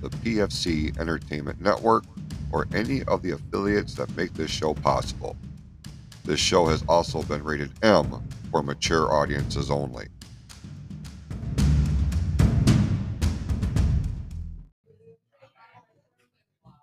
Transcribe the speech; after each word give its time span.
the 0.00 0.08
PFC 0.08 0.98
Entertainment 0.98 1.60
Network 1.60 2.04
or 2.52 2.66
any 2.74 3.02
of 3.04 3.22
the 3.22 3.32
affiliates 3.32 3.94
that 3.94 4.14
make 4.16 4.32
this 4.34 4.50
show 4.50 4.74
possible. 4.74 5.36
This 6.24 6.40
show 6.40 6.66
has 6.66 6.84
also 6.88 7.22
been 7.22 7.44
rated 7.44 7.70
M 7.84 8.22
for 8.50 8.62
mature 8.62 9.12
audiences 9.12 9.70
only. 9.70 10.08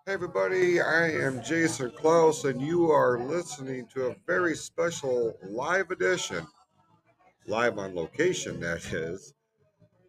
Hey 0.06 0.12
everybody, 0.14 0.82
I 0.82 1.12
am 1.12 1.42
Jason 1.42 1.90
Clouse, 1.92 2.44
and 2.44 2.62
you 2.62 2.92
are 2.92 3.18
listening 3.20 3.88
to 3.94 4.08
a 4.08 4.16
very 4.28 4.54
special 4.54 5.38
live 5.44 5.92
edition, 5.92 6.46
live 7.48 7.78
on 7.78 7.96
location, 7.96 8.60
that 8.60 8.86
is, 8.94 9.34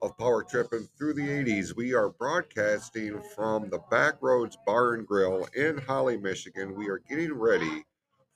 of 0.03 0.16
Power 0.19 0.43
Tripping 0.43 0.89
Through 0.97 1.15
the 1.15 1.29
80s. 1.29 1.75
We 1.77 1.95
are 1.95 2.10
broadcasting 2.10 3.21
from 3.35 3.71
the 3.71 3.79
Backroads 3.91 4.57
Bar 4.66 4.95
and 4.95 5.07
Grill 5.07 5.49
in 5.55 5.79
Holly, 5.79 6.16
Michigan. 6.16 6.74
We 6.74 6.88
are 6.88 7.02
getting 7.09 7.32
ready 7.32 7.85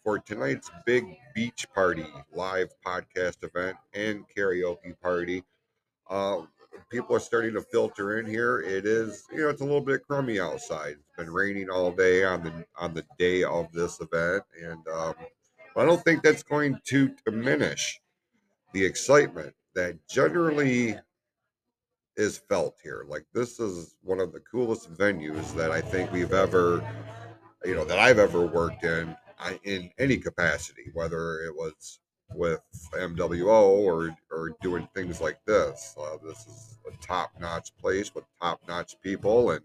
for 0.05 0.19
tonight's 0.19 0.71
big 0.87 1.05
beach 1.35 1.67
party 1.75 2.07
live 2.33 2.71
podcast 2.85 3.43
event 3.43 3.77
and 3.95 4.25
karaoke 4.37 4.99
party. 5.01 5.45
Uh, 6.09 6.43
people 6.91 7.17
are 7.17 7.21
starting 7.21 7.55
to 7.55 7.63
filter 7.63 8.19
in 8.19 8.27
here. 8.27 8.61
It 8.61 8.87
is, 8.87 9.25
you 9.31 9.39
know, 9.39 9.49
it's 9.51 9.61
a 9.61 9.65
little 9.65 9.81
bit 9.81 10.07
crummy 10.07 10.41
outside. 10.41 10.97
It's 10.99 11.17
been 11.17 11.33
raining 11.33 11.71
all 11.71 11.91
day 11.91 12.25
on 12.25 12.43
the 12.43 12.65
on 12.77 12.95
the 12.95 13.05
day 13.19 13.45
of 13.45 13.71
this 13.73 14.01
event, 14.01 14.45
and 14.63 14.87
um, 14.89 15.15
I 15.77 15.85
don't 15.85 16.03
think 16.03 16.23
that's 16.23 16.43
going 16.43 16.81
to 16.87 17.15
diminish 17.25 18.01
the 18.73 18.85
excitement 18.85 19.55
that 19.75 19.97
generally 20.09 20.99
is 22.19 22.37
felt 22.37 22.77
here. 22.83 23.07
Like 23.09 23.25
this 23.33 23.61
is 23.61 23.95
one 24.03 24.21
of 24.21 24.33
the 24.33 24.41
coolest 24.41 24.93
venues 24.93 25.55
that 25.55 25.71
I 25.71 25.81
think 25.81 26.13
we've 26.13 26.33
ever, 26.33 26.87
you 27.65 27.75
know, 27.75 27.85
that 27.85 27.99
I've 27.99 28.19
ever 28.19 28.45
worked 28.45 28.85
in 28.85 29.17
in 29.65 29.91
any 29.99 30.19
capacity, 30.19 30.91
whether 30.93 31.41
it 31.43 31.55
was 31.55 32.01
with 32.35 32.61
MWO 32.93 33.69
or 33.69 34.15
or 34.31 34.51
doing 34.61 34.89
things 34.95 35.21
like 35.21 35.39
this. 35.47 35.95
Uh, 35.99 36.17
this 36.23 36.47
is 36.47 36.79
a 36.87 37.07
top 37.07 37.31
notch 37.41 37.71
place 37.81 38.15
with 38.15 38.25
top 38.43 38.61
notch 38.69 38.97
people, 39.01 39.53
and 39.53 39.63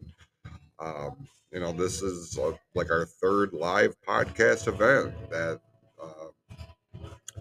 um, 0.80 1.28
you 1.52 1.60
know 1.60 1.74
this 1.74 2.02
is 2.04 2.40
like 2.76 2.92
our 2.92 3.06
third 3.06 3.54
live 3.54 3.96
podcast 4.08 4.68
event 4.68 5.14
that 5.32 5.60
uh, 6.02 6.28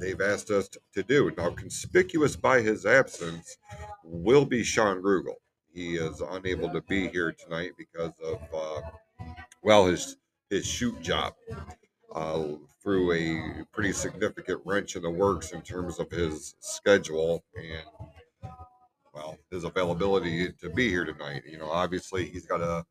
they've 0.01 0.21
asked 0.21 0.51
us 0.51 0.69
to, 0.95 1.03
do. 1.03 1.33
Now, 1.37 1.51
conspicuous 1.51 2.37
by 2.37 2.61
his 2.61 2.87
absence 2.87 3.57
will 4.05 4.45
be 4.45 4.63
Sean 4.63 5.03
Grugel. 5.03 5.35
He 5.73 5.97
is 5.97 6.21
unable 6.21 6.71
to 6.71 6.83
be 6.83 7.09
here 7.09 7.33
tonight 7.33 7.73
because 7.79 8.13
of 8.23 8.41
uh, 8.55 8.81
well 9.63 9.87
his 9.87 10.17
his 10.51 10.67
shoot 10.67 11.01
job 11.01 11.33
uh, 12.15 12.45
threw 12.83 13.13
a 13.13 13.65
pretty 13.73 13.93
significant 13.93 14.61
wrench 14.67 14.97
in 14.97 15.03
the 15.03 15.11
works 15.11 15.53
in 15.53 15.63
terms 15.63 15.99
of 15.99 16.11
his 16.11 16.57
schedule 16.61 17.43
and 17.57 18.51
well 19.15 19.39
his 19.51 19.65
availability 19.65 20.53
to 20.61 20.69
be 20.71 20.91
here 20.91 21.07
tonight. 21.07 21.43
You 21.51 21.59
know, 21.59 21.71
obviously 21.71 22.29
he's 22.29 22.45
got 22.45 22.59
to 22.59 22.85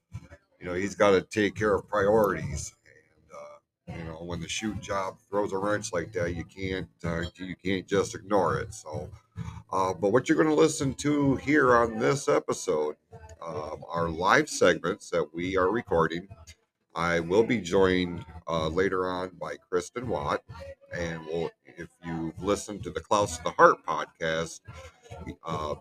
you 0.59 0.65
know 0.65 0.73
he's 0.73 0.95
got 0.95 1.11
to 1.11 1.21
take 1.21 1.55
care 1.55 1.75
of 1.75 1.87
priorities. 1.87 2.73
You 3.97 4.03
know, 4.05 4.23
when 4.23 4.39
the 4.39 4.49
shoot 4.49 4.79
job 4.81 5.17
throws 5.29 5.53
a 5.53 5.57
wrench 5.57 5.93
like 5.93 6.11
that, 6.13 6.35
you 6.35 6.43
can't 6.45 6.89
uh, 7.03 7.23
you 7.35 7.55
can't 7.63 7.87
just 7.87 8.15
ignore 8.15 8.59
it. 8.59 8.73
So, 8.73 9.09
uh, 9.71 9.93
but 9.93 10.11
what 10.11 10.29
you're 10.29 10.37
going 10.37 10.49
to 10.49 10.61
listen 10.61 10.93
to 10.95 11.35
here 11.37 11.75
on 11.75 11.99
this 11.99 12.27
episode 12.27 12.95
um, 13.45 13.83
are 13.89 14.09
live 14.09 14.49
segments 14.49 15.09
that 15.11 15.33
we 15.33 15.57
are 15.57 15.69
recording 15.69 16.27
I 16.95 17.19
will 17.21 17.43
be 17.43 17.59
joined 17.59 18.25
uh, 18.47 18.67
later 18.67 19.09
on 19.09 19.31
by 19.39 19.55
Kristen 19.69 20.07
Watt, 20.09 20.43
and 20.93 21.25
we'll, 21.25 21.49
if 21.65 21.87
you've 22.03 22.41
listened 22.43 22.83
to 22.83 22.89
the 22.89 22.99
Clouse 22.99 23.39
the 23.39 23.51
Heart 23.51 23.85
podcast, 23.87 24.59
uh, 25.45 25.75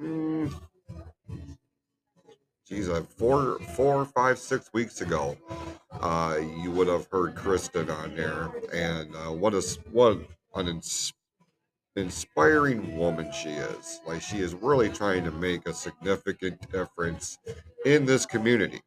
mm, 0.00 0.54
geez, 2.68 2.88
uh, 2.88 3.02
four, 3.16 3.58
four, 3.74 4.04
five, 4.04 4.38
six 4.38 4.70
weeks 4.72 5.00
ago, 5.00 5.36
uh, 6.00 6.38
you 6.62 6.70
would 6.70 6.88
have 6.88 7.08
heard 7.10 7.34
Kristen 7.34 7.90
on 7.90 8.14
there, 8.14 8.50
and 8.72 9.14
uh, 9.16 9.32
what 9.32 9.54
a 9.54 9.62
what 9.90 10.18
an 10.54 10.68
ins- 10.68 11.12
inspiring 11.96 12.96
woman 12.96 13.30
she 13.32 13.50
is. 13.50 14.00
Like 14.06 14.22
she 14.22 14.38
is 14.38 14.54
really 14.54 14.90
trying 14.90 15.24
to 15.24 15.30
make 15.30 15.66
a 15.66 15.74
significant 15.74 16.70
difference 16.70 17.38
in 17.84 18.06
this 18.06 18.26
community 18.26 18.82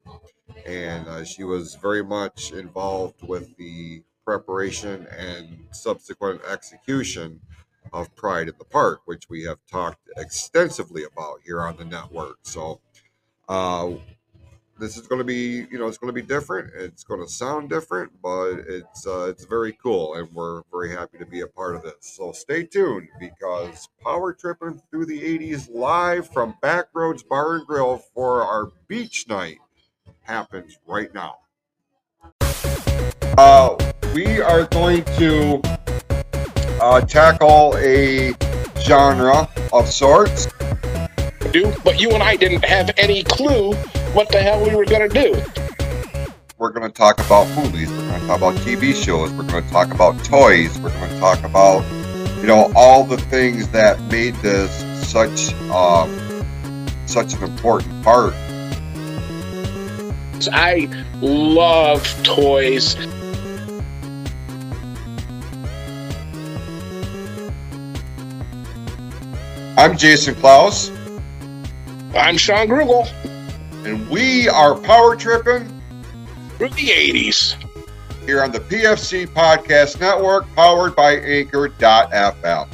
and 0.65 1.07
uh, 1.07 1.23
she 1.23 1.43
was 1.43 1.75
very 1.75 2.03
much 2.03 2.51
involved 2.51 3.27
with 3.27 3.55
the 3.57 4.03
preparation 4.25 5.07
and 5.17 5.65
subsequent 5.71 6.41
execution 6.49 7.39
of 7.93 8.13
Pride 8.15 8.47
in 8.47 8.55
the 8.57 8.65
Park, 8.65 9.01
which 9.05 9.29
we 9.29 9.43
have 9.43 9.57
talked 9.69 9.99
extensively 10.17 11.03
about 11.03 11.39
here 11.43 11.61
on 11.61 11.75
the 11.77 11.85
network. 11.85 12.37
So, 12.43 12.79
uh, 13.51 13.91
this 14.79 14.95
is 14.95 15.05
going 15.07 15.19
to 15.19 15.25
be, 15.25 15.67
you 15.69 15.77
know, 15.77 15.87
it's 15.87 15.97
going 15.97 16.07
to 16.07 16.19
be 16.19 16.25
different. 16.25 16.71
It's 16.73 17.03
going 17.03 17.21
to 17.21 17.27
sound 17.27 17.69
different, 17.69 18.09
but 18.23 18.53
it's 18.67 19.05
uh, 19.05 19.25
it's 19.25 19.43
very 19.43 19.73
cool, 19.73 20.15
and 20.15 20.33
we're 20.33 20.61
very 20.71 20.89
happy 20.89 21.17
to 21.17 21.25
be 21.25 21.41
a 21.41 21.47
part 21.47 21.75
of 21.75 21.83
this. 21.83 21.95
So 21.99 22.31
stay 22.31 22.63
tuned 22.63 23.09
because 23.19 23.89
Power 24.01 24.33
Tripping 24.33 24.81
Through 24.89 25.05
the 25.07 25.19
80s 25.19 25.67
live 25.69 26.29
from 26.29 26.55
Backroads 26.63 27.27
Bar 27.27 27.57
and 27.57 27.67
Grill 27.67 27.97
for 28.15 28.41
our 28.41 28.71
beach 28.87 29.27
night 29.27 29.57
happens 30.21 30.79
right 30.87 31.13
now. 31.13 31.39
Uh, 33.37 33.75
we 34.15 34.39
are 34.39 34.63
going 34.67 35.03
to 35.17 35.61
uh, 36.81 37.01
tackle 37.01 37.75
a 37.77 38.33
genre 38.79 39.49
of 39.73 39.89
sorts. 39.89 40.47
Do, 41.51 41.73
but 41.83 41.99
you 41.99 42.11
and 42.11 42.23
I 42.23 42.35
didn't 42.35 42.65
have 42.65 42.91
any 42.97 43.23
clue 43.23 43.73
what 44.13 44.29
the 44.29 44.41
hell 44.41 44.63
we 44.63 44.75
were 44.75 44.85
going 44.85 45.09
to 45.09 45.23
do. 45.23 45.41
We're 46.57 46.71
going 46.71 46.89
to 46.89 46.95
talk 46.95 47.19
about 47.19 47.47
movies. 47.55 47.89
We're 47.89 48.07
going 48.07 48.21
to 48.21 48.27
talk 48.27 48.37
about 48.37 48.55
TV 48.55 48.93
shows. 48.93 49.31
We're 49.31 49.47
going 49.47 49.63
to 49.63 49.69
talk 49.69 49.93
about 49.93 50.23
toys. 50.23 50.79
We're 50.79 50.89
going 50.89 51.09
to 51.09 51.19
talk 51.19 51.43
about, 51.43 51.83
you 52.37 52.47
know, 52.47 52.71
all 52.75 53.03
the 53.03 53.17
things 53.17 53.67
that 53.69 53.99
made 54.11 54.35
this 54.35 54.71
such 55.09 55.53
um, 55.71 56.09
such 57.05 57.33
an 57.33 57.43
important 57.43 58.03
part 58.03 58.33
I 60.49 60.89
love 61.21 62.03
toys. 62.23 62.95
I'm 69.77 69.97
Jason 69.97 70.35
Clouse. 70.35 70.91
I'm 72.15 72.35
Sean 72.35 72.67
Grugel. 72.67 73.07
And 73.85 74.09
we 74.09 74.49
are 74.49 74.75
power 74.75 75.15
tripping 75.15 75.81
through 76.57 76.69
the 76.69 76.89
80s. 76.89 77.55
Here 78.25 78.43
on 78.43 78.51
the 78.51 78.59
PFC 78.59 79.25
Podcast 79.27 79.99
Network, 79.99 80.45
powered 80.53 80.95
by 80.95 81.15
Anchor.fm. 81.15 82.67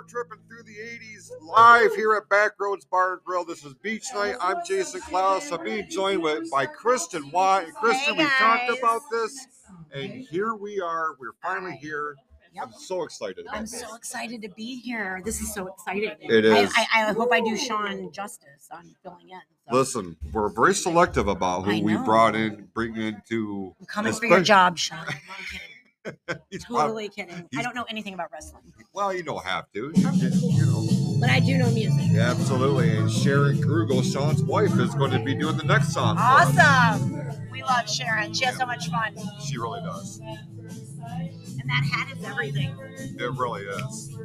Power 0.00 0.06
Tripping 0.08 0.38
Through 0.48 0.62
the 0.62 0.76
80s 0.78 1.30
live 1.42 1.94
here 1.94 2.14
at 2.14 2.28
Backroads 2.28 2.88
Bar 2.88 3.14
and 3.14 3.24
Grill. 3.24 3.44
This 3.44 3.64
is 3.64 3.74
Beach 3.74 4.06
Night. 4.14 4.34
I'm 4.40 4.56
Jason 4.66 5.00
Clouse. 5.02 5.50
I'm 5.52 5.62
being 5.62 5.88
joined 5.90 6.22
with 6.22 6.50
by 6.50 6.64
Kristen 6.66 7.30
Watt. 7.30 7.64
And 7.64 7.74
Kristen, 7.74 8.14
hey 8.14 8.24
we 8.24 8.30
talked 8.38 8.78
about 8.78 9.02
this, 9.10 9.46
and 9.92 10.12
here 10.12 10.54
we 10.54 10.80
are. 10.80 11.16
We're 11.18 11.32
finally 11.42 11.76
here. 11.76 12.16
I'm 12.60 12.72
so 12.72 13.02
excited. 13.02 13.40
About 13.40 13.56
I'm 13.56 13.62
this. 13.62 13.78
so 13.80 13.94
excited 13.94 14.40
to 14.42 14.48
be 14.48 14.80
here. 14.80 15.20
This 15.24 15.40
is 15.40 15.52
so 15.52 15.66
exciting. 15.66 16.12
It 16.20 16.44
is. 16.46 16.72
I, 16.76 16.86
I, 16.94 17.10
I 17.10 17.12
hope 17.12 17.28
I 17.32 17.40
do 17.40 17.56
Sean 17.56 18.10
justice 18.10 18.68
on 18.72 18.94
filling 19.02 19.28
in. 19.30 19.40
So 19.68 19.76
Listen, 19.76 20.16
we're 20.32 20.48
very 20.48 20.74
selective 20.74 21.28
about 21.28 21.62
who 21.64 21.82
we 21.82 21.94
know. 21.94 22.04
brought 22.04 22.34
in, 22.34 22.68
bring 22.74 22.96
into. 22.96 23.74
I'm 23.78 23.86
coming 23.86 24.12
for 24.14 24.24
your 24.24 24.38
especially- 24.38 24.44
job, 24.46 24.78
Sean. 24.78 24.98
I'm 25.00 25.06
kidding. 25.50 25.69
Totally 26.66 27.08
kidding. 27.08 27.48
I 27.56 27.62
don't 27.62 27.74
know 27.74 27.84
anything 27.88 28.14
about 28.14 28.32
wrestling, 28.32 28.62
well, 28.92 29.14
you 29.14 29.22
don't 29.22 29.44
have 29.44 29.70
to. 29.72 29.92
You, 29.94 30.10
you 30.50 30.66
know, 30.66 30.86
but 31.20 31.30
I 31.30 31.40
do 31.40 31.56
know 31.58 31.70
music. 31.70 32.04
yeah, 32.10 32.30
absolutely. 32.30 32.96
And 32.96 33.10
Sharon 33.10 33.58
Grugel, 33.58 34.02
Sean's 34.02 34.42
wife, 34.42 34.78
is 34.78 34.94
going 34.94 35.10
to 35.12 35.20
be 35.20 35.34
doing 35.34 35.56
the 35.56 35.64
next 35.64 35.92
song. 35.92 36.16
Awesome. 36.18 37.22
We 37.50 37.62
love 37.62 37.88
Sharon. 37.88 38.32
She 38.32 38.44
has 38.44 38.56
so 38.56 38.66
much 38.66 38.88
fun. 38.88 39.16
She 39.44 39.58
really 39.58 39.80
does. 39.82 40.20
And 40.20 41.68
that 41.68 41.84
hat 41.84 42.16
is 42.16 42.24
everything. 42.24 42.76
It 43.18 43.32
really 43.38 43.62
is. 43.62 44.16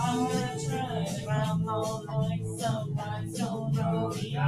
I 0.00 0.16
wanna 0.18 0.58
try 0.68 1.24
around 1.26 1.60
home 1.62 2.06
like 2.06 2.42
some 2.58 2.94
rhinestone 2.94 3.72
rodeo. 3.74 4.40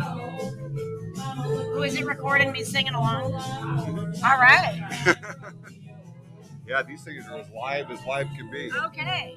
Mama, 1.16 1.42
Who 1.42 1.82
is 1.82 1.96
it 1.96 2.04
recording 2.06 2.52
me 2.52 2.62
singing 2.62 2.94
along? 2.94 3.32
All 3.34 4.38
right. 4.38 5.06
Yeah, 6.66 6.82
these 6.82 7.02
things 7.04 7.24
are 7.28 7.38
as 7.38 7.46
live 7.50 7.90
as 7.90 8.04
live 8.06 8.26
can 8.36 8.50
be. 8.50 8.70
Okay. 8.86 9.36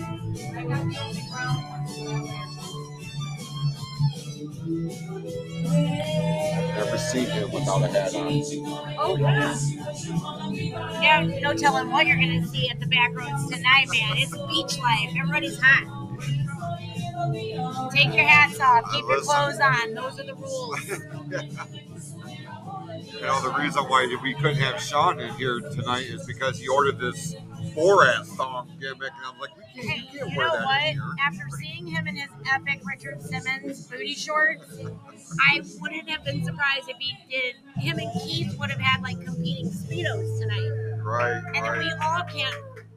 I've 0.00 0.08
never 6.76 6.98
seen 6.98 7.26
him 7.26 7.50
without 7.50 7.82
a 7.82 7.88
hat 7.88 8.14
on. 8.14 8.42
Oh, 8.98 9.16
yeah. 9.18 9.56
Yeah, 11.02 11.40
no 11.40 11.54
telling 11.54 11.90
what 11.90 12.06
you're 12.06 12.16
going 12.16 12.40
to 12.42 12.48
see 12.48 12.70
at 12.70 12.80
the 12.80 12.86
back 12.86 13.14
roads 13.14 13.48
tonight, 13.48 13.86
man. 13.92 14.16
It's 14.18 14.32
beach 14.48 14.78
life. 14.80 15.10
Everybody's 15.18 15.58
hot. 15.60 16.02
Take 17.92 18.14
your 18.14 18.26
hats 18.26 18.60
off. 18.60 18.90
Keep 18.92 19.04
your 19.08 19.20
clothes 19.20 19.60
on. 19.60 19.94
Those 19.94 20.20
are 20.20 20.24
the 20.24 20.34
rules. 20.34 20.80
You 23.12 23.20
know, 23.28 23.40
the 23.40 23.52
reason 23.58 23.84
why 23.84 24.06
we 24.22 24.34
couldn't 24.34 24.56
have 24.56 24.80
Sean 24.80 25.20
in 25.20 25.32
here 25.34 25.60
tonight 25.60 26.06
is 26.06 26.26
because 26.26 26.58
he 26.58 26.66
ordered 26.68 26.98
this 26.98 27.36
Borat 27.74 28.24
song 28.36 28.68
gimmick, 28.80 29.00
and 29.00 29.26
I'm 29.26 29.38
like, 29.38 29.50
we 29.56 29.82
can't, 29.82 29.88
Hey, 29.88 30.08
you 30.12 30.18
can't 30.18 30.30
you 30.32 30.36
wear 30.38 30.46
know 30.48 30.52
that 30.58 30.64
what? 30.64 30.82
here. 30.82 31.02
After 31.24 31.44
seeing 31.58 31.86
him 31.86 32.06
in 32.06 32.16
his 32.16 32.28
epic 32.52 32.80
Richard 32.84 33.22
Simmons 33.22 33.86
booty 33.86 34.14
shorts, 34.14 34.78
I 35.40 35.62
wouldn't 35.80 36.08
have 36.10 36.24
been 36.24 36.44
surprised 36.44 36.88
if 36.88 36.96
he 36.98 37.14
did. 37.30 37.54
Him 37.82 37.98
and 37.98 38.10
Keith 38.20 38.54
would 38.58 38.70
have 38.70 38.80
had 38.80 39.02
like 39.02 39.20
competing 39.24 39.70
speedos 39.70 40.38
tonight, 40.40 41.00
Right, 41.02 41.42
and 41.54 41.64
then 41.64 41.78
we 41.78 41.92
all 42.02 42.22
can't 42.24 42.54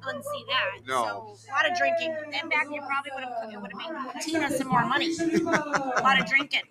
unsee 0.08 0.46
that. 0.48 0.88
No. 0.88 1.36
So 1.38 1.50
a 1.50 1.54
lot 1.54 1.70
of 1.70 1.78
drinking, 1.78 2.16
and 2.34 2.50
back 2.50 2.68
then 2.70 2.82
probably 2.86 3.12
would 3.16 3.24
have 3.24 3.52
it 3.52 3.62
would 3.62 3.72
have 3.72 4.14
made 4.16 4.22
Tina 4.22 4.50
some 4.52 4.68
more 4.68 4.86
money. 4.86 5.16
a 5.20 6.02
lot 6.02 6.20
of 6.20 6.26
drinking. 6.28 6.62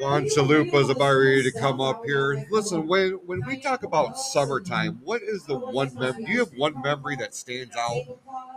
Juan 0.00 0.24
Chalupa's 0.24 0.90
about 0.90 1.12
ready 1.14 1.42
to 1.42 1.52
come 1.58 1.80
up 1.80 2.04
here. 2.04 2.46
Listen, 2.50 2.86
when 2.86 3.12
when 3.26 3.40
we 3.46 3.58
talk 3.58 3.82
about 3.82 4.18
summertime, 4.18 5.00
what 5.04 5.22
is 5.22 5.44
the 5.44 5.58
one 5.58 5.94
mem? 5.94 6.24
Do 6.24 6.30
you 6.30 6.40
have 6.40 6.52
one 6.56 6.80
memory 6.82 7.16
that 7.16 7.34
stands 7.34 7.74
out 7.76 8.02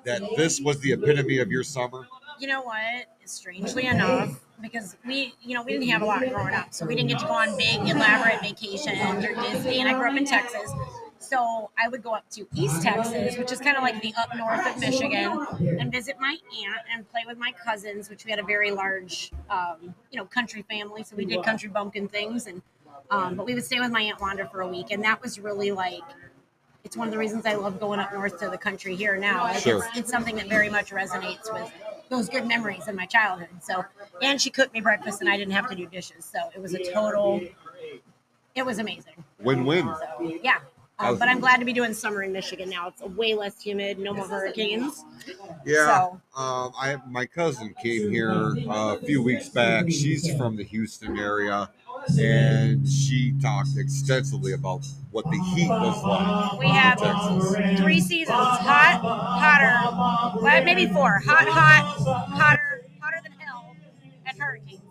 that 0.06 0.22
this 0.38 0.60
was 0.60 0.80
the 0.80 0.94
epitome 0.94 1.40
of 1.40 1.52
your 1.52 1.64
summer? 1.64 2.08
You 2.40 2.48
know 2.48 2.62
what? 2.62 3.06
Strangely 3.26 3.86
enough, 3.86 4.40
because 4.62 4.98
we, 5.06 5.34
you 5.42 5.54
know, 5.54 5.64
we 5.64 5.74
didn't 5.74 5.88
have 5.90 6.02
a 6.02 6.06
lot 6.06 6.20
growing 6.28 6.54
up, 6.54 6.74
so 6.74 6.86
we 6.86 6.96
didn't 6.96 7.10
get 7.10 7.20
to 7.20 7.26
go 7.26 7.32
on 7.32 7.56
big, 7.58 7.80
elaborate 7.88 8.42
vacations 8.42 9.24
or 9.24 9.34
Disney. 9.36 9.80
And 9.80 9.88
I 9.88 9.94
grew 9.98 10.10
up 10.10 10.18
in 10.18 10.26
Texas, 10.26 10.70
so 11.24 11.72
I 11.84 11.88
would 11.88 12.04
go 12.04 12.14
up 12.14 12.30
to 12.32 12.48
East 12.54 12.82
Texas, 12.82 13.38
which 13.38 13.52
is 13.52 13.60
kind 13.60 13.78
of 13.78 13.84
like 13.84 14.02
the 14.02 14.14
up 14.18 14.30
north 14.36 14.66
of 14.68 14.80
Michigan, 14.80 15.46
and 15.80 15.92
visit 15.92 16.18
my 16.20 16.38
aunt 16.66 16.82
and 16.94 17.10
play 17.10 17.22
with 17.26 17.38
my 17.38 17.52
cousins, 17.66 18.10
which 18.10 18.26
we 18.26 18.32
had 18.32 18.40
a 18.40 18.44
very 18.44 18.72
large, 18.72 19.32
um, 19.50 19.96
you 20.12 20.18
know, 20.18 20.26
country 20.26 20.64
family. 20.70 21.04
So 21.04 21.16
we 21.16 21.26
did 21.26 21.44
country 21.44 21.70
bumpkin 21.70 22.08
things, 22.08 22.48
and 22.48 22.62
um, 23.10 23.36
but 23.36 23.46
we 23.46 23.54
would 23.54 23.66
stay 23.66 23.80
with 23.80 23.92
my 23.92 24.02
aunt 24.02 24.20
Wanda 24.20 24.48
for 24.50 24.62
a 24.62 24.68
week, 24.68 24.88
and 24.92 25.04
that 25.04 25.22
was 25.22 25.40
really 25.40 25.72
like 25.72 26.02
it's 26.84 26.98
one 26.98 27.08
of 27.08 27.12
the 27.14 27.18
reasons 27.18 27.46
I 27.46 27.54
love 27.56 27.80
going 27.80 28.00
up 28.00 28.14
north 28.14 28.40
to 28.40 28.50
the 28.50 28.58
country 28.58 28.96
here 28.96 29.16
now. 29.16 29.44
Like, 29.44 29.64
Sure. 29.64 29.78
it's, 29.78 29.98
it's 29.98 30.12
something 30.12 30.36
that 30.36 30.48
very 30.50 30.70
much 30.70 30.92
resonates 30.92 31.52
with 31.52 31.72
those 32.10 32.28
good 32.28 32.46
memories 32.46 32.88
in 32.88 32.96
my 32.96 33.06
childhood. 33.06 33.48
So, 33.62 33.86
and 34.22 34.42
she 34.42 34.50
cooked 34.50 34.74
me 34.74 34.82
breakfast, 34.82 35.22
and 35.22 35.30
I 35.30 35.38
didn't 35.38 35.54
have 35.54 35.70
to 35.70 35.76
do 35.76 35.86
dishes. 35.86 36.26
So 36.26 36.40
it 36.54 36.62
was 36.62 36.74
a 36.74 36.92
total. 36.92 37.42
It 38.56 38.66
was 38.66 38.80
amazing. 38.80 39.24
Win-win. 39.40 39.86
So 39.86 40.40
yeah. 40.44 40.60
Um, 41.04 41.18
but 41.18 41.28
I'm 41.28 41.40
glad 41.40 41.58
to 41.58 41.66
be 41.66 41.74
doing 41.74 41.94
summer 41.94 42.24
in 42.24 42.32
Michigan 42.32 42.70
now. 42.70 42.88
It's 42.88 43.02
way 43.02 43.34
less 43.34 43.62
humid, 43.62 44.00
no 44.00 44.14
more 44.14 44.28
hurricanes. 44.28 45.04
Yeah. 45.66 45.86
So 45.86 46.22
Um, 46.42 46.72
I 46.78 46.98
my 47.08 47.26
cousin 47.26 47.74
came 47.82 48.10
here 48.12 48.56
uh, 48.70 48.98
a 49.00 49.06
few 49.06 49.22
weeks 49.22 49.50
back. 49.50 49.90
She's 49.90 50.34
from 50.36 50.56
the 50.56 50.64
Houston 50.64 51.18
area, 51.20 51.70
and 52.20 52.88
she 52.88 53.34
talked 53.42 53.78
extensively 53.78 54.54
about 54.54 54.86
what 55.12 55.26
the 55.26 55.38
heat 55.56 55.70
was 55.70 56.04
like. 56.04 56.60
we 56.60 56.68
have 56.68 57.00
Texas. 57.00 57.80
three 57.80 58.02
seasons: 58.02 58.30
hot, 58.38 59.00
hotter, 59.02 60.42
well, 60.42 60.64
maybe 60.64 60.88
four. 60.88 61.20
Hot, 61.26 61.48
hot, 61.48 61.84
hotter, 62.30 62.86
hotter 63.00 63.18
than 63.24 63.32
hell, 63.40 63.76
and 64.26 64.40
hurricanes. 64.40 64.83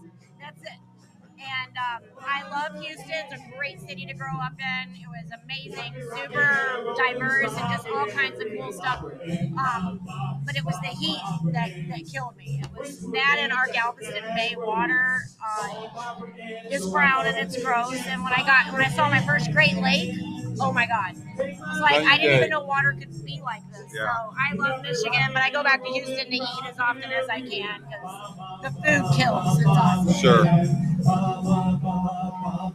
Um, 1.83 2.03
I 2.21 2.49
love 2.49 2.81
Houston. 2.81 3.11
It's 3.11 3.33
a 3.33 3.57
great 3.57 3.81
city 3.81 4.07
to 4.07 4.15
grow 4.15 4.39
up 4.41 4.53
in. 4.59 4.95
It 4.95 5.07
was 5.09 5.31
amazing, 5.43 5.93
super 6.15 6.95
diverse, 6.97 7.51
and 7.57 7.73
just 7.73 7.89
all 7.89 8.07
kinds 8.07 8.41
of 8.41 8.47
cool 8.57 8.73
stuff. 8.73 9.03
Um, 9.03 10.01
but 10.45 10.57
it 10.57 10.65
was 10.65 10.77
the 10.83 10.89
heat 10.89 11.21
that, 11.53 11.71
that 11.89 12.07
killed 12.13 12.37
me. 12.37 12.63
It 12.63 12.79
was 12.79 13.01
that 13.13 13.37
and 13.41 13.53
our 13.53 13.67
Galveston 13.73 14.23
Bay 14.37 14.55
water 14.57 15.23
uh, 15.45 16.27
is 16.71 16.89
brown 16.89 17.27
and 17.27 17.37
it's 17.37 17.61
gross. 17.63 18.07
And 18.07 18.23
when 18.23 18.33
I 18.33 18.45
got 18.45 18.73
when 18.73 18.83
I 18.83 18.89
saw 18.89 19.09
my 19.09 19.21
first 19.21 19.51
Great 19.53 19.77
Lake, 19.77 20.15
oh 20.61 20.73
my 20.73 20.87
god, 20.87 21.15
it's 21.39 21.81
like 21.81 22.05
I 22.07 22.19
didn't 22.19 22.37
even 22.37 22.51
know 22.51 22.65
water 22.65 22.95
could 22.99 23.25
be 23.25 23.41
like 23.43 23.63
this. 23.73 23.93
Yeah. 23.95 24.07
So 24.07 24.35
I 24.39 24.55
love 24.55 24.83
Michigan, 24.83 25.31
but 25.33 25.43
I 25.43 25.51
go 25.51 25.63
back 25.63 25.83
to 25.85 25.91
Houston 25.91 26.27
to 26.27 26.35
eat 26.35 26.65
as 26.69 26.79
often 26.79 27.05
as 27.05 27.29
I 27.29 27.41
can 27.41 27.83
because 27.83 28.63
the 28.63 28.71
food 28.71 29.17
kills. 29.17 29.59
It's 29.59 29.67
awesome. 29.69 30.15
Sure. 30.21 30.45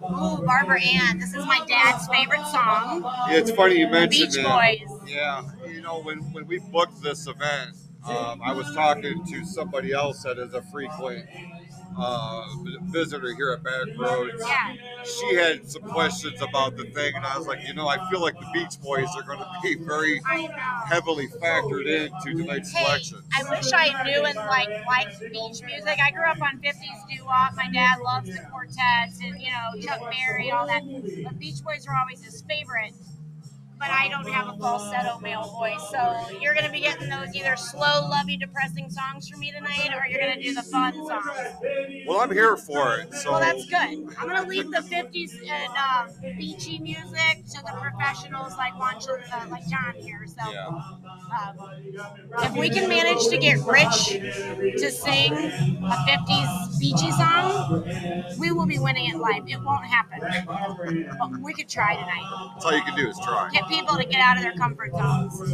Ooh, 0.10 0.46
Barbara 0.46 0.82
Ann. 0.82 1.20
This 1.20 1.34
is 1.34 1.46
my 1.46 1.60
dad's 1.68 2.08
favorite 2.08 2.46
song. 2.48 3.02
Yeah, 3.30 3.38
it's 3.38 3.52
funny 3.52 3.80
you 3.80 3.88
mentioned 3.88 4.32
Beach 4.34 4.44
that. 4.44 4.80
Boys. 4.88 5.00
Yeah, 5.08 5.44
you 5.68 5.82
know 5.82 6.02
when 6.02 6.20
when 6.34 6.48
we 6.48 6.60
booked 6.60 7.02
this 7.02 7.28
event, 7.28 7.76
um, 8.06 8.42
I 8.44 8.54
was 8.54 8.74
talking 8.74 9.24
to 9.26 9.46
somebody 9.46 9.92
else 9.94 10.24
that 10.24 10.38
is 10.38 10.54
a 10.54 10.62
frequent 10.72 11.26
uh, 11.98 12.46
visitor 12.92 13.34
here 13.36 13.52
at 13.52 13.64
Back 13.64 13.98
Roads. 13.98 14.44
Yeah. 14.46 14.74
She 15.04 15.36
had 15.36 15.70
some 15.70 15.84
questions 15.84 16.42
about 16.42 16.78
the 16.78 16.86
thing, 16.86 17.14
and 17.16 17.26
I 17.26 17.38
was 17.38 17.48
like, 17.48 17.66
you 17.68 17.74
know, 17.74 17.88
I 17.88 18.10
feel 18.10 18.22
like 18.22 18.40
the 18.40 18.48
Beach 18.54 18.80
Boys 18.82 19.08
are 19.16 19.24
going 19.24 19.40
to 19.40 19.48
be 19.62 19.76
very 19.76 20.22
heavily 20.86 21.28
factored 21.42 21.86
into 21.88 22.44
tonight's 22.44 22.72
Hey, 22.72 22.84
selection. 22.84 23.22
I 23.34 23.50
wish 23.50 23.72
I 23.74 24.04
knew 24.04 24.24
and 24.24 24.36
like 24.38 24.70
liked 24.88 25.20
beach 25.22 25.62
music. 25.66 25.98
I 26.02 26.12
grew 26.12 26.26
up 26.26 26.42
on 26.42 26.60
50s 26.60 27.08
doo 27.10 27.26
wop. 27.26 27.56
My 27.56 27.70
dad 27.72 28.00
loves 28.00 28.30
the 28.30 28.40
quartets 28.52 29.20
and 29.24 29.40
you 29.42 29.50
know 29.52 29.82
Chuck 29.82 30.02
Berry, 30.12 30.50
and 30.50 30.58
all 30.58 30.68
that. 30.68 30.84
But 31.24 31.40
Beach 31.40 31.64
Boys 31.64 31.86
were 31.88 31.96
always 31.96 32.24
his 32.24 32.42
favorite. 32.42 32.94
But 33.80 33.90
I 33.92 34.08
don't 34.10 34.28
have 34.28 34.48
a 34.48 34.58
falsetto 34.58 35.20
male 35.20 35.44
voice, 35.50 35.82
so 35.92 36.38
you're 36.42 36.56
gonna 36.56 36.72
be 36.72 36.80
getting 36.82 37.10
those 37.10 37.34
either 37.36 37.56
slow, 37.56 38.08
lovey, 38.10 38.36
depressing 38.38 38.90
songs 38.90 39.30
from 39.30 39.40
me 39.40 39.52
tonight, 39.52 39.92
or 39.94 40.08
you're 40.10 40.20
gonna 40.20 40.42
do 40.42 40.54
the 40.54 40.64
fun 40.64 40.94
songs. 40.94 42.06
Well, 42.08 42.20
I'm 42.22 42.32
here 42.32 42.58
for 42.58 42.98
it. 42.98 43.14
So 43.14 43.32
Well, 43.32 43.40
that's 43.40 43.66
good. 43.66 44.16
I'm 44.18 44.28
gonna 44.28 44.48
leave 44.48 44.72
the 44.72 44.82
50s 44.82 45.34
and 45.48 45.74
uh, 45.78 46.08
beachy 46.38 46.80
music 46.80 47.46
to 47.50 47.62
the 47.64 47.74
professionals 47.80 48.54
like 48.58 48.74
Juancho, 48.74 49.20
uh, 49.32 49.48
like 49.50 49.68
John 49.68 49.94
here. 49.96 50.26
So. 50.26 50.52
yeah. 50.52 50.68
Um, 50.68 51.58
if 52.40 52.54
we 52.56 52.70
can 52.70 52.88
manage 52.88 53.28
to 53.28 53.38
get 53.38 53.60
Rich 53.66 54.10
to 54.80 54.92
sing 54.92 55.34
a 55.34 55.96
50s 56.08 56.80
beachy 56.80 57.12
song, 57.12 57.84
we 58.40 58.52
will 58.52 58.66
be 58.66 58.80
winning 58.80 59.10
at 59.12 59.18
life. 59.18 59.44
It 59.48 59.62
won't 59.62 59.86
happen. 59.86 60.22
But 61.20 61.40
we 61.42 61.54
could 61.54 61.70
try 61.70 61.96
tonight. 61.96 62.52
That's 62.54 62.66
all 62.66 62.76
you 62.76 62.82
can 62.84 62.96
do 62.96 63.08
is 63.10 63.20
try. 63.20 63.50
Get 63.52 63.67
people 63.68 63.98
to 63.98 64.06
get 64.06 64.20
out 64.22 64.38
of 64.38 64.44
their 64.44 64.54
comfort 64.54 64.92
zones. 64.92 65.54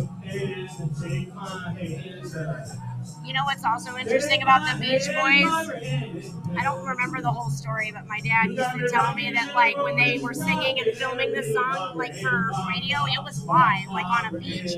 You 3.26 3.34
know 3.34 3.44
what's 3.46 3.64
also 3.64 3.96
interesting 3.98 4.42
about 4.44 4.62
the 4.72 4.80
Beach 4.80 5.06
Boys? 5.08 6.54
I 6.58 6.64
don't 6.64 6.86
remember 6.86 7.22
the 7.22 7.32
whole 7.32 7.50
story, 7.50 7.92
but 7.94 8.06
my 8.08 8.20
dad 8.20 8.52
used 8.52 8.72
to 8.72 8.90
tell 8.90 9.14
me 9.14 9.32
that 9.34 9.54
like 9.56 9.78
when 9.78 9.96
they 9.96 10.20
were 10.20 10.34
singing 10.34 10.80
and 10.80 10.96
filming 10.98 11.32
this 11.32 11.54
song, 11.54 11.94
like 11.96 12.16
for 12.16 12.52
radio, 12.70 12.98
it 13.06 13.24
was 13.24 13.44
live, 13.46 13.88
like 13.92 14.06
on 14.06 14.36
a 14.36 14.40
beach. 14.40 14.74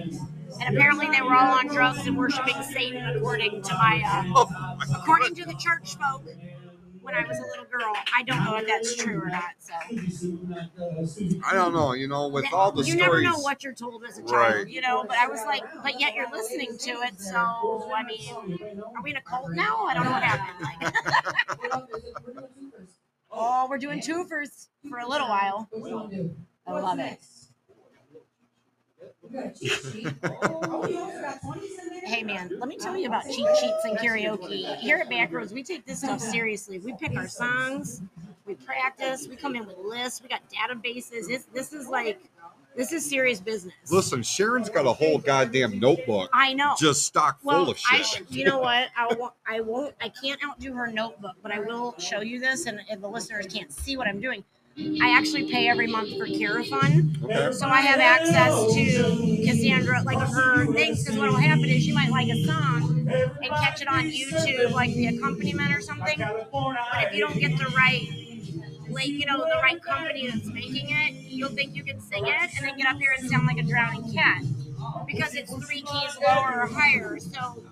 And 0.61 0.75
apparently 0.75 1.07
they 1.11 1.21
were 1.21 1.35
all 1.35 1.53
on 1.57 1.67
drugs 1.67 2.05
and 2.07 2.17
worshiping 2.17 2.55
Satan, 2.73 3.05
according 3.15 3.61
to 3.63 3.73
my, 3.73 4.01
uh, 4.05 4.23
Oh, 4.35 4.75
my 4.79 4.85
according 4.99 5.35
to 5.35 5.45
the 5.45 5.55
church 5.55 5.95
folk. 5.97 6.23
When 7.05 7.13
I 7.13 7.23
was 7.27 7.37
a 7.37 7.43
little 7.43 7.65
girl, 7.65 7.93
I 8.15 8.23
don't 8.23 8.43
know 8.43 8.55
if 8.57 8.65
that's 8.65 8.95
true 8.95 9.21
or 9.21 9.29
not. 9.29 9.53
So 9.59 9.73
I 11.45 11.53
don't 11.53 11.71
know. 11.73 11.93
You 11.93 12.07
know, 12.07 12.27
with 12.29 12.51
all 12.51 12.71
the 12.71 12.83
stories. 12.83 12.95
you 12.95 13.03
stories. 13.03 13.23
never 13.23 13.37
know 13.37 13.41
what 13.43 13.63
you're 13.63 13.73
told 13.73 14.03
as 14.05 14.17
a 14.17 14.21
child, 14.23 14.31
Right. 14.33 14.67
you 14.67 14.81
know. 14.81 15.05
But 15.07 15.17
I 15.17 15.27
was 15.27 15.39
like, 15.45 15.61
but 15.83 15.99
yet 15.99 16.15
you're 16.15 16.31
listening 16.31 16.77
to 16.79 16.91
it. 17.03 17.19
So 17.21 17.35
I 17.37 18.03
mean, 18.03 18.33
are 18.95 19.03
we 19.03 19.11
in 19.11 19.17
a 19.17 19.21
cult 19.21 19.51
now? 19.51 19.85
I 19.85 19.93
don't 19.93 20.05
know 20.05 20.11
what 20.11 20.23
happened. 20.23 20.67
Like, 20.81 21.83
oh, 23.31 23.67
we're 23.69 23.77
doing 23.77 23.99
twofers 23.99 24.67
for 24.89 24.97
a 24.97 25.07
little 25.07 25.27
while. 25.27 25.69
I 26.67 26.71
love 26.79 26.99
it. 26.99 27.19
Hey 32.03 32.23
man, 32.23 32.51
let 32.59 32.67
me 32.69 32.77
tell 32.77 32.95
you 32.97 33.07
about 33.07 33.23
cheat 33.25 33.47
sheets 33.59 33.83
and 33.83 33.97
karaoke. 33.97 34.75
Here 34.77 34.97
at 34.97 35.09
Backroads, 35.09 35.51
we 35.51 35.63
take 35.63 35.85
this 35.85 35.99
stuff 35.99 36.19
seriously. 36.19 36.79
We 36.79 36.93
pick 36.93 37.15
our 37.17 37.27
songs, 37.27 38.01
we 38.45 38.55
practice, 38.55 39.27
we 39.27 39.35
come 39.35 39.55
in 39.55 39.65
with 39.65 39.77
lists, 39.77 40.21
we 40.21 40.29
got 40.29 40.41
databases. 40.49 41.29
It's, 41.29 41.45
this 41.45 41.73
is 41.73 41.87
like, 41.87 42.19
this 42.75 42.91
is 42.91 43.09
serious 43.09 43.39
business. 43.39 43.73
Listen, 43.89 44.21
Sharon's 44.21 44.69
got 44.69 44.85
a 44.85 44.93
whole 44.93 45.17
goddamn 45.17 45.79
notebook 45.79 46.29
I 46.33 46.53
know. 46.53 46.75
just 46.77 47.03
stock 47.03 47.41
full 47.41 47.51
well, 47.51 47.69
of 47.71 47.79
I 47.91 48.01
shit. 48.01 48.27
sh- 48.29 48.35
you 48.35 48.45
know 48.45 48.59
what? 48.59 48.89
I 48.97 49.13
won't. 49.13 49.33
I 49.47 49.61
won't. 49.61 49.95
I 50.01 50.09
can't 50.09 50.43
outdo 50.43 50.73
her 50.73 50.87
notebook, 50.87 51.35
but 51.41 51.51
I 51.51 51.59
will 51.59 51.95
show 51.97 52.21
you 52.21 52.39
this, 52.39 52.65
and 52.65 52.81
if 52.89 53.01
the 53.01 53.07
listeners 53.07 53.47
can't 53.47 53.71
see 53.71 53.97
what 53.97 54.07
I'm 54.07 54.19
doing, 54.19 54.43
I 54.77 55.11
actually 55.17 55.49
pay 55.49 55.69
every 55.69 55.87
month 55.87 56.09
for 56.17 56.27
KaraFun. 56.27 57.23
Okay. 57.23 57.51
So 57.53 57.67
I 57.67 57.79
have 57.81 57.99
access 57.99 58.73
to 58.73 59.43
Cassandra, 59.45 60.03
like 60.03 60.17
her 60.17 60.65
things, 60.73 61.03
because 61.03 61.17
what 61.17 61.29
will 61.29 61.37
happen 61.37 61.65
is 61.65 61.87
you 61.87 61.93
might 61.93 62.09
like 62.09 62.27
a 62.27 62.43
song 62.45 63.07
and 63.07 63.51
catch 63.51 63.81
it 63.81 63.87
on 63.87 64.03
YouTube, 64.03 64.71
like 64.71 64.93
the 64.93 65.07
accompaniment 65.07 65.73
or 65.73 65.79
something. 65.79 66.19
But 66.19 67.03
if 67.03 67.13
you 67.13 67.21
don't 67.21 67.39
get 67.39 67.57
the 67.57 67.71
right, 67.75 68.07
like, 68.89 69.07
you 69.07 69.25
know, 69.25 69.37
the 69.37 69.59
right 69.61 69.81
company 69.81 70.29
that's 70.29 70.47
making 70.47 70.87
it, 70.89 71.13
you'll 71.29 71.49
think 71.49 71.73
you 71.73 71.83
can 71.83 72.01
sing 72.01 72.25
it 72.25 72.33
and 72.57 72.67
then 72.67 72.77
get 72.77 72.87
up 72.87 72.97
here 72.97 73.15
and 73.17 73.29
sound 73.29 73.47
like 73.47 73.57
a 73.57 73.63
drowning 73.63 74.13
cat 74.13 74.43
because 75.07 75.35
it's 75.35 75.53
three 75.65 75.81
keys 75.81 76.17
lower 76.21 76.61
or 76.61 76.67
higher. 76.67 77.17
So 77.19 77.63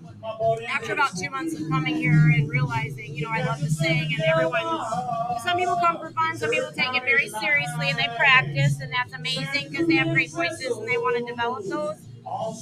after 0.68 0.92
about 0.92 1.16
two 1.16 1.30
months 1.30 1.54
of 1.58 1.68
coming 1.68 1.96
here 1.96 2.30
and 2.34 2.48
realizing, 2.48 3.14
you 3.14 3.24
know, 3.24 3.30
I 3.32 3.44
love 3.44 3.58
to 3.60 3.70
sing 3.70 4.12
and 4.12 4.22
everyone, 4.22 4.62
some 5.42 5.58
people 5.58 5.76
come 5.84 5.98
for 5.98 6.10
fun, 6.10 6.36
some 6.38 6.50
people 6.50 6.72
take 6.72 6.94
it 6.94 7.04
very 7.04 7.28
seriously 7.28 7.90
and 7.90 7.98
they 7.98 8.08
practice, 8.16 8.80
and 8.80 8.92
that's 8.92 9.12
amazing 9.12 9.70
because 9.70 9.86
they 9.86 9.96
have 9.96 10.08
great 10.08 10.30
voices 10.30 10.76
and 10.76 10.88
they 10.88 10.96
want 10.96 11.18
to 11.18 11.30
develop 11.30 11.64
those. 11.64 11.96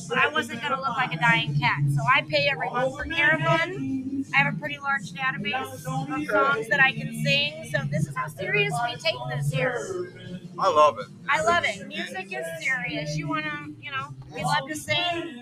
But 0.09 0.19
I 0.19 0.29
wasn't 0.29 0.61
going 0.61 0.73
to 0.73 0.81
look 0.81 0.97
like 0.97 1.13
a 1.15 1.19
dying 1.19 1.59
cat. 1.59 1.83
So 1.95 2.01
I 2.15 2.23
pay 2.23 2.49
every 2.51 2.69
month 2.69 2.97
for 2.97 3.05
KaraFun. 3.05 4.25
I 4.35 4.39
have 4.39 4.55
a 4.55 4.59
pretty 4.59 4.79
large 4.79 5.13
database 5.13 5.73
of 5.73 5.81
songs 5.81 6.69
that 6.69 6.81
I 6.81 6.93
can 6.93 7.23
sing. 7.25 7.71
So 7.71 7.79
this 7.91 8.09
is 8.09 8.17
how 8.17 8.27
serious 8.29 8.73
we 8.85 8.97
take 8.97 9.15
this 9.31 9.53
here. 9.53 10.42
I 10.59 10.69
love 10.69 10.99
it. 10.99 11.07
I 11.29 11.43
love 11.43 11.65
it. 11.65 11.87
Music 11.87 12.27
is 12.33 12.47
serious. 12.65 13.17
You 13.17 13.29
want 13.29 13.45
to, 13.45 13.75
you 13.81 13.91
know, 13.91 14.09
we 14.35 14.43
love 14.45 14.69
to 14.69 14.77
sing. 14.77 14.97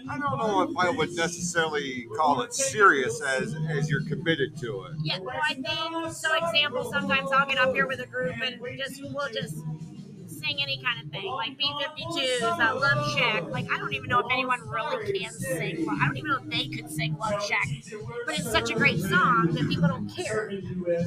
I 0.09 0.19
don't 0.19 0.39
know 0.39 0.63
if 0.63 0.77
I 0.77 0.91
would 0.91 1.13
necessarily 1.15 2.07
call 2.17 2.43
it 2.43 2.55
serious 2.55 3.21
as 3.23 3.55
as 3.69 3.91
you're 3.91 4.05
committed 4.07 4.57
to 4.59 4.85
it. 4.85 4.93
Yeah, 5.03 5.19
well, 5.21 5.37
I 5.49 5.55
think 5.55 5.67
so. 6.13 6.31
Example, 6.47 6.91
sometimes 6.91 7.31
I'll 7.33 7.47
get 7.47 7.59
up 7.59 7.75
here 7.75 7.87
with 7.87 8.01
a 8.01 8.07
group 8.07 8.35
and 8.43 8.61
just 8.79 9.03
we'll 9.03 9.29
just 9.33 9.59
sing 10.41 10.59
any 10.63 10.81
kind 10.83 11.05
of 11.05 11.13
thing, 11.13 11.33
like 11.33 11.57
B52s, 11.59 12.59
uh, 12.61 12.75
Love 12.81 13.05
Shack. 13.17 13.45
Like 13.51 13.67
I 13.73 13.79
don't 13.79 13.93
even 13.95 14.09
know 14.09 14.21
if 14.21 14.27
anyone 14.33 14.61
really 14.69 15.13
can 15.13 15.39
sing. 15.39 15.87
I 16.01 16.07
don't 16.07 16.17
even 16.17 16.31
know 16.31 16.39
if 16.43 16.51
they 16.51 16.67
could 16.69 16.91
sing 16.91 17.17
Love 17.19 17.43
Shack, 17.45 17.69
but 18.27 18.39
it's 18.39 18.51
such 18.51 18.71
a 18.71 18.75
great 18.75 19.01
song 19.01 19.55
that 19.55 19.69
people 19.69 19.89
don't 19.89 20.09
care. 20.15 20.53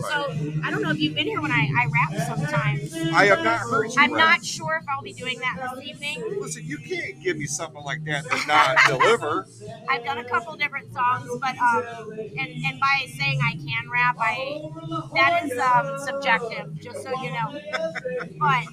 So 0.09 0.35
I 0.63 0.71
don't 0.71 0.81
know 0.81 0.91
if 0.91 0.99
you've 0.99 1.15
been 1.15 1.27
here 1.27 1.41
when 1.41 1.51
I, 1.51 1.67
I 1.79 1.85
rap 1.85 2.27
sometimes. 2.27 2.93
I 3.13 3.25
have 3.25 3.43
not 3.43 3.59
heard 3.61 3.85
you. 3.93 3.95
I'm 3.99 4.13
rap. 4.13 4.27
not 4.39 4.45
sure 4.45 4.79
if 4.81 4.87
I'll 4.89 5.01
be 5.03 5.13
doing 5.13 5.39
that 5.39 5.57
this 5.75 5.85
evening. 5.87 6.23
Listen, 6.39 6.63
you 6.65 6.77
can't 6.77 7.21
give 7.21 7.37
me 7.37 7.45
something 7.45 7.83
like 7.83 8.03
that 8.05 8.25
and 8.31 8.47
not 8.47 8.77
deliver. 8.87 9.47
I've 9.89 10.03
done 10.03 10.17
a 10.17 10.23
couple 10.25 10.55
different 10.55 10.93
songs, 10.93 11.29
but 11.41 11.55
um, 11.57 12.11
and 12.37 12.65
and 12.65 12.79
by 12.79 13.05
saying 13.17 13.39
I 13.43 13.53
can 13.53 13.89
rap, 13.91 14.17
I 14.19 14.61
that 15.15 15.43
is 15.43 15.57
um 15.59 15.97
subjective, 16.05 16.79
just 16.79 17.03
so 17.03 17.11
you 17.21 17.31
know. 17.31 17.59
But 18.39 18.65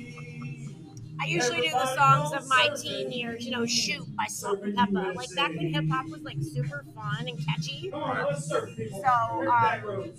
I 1.22 1.26
usually 1.26 1.60
do 1.60 1.70
the 1.70 1.94
songs 1.94 2.32
of 2.32 2.48
my 2.48 2.68
teen 2.80 3.12
years, 3.12 3.44
you 3.44 3.50
know, 3.52 3.66
"Shoop" 3.66 4.06
by 4.16 4.26
Salt-N-Pepa, 4.28 5.14
like 5.14 5.28
back 5.36 5.50
when 5.54 5.72
hip 5.72 5.84
hop 5.90 6.06
was 6.08 6.22
like 6.22 6.38
super 6.40 6.84
fun 6.94 7.28
and 7.28 7.38
catchy. 7.44 7.90
So 7.90 9.50
um, 9.50 10.12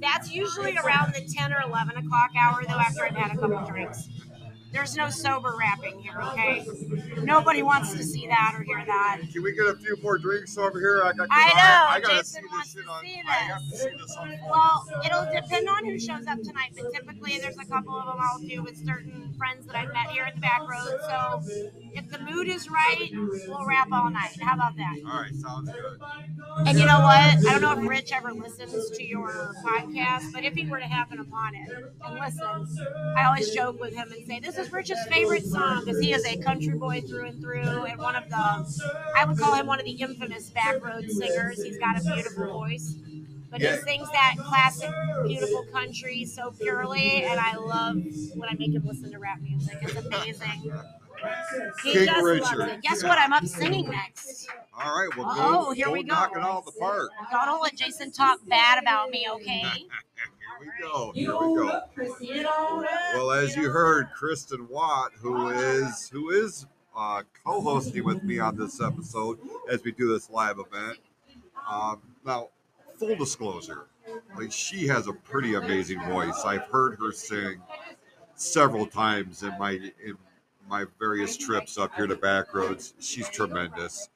that's 0.00 0.32
usually 0.32 0.76
around 0.78 1.14
the 1.14 1.22
ten 1.32 1.52
or 1.52 1.60
eleven 1.62 1.96
o'clock 1.96 2.30
hour, 2.38 2.62
though. 2.66 2.74
After 2.78 3.04
I've 3.04 3.14
had 3.16 3.36
a 3.36 3.40
couple 3.40 3.64
drinks. 3.66 4.08
There's 4.72 4.96
no 4.96 5.10
sober 5.10 5.54
rapping 5.58 6.00
here, 6.00 6.18
okay? 6.32 6.64
Nobody 7.22 7.62
wants 7.62 7.92
to 7.92 8.02
see 8.02 8.26
that 8.26 8.54
or 8.58 8.62
hear 8.62 8.82
that. 8.86 9.20
Can 9.32 9.42
we 9.42 9.52
get 9.52 9.66
a 9.66 9.74
few 9.76 9.96
more 10.02 10.16
drinks 10.18 10.56
over 10.56 10.78
here? 10.80 11.02
I 11.04 11.12
got. 11.12 11.28
I 11.30 11.48
know, 11.48 11.86
I, 11.90 12.00
gotta 12.00 12.14
Jason 12.16 12.24
see 12.24 12.40
this 12.40 12.50
wants 12.52 12.72
shit 12.72 12.84
to 12.84 12.90
on. 12.90 13.04
see 13.04 13.22
I 13.28 13.32
have 13.32 13.60
to 13.62 13.70
this. 13.70 13.82
see 13.82 13.90
this 13.90 14.16
on. 14.18 14.38
Well, 14.50 14.86
it'll 15.04 15.26
depend 15.32 15.68
on 15.68 15.84
who 15.84 15.98
shows 15.98 16.26
up 16.26 16.40
tonight, 16.42 16.72
but 16.74 16.92
typically 16.92 17.38
there's 17.38 17.58
a 17.58 17.64
couple 17.66 17.94
of 17.98 18.06
them 18.06 18.16
I'll 18.18 18.38
do 18.38 18.62
with 18.62 18.76
certain 18.84 19.34
friends 19.38 19.66
that 19.66 19.76
I've 19.76 19.92
met 19.92 20.08
here 20.10 20.24
at 20.24 20.34
the 20.34 20.40
back 20.40 20.60
road. 20.62 20.98
So 21.08 21.42
if 21.94 22.08
the 22.10 22.18
mood 22.20 22.48
is 22.48 22.68
right, 22.70 23.10
we'll 23.12 23.66
rap 23.66 23.88
all 23.92 24.10
night. 24.10 24.36
How 24.40 24.54
about 24.54 24.76
that? 24.76 24.96
All 25.06 25.20
right, 25.20 25.34
sounds 25.34 25.70
good. 25.70 26.00
And 26.66 26.78
you 26.78 26.86
know 26.86 27.00
what? 27.00 27.46
I 27.46 27.58
don't 27.58 27.62
know 27.62 27.72
if 27.72 27.88
Rich 27.88 28.12
ever 28.12 28.32
listens 28.32 28.90
to 28.90 29.04
your 29.04 29.54
podcast, 29.64 30.32
but 30.32 30.44
if 30.44 30.54
he 30.54 30.66
were 30.66 30.78
to 30.78 30.86
happen 30.86 31.18
upon 31.20 31.54
it 31.54 31.70
and 32.04 32.14
listen, 32.18 32.66
I 33.16 33.24
always 33.26 33.50
joke 33.50 33.80
with 33.80 33.94
him 33.94 34.10
and 34.12 34.26
say, 34.26 34.40
This 34.40 34.58
is 34.58 34.61
Rich's 34.70 34.98
favorite 35.10 35.44
song 35.46 35.82
because 35.84 35.98
he 36.00 36.12
is 36.12 36.24
a 36.26 36.36
country 36.36 36.74
boy 36.74 37.00
through 37.00 37.26
and 37.26 37.40
through 37.40 37.84
and 37.84 37.98
one 37.98 38.14
of 38.16 38.28
the, 38.28 38.92
I 39.16 39.24
would 39.24 39.38
call 39.38 39.54
him 39.54 39.66
one 39.66 39.78
of 39.80 39.86
the 39.86 39.92
infamous 39.92 40.50
back 40.50 40.84
road 40.84 41.10
singers. 41.10 41.62
He's 41.62 41.78
got 41.78 41.98
a 41.98 42.04
beautiful 42.04 42.46
voice. 42.46 42.94
But 43.50 43.60
he 43.60 43.66
sings 43.66 44.10
that 44.12 44.36
classic, 44.38 44.90
beautiful 45.26 45.64
country 45.72 46.24
so 46.24 46.52
purely, 46.52 47.24
and 47.24 47.38
I 47.38 47.56
love 47.56 47.96
when 48.34 48.48
I 48.48 48.54
make 48.58 48.72
him 48.72 48.82
listen 48.86 49.10
to 49.12 49.18
rap 49.18 49.40
music. 49.42 49.76
It's 49.82 49.94
amazing. 49.94 50.72
He 51.84 51.92
King 51.92 52.06
just 52.06 52.24
Richard. 52.24 52.58
loves 52.58 52.72
it. 52.72 52.82
Guess 52.82 53.02
what? 53.04 53.18
I'm 53.18 53.32
up 53.32 53.44
singing 53.44 53.88
next. 53.90 54.48
All 54.74 54.98
right, 54.98 55.08
well, 55.16 55.26
Oh, 55.28 55.64
go, 55.66 55.70
here 55.72 55.86
go 55.86 55.92
we 55.92 56.02
go. 56.02 56.14
knock 56.14 56.32
it 56.34 56.42
out 56.42 56.64
the 56.64 56.72
park. 56.72 57.10
Y'all 57.30 57.44
don't 57.44 57.62
let 57.62 57.76
Jason 57.76 58.10
talk 58.10 58.38
bad 58.48 58.82
about 58.82 59.10
me, 59.10 59.26
okay? 59.34 59.62
we 60.62 60.68
go. 60.80 61.12
Here 61.14 61.32
we 61.32 61.54
go. 61.54 61.82
Well, 63.14 63.32
as 63.32 63.56
you 63.56 63.70
heard, 63.70 64.08
Kristen 64.14 64.68
Watt, 64.68 65.12
who 65.20 65.48
is 65.48 66.08
who 66.08 66.30
is 66.30 66.66
uh, 66.96 67.22
co-hosting 67.44 68.04
with 68.04 68.22
me 68.22 68.38
on 68.38 68.56
this 68.56 68.80
episode 68.80 69.38
as 69.70 69.82
we 69.84 69.92
do 69.92 70.12
this 70.12 70.30
live 70.30 70.58
event. 70.58 70.98
Um, 71.70 72.00
now, 72.24 72.48
full 72.98 73.16
disclosure, 73.16 73.86
like 74.36 74.52
she 74.52 74.86
has 74.86 75.06
a 75.08 75.12
pretty 75.12 75.54
amazing 75.54 76.00
voice. 76.02 76.42
I've 76.44 76.64
heard 76.64 76.98
her 76.98 77.12
sing 77.12 77.62
several 78.34 78.86
times 78.86 79.42
in 79.42 79.56
my 79.58 79.72
in 80.04 80.16
my 80.68 80.84
various 80.98 81.36
trips 81.36 81.78
up 81.78 81.94
here 81.94 82.06
to 82.06 82.16
Backroads. 82.16 82.94
She's 83.00 83.28
tremendous. 83.28 84.08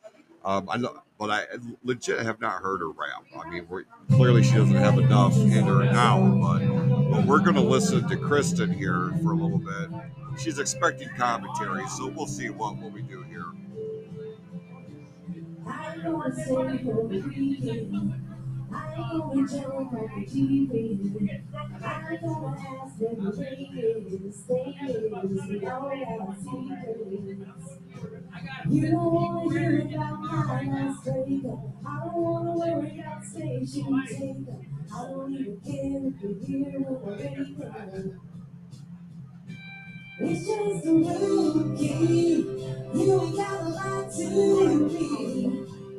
Um, 0.46 0.68
I 0.70 0.76
know, 0.76 1.02
but 1.18 1.28
I 1.28 1.44
legit 1.82 2.20
have 2.20 2.40
not 2.40 2.62
heard 2.62 2.78
her 2.78 2.90
rap. 2.90 3.24
I 3.36 3.50
mean, 3.50 3.66
clearly 4.12 4.44
she 4.44 4.54
doesn't 4.54 4.76
have 4.76 4.96
enough 4.96 5.36
in 5.36 5.50
her 5.50 5.82
now, 5.84 6.20
but 6.40 7.10
but 7.10 7.26
we're 7.26 7.40
going 7.40 7.56
to 7.56 7.62
listen 7.62 8.08
to 8.08 8.16
Kristen 8.16 8.72
here 8.72 9.12
for 9.24 9.32
a 9.32 9.34
little 9.34 9.58
bit. 9.58 9.90
She's 10.38 10.60
expecting 10.60 11.08
commentary, 11.16 11.84
so 11.88 12.06
we'll 12.06 12.28
see 12.28 12.48
what 12.50 12.76
what 12.76 12.92
we 12.92 13.02
do 13.02 13.22
here. 13.24 13.46
I 18.72 19.18
wanna 19.18 19.48
say 19.48 19.62
for. 19.62 20.08
I 21.84 22.16
gotta 22.18 22.56
ask 22.82 22.98
to 22.98 23.06
ladies, 23.08 24.44
ladies, 24.48 25.48
we 25.48 25.66
all 25.66 25.90
have 25.90 26.36
secrets. 26.38 27.78
You 28.68 28.90
don't 28.90 29.14
wanna 29.14 29.58
hear 29.58 29.80
about 29.80 30.20
my 30.20 30.62
last 30.62 31.04
breakup. 31.04 31.58
I 31.86 32.00
don't 32.04 32.14
wanna 32.16 32.52
worry 32.52 33.00
about 33.00 33.24
station 33.24 34.04
taker. 34.08 34.58
I 34.94 35.02
don't 35.08 35.34
even 35.34 35.60
care 35.60 36.30
if 36.30 36.48
you 36.48 36.64
hear 36.64 36.80
what 36.80 37.20
I 37.20 37.28
wake 37.30 38.14
up. 38.14 38.22
It's 40.18 40.46
just 40.46 40.86
a 40.86 40.92
rookie. 40.92 42.46
You 42.94 43.22
ain't 43.22 43.36
got 43.36 43.60
a 43.60 43.68
lot 43.68 44.12
to 44.12 44.88
be. 44.88 45.75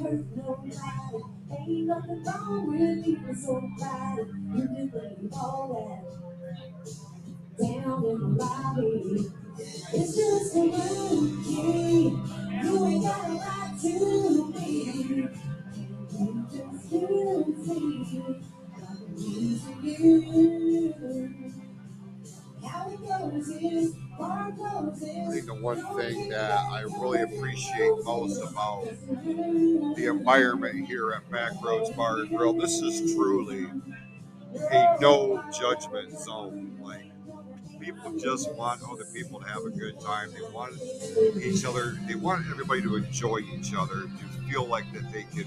It's 9.93 10.17
just 10.17 10.57
a 10.57 10.61
rookie. 10.61 12.17
You 12.63 12.87
ain't 12.87 13.03
got 13.05 13.31
a 13.31 13.35
lot 13.35 13.81
to 13.83 14.53
be. 14.53 15.29
You 16.13 16.47
just 16.53 16.93
me 16.93 18.35
I'm 18.77 19.15
using 19.19 19.85
you. 19.85 21.55
How 22.67 22.91
it 22.91 23.01
goes 23.09 23.49
is, 23.49 23.95
I 24.21 24.51
think 25.31 25.47
the 25.47 25.55
one 25.61 25.85
thing 25.97 26.29
that 26.31 26.53
I 26.59 26.83
really 26.83 27.23
appreciate 27.23 27.93
most 28.05 28.43
about 28.43 28.89
the 29.97 30.07
environment 30.09 30.87
here 30.87 31.13
at 31.13 31.31
Backroads 31.31 31.95
Bar 31.97 32.21
and 32.21 32.31
Grill, 32.31 32.53
this 32.55 32.83
is 32.83 33.15
truly 33.15 33.69
a 34.71 34.97
no 35.01 35.43
judgment 35.53 36.19
zone. 36.19 36.79
Like 36.83 37.10
people 37.93 38.19
just 38.19 38.53
want 38.55 38.81
other 38.91 39.05
people 39.13 39.41
to 39.41 39.47
have 39.47 39.65
a 39.65 39.71
good 39.71 40.01
time. 40.01 40.31
They 40.33 40.43
want 40.53 40.75
each 41.43 41.65
other. 41.65 41.99
They 42.07 42.15
want 42.15 42.47
everybody 42.51 42.83
to 42.83 42.97
enjoy 42.97 43.39
each 43.39 43.73
other, 43.77 44.03
to 44.03 44.49
feel 44.49 44.67
like 44.67 44.91
that 44.93 45.11
they 45.13 45.25
can 45.25 45.47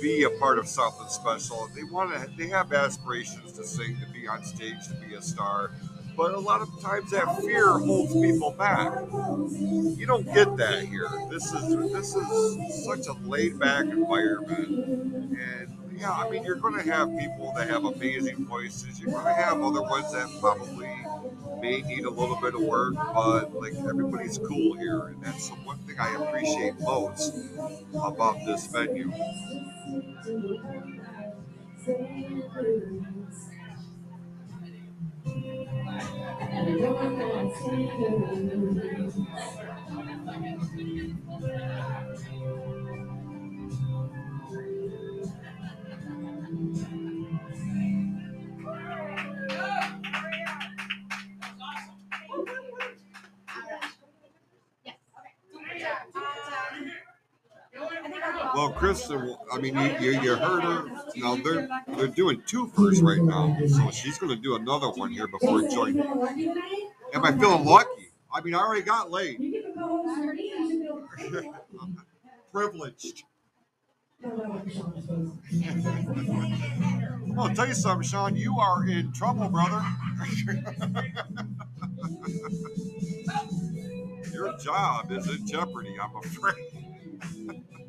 be 0.00 0.24
a 0.24 0.30
part 0.38 0.58
of 0.58 0.68
something 0.68 1.08
special. 1.08 1.68
They 1.74 1.84
want 1.84 2.12
to. 2.12 2.30
They 2.36 2.48
have 2.48 2.72
aspirations 2.72 3.52
to 3.52 3.64
sing, 3.64 3.96
to 3.96 4.12
be 4.12 4.28
on 4.28 4.44
stage, 4.44 4.86
to 4.88 4.94
be 5.06 5.14
a 5.14 5.22
star. 5.22 5.72
But 6.16 6.32
a 6.32 6.38
lot 6.40 6.62
of 6.62 6.68
times 6.80 7.10
that 7.10 7.40
fear 7.42 7.78
holds 7.78 8.14
people 8.14 8.52
back. 8.52 8.92
You 9.98 10.06
don't 10.06 10.24
get 10.32 10.56
that 10.56 10.84
here. 10.84 11.08
This 11.30 11.52
is 11.52 11.92
this 11.92 12.14
is 12.14 12.84
such 12.86 13.06
a 13.06 13.12
laid 13.28 13.58
back 13.58 13.84
environment, 13.84 14.68
and 15.38 15.76
yeah, 15.98 16.12
I 16.12 16.28
mean 16.30 16.44
you're 16.44 16.56
going 16.56 16.74
to 16.82 16.90
have 16.90 17.08
people 17.18 17.52
that 17.56 17.68
have 17.68 17.84
amazing 17.84 18.44
voices. 18.46 19.00
You're 19.00 19.12
going 19.12 19.24
to 19.24 19.34
have 19.34 19.60
other 19.62 19.82
ones 19.82 20.12
that 20.12 20.28
probably 20.40 20.90
may 21.60 21.82
need 21.82 22.04
a 22.04 22.10
little 22.10 22.36
bit 22.40 22.54
of 22.54 22.60
work, 22.62 22.94
but 22.94 23.54
like 23.54 23.74
everybody's 23.74 24.38
cool 24.38 24.74
here, 24.74 25.08
and 25.08 25.22
that's 25.22 25.48
the 25.48 25.56
one 25.56 25.78
thing 25.78 25.96
I 25.98 26.14
appreciate 26.22 26.78
most 26.80 27.34
about 27.94 28.44
this 28.44 28.66
venue. 28.66 29.12
Well, 58.56 58.70
Kristen, 58.70 59.18
uh, 59.18 59.36
I 59.52 59.60
mean, 59.60 59.76
you, 59.76 59.98
you, 60.00 60.12
you 60.22 60.34
heard 60.34 60.62
her. 60.62 60.86
Now 61.16 61.36
they're 61.36 61.68
they're 61.88 62.06
doing 62.06 62.42
two 62.46 62.72
firsts 62.74 63.02
right 63.02 63.20
now, 63.20 63.54
so 63.68 63.90
she's 63.90 64.16
going 64.16 64.34
to 64.34 64.42
do 64.42 64.56
another 64.56 64.88
one 64.88 65.10
here 65.10 65.28
before 65.28 65.68
joining. 65.68 66.00
Am 66.00 67.22
I 67.22 67.32
feeling 67.32 67.66
lucky? 67.66 68.12
I 68.32 68.40
mean, 68.40 68.54
I 68.54 68.60
already 68.60 68.80
got 68.80 69.10
late. 69.10 69.38
Privileged. 72.50 73.24
I'll 74.24 74.70
tell 77.54 77.68
you 77.68 77.74
something, 77.74 78.08
Sean. 78.08 78.36
You 78.36 78.58
are 78.58 78.88
in 78.88 79.12
trouble, 79.12 79.50
brother. 79.50 79.84
Your 84.32 84.56
job 84.56 85.12
is 85.12 85.28
in 85.28 85.46
jeopardy, 85.46 85.94
I'm 86.02 86.16
afraid. 86.16 86.54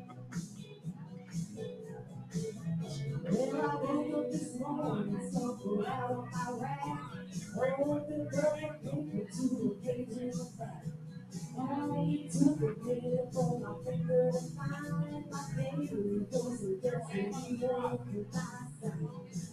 Well, 3.30 3.60
I 3.60 3.74
woke 3.74 4.24
up 4.24 4.32
this 4.32 4.58
morning, 4.58 5.30
stumbled 5.30 5.84
out 5.86 6.10
on 6.10 6.30
my 6.32 6.62
rack. 6.62 6.78
Rolled 7.56 8.08
the 8.08 8.28
girl 8.30 8.56
into 8.84 9.76
a 9.76 9.86
cage 9.86 10.08
in 10.16 10.30
the 10.30 10.48
back. 10.58 10.84
I 11.60 12.28
took 12.32 12.62
a 12.62 12.74
dip 12.84 13.36
on 13.36 13.62
my 13.62 13.74
finger 13.84 14.30
to 14.32 14.40
find 14.56 15.30
my 15.30 15.44
baby. 15.56 16.26
Was 16.30 16.62
a 16.64 16.76
destiny 16.80 17.58
broken 17.58 18.26
my 18.32 18.40
side. 18.80 18.92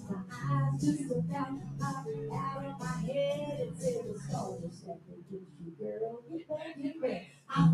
My 0.09 0.21
eyes 0.31 0.81
just 0.81 1.11
about 1.11 1.59
popped 1.77 2.09
out 2.33 2.65
of 2.65 2.79
my 2.79 3.11
head. 3.11 3.73
Said 3.77 4.05
the 4.07 4.19
soul 4.31 4.71
second 4.71 5.25
kiss 5.29 5.41
you, 5.59 5.71
girl. 5.77 6.21
Get 6.31 6.47
back, 6.47 6.81
get 6.81 7.01
back. 7.01 7.34
Oh 7.57 7.71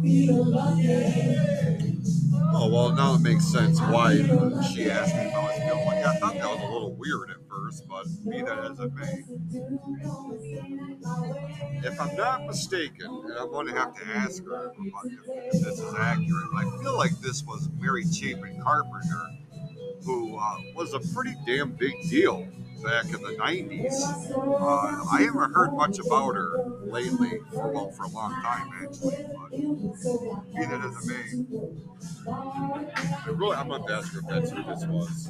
well, 2.69 2.91
now 2.91 3.15
it 3.15 3.21
makes 3.21 3.51
sense 3.51 3.81
why 3.81 4.15
she 4.15 4.91
asked 4.91 5.15
me 5.15 5.21
if 5.21 5.33
I 5.33 5.43
was 5.43 5.57
feeling 5.57 5.85
like 5.87 6.05
I 6.05 6.19
thought 6.19 6.35
that 6.35 6.47
was 6.47 6.59
a 6.59 6.71
little 6.71 6.93
weird 6.93 7.31
at 7.31 7.37
first, 7.49 7.87
but 7.87 8.05
be 8.29 8.43
that 8.43 8.59
as 8.59 8.79
it 8.79 8.93
may. 8.93 9.23
If 11.83 11.99
I'm 11.99 12.15
not 12.15 12.45
mistaken, 12.45 13.07
and 13.25 13.33
I'm 13.39 13.49
going 13.49 13.65
to 13.67 13.73
have 13.73 13.95
to 13.95 14.05
ask 14.07 14.45
her 14.45 14.71
if, 14.77 14.93
if 15.55 15.63
this 15.63 15.79
is 15.79 15.93
accurate, 15.95 16.49
I 16.55 16.69
feel 16.83 16.95
like 16.95 17.17
this 17.19 17.43
was 17.43 17.67
Mary 17.79 18.03
Chapin 18.03 18.61
Carpenter, 18.61 19.25
who 20.05 20.37
uh, 20.37 20.57
was 20.75 20.93
a 20.93 20.99
pretty 20.99 21.35
damn 21.47 21.71
big 21.71 21.95
deal 22.07 22.47
back 22.83 23.05
in 23.05 23.21
the 23.21 23.35
90s. 23.39 23.93
Uh, 24.31 25.05
I 25.11 25.21
haven't 25.23 25.53
heard 25.53 25.73
much 25.73 25.99
about 25.99 26.35
her 26.35 26.65
lately, 26.83 27.39
for, 27.53 27.71
well, 27.71 27.91
for 27.91 28.03
a 28.03 28.09
long 28.09 28.31
time 28.41 28.69
actually. 28.81 29.17
But 30.53 30.69
that 30.69 30.81
as 30.83 30.95
it 30.97 31.07
may, 31.07 31.61
I 32.31 33.29
really, 33.29 33.55
I'm 33.55 33.67
to 33.87 33.93
ask 33.93 34.13
her 34.13 34.19
if 34.19 34.27
that's 34.27 34.51
who 34.51 34.63
this 34.63 34.85
was. 34.85 35.29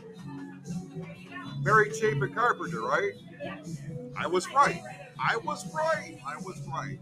Mary 1.61 1.91
Chapin 1.93 2.33
Carpenter, 2.33 2.81
right? 2.81 3.13
I 4.17 4.27
was 4.27 4.47
right. 4.53 4.81
I 5.19 5.37
was 5.37 5.65
right. 5.73 6.17
I 6.27 6.37
was 6.41 6.61
right. 6.67 6.99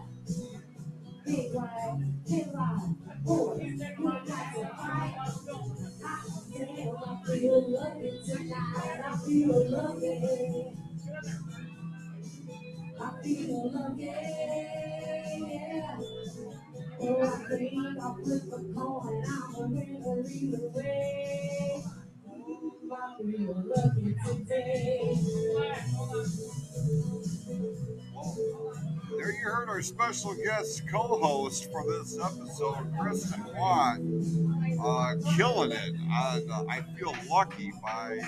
Big 1.25 1.53
white, 1.53 1.99
big 2.27 2.47
white, 2.47 2.95
boy, 3.23 3.57
you 3.61 3.77
got 3.77 4.53
to 4.55 4.67
fight. 4.67 5.15
I 6.05 7.27
feel 7.27 7.71
lucky 7.71 8.11
tonight. 8.25 9.01
I 9.05 9.17
feel 9.25 9.71
lucky. 9.71 10.77
I 13.01 13.23
feel. 13.23 13.95
Yeah. 13.97 15.97
Oh, 17.01 17.21
I 17.21 17.57
think 17.57 17.99
I'll 18.01 18.15
flip 18.15 18.43
a 18.47 18.73
coin. 18.73 19.23
I'm 19.27 19.55
a 19.55 19.67
winner 19.67 20.23
either 20.29 20.69
way. 20.73 21.83
I 22.91 23.21
feel 23.21 23.63
lucky 23.75 24.15
today. 24.25 25.13
There 29.17 29.31
you 29.31 29.39
heard 29.43 29.69
our 29.69 29.81
special 29.81 30.35
guest 30.35 30.83
co-host 30.89 31.71
for 31.71 31.83
this 31.85 32.17
episode, 32.19 32.93
Kristen 32.99 33.43
Watt, 33.55 33.99
uh, 34.83 35.15
killing 35.35 35.71
it 35.71 35.95
on 36.11 36.51
uh, 36.51 36.65
"I 36.69 36.81
Feel 36.97 37.15
Lucky" 37.29 37.71
by 37.81 38.19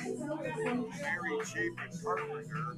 Mary 1.02 1.46
Chapin 1.46 2.00
Carpenter. 2.04 2.76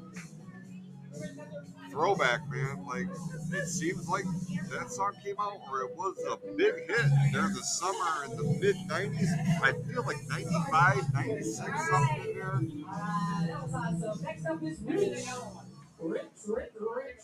Throwback, 1.89 2.47
man. 2.49 2.85
Like 2.85 3.07
it 3.51 3.67
seems 3.67 4.07
like 4.07 4.25
that 4.71 4.91
song 4.91 5.13
came 5.23 5.35
out, 5.39 5.59
or 5.71 5.81
it 5.81 5.95
was 5.95 6.15
a 6.29 6.37
big 6.55 6.75
hit 6.87 7.31
during 7.31 7.53
the 7.53 7.63
summer 7.63 8.25
in 8.25 8.37
the 8.37 8.43
mid 8.59 8.75
'90s. 8.87 9.61
I 9.63 9.73
feel 9.91 10.03
like 10.03 10.17
'95, 10.29 11.13
'96, 11.13 11.89
something 11.89 12.25
in 12.27 12.33
there. 12.35 12.61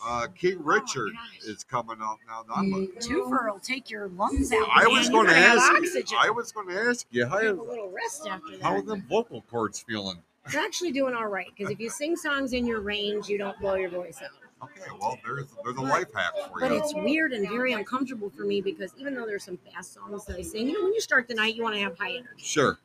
Uh, 0.06 0.28
King 0.36 0.63
Richard 0.63 1.13
is 1.48 1.63
coming 1.63 1.98
up 2.02 2.17
now. 2.28 2.43
I'm 2.54 2.74
a, 2.74 2.88
Twofer 3.00 3.52
will 3.52 3.60
take 3.60 3.89
your 3.89 4.10
lungs 4.10 4.52
out. 4.52 4.67
I 4.74 4.88
was 4.88 5.10
going 5.10 5.28
to 5.28 5.36
ask. 5.36 5.71
Oxygen. 5.71 6.17
I 6.19 6.30
was 6.30 6.52
going 6.52 6.67
to 6.69 6.80
ask 6.80 7.08
you 7.12 7.26
how 7.26 7.39
have 7.39 7.58
a 7.58 7.62
little 7.63 7.89
rest 7.89 8.28
after 8.28 8.62
how 8.62 8.76
are 8.76 8.82
them 8.82 9.04
vocal 9.10 9.41
cords 9.50 9.80
feeling? 9.82 10.17
They're 10.51 10.62
actually 10.62 10.91
doing 10.91 11.15
all 11.15 11.27
right 11.27 11.47
because 11.55 11.71
if 11.71 11.79
you 11.79 11.89
sing 11.89 12.15
songs 12.15 12.53
in 12.53 12.65
your 12.65 12.81
range, 12.81 13.27
you 13.27 13.38
don't 13.38 13.60
blow 13.60 13.75
your 13.75 13.89
voice 13.89 14.21
out. 14.21 14.29
Okay, 14.63 14.89
well 14.99 15.17
there's 15.23 15.47
there's 15.63 15.75
a 15.77 15.81
life 15.81 16.08
hack 16.13 16.31
for 16.51 16.60
But 16.60 16.71
you. 16.71 16.77
But 16.79 16.86
it's 16.86 16.93
weird 16.95 17.34
and 17.34 17.47
very 17.49 17.73
uncomfortable 17.73 18.29
for 18.29 18.43
me 18.43 18.62
because 18.62 18.91
even 18.97 19.13
though 19.15 19.25
there's 19.25 19.43
some 19.43 19.58
fast 19.58 19.93
songs 19.93 20.25
that 20.25 20.38
I 20.38 20.41
sing, 20.41 20.67
you 20.67 20.73
know, 20.73 20.84
when 20.84 20.93
you 20.93 21.01
start 21.01 21.27
the 21.27 21.34
night, 21.34 21.55
you 21.55 21.63
want 21.63 21.75
to 21.75 21.81
have 21.81 21.97
high 21.97 22.12
energy. 22.12 22.27
Sure. 22.38 22.79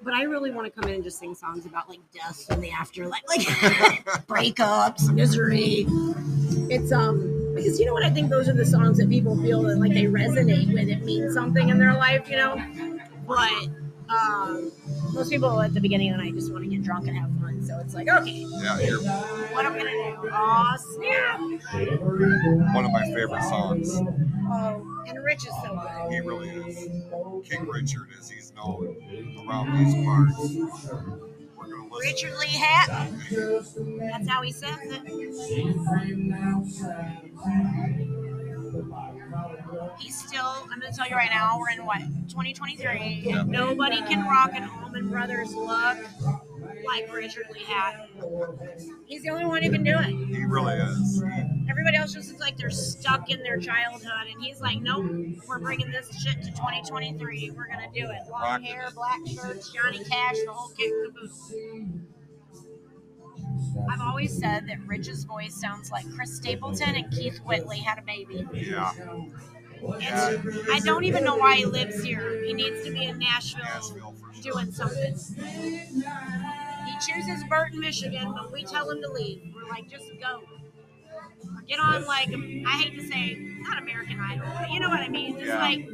But 0.00 0.14
I 0.14 0.22
really 0.22 0.50
want 0.50 0.72
to 0.72 0.80
come 0.80 0.88
in 0.88 0.94
and 0.96 1.04
just 1.04 1.18
sing 1.18 1.34
songs 1.34 1.66
about 1.66 1.88
like 1.88 1.98
death 2.14 2.46
and 2.50 2.62
the 2.62 2.70
afterlife, 2.70 3.22
like 3.26 3.40
breakups, 4.26 5.12
misery. 5.12 5.86
It's 6.70 6.92
um 6.92 7.52
because 7.54 7.80
you 7.80 7.86
know 7.86 7.94
what 7.94 8.04
I 8.04 8.10
think 8.10 8.30
those 8.30 8.48
are 8.48 8.52
the 8.52 8.66
songs 8.66 8.98
that 8.98 9.08
people 9.08 9.36
feel 9.42 9.62
that 9.62 9.78
like 9.78 9.92
they 9.92 10.04
resonate 10.04 10.72
with. 10.72 10.88
It 10.88 11.02
means 11.02 11.34
something 11.34 11.68
in 11.68 11.78
their 11.78 11.94
life, 11.94 12.28
you 12.30 12.36
know. 12.36 13.00
But 13.26 13.68
um, 14.10 14.72
most 15.12 15.30
people 15.30 15.60
at 15.60 15.74
the 15.74 15.80
beginning 15.80 16.10
of 16.10 16.18
the 16.18 16.24
night 16.24 16.34
just 16.34 16.52
want 16.52 16.64
to 16.64 16.70
get 16.70 16.82
drunk 16.82 17.08
and 17.08 17.16
have 17.16 17.30
fun. 17.40 17.62
So 17.64 17.78
it's 17.80 17.94
like, 17.94 18.08
okay, 18.08 18.46
Yeah, 18.62 18.80
you're 18.80 19.00
what 19.02 19.66
am 19.66 19.74
I 19.74 19.78
gonna 19.78 19.90
do? 19.90 20.30
Oh 20.32 20.76
snap! 20.94 21.40
one 22.74 22.84
of 22.84 22.92
my 22.92 23.04
favorite 23.14 23.42
songs. 23.44 23.90
Oh, 24.50 25.04
and 25.06 25.22
Rich 25.24 25.46
is 25.46 25.54
so 25.62 25.74
good. 25.74 26.12
He 26.12 26.20
really 26.20 26.48
is. 26.48 26.88
King 27.48 27.66
Richard, 27.66 28.08
as 28.18 28.30
he's 28.30 28.52
known 28.54 28.96
around 29.46 29.76
these 29.78 29.94
parts. 30.04 30.54
We're 31.56 31.68
gonna 31.68 31.92
listen. 31.92 31.98
Richard 32.00 32.34
Lee 32.38 32.56
Hatton. 32.56 33.98
That's 34.10 34.28
how 34.28 34.42
he 34.42 34.52
says 34.52 34.78
it. 34.82 35.02
He's 39.98 40.18
still, 40.18 40.66
I'm 40.70 40.80
going 40.80 40.90
to 40.92 40.96
tell 40.96 41.08
you 41.08 41.16
right 41.16 41.30
now, 41.30 41.58
we're 41.58 41.70
in 41.70 41.84
what, 41.84 41.98
2023. 42.28 43.22
Yeah. 43.24 43.42
Nobody 43.46 43.98
can 44.02 44.24
rock 44.26 44.52
an 44.54 44.68
Allman 44.68 45.08
Brothers 45.08 45.54
look 45.54 45.98
like 46.86 47.12
Richard 47.12 47.46
Lee 47.52 47.64
Hatton. 47.64 48.08
He's 49.06 49.22
the 49.22 49.30
only 49.30 49.44
one 49.44 49.62
who 49.62 49.70
can 49.70 49.82
do 49.82 49.96
it. 49.98 50.06
He 50.06 50.44
really 50.44 50.74
is. 50.74 51.22
Everybody 51.68 51.96
else 51.96 52.12
just 52.12 52.28
looks 52.28 52.40
like 52.40 52.56
they're 52.56 52.70
stuck 52.70 53.30
in 53.30 53.42
their 53.42 53.58
childhood. 53.58 54.26
And 54.30 54.42
he's 54.42 54.60
like, 54.60 54.80
nope, 54.80 55.04
we're 55.46 55.58
bringing 55.58 55.90
this 55.90 56.08
shit 56.22 56.42
to 56.42 56.50
2023. 56.50 57.52
We're 57.56 57.66
going 57.66 57.80
to 57.80 58.00
do 58.00 58.06
it. 58.10 58.20
Long 58.30 58.42
Rocking 58.42 58.66
hair, 58.66 58.86
it. 58.88 58.94
black 58.94 59.20
shirts, 59.26 59.72
Johnny 59.72 60.04
Cash, 60.04 60.36
the 60.44 60.52
whole 60.52 60.70
kit 60.76 60.92
and 60.92 61.14
caboodle. 61.14 62.17
I've 63.90 64.00
always 64.00 64.36
said 64.36 64.66
that 64.68 64.78
Rich's 64.86 65.24
voice 65.24 65.54
sounds 65.54 65.90
like 65.90 66.04
Chris 66.14 66.36
Stapleton 66.36 66.94
and 66.96 67.10
Keith 67.12 67.38
Whitley 67.38 67.78
had 67.78 67.98
a 67.98 68.02
baby. 68.02 68.46
yeah, 68.52 68.92
It's, 69.82 70.68
I 70.70 70.80
don't 70.80 71.04
even 71.04 71.24
know 71.24 71.36
why 71.36 71.56
he 71.56 71.64
lives 71.64 72.02
here. 72.02 72.42
He 72.44 72.52
needs 72.52 72.84
to 72.84 72.92
be 72.92 73.04
in 73.04 73.18
Nashville 73.18 73.64
Nashville 73.64 74.14
sure. 74.42 74.52
doing 74.52 74.72
something. 74.72 75.14
He 76.86 77.12
chooses 77.12 77.44
Burton, 77.48 77.80
Michigan, 77.80 78.32
but 78.34 78.52
we 78.52 78.64
tell 78.64 78.90
him 78.90 79.00
to 79.02 79.10
leave. 79.12 79.42
We're 79.54 79.68
like, 79.68 79.88
just 79.88 80.06
go. 80.20 80.42
Or 81.44 81.62
get 81.66 81.78
on, 81.78 82.04
like, 82.06 82.28
I 82.28 82.82
hate 82.82 82.98
to 82.98 83.06
say, 83.06 83.36
not 83.60 83.80
American 83.82 84.18
Idol, 84.20 84.46
but 84.58 84.70
you 84.70 84.80
know 84.80 84.88
what 84.88 85.00
I 85.00 85.08
mean. 85.08 85.34
Just 85.34 85.46
Yeah. 85.46 85.58
like, 85.58 85.86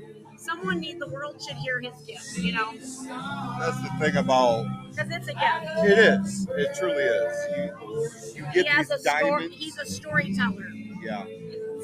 someone 0.44 0.80
need 0.80 0.98
the 1.00 1.08
world 1.08 1.40
should 1.42 1.56
hear 1.56 1.80
his 1.80 1.94
gift, 2.06 2.38
you 2.38 2.52
know? 2.52 2.72
That's 2.72 3.80
the 3.82 3.90
thing 4.00 4.16
about 4.16 4.66
Because 4.90 5.10
it's 5.10 5.28
a 5.28 5.32
gift. 5.34 5.84
it 5.84 5.98
is. 5.98 6.48
It 6.56 6.74
truly 6.78 7.02
is. 7.02 7.36
You, 7.56 8.42
you 8.42 8.46
He 8.52 8.62
get 8.62 8.68
has 8.68 8.90
a 8.90 8.94
these 8.96 9.02
story. 9.08 9.30
diamonds. 9.30 9.56
He's 9.56 9.78
a 9.78 9.86
storyteller. 9.86 10.68
yeah, 11.02 11.24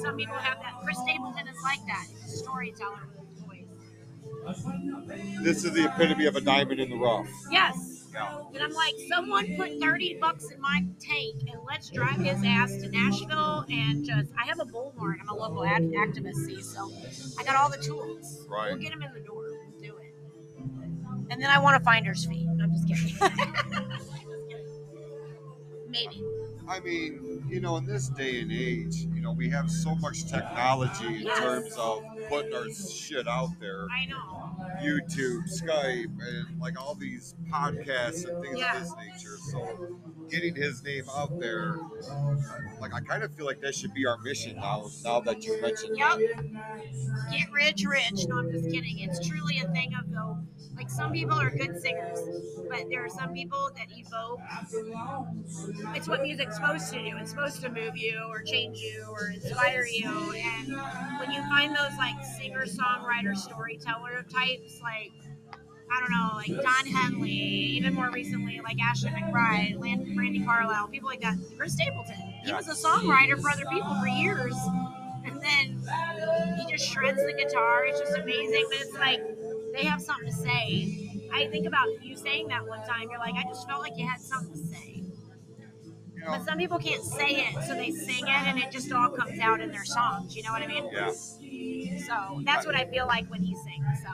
Some 0.03 0.17
people 0.17 0.37
have 0.37 0.59
that. 0.63 0.75
Chris 0.85 0.99
Stapleton 0.99 1.49
is 1.49 1.57
like 1.65 1.81
that. 1.87 2.07
He's 2.23 2.35
a 2.35 2.37
storyteller 2.39 3.09
with 3.19 3.29
his 3.31 3.45
voice. 3.45 5.43
this 5.43 5.65
is 5.65 5.73
the 5.73 5.85
epitome 5.87 6.27
of 6.27 6.37
a 6.37 6.41
diamond 6.41 6.81
in 6.81 6.91
the 6.91 6.97
rough. 6.97 7.29
Yes. 7.51 8.00
Yeah. 8.13 8.43
And 8.55 8.63
I'm 8.63 8.73
like, 8.73 8.95
someone 9.09 9.57
put 9.57 9.81
30 9.81 10.19
bucks 10.21 10.51
in 10.51 10.61
my 10.61 10.85
tank 11.01 11.43
and 11.51 11.61
let's 11.67 11.91
drive 11.91 12.19
his 12.19 12.43
ass 12.45 12.77
to 12.79 12.89
Nashville 12.89 13.65
and 13.71 14.05
just, 14.05 14.33
I 14.39 14.47
have 14.47 14.59
a 14.61 14.65
bullhorn. 14.65 15.17
I'm 15.21 15.29
a 15.29 15.35
local 15.35 15.65
ad- 15.65 15.83
activist, 15.93 16.47
see, 16.47 16.61
so 16.61 16.91
I 17.39 17.45
got 17.45 17.57
all 17.57 17.71
the 17.71 17.79
tools. 17.79 18.47
Right. 18.49 18.71
We'll 18.73 18.83
get 18.83 18.93
him 18.93 19.03
in 19.03 19.13
the 19.13 19.21
door. 19.21 19.45
We'll 19.45 19.81
do 19.81 19.97
it. 19.99 20.15
And 21.31 21.41
then 21.41 21.51
I 21.51 21.59
want 21.61 21.77
a 21.77 21.85
finder's 21.85 22.27
fee. 22.27 22.45
No, 22.47 22.65
I'm. 22.65 22.73
Just 22.73 22.89
kidding. 22.89 23.89
maybe. 25.89 26.23
I 26.71 26.79
mean, 26.81 27.45
you 27.49 27.61
know, 27.61 27.77
in 27.79 27.85
this 27.85 28.09
day 28.11 28.41
and 28.41 28.53
age, 28.53 28.99
you 29.13 29.21
know, 29.21 29.33
we 29.33 29.51
have 29.51 29.69
so 29.71 29.95
much 29.97 30.25
technology 30.27 31.07
in 31.07 31.23
Yes. 31.23 31.39
terms 31.39 31.77
of 31.77 32.05
putting 32.29 32.55
our 32.55 32.71
shit 32.71 33.27
out 33.27 33.51
there. 33.59 33.87
I 33.91 34.07
know. 34.07 34.55
YouTube, 34.81 35.43
Skype, 35.51 36.17
and 36.23 36.61
like 36.61 36.81
all 36.81 36.95
these 36.95 37.35
podcasts 37.51 38.25
and 38.25 38.41
things 38.43 38.59
Yeah. 38.61 38.77
of 38.77 38.83
this 38.83 38.95
nature. 38.97 39.37
So 39.51 39.97
getting 40.31 40.55
his 40.55 40.83
name 40.85 41.05
out 41.17 41.41
there, 41.41 41.79
like 42.81 42.95
I 42.95 43.01
kind 43.01 43.25
of 43.25 43.35
feel 43.35 43.47
like 43.47 43.61
that 43.63 43.75
should 43.75 43.93
be 43.93 44.07
our 44.07 44.19
mission 44.19 44.57
now. 44.57 44.87
Now 45.05 45.21
that 45.21 45.45
you 45.45 45.61
mentioned 45.61 45.99
Yep. 45.99 46.19
it. 46.21 46.37
Get 47.33 47.51
rich, 47.53 47.85
rich. 47.85 48.27
No, 48.29 48.39
I'm 48.39 48.53
just 48.53 48.71
kidding. 48.71 49.01
It's 49.01 49.27
truly 49.27 49.59
a 49.59 49.69
thing 49.73 49.95
of 49.95 50.09
though. 50.13 50.39
Like 50.77 50.89
some 50.89 51.13
people 51.13 51.39
are 51.39 51.51
good 51.51 51.81
singers, 51.83 52.21
but 52.71 52.85
there 52.89 53.05
are 53.05 53.09
some 53.09 53.35
people 53.35 53.71
that 53.77 53.89
evoke. 53.91 54.41
It's 55.97 56.09
what 56.09 56.23
music's 56.23 56.59
supposed 56.61 56.93
to 56.93 56.99
do. 56.99 57.17
It's 57.17 57.31
supposed 57.31 57.61
to 57.63 57.69
move 57.71 57.97
you 57.97 58.23
or 58.29 58.43
change 58.43 58.79
you 58.81 59.07
or 59.11 59.31
inspire 59.31 59.85
you. 59.87 60.09
And 60.09 60.77
when 61.19 61.31
you 61.31 61.43
find 61.49 61.75
those 61.75 61.97
like 61.99 62.23
singer, 62.39 62.65
songwriter, 62.67 63.37
storyteller 63.37 64.25
types, 64.33 64.81
like 64.83 65.13
I 65.93 66.01
don't 66.01 66.11
know, 66.11 66.37
like 66.37 66.63
Don 66.63 66.87
Henley, 66.87 67.31
even 67.31 67.95
more 67.95 68.11
recently, 68.11 68.61
like 68.63 68.77
Ashley 68.81 69.11
McBryde, 69.11 69.77
Brandi 69.79 70.45
Carlile, 70.45 70.89
people 70.89 71.09
like 71.09 71.21
that. 71.23 71.37
Chris 71.57 71.73
Stapleton. 71.73 72.15
He 72.45 72.53
was 72.53 72.69
a 72.69 72.75
songwriter 72.75 73.41
for 73.41 73.51
other 73.51 73.65
people 73.71 73.95
for 74.01 74.07
years. 74.07 74.55
And 75.25 75.41
then 75.43 76.57
he 76.59 76.73
just 76.73 76.89
shreds 76.89 77.19
the 77.19 77.33
guitar. 77.33 77.85
It's 77.87 78.01
just 78.01 78.17
amazing. 78.17 78.67
But 78.71 78.81
it's 78.81 78.95
like 78.95 79.21
they 79.75 79.85
have 79.85 80.01
something 80.01 80.27
to 80.27 80.33
say. 80.33 81.29
I 81.33 81.47
think 81.49 81.67
about 81.67 82.05
you 82.05 82.17
saying 82.17 82.49
that 82.49 82.67
one 82.67 82.85
time. 82.87 83.09
You're 83.11 83.19
like, 83.19 83.35
I 83.35 83.45
just 83.49 83.69
felt 83.69 83.83
like 83.83 83.97
you 83.97 84.07
had 84.07 84.21
something 84.21 84.53
to 84.53 84.69
say. 84.69 85.03
But 86.27 86.45
some 86.45 86.59
people 86.59 86.79
can't 86.79 87.03
say 87.03 87.47
it, 87.49 87.65
so 87.67 87.75
they 87.75 87.91
sing 87.91 88.27
it, 88.27 88.31
and 88.49 88.59
it 88.59 88.71
just 88.71 88.93
all 88.93 89.11
comes 89.11 89.39
out 89.41 89.61
in 89.61 89.71
their 89.71 89.85
songs. 89.85 90.37
You 90.37 90.43
know 90.43 90.53
what 90.53 90.63
I 90.63 90.67
mean? 90.67 90.89
yeah. 90.93 91.11
So 91.13 92.43
that's 92.45 92.67
what 92.67 92.75
I 92.75 92.85
feel 92.87 93.07
like 93.07 93.31
when 93.31 93.43
he 93.43 93.55
sings. 93.55 93.87
So 94.03 94.11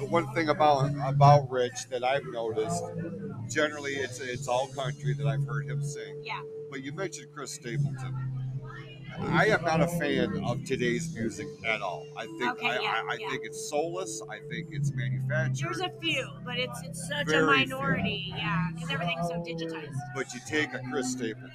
The 0.00 0.06
one 0.06 0.32
thing 0.34 0.48
about 0.48 0.90
about 1.06 1.50
Rich 1.50 1.88
that 1.90 2.04
I've 2.04 2.24
noticed, 2.32 2.82
generally 3.48 3.92
it's 3.94 4.20
it's 4.20 4.48
all 4.48 4.68
country 4.68 5.14
that 5.14 5.26
I've 5.26 5.44
heard 5.44 5.66
him 5.66 5.82
sing. 5.82 6.22
yeah, 6.24 6.40
But 6.70 6.82
you 6.82 6.92
mentioned 6.92 7.28
Chris 7.34 7.52
Stapleton. 7.54 8.31
I 9.20 9.46
am 9.46 9.62
not 9.64 9.80
a 9.80 9.86
fan 9.86 10.42
of 10.44 10.64
today's 10.64 11.14
music 11.14 11.46
at 11.66 11.80
all. 11.80 12.06
I 12.16 12.26
think 12.26 12.42
Okay, 12.52 12.66
I, 12.66 12.78
yeah, 12.80 13.02
I, 13.08 13.12
I 13.12 13.16
yeah. 13.20 13.28
think 13.30 13.42
it's 13.44 13.68
soulless. 13.70 14.22
I 14.30 14.38
think 14.50 14.68
it's 14.70 14.92
manufactured. 14.92 15.64
there's 15.66 15.80
a 15.80 15.90
few, 16.00 16.28
but 16.44 16.58
it's 16.58 16.80
it's 16.82 17.08
such 17.08 17.26
Very 17.26 17.62
a 17.62 17.66
few. 17.66 17.76
minority. 17.76 18.34
Yeah, 18.36 18.68
because 18.74 18.90
everything's 18.90 19.28
so 19.28 19.34
digitized. 19.42 19.94
But 20.14 20.32
you 20.34 20.40
take 20.48 20.72
a 20.74 20.80
Chris 20.90 21.12
Stapleton, 21.12 21.50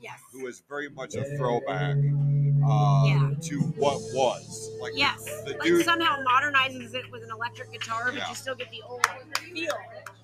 Yes. 0.00 0.20
who 0.32 0.46
is 0.46 0.62
very 0.68 0.88
much 0.90 1.14
a 1.14 1.24
throwback 1.36 1.96
uh, 1.96 3.02
Yeah. 3.06 3.30
to 3.40 3.60
what 3.76 3.98
was. 4.14 4.70
Like 4.80 4.92
Yes. 4.96 5.24
the 5.44 5.52
Like 5.52 5.62
dude. 5.62 5.84
somehow 5.84 6.16
modernizes 6.24 6.94
it 6.94 7.10
with 7.10 7.22
an 7.22 7.30
electric 7.30 7.72
guitar, 7.72 8.12
but 8.12 8.28
you 8.28 8.34
still 8.34 8.54
get 8.54 8.70
the 8.70 8.82
old 8.82 9.06
feel. 9.52 9.72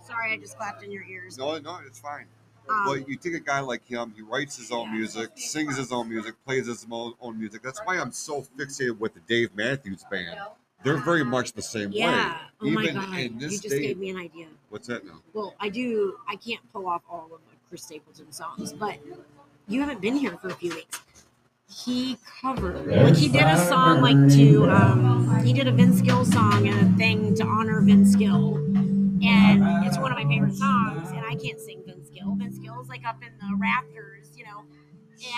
Sorry, 0.07 0.33
I 0.33 0.37
just 0.37 0.57
clapped 0.57 0.83
in 0.83 0.91
your 0.91 1.05
ears. 1.05 1.39
No, 1.39 1.59
no, 1.59 1.79
it's 1.87 1.99
fine. 2.01 2.27
Um, 2.69 2.85
But 2.87 3.09
you 3.09 3.17
take 3.17 3.35
a 3.35 3.41
guy 3.41 3.61
like 3.61 3.85
him, 3.87 4.13
he 4.17 4.23
writes 4.23 4.57
his 4.57 4.71
own 4.71 4.87
Yeah. 4.89 4.95
music, 4.99 5.31
sings 5.37 5.77
his 5.77 5.93
own 5.93 6.09
music, 6.09 6.35
plays 6.45 6.67
his 6.67 6.87
own, 6.91 7.15
own 7.21 7.39
music. 7.39 7.63
That's 7.63 7.81
why 7.85 7.99
I'm 7.99 8.13
so 8.13 8.43
fixated 8.59 8.99
with 8.99 9.15
the 9.15 9.21
Dave 9.21 9.55
Matthews 9.55 10.05
Band. 10.11 10.39
They're 10.85 10.97
very 10.99 11.25
much 11.25 11.53
the 11.53 11.63
same 11.63 11.91
way. 11.91 11.99
yeah. 11.99 12.33
way. 12.33 12.39
Oh 12.63 12.71
my 12.71 12.87
god. 12.91 13.19
in 13.19 13.41
You 13.41 13.49
just 13.49 13.69
day, 13.69 13.81
gave 13.81 13.99
me 13.99 14.11
an 14.11 14.17
idea. 14.19 14.47
what's 14.71 14.87
that 14.89 15.05
now? 15.07 15.21
Well, 15.33 15.55
I 15.61 15.69
do. 15.69 16.17
I 16.29 16.37
can't 16.37 16.61
pull 16.73 16.87
off 16.89 17.03
all 17.11 17.27
of 17.27 17.41
the 17.51 17.57
Chris 17.69 17.83
Stapleton 17.85 18.33
songs, 18.33 18.73
but 18.73 18.99
you 19.69 19.81
haven't 19.81 20.01
been 20.01 20.17
here 20.17 20.37
for 20.39 20.49
a 20.49 20.55
few 20.55 20.75
weeks. 20.75 21.01
He 21.69 22.19
covered, 22.43 22.87
like 22.87 23.17
he 23.17 23.29
did 23.29 23.45
a 23.45 23.57
song 23.67 24.03
like 24.03 24.17
to, 24.35 24.69
um, 24.71 25.43
he 25.45 25.53
did 25.55 25.67
a 25.69 25.73
Vince 25.73 26.01
Gill 26.03 26.25
song 26.25 26.69
and 26.69 26.95
a 26.95 26.99
thing 26.99 27.35
to 27.37 27.45
honor 27.45 27.81
Vince 27.81 28.15
Gill, 28.15 28.57
and 28.57 29.87
it's 29.87 29.97
one 29.99 30.13
of 30.13 30.19
my 30.19 30.25
favorite 30.25 30.55
songs. 30.55 31.11
And 31.13 31.25
I 31.25 31.35
can't 31.37 31.59
sing 31.61 31.83
Vince 31.87 32.02
Gill. 32.15 32.35
Vince 32.37 32.59
Gill's 32.59 32.89
like 32.89 33.05
up 33.07 33.23
in 33.23 33.33
the 33.39 33.57
rafters, 33.57 34.31
you 34.37 34.45
know. 34.45 34.65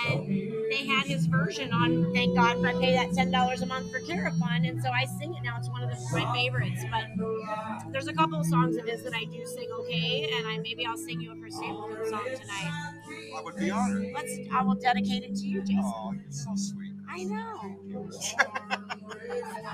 And 0.08 0.28
they 0.70 0.86
had 0.86 1.06
his 1.06 1.26
version 1.26 1.72
on 1.72 2.12
Thank 2.14 2.36
God 2.36 2.64
I 2.64 2.72
pay 2.80 2.92
that 2.94 3.12
ten 3.12 3.30
dollars 3.30 3.60
a 3.62 3.66
month 3.66 3.90
for 3.90 4.00
KaraFun, 4.00 4.66
and 4.68 4.82
so 4.82 4.88
I 4.90 5.04
sing 5.04 5.34
it 5.34 5.42
now. 5.42 5.56
It's 5.58 5.68
one 5.68 5.82
of 5.82 5.90
the, 5.90 5.96
my 6.12 6.32
favorites. 6.32 6.84
But 6.90 7.92
there's 7.92 8.08
a 8.08 8.14
couple 8.14 8.40
of 8.40 8.46
songs 8.46 8.76
of 8.76 8.86
his 8.86 9.02
that 9.02 9.14
I 9.14 9.24
do 9.24 9.44
sing 9.44 9.68
okay, 9.80 10.30
and 10.32 10.46
I 10.46 10.58
maybe 10.58 10.86
I'll 10.86 10.96
sing 10.96 11.20
you 11.20 11.32
a 11.32 11.36
Chris 11.36 11.56
Stapleton 11.56 12.08
song 12.08 12.24
tonight. 12.24 12.92
I 13.36 13.42
would 13.42 13.56
be 13.56 13.70
honored. 13.70 14.06
Let's 14.14 14.38
I 14.52 14.62
will 14.62 14.74
dedicate 14.76 15.24
it 15.24 15.34
to 15.36 15.46
you, 15.46 15.60
Jason. 15.60 15.82
Oh, 15.84 16.12
you're 16.12 16.22
so 16.30 16.50
sweet. 16.54 16.92
I 17.08 17.24
know. 17.24 17.76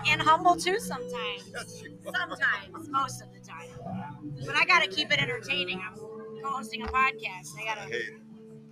and 0.09 0.21
humble 0.21 0.57
too 0.57 0.79
sometimes. 0.79 1.51
Yes. 1.53 1.83
Sometimes, 2.05 2.89
most 2.89 3.23
of 3.23 3.29
the 3.33 3.41
time. 3.41 3.69
But 4.47 4.57
I 4.57 4.65
gotta 4.65 4.89
keep 4.89 5.13
it 5.13 5.21
entertaining. 5.21 5.81
I'm 5.81 5.95
co-hosting 6.43 6.83
a 6.83 6.87
podcast. 6.87 7.49
I 7.61 7.65
gotta 7.65 7.81
Hey, 7.91 8.03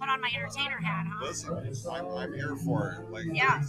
put 0.01 0.09
on 0.09 0.21
my 0.21 0.31
entertainer 0.35 0.79
hat, 0.79 1.07
huh? 1.09 1.27
listen, 1.27 1.91
I'm, 1.93 2.07
I'm 2.09 2.33
here 2.35 2.57
for 2.65 2.93
it. 2.93 3.11
Like, 3.13 3.25
Yeah. 3.33 3.63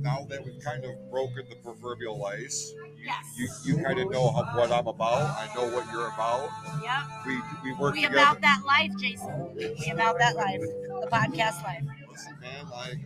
now 0.00 0.26
that 0.28 0.44
we've 0.44 0.60
kind 0.62 0.84
of 0.84 0.92
broken 1.10 1.44
the 1.48 1.56
proverbial 1.56 2.24
ice, 2.26 2.72
Yes. 3.04 3.24
you, 3.36 3.48
you 3.76 3.82
kind 3.84 3.98
of 3.98 4.10
know 4.10 4.30
how, 4.32 4.42
what 4.56 4.70
I'm 4.72 4.86
about. 4.86 5.22
I 5.38 5.48
know 5.54 5.68
what 5.74 5.90
you're 5.92 6.08
about. 6.08 6.50
Yep. 6.82 7.26
We, 7.26 7.40
we 7.70 7.76
work 7.78 7.94
We 7.94 8.02
together. 8.02 8.16
about 8.22 8.40
that 8.42 8.62
life, 8.66 8.90
Jason. 9.00 9.54
We 9.54 9.90
about 9.90 10.18
that 10.18 10.34
life. 10.36 10.60
The 10.60 11.08
podcast 11.10 11.62
life. 11.62 11.84
Listen, 12.10 12.36
man, 12.40 12.68
like, 12.70 12.98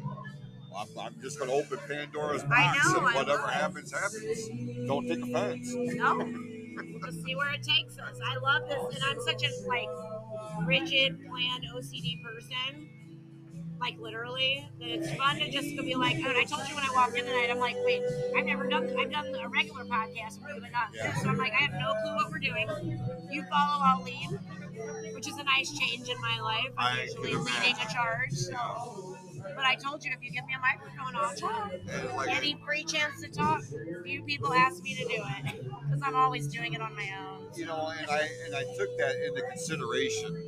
I'm, 0.75 0.87
I'm 0.99 1.15
just 1.21 1.39
going 1.39 1.51
to 1.51 1.57
open 1.57 1.79
Pandora's 1.87 2.43
box 2.45 2.79
know, 2.89 3.05
and 3.07 3.15
whatever 3.15 3.47
happens, 3.47 3.93
happens. 3.93 4.49
Don't 4.89 5.07
take 5.07 5.23
offense. 5.23 5.71
No. 5.75 6.17
We'll 6.17 7.01
just 7.05 7.23
see 7.23 7.37
where 7.37 7.53
it 7.53 7.63
takes 7.63 7.99
us. 7.99 8.19
I 8.27 8.39
love 8.39 8.63
this, 8.69 8.95
and 8.95 9.05
I'm 9.05 9.21
such 9.21 9.43
a 9.45 9.69
like 9.69 9.89
rigid, 10.67 11.19
planned 11.29 11.65
OCD 11.75 12.23
person. 12.23 12.89
Like 13.81 13.99
literally, 13.99 14.65
that 14.79 14.89
it's 14.89 15.13
fun 15.15 15.41
to 15.41 15.51
just 15.51 15.75
be 15.77 15.95
like. 15.97 16.17
oh, 16.25 16.29
And 16.29 16.39
I 16.39 16.45
told 16.45 16.69
you 16.69 16.75
when 16.77 16.85
I 16.85 16.95
walked 16.95 17.19
in 17.19 17.25
tonight, 17.25 17.49
I'm 17.51 17.59
like, 17.59 17.75
wait, 17.85 18.01
I've 18.37 18.45
never 18.47 18.69
done. 18.69 18.89
I've 18.99 19.11
done 19.11 19.27
a 19.35 19.49
regular 19.49 19.85
podcast, 19.85 20.39
but 20.41 20.71
not 20.71 20.89
Yeah. 20.95 21.11
this. 21.11 21.23
So 21.23 21.29
I'm 21.29 21.37
like, 21.37 21.53
I 21.53 21.63
have 21.65 21.73
no 21.75 21.93
clue 22.01 22.15
what 22.15 22.31
we're 22.31 22.39
doing. 22.39 22.69
You 23.31 23.43
follow, 23.51 23.83
I'll 23.85 24.03
lead, 24.05 24.39
which 25.15 25.27
is 25.27 25.37
a 25.37 25.43
nice 25.45 25.77
change 25.77 26.09
in 26.09 26.21
my 26.21 26.41
life. 26.41 26.71
I'm 26.79 26.97
I 26.99 27.03
usually 27.03 27.35
leading 27.35 27.75
a 27.85 27.93
charge. 27.93 28.33
So, 28.33 29.12
but 29.43 29.65
I 29.65 29.75
told 29.77 30.05
you 30.05 30.13
if 30.13 30.23
you 30.23 30.31
give 30.31 30.47
me 30.47 30.55
a 30.55 30.61
microphone, 30.61 31.15
I'll 31.17 31.35
talk. 31.35 31.73
And 31.89 32.17
like, 32.17 32.31
Any 32.37 32.57
free 32.65 32.85
chance 32.85 33.21
to 33.23 33.29
talk, 33.31 33.63
few 34.05 34.23
people 34.23 34.53
ask 34.53 34.83
me 34.83 34.95
to 34.97 35.05
do 35.05 35.15
it 35.17 35.65
because 35.87 36.03
I'm 36.03 36.17
always 36.17 36.47
doing 36.49 36.73
it 36.75 36.81
on 36.81 36.95
my 36.95 37.09
own. 37.21 37.47
you 37.55 37.67
know, 37.67 37.89
and 37.99 38.09
I 38.11 38.29
and 38.47 38.55
I 38.57 38.63
took 38.77 38.97
that 38.99 39.15
into 39.27 39.43
consideration 39.43 40.43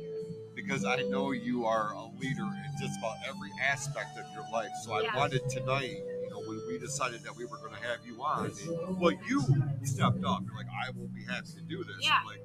because 0.55 0.85
I 0.85 1.01
know 1.03 1.31
you 1.31 1.65
are 1.65 1.93
a 1.93 2.05
leader 2.19 2.43
in 2.43 2.71
just 2.79 2.97
about 2.99 3.15
every 3.27 3.51
aspect 3.61 4.17
of 4.17 4.25
your 4.33 4.45
life. 4.51 4.71
So 4.83 4.93
I 4.93 5.01
Yeah. 5.01 5.15
wanted 5.17 5.47
tonight, 5.49 5.97
you 6.23 6.29
know, 6.29 6.39
when 6.39 6.61
we 6.67 6.79
decided 6.79 7.21
that 7.23 7.35
we 7.35 7.45
were 7.45 7.57
going 7.57 7.73
to 7.73 7.81
have 7.87 7.99
you 8.05 8.23
on, 8.23 8.51
well, 8.99 9.11
you 9.27 9.41
stepped 9.83 10.23
up. 10.23 10.43
You're 10.45 10.55
like, 10.55 10.67
I 10.67 10.91
will 10.91 11.07
be 11.09 11.23
happy 11.25 11.49
to 11.55 11.61
do 11.61 11.83
this. 11.83 11.97
Yeah. 12.01 12.21
Like, 12.25 12.39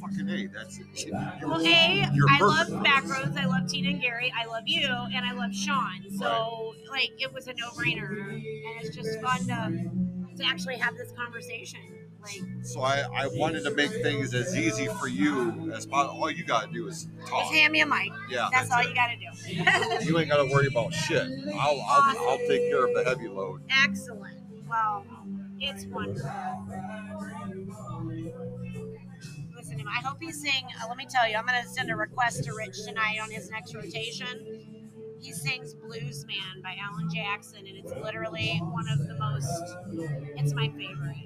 fucking 0.00 0.28
a, 0.28 0.46
that's 0.46 0.78
it. 0.78 1.12
Well, 1.42 1.60
A, 1.66 2.02
I 2.02 2.38
perfect. 2.38 2.70
love 2.70 2.84
Backroads. 2.84 3.36
I 3.36 3.46
love 3.46 3.68
Tina 3.68 3.90
and 3.90 4.00
Gary. 4.00 4.32
I 4.38 4.46
love 4.46 4.64
you, 4.66 4.86
and 4.88 5.24
I 5.24 5.32
love 5.32 5.54
Sean. 5.54 6.02
So, 6.18 6.74
like, 6.90 7.10
it 7.18 7.32
was 7.32 7.46
a 7.48 7.54
no-brainer, 7.54 8.34
and 8.34 8.42
it's 8.84 8.94
just 8.94 9.20
fun 9.20 9.40
to 9.46 9.90
to 10.36 10.44
actually 10.44 10.76
have 10.76 10.94
this 10.98 11.12
conversation. 11.12 11.80
Like, 12.22 12.42
So 12.62 12.80
I, 12.82 13.06
I 13.14 13.26
wanted 13.28 13.62
to 13.64 13.70
make 13.70 13.90
things 14.02 14.34
as 14.34 14.54
easy 14.56 14.86
for 15.00 15.06
you 15.08 15.72
as 15.72 15.86
possible. 15.86 16.20
All 16.20 16.30
you 16.30 16.44
gotta 16.44 16.70
do 16.72 16.88
is 16.88 17.06
talk. 17.26 17.40
just 17.44 17.54
hand 17.54 17.72
me 17.72 17.80
a 17.80 17.86
mic. 17.86 18.10
Yeah, 18.28 18.48
That's 18.52 18.70
all 18.70 18.80
it. 18.80 18.88
you 18.88 18.94
got 18.94 19.08
to 19.08 19.16
do. 19.16 20.04
You 20.06 20.18
ain't 20.18 20.28
gotta 20.28 20.44
worry 20.52 20.66
about 20.66 20.92
shit. 20.92 21.22
I'll, 21.54 21.80
I'll, 21.88 22.28
I'll 22.28 22.38
take 22.48 22.68
care 22.70 22.84
of 22.86 22.94
the 22.94 23.04
heavy 23.04 23.28
load. 23.28 23.62
Excellent. 23.70 24.36
Well, 24.68 25.06
it's 25.60 25.86
wonderful. 25.86 26.28
Him. 29.86 29.92
I 29.96 30.06
hope 30.06 30.18
he 30.20 30.32
sing. 30.32 30.64
Uh, 30.82 30.88
let 30.88 30.96
me 30.96 31.06
tell 31.08 31.28
you, 31.28 31.36
I'm 31.36 31.46
going 31.46 31.62
to 31.62 31.68
send 31.68 31.90
a 31.90 31.96
request 31.96 32.44
to 32.44 32.52
Rich 32.54 32.84
tonight 32.84 33.18
on 33.22 33.30
his 33.30 33.50
next 33.50 33.74
rotation. 33.74 34.64
He 35.20 35.32
sings 35.32 35.74
Blues 35.74 36.26
Man 36.26 36.62
by 36.62 36.76
Alan 36.80 37.08
Jackson, 37.12 37.60
and 37.66 37.76
it's 37.76 37.92
literally 38.02 38.58
one 38.62 38.86
of 38.88 39.06
the 39.06 39.14
most, 39.14 39.48
it's 40.36 40.52
my 40.52 40.68
favorite. 40.68 41.16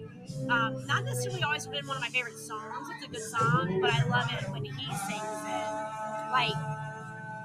Um, 0.49 0.87
not 0.87 1.05
necessarily 1.05 1.43
always 1.43 1.67
been 1.67 1.87
one 1.87 1.97
of 1.97 2.03
my 2.03 2.09
favorite 2.09 2.39
songs. 2.39 2.89
It's 2.95 3.05
a 3.07 3.09
good 3.11 3.23
song, 3.23 3.81
but 3.81 3.93
I 3.93 4.05
love 4.07 4.31
it 4.33 4.49
when 4.51 4.65
he 4.65 4.73
sings 4.73 5.43
it. 5.47 6.31
Like, 6.31 6.55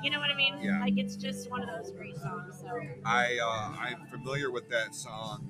you 0.03 0.11
know 0.11 0.19
what 0.19 0.29
I 0.29 0.35
mean? 0.35 0.59
Yeah. 0.61 0.79
Like, 0.81 0.93
it's 0.97 1.15
just 1.15 1.49
one 1.49 1.61
of 1.61 1.69
those 1.69 1.91
great 1.91 2.15
songs. 2.17 2.59
So, 2.61 2.79
I 3.03 3.39
uh, 3.41 3.75
I'm 3.79 4.05
familiar 4.11 4.51
with 4.51 4.69
that 4.69 4.93
song. 4.93 5.47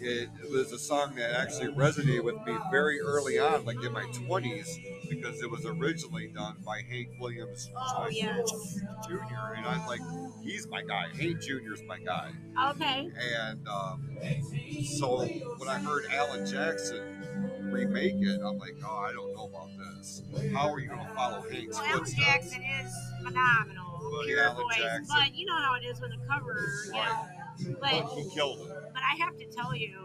It, 0.00 0.28
it 0.42 0.50
was 0.50 0.72
a 0.72 0.78
song 0.78 1.14
that 1.16 1.32
actually 1.38 1.72
resonated 1.72 2.22
with 2.24 2.36
me 2.46 2.56
very 2.70 3.00
early 3.00 3.38
on, 3.38 3.64
like 3.64 3.82
in 3.82 3.92
my 3.92 4.04
20s, 4.04 4.66
because 5.08 5.42
it 5.42 5.50
was 5.50 5.64
originally 5.66 6.28
done 6.28 6.56
by 6.64 6.82
Hank 6.88 7.08
Williams 7.20 7.70
Oh 7.76 8.06
yes. 8.10 8.80
Jr. 9.06 9.54
And 9.56 9.66
I'm 9.66 9.86
like, 9.86 10.00
he's 10.42 10.66
my 10.68 10.82
guy. 10.82 11.06
Hank 11.18 11.40
Jr.'s 11.40 11.82
my 11.86 11.98
guy. 11.98 12.30
Okay. 12.70 13.10
And 13.40 13.66
um, 13.68 14.08
so 14.84 15.18
when 15.58 15.68
I 15.68 15.78
heard 15.78 16.04
Alan 16.12 16.46
Jackson 16.46 17.02
remake 17.70 18.14
it, 18.18 18.40
I'm 18.44 18.58
like, 18.58 18.76
oh, 18.84 19.04
I 19.08 19.12
don't 19.12 19.34
know 19.34 19.44
about 19.52 19.68
this. 19.96 20.22
How 20.54 20.70
are 20.72 20.78
you 20.78 20.88
going 20.88 21.06
to 21.06 21.14
follow 21.14 21.42
Hank's 21.50 21.76
Well, 21.76 21.86
Alan 21.86 21.98
footsteps? 22.00 22.24
Jackson 22.26 22.62
is 22.62 22.92
phenomenal. 23.24 23.84
But 24.12 24.26
Pure 24.26 24.42
Alan 24.44 24.56
voice. 24.62 24.76
Jackson- 24.76 25.06
But 25.08 25.34
you 25.34 25.46
know 25.46 25.56
how 25.56 25.74
it 25.74 25.84
is 25.84 26.00
with 26.00 26.10
a 26.12 26.26
cover, 26.28 26.56
you 26.86 26.92
know. 26.92 27.26
But 27.64 27.80
But 27.80 28.06
he 28.14 28.28
killed 28.30 28.60
it. 28.60 28.68
but 28.94 29.02
I 29.02 29.16
have 29.24 29.36
to 29.38 29.46
tell 29.46 29.74
you, 29.74 29.98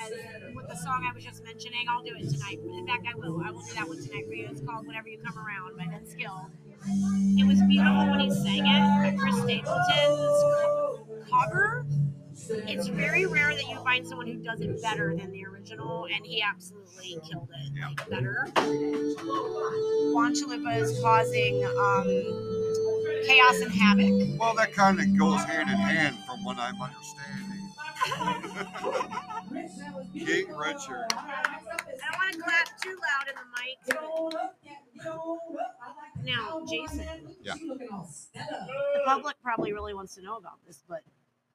as 0.00 0.10
with 0.54 0.68
the 0.68 0.76
song 0.76 1.06
I 1.10 1.14
was 1.14 1.24
just 1.24 1.42
mentioning, 1.44 1.86
I'll 1.88 2.02
do 2.02 2.14
it 2.16 2.28
tonight. 2.30 2.58
In 2.64 2.86
fact, 2.86 3.06
I 3.12 3.16
will. 3.16 3.42
I 3.44 3.50
will 3.50 3.60
do 3.62 3.74
that 3.74 3.88
one 3.88 3.96
tonight 4.02 4.26
for 4.26 4.34
you. 4.34 4.48
It's 4.50 4.60
called 4.60 4.86
"Whenever 4.86 5.08
You 5.08 5.18
Come 5.18 5.38
Around" 5.38 5.76
by 5.76 5.86
Vince 5.86 6.14
Gill. 6.14 6.50
It 7.36 7.46
was 7.46 7.60
beautiful 7.62 8.10
when 8.10 8.20
he 8.20 8.30
sang 8.30 8.66
it. 8.66 9.12
But 9.12 9.20
Chris 9.20 9.36
Stapleton's 9.36 10.42
co- 10.42 11.06
cover. 11.30 11.86
It's 12.68 12.86
very 12.86 13.26
rare 13.26 13.52
that 13.54 13.68
you 13.68 13.76
find 13.82 14.06
someone 14.06 14.26
who 14.28 14.36
does 14.36 14.60
it 14.60 14.80
better 14.80 15.14
than 15.16 15.32
the 15.32 15.44
original, 15.44 16.06
and 16.14 16.24
he 16.24 16.40
absolutely 16.42 17.18
killed 17.28 17.48
it. 17.52 17.80
Like 17.82 18.08
better. 18.10 18.46
Juan 20.12 20.34
Chalupa 20.34 20.76
is 20.80 20.98
causing 21.00 21.64
um, 21.64 22.06
chaos 23.26 23.60
and 23.60 23.72
havoc. 23.72 24.38
Well, 24.40 24.54
that 24.54 24.72
kind 24.72 24.98
of 25.00 25.18
goes 25.18 25.42
hand 25.44 25.68
in 25.70 25.76
hand 25.76 26.16
from 26.26 26.42
what 26.44 26.56
I'm 26.58 26.80
understanding. 26.80 27.44
King 30.14 30.46
Richard. 30.56 31.06
I 31.12 31.60
don't 32.00 32.16
want 32.16 32.32
to 32.32 32.38
clap 32.40 32.68
too 32.82 32.96
loud 32.96 33.28
in 33.28 33.34
the 33.34 33.44
mic. 33.58 33.76
Now, 36.24 36.64
Jason. 36.68 37.36
Yeah. 37.42 37.54
The 38.34 39.02
public 39.04 39.36
probably 39.42 39.72
really 39.72 39.94
wants 39.94 40.14
to 40.16 40.22
know 40.22 40.36
about 40.36 40.58
this, 40.66 40.82
but 40.88 41.02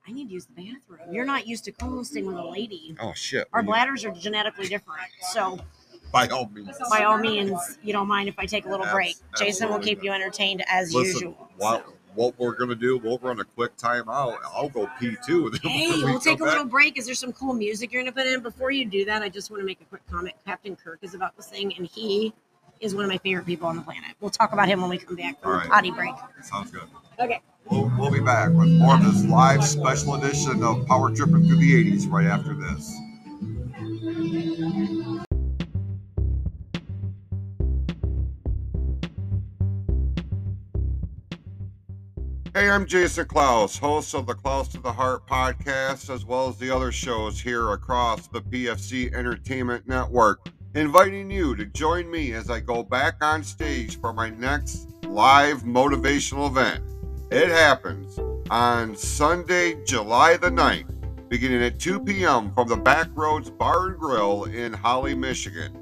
I 0.08 0.12
need 0.12 0.28
to 0.28 0.34
use 0.34 0.46
the 0.46 0.54
bathroom. 0.54 1.14
You're 1.14 1.26
not 1.26 1.48
used 1.48 1.64
to 1.66 1.72
co-hosting 1.72 2.26
with 2.26 2.36
a 2.36 2.46
lady. 2.46 2.96
Oh, 3.00 3.14
shit. 3.14 3.48
Our 3.54 3.64
bladders 3.64 4.04
are 4.06 4.12
genetically 4.12 4.68
different, 4.68 5.02
so 5.32 5.60
By 6.14 6.28
all 6.28 6.48
means. 6.54 6.78
by 6.92 7.06
all 7.06 7.18
means, 7.18 7.80
you 7.82 7.92
don't 7.92 8.08
mind 8.08 8.30
if 8.30 8.38
I 8.38 8.46
take 8.46 8.68
a 8.68 8.70
little 8.70 8.86
break. 8.92 9.16
Jason 9.36 9.70
will 9.70 9.80
keep 9.80 10.04
you 10.04 10.12
entertained 10.12 10.64
as 10.70 10.94
Listen, 10.94 11.14
usual. 11.14 11.50
what, 11.58 11.88
what 12.14 12.38
we're 12.38 12.56
going 12.56 12.70
to 12.70 12.76
do, 12.76 13.00
we'll 13.00 13.18
run 13.18 13.40
a 13.40 13.44
quick 13.44 13.76
timeout. 13.78 14.38
I'll 14.46 14.70
go 14.70 14.88
pee 15.00 15.18
too. 15.26 15.52
Hey, 15.64 15.88
we 15.88 16.04
we'll 16.04 16.20
take 16.20 16.36
a 16.36 16.38
come 16.38 16.48
little 16.50 16.66
break. 16.66 17.00
Is 17.00 17.08
there 17.08 17.16
some 17.16 17.34
cool 17.34 17.56
music 17.56 17.92
you're 17.92 18.04
going 18.04 18.14
to 18.14 18.16
put 18.16 18.28
in? 18.28 18.42
Before 18.42 18.70
you 18.70 18.86
do 18.86 19.06
that, 19.06 19.24
I 19.24 19.30
just 19.30 19.50
want 19.50 19.62
to 19.62 19.66
make 19.66 19.82
a 19.82 19.86
quick 19.86 20.04
comment. 20.08 20.36
Captain 20.46 20.76
Kirk 20.76 21.00
is 21.02 21.16
about 21.16 21.36
to 21.36 21.42
sing, 21.42 21.74
and 21.78 21.88
he 21.88 22.32
is 22.80 22.94
one 22.94 23.06
of 23.06 23.10
my 23.10 23.18
favorite 23.18 23.48
people 23.48 23.68
on 23.68 23.76
the 23.76 23.82
planet. 23.82 24.12
We'll 24.20 24.30
talk 24.30 24.54
about 24.54 24.68
him 24.68 24.82
when 24.82 24.92
we 24.92 25.00
come 25.00 25.16
back 25.16 25.42
from 25.42 25.52
the 25.52 25.58
right. 25.58 25.70
potty 25.70 25.90
break. 25.90 26.14
Sounds 26.44 26.70
good. 26.70 26.84
Okay. 27.20 27.42
We'll, 27.66 27.92
we'll 27.98 28.12
be 28.12 28.20
back 28.20 28.52
with 28.52 28.70
more 28.70 28.98
of 28.98 29.04
this 29.04 29.26
live 29.26 29.64
special 29.64 30.14
edition 30.14 30.64
of 30.64 30.86
Power 30.86 31.10
Tripping 31.16 31.48
Through 31.48 31.58
the 31.58 31.92
80s 31.92 32.08
right 32.08 32.28
after 32.28 32.54
this. 32.54 32.96
Hey, 42.56 42.70
I'm 42.70 42.86
Jason 42.86 43.26
Clouse, 43.26 43.80
host 43.80 44.14
of 44.14 44.28
the 44.28 44.36
Clouse 44.36 44.68
to 44.68 44.80
the 44.80 44.94
Heart 44.94 45.26
podcast, 45.26 46.14
as 46.14 46.24
well 46.24 46.48
as 46.48 46.56
the 46.58 46.70
other 46.70 46.92
shows 46.92 47.42
here 47.42 47.72
across 47.72 48.28
the 48.28 48.44
PFC 48.44 49.12
Entertainment 49.12 49.88
Network, 49.88 50.48
inviting 50.76 51.32
you 51.32 51.56
to 51.56 51.66
join 51.66 52.12
me 52.12 52.34
as 52.34 52.52
I 52.52 52.60
go 52.60 52.84
back 52.84 53.16
on 53.24 53.44
stage 53.44 54.00
for 54.00 54.14
my 54.14 54.30
next 54.30 54.88
live 55.08 55.64
motivational 55.64 56.46
event. 56.48 56.84
It 57.32 57.50
happens 57.50 58.20
on 58.52 58.96
Sunday, 58.96 59.84
July 59.84 60.38
the 60.38 60.52
9th, 60.52 61.30
beginning 61.30 61.64
at 61.64 61.80
2 61.80 62.02
p.m. 62.02 62.54
from 62.54 62.68
the 62.68 62.78
Backroads 62.78 63.50
Bar 63.58 63.88
and 63.88 63.98
Grill 63.98 64.44
in 64.44 64.74
Holly, 64.74 65.16
Michigan. 65.16 65.76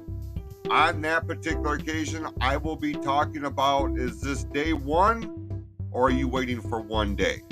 On 0.70 1.02
that 1.02 1.26
particular 1.26 1.74
occasion, 1.74 2.28
I 2.40 2.56
will 2.56 2.76
be 2.76 2.94
talking 2.94 3.44
about 3.44 3.98
is 3.98 4.22
this 4.22 4.44
day 4.44 4.72
one 4.72 5.41
or 5.92 6.06
are 6.06 6.10
you 6.10 6.28
waiting 6.28 6.60
for 6.60 6.80
one 6.80 7.14
day? 7.14 7.42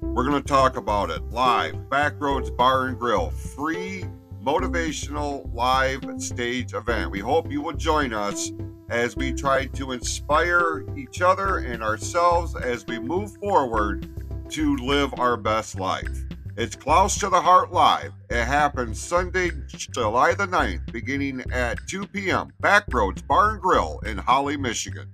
We're 0.00 0.24
going 0.24 0.42
to 0.42 0.48
talk 0.48 0.76
about 0.76 1.10
it 1.10 1.22
live, 1.30 1.74
Backroads 1.88 2.56
Bar 2.56 2.86
and 2.86 2.98
Grill, 2.98 3.30
free 3.30 4.04
motivational 4.42 5.52
live 5.52 6.02
stage 6.18 6.72
event. 6.74 7.10
We 7.10 7.20
hope 7.20 7.50
you 7.50 7.60
will 7.60 7.74
join 7.74 8.12
us 8.12 8.50
as 8.88 9.16
we 9.16 9.32
try 9.32 9.66
to 9.66 9.92
inspire 9.92 10.86
each 10.96 11.20
other 11.20 11.58
and 11.58 11.82
ourselves 11.82 12.56
as 12.56 12.86
we 12.86 12.98
move 12.98 13.36
forward 13.36 14.08
to 14.50 14.76
live 14.76 15.12
our 15.18 15.36
best 15.36 15.78
life. 15.78 16.24
It's 16.56 16.74
Clouse 16.74 17.18
to 17.20 17.28
the 17.28 17.40
Heart 17.40 17.72
Live. 17.72 18.12
It 18.30 18.44
happens 18.44 19.00
Sunday, 19.00 19.50
July 19.68 20.34
the 20.34 20.46
9th, 20.46 20.90
beginning 20.90 21.44
at 21.52 21.78
2 21.86 22.08
p.m. 22.08 22.52
Backroads 22.60 23.24
Bar 23.24 23.50
and 23.50 23.60
Grill 23.60 24.00
in 24.06 24.18
Holly, 24.18 24.56
Michigan. 24.56 25.08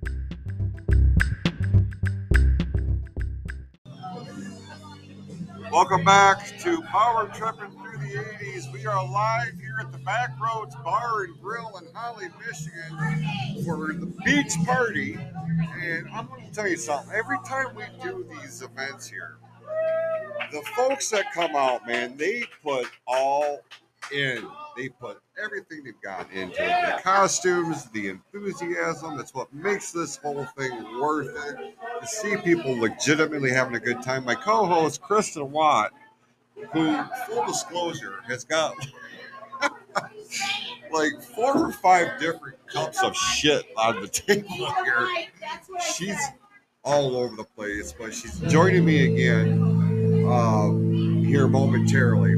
Welcome 5.74 6.04
back 6.04 6.56
to 6.60 6.80
Power 6.82 7.28
Tripping 7.34 7.72
Through 7.72 7.98
the 7.98 8.14
80s. 8.14 8.72
We 8.72 8.86
are 8.86 9.04
live 9.10 9.58
here 9.58 9.78
at 9.80 9.90
the 9.90 9.98
Backroads 9.98 10.80
Bar 10.84 11.24
and 11.24 11.40
Grill 11.42 11.76
in 11.78 11.92
Holly, 11.92 12.28
Michigan 12.38 13.64
for 13.64 13.92
the 13.92 14.06
beach 14.24 14.52
party. 14.64 15.14
And 15.82 16.06
I'm 16.14 16.28
going 16.28 16.46
to 16.46 16.52
tell 16.52 16.68
you 16.68 16.76
something. 16.76 17.12
Every 17.12 17.38
time 17.44 17.74
we 17.74 17.82
do 18.04 18.24
these 18.40 18.62
events 18.62 19.08
here, 19.08 19.38
the 20.52 20.62
folks 20.76 21.10
that 21.10 21.32
come 21.32 21.56
out, 21.56 21.84
man, 21.88 22.16
they 22.16 22.44
put 22.62 22.86
all 23.08 23.58
in. 24.12 24.46
They 24.76 24.88
put 24.88 25.20
everything 25.42 25.84
they've 25.84 26.00
got 26.02 26.30
into 26.32 26.62
it. 26.62 26.96
The 26.96 27.02
costumes, 27.02 27.86
the 27.90 28.08
enthusiasm. 28.08 29.16
That's 29.16 29.34
what 29.34 29.52
makes 29.52 29.92
this 29.92 30.16
whole 30.16 30.44
thing 30.56 31.00
worth 31.00 31.28
it. 31.28 31.74
To 32.00 32.06
see 32.06 32.36
people 32.38 32.76
legitimately 32.78 33.50
having 33.50 33.74
a 33.76 33.80
good 33.80 34.02
time. 34.02 34.24
My 34.24 34.34
co-host 34.34 35.00
Kristen 35.00 35.50
Watt, 35.52 35.92
who, 36.72 37.02
full 37.26 37.46
disclosure, 37.46 38.20
has 38.26 38.44
got 38.44 38.74
like 40.92 41.22
four 41.34 41.68
or 41.68 41.72
five 41.72 42.18
different 42.20 42.56
cups 42.66 43.02
of 43.02 43.14
shit 43.14 43.64
on 43.76 44.00
the 44.00 44.08
table 44.08 44.48
here. 44.84 45.08
She's 45.94 46.18
all 46.82 47.16
over 47.16 47.36
the 47.36 47.44
place, 47.44 47.92
but 47.92 48.14
she's 48.14 48.38
joining 48.40 48.84
me 48.84 49.12
again 49.12 50.26
uh, 50.28 50.70
here 51.26 51.48
momentarily. 51.48 52.34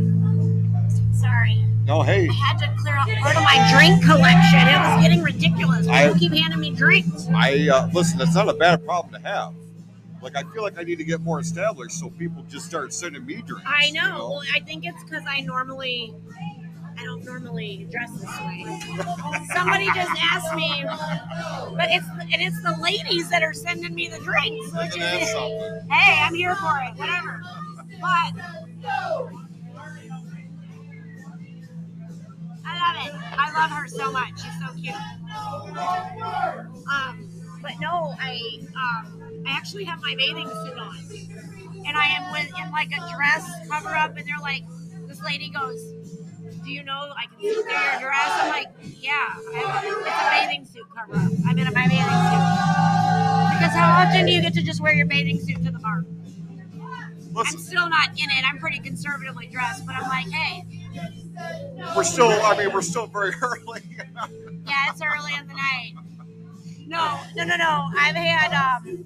Sorry. 1.12 1.64
No, 1.86 2.02
hey, 2.02 2.28
I 2.28 2.32
had 2.32 2.58
to 2.58 2.74
clear 2.82 2.96
out 2.96 3.06
part 3.20 3.36
of 3.36 3.44
my 3.44 3.70
drink 3.72 4.02
collection. 4.02 4.58
It 4.58 4.76
was 4.76 5.02
getting 5.02 5.22
ridiculous. 5.22 5.86
I- 5.86 6.06
People 6.08 6.18
keep 6.18 6.32
handing 6.32 6.58
me 6.58 6.70
drinks. 6.74 7.28
I 7.32 7.68
uh, 7.68 7.88
listen. 7.92 8.18
That's 8.18 8.34
not 8.34 8.48
a 8.48 8.54
bad 8.54 8.84
problem 8.84 9.14
to 9.14 9.28
have. 9.28 9.54
Like, 10.20 10.34
I 10.36 10.42
feel 10.52 10.62
like 10.64 10.78
I 10.80 10.82
need 10.82 10.96
to 10.98 11.04
get 11.04 11.20
more 11.20 11.38
established 11.38 12.00
so 12.00 12.10
people 12.10 12.44
just 12.48 12.66
start 12.66 12.92
sending 12.92 13.24
me 13.24 13.36
drinks. 13.46 13.62
I 13.64 13.86
you 13.86 13.92
know. 13.92 14.30
Well, 14.30 14.42
I 14.52 14.58
think 14.60 14.84
it's 14.84 15.00
because 15.04 15.22
I 15.28 15.42
normally, 15.42 16.12
I 16.98 17.04
don't 17.04 17.24
normally 17.24 17.86
dress 17.92 18.10
this 18.18 18.36
way. 18.40 18.64
Somebody 19.54 19.86
just 19.94 20.10
asked 20.32 20.56
me, 20.56 20.82
but 21.76 21.86
it's 21.90 22.08
and 22.08 22.42
it's 22.42 22.60
the 22.62 22.76
ladies 22.82 23.30
that 23.30 23.44
are 23.44 23.52
sending 23.52 23.94
me 23.94 24.08
the 24.08 24.18
drinks, 24.18 24.72
which 24.72 24.96
is 24.96 25.28
hey, 25.30 26.20
I'm 26.24 26.34
here 26.34 26.56
for 26.56 26.80
it, 26.82 26.98
whatever. 26.98 27.42
But 28.00 29.45
love 32.76 33.06
it. 33.06 33.12
I 33.38 33.52
love 33.52 33.70
her 33.70 33.88
so 33.88 34.12
much. 34.12 34.30
She's 34.36 34.58
so 34.60 34.72
cute. 34.74 34.94
Um, 36.86 37.28
but 37.62 37.72
no, 37.80 38.14
I 38.20 38.40
um, 38.76 39.44
I 39.46 39.50
actually 39.50 39.84
have 39.84 40.00
my 40.02 40.14
bathing 40.16 40.48
suit 40.48 40.78
on, 40.78 40.98
and 41.86 41.96
I 41.96 42.06
am 42.06 42.32
with 42.32 42.50
in 42.62 42.70
like 42.72 42.90
a 42.92 43.14
dress 43.14 43.48
cover 43.68 43.94
up, 43.94 44.16
and 44.16 44.26
they're 44.26 44.42
like, 44.42 44.62
this 45.08 45.22
lady 45.22 45.50
goes, 45.50 45.80
"Do 46.64 46.70
you 46.70 46.84
know 46.84 47.12
I 47.16 47.26
can 47.26 47.40
see 47.40 47.52
through 47.54 47.72
your 47.72 48.00
dress?" 48.00 48.30
I'm 48.42 48.48
like, 48.48 48.68
"Yeah, 49.00 49.12
I 49.12 49.58
have 49.66 49.84
it's 49.84 50.22
a 50.22 50.46
bathing 50.46 50.64
suit 50.66 50.86
cover 50.94 51.16
up. 51.16 51.32
I'm 51.46 51.58
in 51.58 51.64
my 51.72 51.88
bathing 51.88 52.04
suit." 52.04 52.76
Because 53.56 53.74
how 53.74 54.04
often 54.04 54.26
do 54.26 54.32
you 54.32 54.42
get 54.42 54.54
to 54.54 54.62
just 54.62 54.80
wear 54.80 54.92
your 54.92 55.06
bathing 55.06 55.40
suit 55.40 55.64
to 55.64 55.70
the 55.70 55.78
bar? 55.78 56.04
I'm 57.38 57.58
still 57.58 57.88
not 57.88 58.10
in 58.10 58.30
it. 58.30 58.44
I'm 58.48 58.58
pretty 58.58 58.78
conservatively 58.80 59.46
dressed, 59.46 59.84
but 59.86 59.94
I'm 59.94 60.08
like, 60.08 60.28
hey, 60.30 60.64
we're 61.96 62.04
still. 62.04 62.28
I 62.28 62.56
mean, 62.56 62.72
we're 62.72 62.82
still 62.82 63.06
very 63.06 63.32
early. 63.42 63.82
yeah, 64.66 64.90
it's 64.90 65.00
early 65.02 65.34
in 65.38 65.46
the 65.46 65.54
night. 65.54 65.92
No, 66.86 67.18
no, 67.34 67.44
no, 67.44 67.56
no. 67.56 67.88
I've 67.98 68.14
had 68.14 68.52
um, 68.54 69.04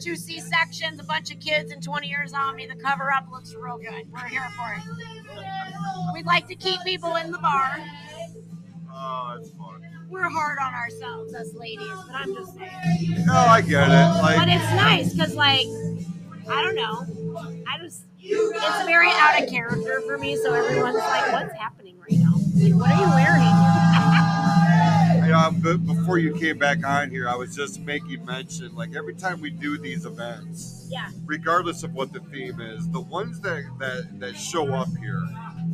two 0.00 0.16
C 0.16 0.40
sections, 0.40 0.98
a 1.00 1.04
bunch 1.04 1.30
of 1.32 1.38
kids, 1.40 1.70
and 1.70 1.82
20 1.82 2.08
years 2.08 2.32
on 2.32 2.56
me. 2.56 2.66
The 2.66 2.74
cover 2.76 3.12
up 3.12 3.30
looks 3.30 3.54
real 3.54 3.78
good. 3.78 4.10
We're 4.12 4.26
here 4.26 4.46
for 4.56 4.74
it. 4.74 6.12
We'd 6.12 6.26
like 6.26 6.46
to 6.48 6.54
keep 6.56 6.80
people 6.82 7.16
in 7.16 7.30
the 7.30 7.38
bar. 7.38 7.78
Oh, 8.92 9.36
it's 9.38 9.50
fun. 9.50 9.82
We're 10.08 10.28
hard 10.28 10.58
on 10.62 10.72
ourselves, 10.74 11.34
us 11.34 11.52
ladies, 11.54 11.88
but 12.06 12.14
I'm 12.14 12.34
just 12.34 12.54
saying. 12.56 13.26
No, 13.26 13.34
I 13.34 13.60
get 13.60 13.88
it. 13.90 14.22
Like, 14.22 14.36
But 14.38 14.48
it's 14.48 14.72
nice 14.72 15.12
because, 15.12 15.34
like, 15.34 15.66
I 16.48 16.62
don't 16.62 16.76
know. 16.76 17.04
I 18.26 18.50
just, 18.52 18.78
it's 18.78 18.86
very 18.86 19.10
out 19.10 19.42
of 19.42 19.48
character 19.48 20.00
for 20.06 20.18
me. 20.18 20.36
So 20.36 20.52
everyone's 20.52 20.96
like, 20.96 21.32
what's 21.32 21.54
happening 21.54 21.96
right 21.98 22.18
now? 22.18 22.34
Like, 22.56 22.74
what 22.74 22.90
are 22.90 23.00
you 23.00 23.10
wearing? 23.14 23.42
you 25.26 25.32
know, 25.32 25.50
but 25.62 25.84
before 25.86 26.18
you 26.18 26.34
came 26.34 26.58
back 26.58 26.84
on 26.86 27.10
here, 27.10 27.28
I 27.28 27.34
was 27.36 27.54
just 27.54 27.80
making 27.80 28.24
mention. 28.24 28.74
Like 28.74 28.94
every 28.94 29.14
time 29.14 29.40
we 29.40 29.50
do 29.50 29.76
these 29.78 30.04
events, 30.06 30.86
yeah. 30.90 31.10
regardless 31.24 31.82
of 31.82 31.94
what 31.94 32.12
the 32.12 32.20
theme 32.20 32.60
is, 32.60 32.88
the 32.90 33.00
ones 33.00 33.40
that 33.40 33.64
that 33.78 34.20
that 34.20 34.36
show 34.36 34.72
up 34.72 34.88
here, 35.00 35.22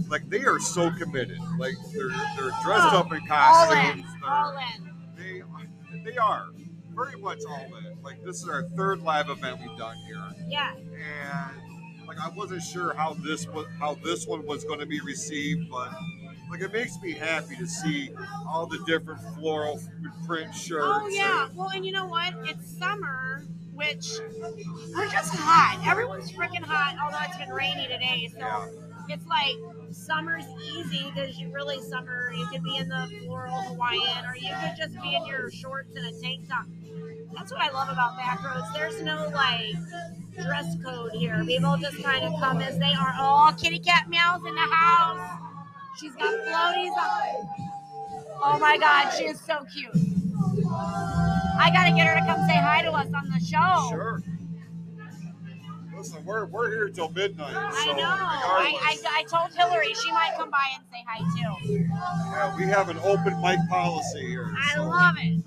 like 0.08 0.28
they 0.28 0.44
are 0.44 0.58
so 0.58 0.90
committed. 0.92 1.38
Like 1.58 1.74
they're 1.92 2.08
they're 2.08 2.52
dressed 2.62 2.92
Oh, 2.92 2.98
up 3.00 3.12
in 3.12 3.20
All 3.22 3.26
costumes. 3.28 4.00
in. 4.00 4.20
They're- 4.20 4.30
All 4.30 4.56
in. 4.58 4.90
They 6.04 6.10
they 6.10 6.16
are 6.16 6.46
very 6.94 7.16
much 7.20 7.40
all 7.48 7.66
in. 7.78 8.02
Like 8.02 8.24
this 8.24 8.42
is 8.42 8.48
our 8.48 8.64
third 8.76 9.00
live 9.00 9.28
event 9.30 9.60
we've 9.60 9.78
done 9.78 9.96
here, 10.06 10.22
Yeah. 10.48 10.74
and 10.74 11.71
like 12.16 12.24
I 12.32 12.34
wasn't 12.36 12.62
sure 12.62 12.94
how 12.94 13.14
this 13.14 13.46
was 13.48 13.66
how 13.78 13.94
this 14.04 14.26
one 14.26 14.44
was 14.46 14.64
going 14.64 14.80
to 14.80 14.86
be 14.86 15.00
received, 15.00 15.70
but 15.70 15.92
like 16.50 16.60
it 16.60 16.72
makes 16.72 17.00
me 17.00 17.12
happy 17.12 17.56
to 17.56 17.66
see 17.66 18.10
all 18.46 18.66
the 18.66 18.78
different 18.86 19.20
floral 19.36 19.80
print 20.26 20.54
shirts. 20.54 20.84
Oh 20.86 21.08
yeah. 21.08 21.46
and- 21.46 21.56
Well, 21.56 21.68
and 21.70 21.84
you 21.84 21.92
know 21.92 22.06
what? 22.06 22.34
It's 22.44 22.78
summer, 22.78 23.44
which 23.74 24.18
we're 24.94 25.08
just 25.10 25.34
hot. 25.34 25.82
Everyone's 25.86 26.30
freaking 26.32 26.62
hot. 26.62 26.96
Although 27.02 27.24
it's 27.28 27.38
been 27.38 27.50
rainy 27.50 27.86
today, 27.88 28.28
so 28.32 28.38
Yeah. 28.38 28.66
It's 29.08 29.26
like 29.26 29.56
summer's 29.92 30.44
easy 30.64 31.10
because 31.14 31.38
you 31.38 31.52
really 31.52 31.80
summer. 31.80 32.32
You 32.32 32.46
could 32.46 32.62
be 32.62 32.76
in 32.76 32.88
the 32.88 33.10
floral 33.24 33.60
Hawaiian, 33.62 34.24
or 34.26 34.36
you 34.36 34.50
could 34.60 34.76
just 34.76 35.00
be 35.02 35.14
in 35.14 35.26
your 35.26 35.50
shorts 35.50 35.94
and 35.96 36.06
a 36.06 36.20
tank 36.20 36.48
top. 36.48 36.66
That's 37.34 37.50
what 37.50 37.60
I 37.60 37.70
love 37.70 37.88
about 37.88 38.18
Backroads. 38.18 38.72
There's 38.74 39.02
no 39.02 39.30
like 39.34 39.74
dress 40.42 40.76
code 40.84 41.12
here. 41.12 41.44
People 41.44 41.76
just 41.76 42.02
kind 42.02 42.24
of 42.24 42.38
come 42.40 42.60
as 42.60 42.78
they 42.78 42.92
are. 42.92 43.14
Oh, 43.18 43.54
kitty 43.58 43.78
cat 43.78 44.08
meows 44.08 44.40
in 44.46 44.54
the 44.54 44.60
house. 44.60 45.40
She's 45.98 46.14
got 46.14 46.32
floaties 46.32 46.96
on. 46.96 47.48
Oh 48.44 48.58
my 48.58 48.76
god, 48.76 49.10
she 49.10 49.24
is 49.24 49.40
so 49.40 49.64
cute. 49.72 49.94
I 51.58 51.70
gotta 51.72 51.94
get 51.94 52.06
her 52.06 52.18
to 52.18 52.26
come 52.26 52.40
say 52.48 52.56
hi 52.56 52.82
to 52.82 52.92
us 52.92 53.06
on 53.14 53.28
the 53.30 53.40
show. 53.40 53.88
Sure. 53.88 54.22
Listen, 56.02 56.24
we're, 56.24 56.46
we're 56.46 56.68
here 56.68 56.88
till 56.88 57.10
midnight. 57.10 57.54
I 57.54 57.84
so 57.86 57.92
know. 57.92 58.02
I, 58.02 58.76
I, 58.82 59.20
I 59.20 59.22
told 59.22 59.54
Hillary 59.56 59.94
she 59.94 60.10
might 60.10 60.32
come 60.36 60.50
by 60.50 60.66
and 60.74 60.82
say 60.90 61.04
hi 61.06 61.20
too. 61.30 61.78
yeah, 61.78 62.56
we 62.56 62.64
have 62.64 62.88
an 62.88 62.98
open 63.04 63.40
mic 63.40 63.60
policy 63.70 64.26
here. 64.26 64.52
I 64.58 64.74
so 64.74 64.82
love 64.82 65.14
it. 65.18 65.44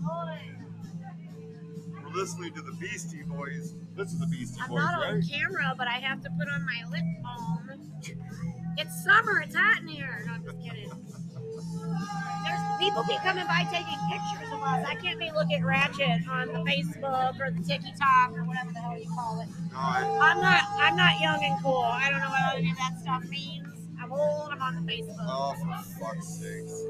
We're 2.01 2.09
listening 2.13 2.53
to 2.53 2.61
the 2.61 2.71
Beastie 2.79 3.23
Boys. 3.23 3.73
This 3.97 4.13
is 4.13 4.19
the 4.21 4.27
Beastie 4.27 4.61
I'm 4.63 4.69
Boys, 4.69 4.79
not 4.79 5.01
right? 5.01 5.15
on 5.15 5.21
camera, 5.23 5.75
but 5.77 5.89
I 5.89 5.99
have 5.99 6.23
to 6.23 6.29
put 6.39 6.47
on 6.47 6.65
my 6.65 6.89
lip 6.89 7.03
balm. 7.21 7.69
It's 8.77 9.03
summer. 9.03 9.41
It's 9.41 9.55
hot 9.55 9.81
in 9.81 9.89
here. 9.89 10.23
No, 10.25 10.35
I'm 10.35 10.43
just 10.45 10.61
kidding. 10.63 10.89
There's 12.45 12.64
people 12.79 13.03
keep 13.03 13.19
coming 13.21 13.45
by 13.47 13.65
taking 13.71 13.97
pictures 14.11 14.51
of 14.53 14.61
us. 14.61 14.85
I 14.87 14.95
can't 14.95 15.19
be 15.19 15.31
looking 15.31 15.63
ratchet 15.65 16.27
on 16.29 16.47
the 16.47 16.59
Facebook 16.59 17.39
or 17.39 17.51
the 17.51 17.63
TikTok 17.63 18.31
or 18.37 18.43
whatever 18.43 18.71
the 18.71 18.79
hell 18.79 18.97
you 18.97 19.09
call 19.09 19.41
it. 19.41 19.47
I'm 19.75 20.41
not. 20.41 20.63
I'm 20.77 20.95
not 20.95 21.19
young 21.19 21.43
and 21.43 21.61
cool. 21.63 21.83
I 21.83 22.09
don't 22.09 22.19
know 22.19 22.29
what 22.29 22.57
any 22.57 22.71
of 22.71 22.77
that 22.77 22.99
stuff 23.01 23.23
means. 23.29 23.67
I'm 24.01 24.11
old. 24.11 24.49
I'm 24.51 24.61
on 24.61 24.85
the 24.85 24.91
Facebook. 24.91 25.15
oh, 25.19 25.55
for 25.59 25.99
fuck's 25.99 26.27
sakes. 26.27 26.83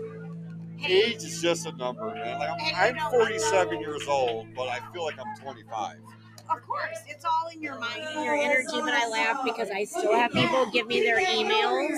Hey, 0.77 1.03
Age 1.03 1.23
is 1.23 1.41
just 1.41 1.65
a 1.65 1.71
number, 1.77 2.13
man. 2.13 2.39
Like, 2.39 2.49
I'm, 2.75 2.99
I'm 2.99 3.11
47 3.11 3.79
years 3.79 4.07
old, 4.07 4.47
but 4.55 4.67
I 4.67 4.79
feel 4.93 5.03
like 5.05 5.17
I'm 5.19 5.35
25. 5.41 5.97
Of 6.49 6.61
course, 6.61 6.99
it's 7.07 7.25
all 7.25 7.49
in 7.53 7.61
your 7.61 7.79
mind 7.79 8.01
and 8.01 8.23
your 8.25 8.35
energy. 8.35 8.67
But 8.73 8.93
I 8.93 9.07
laugh 9.09 9.43
because 9.43 9.71
I 9.71 9.85
still 9.85 10.13
have 10.13 10.31
people 10.31 10.69
give 10.71 10.87
me 10.87 11.01
their 11.01 11.17
emails 11.19 11.97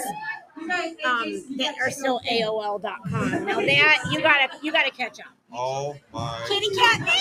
um, 1.05 1.57
that 1.57 1.75
are 1.81 1.91
still 1.91 2.19
AOL.com. 2.31 3.45
Now 3.45 3.59
that 3.61 4.07
you 4.11 4.21
gotta 4.21 4.49
you 4.61 4.71
gotta 4.71 4.91
catch 4.91 5.19
up. 5.19 5.25
Oh 5.53 5.95
my. 6.13 6.43
Kitty 6.47 6.75
cat 6.75 6.99
meow. 7.01 7.11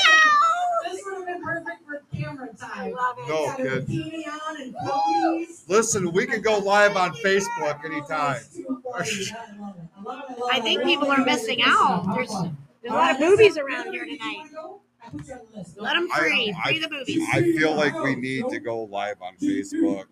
This 0.91 1.03
would 1.05 1.17
have 1.17 1.27
been 1.27 1.43
perfect 1.43 1.85
for 1.87 2.03
camera 2.17 2.49
time. 2.55 2.93
Love 2.93 3.17
it. 3.19 3.29
No, 3.29 3.47
Got 3.47 3.87
kid. 3.87 4.25
on 4.49 4.61
and. 4.63 5.47
Listen, 5.69 6.13
we 6.13 6.27
can 6.27 6.41
go 6.43 6.59
live 6.59 6.97
on 6.97 7.13
Facebook 7.17 7.85
anytime. 7.85 8.41
I 10.51 10.61
think 10.61 10.85
people 10.85 11.11
are 11.11 11.25
missing 11.25 11.61
out. 11.65 12.05
There's 12.15 12.31
there's 12.83 12.93
a 12.93 12.97
lot 12.97 13.13
of 13.13 13.19
boobies 13.19 13.59
around 13.59 13.93
here 13.93 14.05
tonight. 14.05 14.47
Let 15.77 15.95
them 15.95 16.09
free. 16.09 16.55
I- 16.65 16.69
Free 16.69 16.79
the 16.81 16.89
boobies. 16.89 17.23
I 17.33 17.43
feel 17.43 17.75
like 17.75 17.95
we 18.03 18.15
need 18.17 18.49
to 18.51 18.59
go 18.61 18.83
live 18.85 19.21
on 19.23 19.37
Facebook 19.37 20.05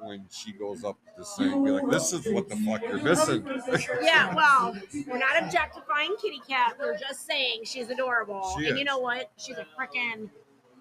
when 0.00 0.24
she 0.30 0.52
goes 0.52 0.82
up 0.84 0.98
sing. 1.24 1.64
Be 1.64 1.70
like, 1.70 1.90
this 1.90 2.12
is 2.12 2.26
what 2.32 2.48
the 2.48 2.56
fuck 2.56 2.82
you're 2.82 3.02
missing. 3.02 3.44
Yeah, 4.02 4.34
well, 4.34 4.76
we're 5.06 5.18
not 5.18 5.42
objectifying 5.42 6.14
Kitty 6.20 6.40
Cat. 6.48 6.76
We're 6.78 6.96
just 6.96 7.26
saying 7.26 7.62
she's 7.64 7.88
adorable. 7.90 8.54
She 8.58 8.68
and 8.68 8.78
you 8.78 8.84
know 8.84 8.98
what? 8.98 9.30
She's 9.36 9.56
a 9.56 9.66
freaking 9.78 10.28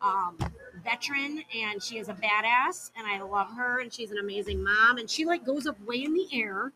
um, 0.01 0.37
veteran 0.83 1.43
and 1.55 1.81
she 1.81 1.97
is 1.97 2.09
a 2.09 2.13
badass 2.13 2.91
and 2.97 3.05
I 3.07 3.21
love 3.21 3.51
her 3.55 3.81
and 3.81 3.93
she's 3.93 4.11
an 4.11 4.17
amazing 4.17 4.63
mom 4.63 4.97
and 4.97 5.09
she 5.09 5.25
like 5.25 5.45
goes 5.45 5.67
up 5.67 5.79
way 5.85 6.03
in 6.03 6.13
the 6.13 6.27
air 6.33 6.71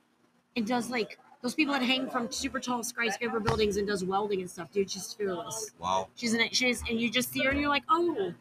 and 0.55 0.65
does 0.65 0.89
like 0.89 1.17
those 1.41 1.53
people 1.53 1.73
that 1.73 1.83
hang 1.83 2.09
from 2.09 2.31
super 2.31 2.59
tall 2.59 2.83
skyscraper 2.83 3.39
buildings 3.39 3.77
and 3.77 3.87
does 3.87 4.03
welding 4.03 4.41
and 4.41 4.49
stuff, 4.49 4.71
dude. 4.71 4.89
She's 4.89 5.13
fearless. 5.13 5.71
wow. 5.79 6.07
She's 6.15 6.33
an 6.33 6.41
she's 6.51 6.81
and 6.89 6.99
you 6.99 7.09
just 7.09 7.31
see 7.31 7.43
her 7.43 7.51
and 7.51 7.59
you're 7.59 7.69
like, 7.69 7.83
oh, 7.89 8.33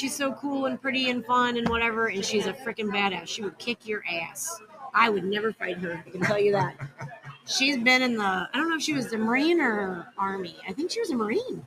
she's 0.00 0.14
so 0.16 0.32
cool 0.32 0.66
and 0.66 0.80
pretty 0.80 1.10
and 1.10 1.24
fun 1.26 1.56
and 1.58 1.68
whatever, 1.68 2.06
and 2.08 2.24
she's 2.24 2.46
a 2.46 2.52
freaking 2.54 2.86
badass. 2.88 3.28
She 3.28 3.42
would 3.42 3.58
kick 3.58 3.86
your 3.86 4.02
ass. 4.10 4.60
I 4.94 5.08
would 5.10 5.24
never 5.24 5.52
fight 5.52 5.76
her. 5.78 6.02
I 6.06 6.10
can 6.10 6.20
tell 6.22 6.38
you 6.40 6.52
that. 6.52 6.74
She's 7.46 7.76
been 7.78 8.00
in 8.02 8.16
the 8.16 8.22
I 8.24 8.48
don't 8.54 8.68
know 8.68 8.76
if 8.76 8.82
she 8.82 8.92
was 8.92 9.08
the 9.10 9.18
Marine 9.18 9.60
or 9.60 10.06
Army. 10.18 10.56
I 10.68 10.72
think 10.72 10.90
she 10.92 11.00
was 11.00 11.10
a 11.10 11.16
Marine. 11.16 11.66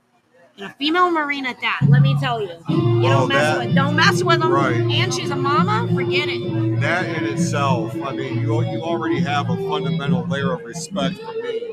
And 0.58 0.66
a 0.68 0.74
female 0.76 1.10
Marine 1.12 1.46
at 1.46 1.60
that. 1.62 1.82
Let 1.90 2.02
me 2.02 2.16
tell 2.22 2.40
you. 2.42 2.50
You 2.50 2.56
Oh, 2.70 3.02
don't 3.02 3.28
mess 3.30 3.42
that- 3.58 3.66
with 3.66 3.76
don't 3.76 3.96
mess 3.96 4.24
with 4.24 4.40
them. 4.40 4.52
Right. 4.52 4.76
And 4.76 5.14
she's 5.14 5.30
a 5.32 5.36
mama. 5.36 5.90
Forget 5.94 6.30
it. 6.30 6.80
That 6.80 7.06
in 7.18 7.26
itself, 7.26 7.94
I 8.02 8.14
mean, 8.16 8.40
you 8.42 8.62
you 8.64 8.82
already 8.82 9.20
have 9.22 9.50
a 9.50 9.58
fundamental 9.58 10.26
layer 10.28 10.54
of 10.54 10.64
respect 10.64 11.16
for 11.18 11.34
me. 11.34 11.73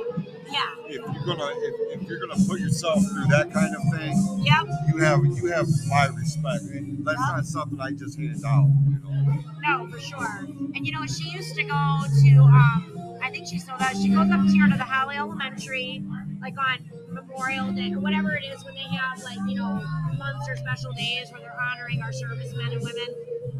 Yeah. 0.51 0.66
If 0.86 0.94
you're 1.14 1.24
gonna 1.24 1.53
if, 1.57 2.01
if 2.03 2.09
you're 2.09 2.18
gonna 2.18 2.42
put 2.48 2.61
yourself 2.61 2.98
through 3.12 3.26
that 3.26 3.53
kind 3.53 3.74
of 3.74 3.82
thing, 3.98 4.42
Yep. 4.44 4.66
you 4.88 4.98
have 4.98 5.24
you 5.24 5.46
have 5.53 5.66
my 5.88 6.07
respect. 6.07 6.64
And 6.64 7.05
that's 7.07 7.18
not 7.18 7.44
something 7.46 7.80
I 7.80 7.92
just 7.92 8.18
hand 8.18 8.42
out. 8.44 8.68
You 8.88 8.98
know. 9.05 9.44
No, 9.62 9.88
for 9.90 10.01
sure. 10.01 10.38
And 10.74 10.86
you 10.86 10.92
know, 10.92 11.07
she 11.07 11.28
used 11.30 11.55
to 11.57 11.62
go 11.62 12.03
to, 12.22 12.38
um, 12.40 13.18
I 13.22 13.30
think 13.30 13.46
she 13.46 13.59
still 13.59 13.76
does. 13.78 14.01
She 14.03 14.09
goes 14.09 14.30
up 14.30 14.44
here 14.46 14.66
to 14.66 14.76
the 14.76 14.84
Holly 14.84 15.16
Elementary, 15.16 16.03
like 16.40 16.55
on 16.59 16.78
Memorial 17.12 17.70
Day 17.72 17.92
or 17.92 18.01
whatever 18.01 18.32
it 18.34 18.44
is 18.44 18.64
when 18.64 18.74
they 18.74 18.80
have 18.96 19.22
like, 19.22 19.38
you 19.46 19.57
know, 19.57 19.82
months 20.16 20.48
or 20.48 20.57
special 20.57 20.92
days 20.92 21.30
where 21.30 21.40
they're 21.40 21.57
honoring 21.61 22.03
our 22.03 22.12
servicemen 22.12 22.72
and 22.72 22.82
women. 22.82 23.09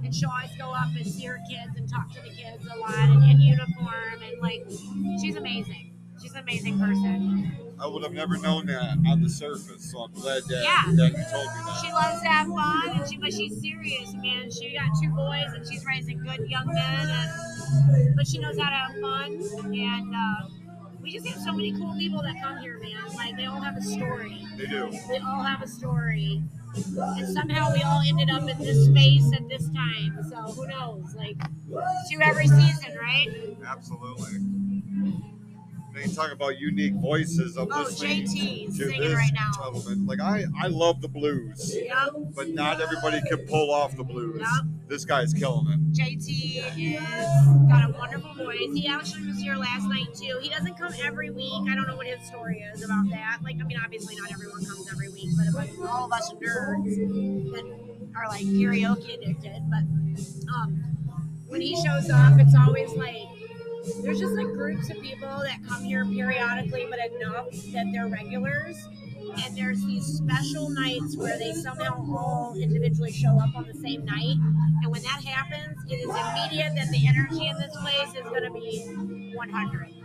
And 0.03 0.14
she'll 0.14 0.30
always 0.30 0.57
go 0.57 0.72
up 0.72 0.88
and 0.97 1.07
see 1.07 1.24
her 1.26 1.38
kids 1.49 1.76
and 1.76 1.88
talk 1.88 2.11
to 2.14 2.20
the 2.22 2.30
kids 2.30 2.64
a 2.72 2.76
lot 2.78 2.95
and 2.95 3.22
in 3.30 3.41
uniform. 3.41 4.22
And 4.26 4.41
like, 4.41 4.64
she's 5.20 5.36
amazing. 5.36 5.89
She's 6.23 6.33
an 6.33 6.41
amazing 6.41 6.79
person. 6.79 7.53
I 7.81 7.87
would 7.87 8.03
have 8.03 8.12
never 8.12 8.37
known 8.37 8.66
that 8.66 8.99
on 9.09 9.23
the 9.23 9.29
surface, 9.29 9.91
so 9.91 10.01
I'm 10.01 10.12
glad 10.12 10.43
that, 10.45 10.62
Yeah. 10.62 10.93
that 10.95 11.12
you 11.16 11.25
told 11.31 11.47
me 11.47 11.61
that. 11.64 11.83
She 11.83 11.93
loves 11.93 12.21
to 12.21 12.29
have 12.29 12.47
fun, 12.49 13.01
and 13.01 13.09
she 13.11 13.16
but 13.16 13.33
she's 13.33 13.59
serious, 13.61 14.12
man. 14.14 14.51
She 14.51 14.75
got 14.75 14.91
two 15.01 15.09
boys, 15.11 15.47
and 15.55 15.66
she's 15.66 15.85
raising 15.87 16.18
good 16.23 16.47
young 16.51 16.66
men, 16.66 17.09
and 17.09 18.16
but 18.16 18.27
she 18.27 18.39
knows 18.39 18.59
how 18.59 18.68
to 18.68 18.77
have 18.77 19.01
fun. 19.01 19.33
And 19.73 20.14
uh, 20.14 20.49
we 21.01 21.11
just 21.11 21.27
have 21.27 21.41
so 21.43 21.53
many 21.53 21.73
cool 21.73 21.95
people 21.97 22.21
that 22.23 22.35
come 22.43 22.59
here, 22.59 22.79
man. 22.79 23.14
Like 23.14 23.37
they 23.37 23.47
all 23.47 23.61
have 23.62 23.79
a 23.79 23.83
story. 23.83 24.45
They 24.59 24.66
do. 24.66 24.91
They 25.09 25.18
all 25.18 25.43
have 25.43 25.62
a 25.62 25.68
story, 25.68 26.43
and 26.75 27.29
somehow 27.33 27.73
we 27.73 27.83
all 27.83 28.03
ended 28.07 28.29
up 28.29 28.47
in 28.47 28.59
this 28.59 28.85
space 28.85 29.33
at 29.35 29.49
this 29.49 29.71
time. 29.71 30.18
So 30.29 30.37
who 30.53 30.66
knows? 30.66 31.14
Like 31.14 31.39
two 32.11 32.21
every 32.21 32.47
season, 32.47 32.95
right? 33.01 33.57
Absolutely. 33.66 34.39
You 35.95 36.09
talk 36.14 36.32
about 36.32 36.59
unique 36.59 36.95
voices. 36.95 37.57
I'm 37.57 37.68
Oh, 37.70 37.82
listening 37.82 38.24
JT 38.26 38.66
to 38.66 38.72
singing 38.72 39.01
this 39.01 39.14
right 39.14 39.30
now. 39.34 39.51
gentleman. 39.72 40.07
Like 40.07 40.20
I, 40.20 40.45
I 40.61 40.68
love 40.68 41.01
the 41.01 41.09
blues, 41.09 41.74
Yep. 41.74 42.11
but 42.34 42.49
not 42.51 42.80
everybody 42.80 43.20
can 43.28 43.38
pull 43.47 43.70
off 43.72 43.97
the 43.97 44.05
blues. 44.05 44.41
Yep. 44.41 44.49
This 44.88 45.05
guy's 45.05 45.32
killing 45.34 45.66
it. 45.68 45.93
JT 45.93 46.57
is 46.59 47.68
got 47.68 47.88
a 47.88 47.93
wonderful 47.99 48.34
voice. 48.34 48.59
He 48.74 48.86
actually 48.88 49.26
was 49.26 49.38
here 49.38 49.57
last 49.57 49.86
night 49.88 50.07
too. 50.14 50.38
He 50.41 50.49
doesn't 50.49 50.78
come 50.78 50.93
every 51.03 51.30
week. 51.30 51.53
I 51.68 51.74
don't 51.74 51.86
know 51.86 51.97
what 51.97 52.07
his 52.07 52.26
story 52.26 52.61
is 52.72 52.82
about 52.84 53.11
that. 53.11 53.38
Like, 53.43 53.57
I 53.61 53.64
mean, 53.64 53.78
obviously 53.82 54.16
not 54.16 54.32
everyone 54.32 54.64
comes 54.64 54.91
every 54.91 55.09
week, 55.11 55.30
but 55.36 55.86
all 55.88 56.07
of 56.07 56.12
us 56.12 56.32
nerds 56.34 57.53
that 57.53 57.64
are 58.16 58.28
like 58.28 58.45
karaoke 58.47 59.14
addicted. 59.22 59.62
But 59.70 59.84
um, 60.55 60.82
when 61.47 61.61
he 61.61 61.74
shows 61.84 62.11
up, 62.11 62.38
it's 62.38 62.55
always 62.57 62.91
like 62.95 63.28
there's 64.03 64.18
just 64.18 64.35
like 64.35 64.47
groups 64.47 64.91
of 64.91 65.01
people 65.01 65.28
that 65.28 65.59
come 65.68 65.85
here 65.85 66.05
periodically, 66.05 66.87
but 66.89 66.99
enough 67.20 67.47
that 67.72 67.87
they're 67.93 68.09
regulars. 68.09 68.76
And 69.45 69.57
there's 69.57 69.85
these 69.85 70.05
special 70.07 70.70
nights 70.70 71.16
where 71.16 71.39
they 71.39 71.53
somehow 71.53 72.05
all 72.11 72.55
individually 72.57 73.12
show 73.12 73.39
up 73.39 73.55
on 73.55 73.66
the 73.66 73.74
same 73.74 74.05
night. 74.05 74.37
And 74.83 74.91
when 74.91 75.03
that 75.03 75.22
happens, 75.24 75.78
it 75.89 75.97
is 75.97 76.05
immediate 76.05 76.74
that 76.74 76.91
the 76.91 77.07
energy 77.07 77.47
in 77.47 77.57
this 77.59 77.76
place 77.76 78.14
is 78.16 78.28
going 78.28 78.45
to 78.45 78.51
be 78.51 79.33
100. 79.35 79.99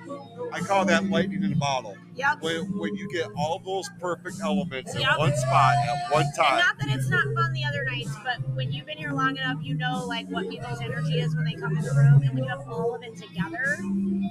I 0.54 0.60
call 0.62 0.86
that 0.86 1.06
lightning 1.10 1.44
in 1.44 1.52
a 1.52 1.56
bottle. 1.56 1.96
Yep. 2.16 2.42
When, 2.42 2.78
when 2.78 2.96
you 2.96 3.12
get 3.12 3.28
all 3.38 3.60
those 3.66 3.90
perfect 4.00 4.38
elements 4.42 4.96
in 4.96 5.02
one 5.18 5.36
spot 5.36 5.76
at 5.86 6.12
one 6.12 6.22
And 6.24 6.36
time. 6.36 6.60
not 6.60 6.78
that 6.80 6.88
it's 6.96 7.10
not 7.10 7.26
fun 7.36 7.52
the 7.54 7.64
other 7.66 7.84
nights, 7.84 8.12
but 8.24 8.38
when 8.56 8.72
you've 8.72 8.86
been 8.86 8.98
here 8.98 9.12
long 9.12 9.36
enough, 9.38 9.58
you 9.62 9.76
know 9.76 10.06
like 10.06 10.28
what 10.30 10.50
people's 10.50 10.80
energy 10.82 11.20
is 11.20 11.36
when 11.36 11.46
they 11.46 11.54
come 11.56 11.76
in 11.76 11.84
the 11.84 11.92
room, 11.92 12.22
and 12.22 12.34
when 12.34 12.44
you 12.44 12.50
have 12.50 12.62
all 12.70 12.96
of 12.96 13.04
it 13.04 13.18
together, 13.18 13.78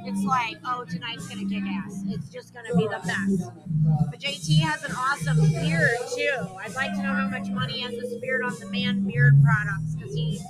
it's 0.07 0.25
like, 0.25 0.57
oh, 0.65 0.85
tonight's 0.89 1.29
gonna 1.29 1.47
kick 1.49 1.63
ass. 1.65 2.03
It's 2.09 2.29
just 2.31 2.55
gonna 2.55 2.75
be 2.75 2.85
the 2.85 3.01
best. 3.05 3.51
But 4.11 4.19
JT 4.21 4.61
has 4.61 4.83
an 4.85 4.93
awesome 4.97 5.39
beard 5.53 5.91
too. 6.17 6.47
I'd 6.63 6.75
like 6.75 6.93
to 6.93 7.03
know 7.03 7.13
how 7.13 7.29
much 7.29 7.49
money 7.51 7.75
he 7.75 7.81
has 7.83 7.95
to 7.95 8.19
beard 8.21 8.43
on 8.45 8.59
the 8.61 8.67
man 8.71 9.07
beard 9.07 9.35
products 9.45 9.95
because 9.95 10.15
he, 10.15 10.41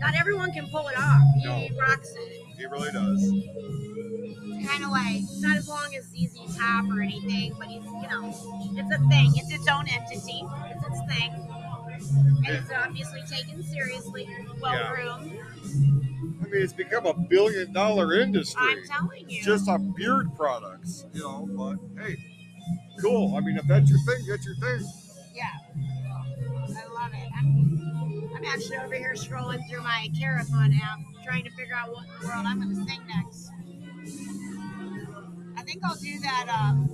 not 0.00 0.14
everyone 0.14 0.52
can 0.52 0.68
pull 0.68 0.86
it 0.88 0.98
off. 0.98 1.22
He, 1.38 1.44
No. 1.46 1.66
rocks 1.80 2.12
it. 2.14 2.37
He 2.58 2.66
really 2.66 2.90
does. 2.92 3.22
Kind 4.68 4.84
of 4.84 4.90
like 4.90 5.22
it's 5.22 5.40
not 5.40 5.56
as 5.56 5.68
long 5.68 5.94
as 5.96 6.04
ZZ 6.06 6.56
Top 6.58 6.84
or 6.90 7.00
anything, 7.00 7.54
but 7.58 7.68
he's 7.68 7.84
you 7.84 8.08
know, 8.08 8.28
it's 8.76 8.94
a 8.94 8.98
thing. 9.08 9.32
It's 9.36 9.52
its 9.52 9.68
own 9.68 9.86
entity. 9.88 10.42
It's 10.70 10.86
its 10.86 11.00
thing. 11.14 11.32
And 12.46 12.56
it's 12.56 12.70
obviously 12.72 13.20
taken 13.30 13.62
seriously, 13.62 14.28
well 14.60 14.72
Yeah. 14.74 14.94
groomed. 14.94 15.38
I 16.42 16.50
mean, 16.50 16.62
it's 16.62 16.72
become 16.72 17.06
a 17.06 17.14
billion 17.14 17.72
dollar 17.72 18.14
industry 18.14 18.60
I'm 18.62 18.84
telling 18.86 19.28
you. 19.28 19.42
just 19.42 19.68
on 19.68 19.92
beard 19.96 20.34
products, 20.36 21.04
you 21.12 21.20
know. 21.20 21.48
But 21.52 22.02
hey, 22.04 22.16
cool. 23.00 23.36
I 23.36 23.40
mean, 23.40 23.56
if 23.56 23.66
that's 23.66 23.88
your 23.90 23.98
thing, 24.00 24.24
that's 24.28 24.44
your 24.46 24.56
thing. 24.56 24.86
yeah. 25.34 25.44
I 26.70 26.86
love 26.94 27.12
it. 27.12 27.28
I'm, 27.36 28.30
I'm 28.36 28.44
actually 28.44 28.78
over 28.78 28.94
here 28.94 29.14
scrolling 29.14 29.68
through 29.68 29.82
my 29.82 30.08
KaraFun 30.18 30.74
app, 30.80 30.98
trying 31.28 31.44
to 31.44 31.50
figure 31.50 31.74
out 31.74 31.92
what 31.92 32.04
in 32.04 32.22
the 32.22 32.26
world 32.26 32.46
I'm 32.46 32.60
going 32.62 32.74
to 32.74 32.90
sing 32.90 33.00
next. 33.06 33.50
I 35.58 35.62
think 35.62 35.82
I'll 35.84 35.96
do 35.96 36.18
that. 36.20 36.48
Um, 36.48 36.88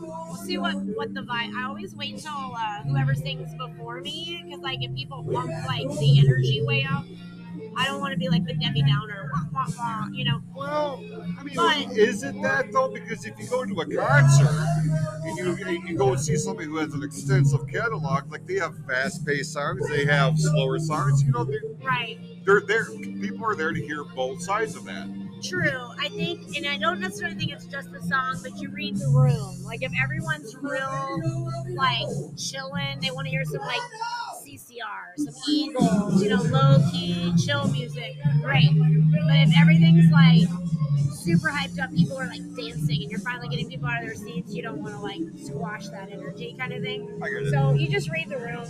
we'll 0.00 0.34
see 0.36 0.58
what 0.58 0.74
what 0.74 1.14
the 1.14 1.20
vibe. 1.20 1.54
I 1.54 1.64
always 1.68 1.94
wait 1.94 2.18
till 2.18 2.32
uh, 2.32 2.82
whoever 2.82 3.14
sings 3.14 3.54
before 3.54 4.00
me, 4.00 4.42
because 4.44 4.60
like 4.60 4.82
if 4.82 4.92
people 4.96 5.22
pump 5.32 5.50
like 5.68 5.88
the 6.00 6.18
energy 6.18 6.64
way 6.64 6.84
up, 6.90 7.04
I 7.76 7.86
don't 7.86 8.00
want 8.00 8.12
to 8.12 8.18
be 8.18 8.28
like 8.28 8.44
the 8.46 8.54
Debbie 8.54 8.82
Downer, 8.82 9.30
wah, 9.32 9.40
wah, 9.52 9.66
wah, 9.78 10.06
you 10.12 10.24
know. 10.24 10.40
Well, 10.54 11.02
I 11.38 11.42
mean, 11.42 11.54
But- 11.56 11.96
is 11.96 12.22
it 12.22 12.40
that 12.42 12.72
though? 12.72 12.88
Because 12.88 13.24
if 13.24 13.38
you 13.38 13.46
go 13.48 13.64
to 13.64 13.80
a 13.80 13.86
concert 13.96 14.48
and 15.24 15.36
you 15.38 15.56
and 15.66 15.88
you 15.88 15.96
go 15.96 16.12
and 16.12 16.20
see 16.20 16.36
somebody 16.36 16.68
who 16.68 16.76
has 16.76 16.92
an 16.94 17.02
extensive 17.02 17.66
catalog, 17.68 18.30
like 18.30 18.46
they 18.46 18.56
have 18.58 18.74
fast-paced 18.86 19.52
songs, 19.52 19.88
they 19.88 20.04
have 20.04 20.38
slower 20.38 20.78
songs. 20.78 21.22
You 21.22 21.32
know, 21.32 21.44
they're 21.44 21.60
Right. 21.82 22.18
they're 22.44 22.62
there. 22.66 22.86
People 22.86 23.44
are 23.46 23.54
there 23.56 23.72
to 23.72 23.80
hear 23.80 24.04
both 24.04 24.42
sides 24.42 24.76
of 24.76 24.84
that. 24.84 25.08
True. 25.44 25.90
I 26.00 26.08
think, 26.08 26.56
and 26.56 26.66
I 26.66 26.78
don't 26.78 27.00
necessarily 27.00 27.36
think 27.36 27.52
it's 27.52 27.66
just 27.66 27.92
the 27.92 28.00
song, 28.00 28.40
but 28.42 28.56
you 28.56 28.70
read 28.70 28.96
the 28.96 29.08
room. 29.08 29.62
Like 29.62 29.82
if 29.82 29.92
everyone's 30.02 30.56
real, 30.56 31.50
like 31.74 32.06
chilling, 32.38 33.00
they 33.00 33.10
want 33.10 33.26
to 33.26 33.30
hear 33.30 33.44
some 33.44 33.60
like 33.60 33.80
CCR, 34.42 35.16
some 35.16 35.34
Eagles, 35.48 36.22
you 36.22 36.30
know, 36.30 36.42
low 36.42 36.78
key, 36.90 37.34
chill 37.36 37.68
music. 37.68 38.16
Great. 38.42 38.70
But 38.74 39.36
if 39.36 39.52
everything's 39.60 40.10
like 40.10 40.48
super 41.12 41.48
hyped 41.48 41.78
up, 41.78 41.94
people 41.94 42.18
are 42.18 42.26
like 42.26 42.42
dancing, 42.56 43.02
and 43.02 43.10
you're 43.10 43.20
finally 43.20 43.48
getting 43.48 43.68
people 43.68 43.88
out 43.88 44.02
of 44.02 44.06
their 44.06 44.14
seats, 44.14 44.54
you 44.54 44.62
don't 44.62 44.82
want 44.82 44.94
to 44.94 45.00
like 45.00 45.20
squash 45.44 45.88
that 45.88 46.10
energy, 46.10 46.56
kind 46.58 46.72
of 46.72 46.82
thing. 46.82 47.20
I 47.22 47.28
get 47.28 47.42
it. 47.42 47.50
So 47.50 47.72
you 47.72 47.88
just 47.88 48.08
read 48.08 48.30
the 48.30 48.38
room, 48.38 48.64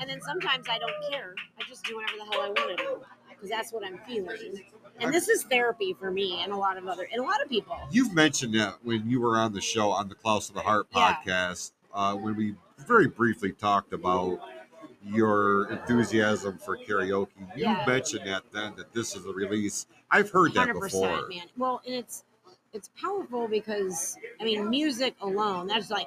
and 0.00 0.10
then 0.10 0.20
sometimes 0.22 0.66
I 0.68 0.78
don't 0.78 1.10
care. 1.10 1.34
I 1.58 1.68
just 1.68 1.84
do 1.84 1.96
whatever 1.96 2.18
the 2.18 2.24
hell 2.32 2.42
I 2.42 2.48
want 2.48 2.78
to 2.78 2.84
do 2.84 3.02
because 3.28 3.48
that's 3.48 3.72
what 3.72 3.84
I'm 3.84 3.98
feeling. 4.06 4.60
And 5.00 5.12
this 5.14 5.28
is 5.28 5.42
therapy 5.44 5.94
for 5.98 6.10
me 6.10 6.40
and 6.42 6.52
a 6.52 6.56
lot 6.56 6.76
of 6.76 6.86
other 6.86 7.08
and 7.12 7.20
a 7.20 7.24
lot 7.24 7.42
of 7.42 7.48
people. 7.48 7.76
You've 7.90 8.14
mentioned 8.14 8.54
that 8.54 8.74
when 8.82 9.08
you 9.08 9.20
were 9.20 9.36
on 9.38 9.52
the 9.52 9.60
show 9.60 9.90
on 9.90 10.08
the 10.08 10.14
Clouse 10.14 10.48
of 10.48 10.54
the 10.54 10.60
Heart 10.62 10.88
Yeah. 10.94 11.16
podcast, 11.26 11.72
uh, 11.92 12.14
when 12.14 12.36
we 12.36 12.54
very 12.78 13.08
briefly 13.08 13.52
talked 13.52 13.92
about 13.92 14.40
your 15.02 15.70
enthusiasm 15.70 16.58
for 16.58 16.76
karaoke. 16.76 17.28
You 17.56 17.64
Yeah. 17.64 17.84
mentioned 17.86 18.26
that 18.26 18.44
then 18.52 18.74
that 18.76 18.92
this 18.92 19.16
is 19.16 19.24
a 19.24 19.32
release. 19.32 19.86
I've 20.10 20.30
heard 20.30 20.52
that 20.54 20.72
before. 20.72 21.26
man. 21.28 21.46
Well, 21.56 21.80
and 21.86 21.94
it's 21.94 22.24
it's 22.72 22.88
powerful 23.00 23.48
because 23.48 24.16
I 24.40 24.44
mean, 24.44 24.70
music 24.70 25.16
alone. 25.20 25.66
That's 25.66 25.90
like, 25.90 26.06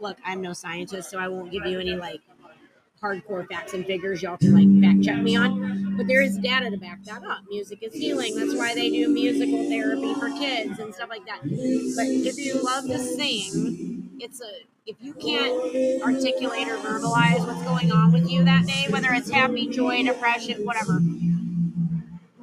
look, 0.00 0.18
I'm 0.24 0.40
no 0.40 0.52
scientist, 0.52 1.10
so 1.10 1.18
I 1.18 1.28
won't 1.28 1.52
give 1.52 1.66
you 1.66 1.78
any 1.78 1.94
like 1.94 2.20
hardcore 3.02 3.48
facts 3.48 3.72
and 3.72 3.86
figures 3.86 4.22
y'all 4.22 4.36
can 4.36 4.54
like 4.54 4.82
fact 4.82 5.04
check 5.04 5.22
me 5.22 5.36
on. 5.36 5.96
But 5.96 6.06
there 6.06 6.22
is 6.22 6.36
data 6.38 6.70
to 6.70 6.76
back 6.76 7.02
that 7.04 7.24
up. 7.24 7.40
Music 7.48 7.82
is 7.82 7.94
healing. 7.94 8.36
That's 8.36 8.54
why 8.54 8.74
they 8.74 8.90
do 8.90 9.08
musical 9.08 9.68
therapy 9.68 10.14
for 10.14 10.28
kids 10.30 10.78
and 10.78 10.94
stuff 10.94 11.08
like 11.08 11.24
that. 11.26 11.42
But 11.42 12.06
if 12.06 12.38
you 12.38 12.62
love 12.62 12.84
to 12.86 12.98
sing, 12.98 14.18
it's 14.20 14.40
a 14.40 14.50
if 14.86 14.96
you 15.00 15.14
can't 15.14 16.02
articulate 16.02 16.68
or 16.68 16.76
verbalize 16.78 17.46
what's 17.46 17.62
going 17.62 17.92
on 17.92 18.12
with 18.12 18.28
you 18.28 18.44
that 18.44 18.66
day, 18.66 18.86
whether 18.90 19.12
it's 19.12 19.30
happy, 19.30 19.68
joy, 19.68 20.02
depression, 20.02 20.64
whatever, 20.64 21.00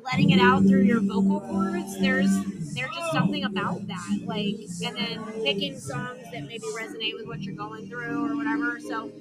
letting 0.04 0.30
it 0.30 0.40
out 0.40 0.64
through 0.64 0.84
your 0.84 1.02
vocal 1.02 1.42
cords, 1.42 2.00
there's 2.00 2.32
there's 2.74 2.96
just 2.96 3.12
something 3.12 3.44
about 3.44 3.86
that. 3.88 4.20
Like 4.24 4.56
and 4.84 4.96
then 4.96 5.24
picking 5.44 5.80
songs 5.80 6.24
that 6.32 6.44
maybe 6.44 6.66
resonate 6.76 7.16
with 7.16 7.28
what 7.28 7.42
you're 7.42 7.56
going 7.56 7.90
through 7.90 8.32
or 8.32 8.36
whatever. 8.36 8.80
So 8.80 9.12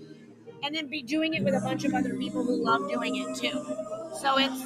and 0.62 0.74
then 0.74 0.86
be 0.88 1.02
doing 1.02 1.34
it 1.34 1.44
with 1.44 1.54
a 1.54 1.60
bunch 1.60 1.84
of 1.84 1.94
other 1.94 2.14
people 2.14 2.44
who 2.44 2.56
love 2.56 2.88
doing 2.90 3.16
it 3.16 3.36
too. 3.36 3.64
So 4.20 4.38
it's 4.38 4.62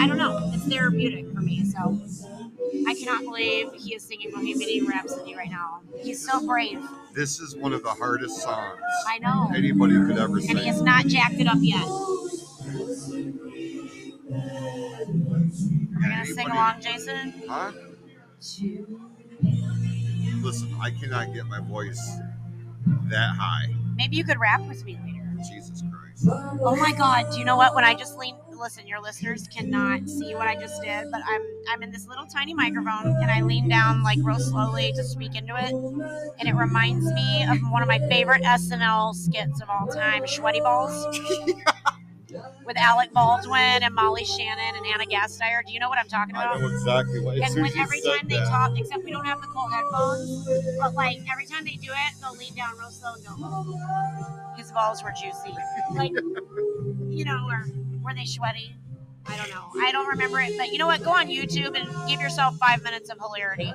I 0.00 0.06
don't 0.06 0.18
know, 0.18 0.50
it's 0.54 0.64
therapeutic 0.64 1.32
for 1.32 1.40
me. 1.40 1.64
So 1.64 1.98
I 2.86 2.94
cannot 2.94 3.24
believe 3.24 3.72
he 3.74 3.94
is 3.94 4.02
singing 4.02 4.30
Bohemian 4.30 4.86
Rhapsody 4.86 5.34
right 5.34 5.50
now. 5.50 5.80
He's 6.02 6.24
so 6.24 6.46
brave. 6.46 6.80
This 7.14 7.40
is 7.40 7.56
one 7.56 7.72
of 7.72 7.82
the 7.82 7.90
hardest 7.90 8.40
songs 8.42 8.78
I 9.08 9.18
know. 9.18 9.50
anybody 9.54 9.94
could 9.94 10.18
ever 10.18 10.40
sing. 10.40 10.50
And 10.50 10.58
he 10.60 10.66
has 10.66 10.80
not 10.82 11.06
jacked 11.06 11.34
it 11.34 11.46
up 11.46 11.58
yet. 11.60 11.82
Are 11.82 11.96
we 15.96 16.08
gonna 16.08 16.26
sing 16.26 16.50
along, 16.50 16.80
Jason? 16.80 17.42
Huh? 17.48 17.72
Listen, 20.42 20.74
I 20.80 20.90
cannot 20.90 21.34
get 21.34 21.46
my 21.46 21.60
voice 21.60 22.00
that 23.08 23.34
high. 23.36 23.74
Maybe 23.98 24.16
you 24.16 24.24
could 24.24 24.38
rap 24.38 24.60
with 24.62 24.84
me 24.84 24.96
later. 25.04 25.18
Jesus 25.38 25.82
Christ. 25.92 26.26
Oh 26.62 26.76
my 26.76 26.92
God! 26.92 27.26
Do 27.32 27.38
you 27.38 27.44
know 27.44 27.56
what? 27.56 27.74
When 27.74 27.84
I 27.84 27.94
just 27.94 28.16
lean, 28.16 28.36
listen, 28.56 28.86
your 28.86 29.00
listeners 29.00 29.46
cannot 29.48 30.08
see 30.08 30.34
what 30.34 30.46
I 30.48 30.54
just 30.54 30.80
did, 30.82 31.06
but 31.10 31.20
I'm 31.28 31.42
I'm 31.68 31.82
in 31.82 31.90
this 31.90 32.06
little 32.06 32.26
tiny 32.26 32.54
microphone, 32.54 33.06
and 33.06 33.30
I 33.30 33.42
lean 33.42 33.68
down 33.68 34.02
like 34.04 34.18
real 34.22 34.38
slowly 34.38 34.92
to 34.94 35.04
speak 35.04 35.36
into 35.36 35.54
it, 35.56 35.72
and 35.72 36.48
it 36.48 36.54
reminds 36.54 37.04
me 37.12 37.44
of 37.44 37.58
one 37.70 37.82
of 37.82 37.88
my 37.88 37.98
favorite 38.08 38.42
SNL 38.42 39.14
skits 39.14 39.60
of 39.60 39.68
all 39.68 39.86
time, 39.88 40.26
Sweaty 40.26 40.60
Balls. 40.60 41.18
With 42.64 42.76
Alec 42.76 43.12
Baldwin 43.12 43.82
and 43.82 43.94
Molly 43.94 44.24
Shannon 44.24 44.76
and 44.76 44.86
Anna 44.86 45.04
Gasteyer. 45.06 45.64
Do 45.66 45.72
you 45.72 45.80
know 45.80 45.88
what 45.88 45.98
I'm 45.98 46.08
talking 46.08 46.34
about? 46.34 46.56
I 46.56 46.60
know 46.60 46.68
exactly 46.68 47.20
what. 47.20 47.38
And 47.38 47.54
when 47.54 47.76
every 47.78 48.00
time 48.02 48.28
they 48.28 48.36
that, 48.36 48.48
talk, 48.48 48.78
except 48.78 49.04
we 49.04 49.10
don't 49.10 49.24
have 49.24 49.40
the 49.40 49.46
cool 49.46 49.68
headphones, 49.68 50.46
but 50.78 50.94
like 50.94 51.18
every 51.30 51.46
time 51.46 51.64
they 51.64 51.76
do 51.76 51.90
it, 51.90 52.14
they'll 52.20 52.36
lean 52.36 52.54
down 52.54 52.76
real 52.78 52.90
slow 52.90 53.14
and 53.14 53.24
go, 53.24 53.32
oh. 53.38 54.54
his 54.56 54.70
balls 54.72 55.02
were 55.02 55.12
juicy. 55.12 55.56
Like, 55.94 56.12
you 57.08 57.24
know, 57.24 57.48
or 57.50 57.66
were 58.02 58.14
they 58.14 58.26
sweaty? 58.26 58.74
I 59.26 59.36
don't 59.36 59.50
know. 59.50 59.64
I 59.82 59.92
don't 59.92 60.06
remember 60.06 60.40
it, 60.40 60.56
but 60.56 60.72
you 60.72 60.78
know 60.78 60.86
what? 60.86 61.02
Go 61.02 61.10
on 61.10 61.28
YouTube 61.28 61.78
and 61.78 62.08
give 62.08 62.20
yourself 62.20 62.56
five 62.56 62.82
minutes 62.82 63.10
of 63.10 63.18
hilarity. 63.18 63.72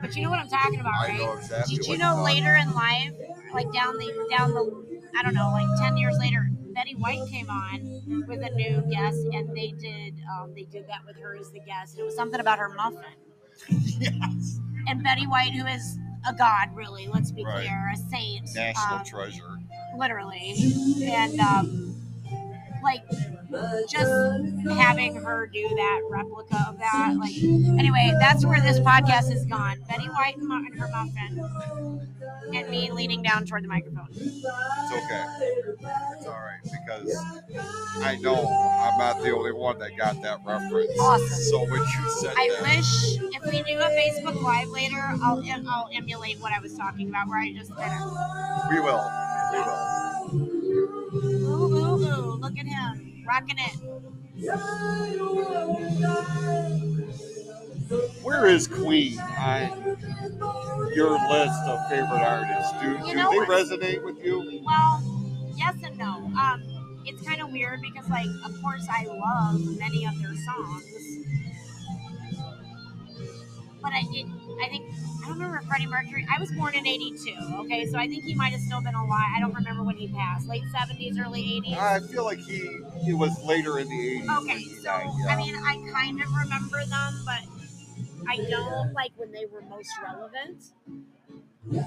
But 0.00 0.14
you 0.14 0.22
know 0.22 0.30
what 0.30 0.38
I'm 0.38 0.48
talking 0.48 0.78
about, 0.80 0.94
I 0.94 1.08
right? 1.08 1.18
know 1.18 1.32
exactly. 1.32 1.76
Did 1.76 1.86
you 1.86 1.98
know 1.98 2.22
later 2.22 2.54
in 2.54 2.72
life, 2.72 3.12
like 3.52 3.72
down 3.72 3.98
the 3.98 4.26
down 4.30 4.54
the, 4.54 4.89
I 5.18 5.22
don't 5.22 5.34
know, 5.34 5.50
like 5.52 5.66
ten 5.80 5.96
years 5.96 6.16
later, 6.18 6.48
Betty 6.74 6.94
White 6.94 7.26
came 7.28 7.48
on 7.50 8.24
with 8.28 8.40
a 8.42 8.50
new 8.54 8.82
guest, 8.90 9.18
and 9.32 9.54
they 9.56 9.72
did 9.78 10.14
um, 10.38 10.54
they 10.54 10.64
did 10.64 10.86
that 10.88 11.00
with 11.06 11.16
her 11.20 11.36
as 11.36 11.50
the 11.50 11.60
guest. 11.60 11.98
It 11.98 12.02
was 12.04 12.14
something 12.14 12.40
about 12.40 12.58
her 12.58 12.68
muffin. 12.70 13.00
Yes. 13.98 14.58
And 14.88 15.02
Betty 15.02 15.26
White, 15.26 15.52
who 15.52 15.66
is 15.66 15.98
a 16.28 16.34
god, 16.34 16.68
really, 16.74 17.06
let's 17.08 17.30
be 17.32 17.44
Right. 17.44 17.66
clear, 17.66 17.92
a 17.92 17.96
saint, 18.10 18.48
National 18.54 18.98
um, 18.98 19.04
treasure. 19.04 19.58
literally. 19.96 20.54
And 21.02 21.38
um, 21.40 21.89
like 22.82 23.02
just 23.88 24.12
having 24.70 25.16
her 25.16 25.46
do 25.46 25.68
that 25.68 26.00
replica 26.08 26.66
of 26.68 26.78
that. 26.78 27.14
Like 27.18 27.36
anyway, 27.36 28.12
that's 28.18 28.44
where 28.44 28.60
this 28.60 28.78
podcast 28.80 29.30
has 29.30 29.44
gone. 29.46 29.80
Betty 29.88 30.06
White 30.06 30.36
and, 30.36 30.80
her 30.80 30.88
muffin, 30.88 32.00
and 32.54 32.68
me 32.68 32.90
leaning 32.90 33.22
down 33.22 33.46
toward 33.46 33.64
the 33.64 33.68
microphone. 33.68 34.08
It's 34.10 34.44
okay. 34.92 35.24
It's 36.16 36.26
all 36.26 36.32
right 36.32 36.60
because 36.62 37.16
I 38.02 38.16
know 38.16 38.34
I'm 38.36 38.98
not 38.98 39.22
the 39.22 39.30
only 39.30 39.52
one 39.52 39.78
that 39.78 39.96
got 39.96 40.20
that 40.22 40.40
reference. 40.44 40.92
Awesome. 41.00 41.28
So 41.28 41.64
when 41.64 41.80
you 41.80 42.10
said 42.20 42.34
I 42.36 42.48
that, 42.48 42.76
wish 42.76 43.18
if 43.34 43.44
we 43.44 43.62
do 43.62 43.78
a 43.78 43.90
Facebook 43.90 44.42
Live 44.42 44.68
later, 44.68 44.98
I'll 45.22 45.42
I'll 45.68 45.88
emulate 45.92 46.38
what 46.40 46.52
I 46.52 46.60
was 46.60 46.76
talking 46.76 47.08
about, 47.08 47.28
where 47.28 47.40
I 47.40 47.52
just 47.52 47.74
kind 47.76 48.02
of 48.02 48.70
we 48.70 48.80
will. 48.80 49.10
We 49.52 49.58
will. 49.58 50.09
Ooh 51.14 51.76
ooh 51.76 52.04
ooh, 52.04 52.32
look 52.40 52.58
at 52.58 52.66
him 52.66 53.24
rocking 53.26 53.56
it. 53.58 53.76
Where 58.22 58.46
is 58.46 58.68
Queen 58.68 59.18
on 59.18 59.96
your 60.94 61.12
list 61.28 61.60
of 61.66 61.88
favorite 61.88 62.22
artists? 62.22 62.72
Do, 62.80 62.90
You 62.90 63.12
do 63.12 63.14
know 63.14 63.30
they 63.30 63.38
resonate 63.46 64.04
with 64.04 64.22
you? 64.24 64.62
Well, 64.64 65.02
yes 65.56 65.74
and 65.84 65.98
no. 65.98 66.30
Um, 66.40 66.62
it's 67.04 67.26
kind 67.26 67.40
of 67.42 67.50
weird 67.50 67.80
because, 67.82 68.08
like, 68.10 68.28
of 68.44 68.60
course, 68.62 68.86
I 68.90 69.04
love 69.06 69.60
many 69.78 70.06
of 70.06 70.18
their 70.20 70.34
songs, 70.44 70.84
but 73.82 73.92
I 73.92 74.02
did. 74.12 74.26
I 74.62 74.68
think 74.68 74.84
I 75.22 75.28
don't 75.28 75.38
remember 75.38 75.62
Freddie 75.68 75.86
Mercury. 75.86 76.26
I 76.34 76.40
was 76.40 76.50
born 76.52 76.74
in 76.74 76.86
'82. 76.86 77.34
Okay, 77.60 77.86
so 77.86 77.98
I 77.98 78.06
think 78.08 78.24
he 78.24 78.34
might 78.34 78.52
have 78.52 78.60
still 78.60 78.80
been 78.80 78.94
alive. 78.94 79.28
I 79.36 79.40
don't 79.40 79.54
remember 79.54 79.82
when 79.82 79.96
he 79.96 80.08
passed. 80.08 80.48
Late 80.48 80.64
'70s, 80.74 81.18
early 81.18 81.42
'80s. 81.42 81.76
I 81.76 82.00
feel 82.00 82.24
like 82.24 82.38
he 82.38 82.80
he 83.04 83.12
was 83.12 83.32
later 83.44 83.78
in 83.78 83.88
the 83.88 83.94
80s. 83.94 84.26
when 84.26 84.50
Okay, 84.50 84.64
so 84.64 84.82
died, 84.82 85.08
I 85.28 85.36
mean, 85.36 85.54
I 85.56 85.76
kind 85.92 86.22
of 86.22 86.28
remember 86.34 86.84
them, 86.86 87.22
but 87.24 87.42
I 88.28 88.36
don't 88.48 88.92
like 88.92 89.12
when 89.16 89.32
they 89.32 89.46
were 89.46 89.62
most 89.62 89.90
relevant. 90.02 90.64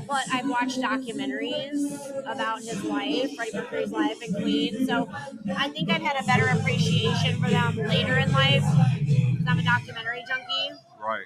But 0.08 0.24
I've 0.32 0.48
watched 0.48 0.80
documentaries 0.80 2.10
about 2.26 2.62
his 2.62 2.84
life, 2.84 3.36
Freddie 3.36 3.52
Mercury's 3.54 3.92
life, 3.92 4.22
and 4.22 4.34
Queen. 4.36 4.86
So 4.86 5.10
I 5.58 5.70
think 5.70 5.90
I've 5.90 6.02
had 6.02 6.22
a 6.22 6.26
better 6.26 6.48
appreciation 6.48 7.42
for 7.42 7.50
them 7.50 7.76
later 7.78 8.18
in 8.18 8.32
life 8.32 8.64
because 9.00 9.46
I'm 9.48 9.60
a 9.60 9.64
documentary 9.64 10.24
junkie. 10.28 10.80
Right. 11.02 11.26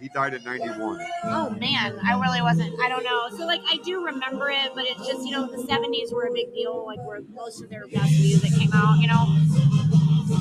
He 0.00 0.08
died 0.08 0.34
at 0.34 0.44
91. 0.44 1.06
Oh 1.24 1.50
man, 1.50 1.98
I 2.04 2.20
really 2.20 2.42
wasn't. 2.42 2.78
I 2.80 2.88
don't 2.88 3.02
know. 3.02 3.28
So 3.36 3.46
like, 3.46 3.62
I 3.70 3.78
do 3.78 4.04
remember 4.04 4.50
it, 4.50 4.72
but 4.74 4.84
it's 4.86 5.06
just 5.06 5.24
you 5.24 5.30
know 5.30 5.46
the 5.46 5.62
'70s 5.62 6.12
were 6.12 6.26
a 6.26 6.32
big 6.32 6.52
deal, 6.52 6.84
like 6.84 7.02
where 7.06 7.20
most 7.34 7.62
of 7.62 7.70
their 7.70 7.86
best 7.88 8.12
music 8.12 8.54
came 8.58 8.72
out. 8.74 8.98
You 9.00 9.08
know. 9.08 9.26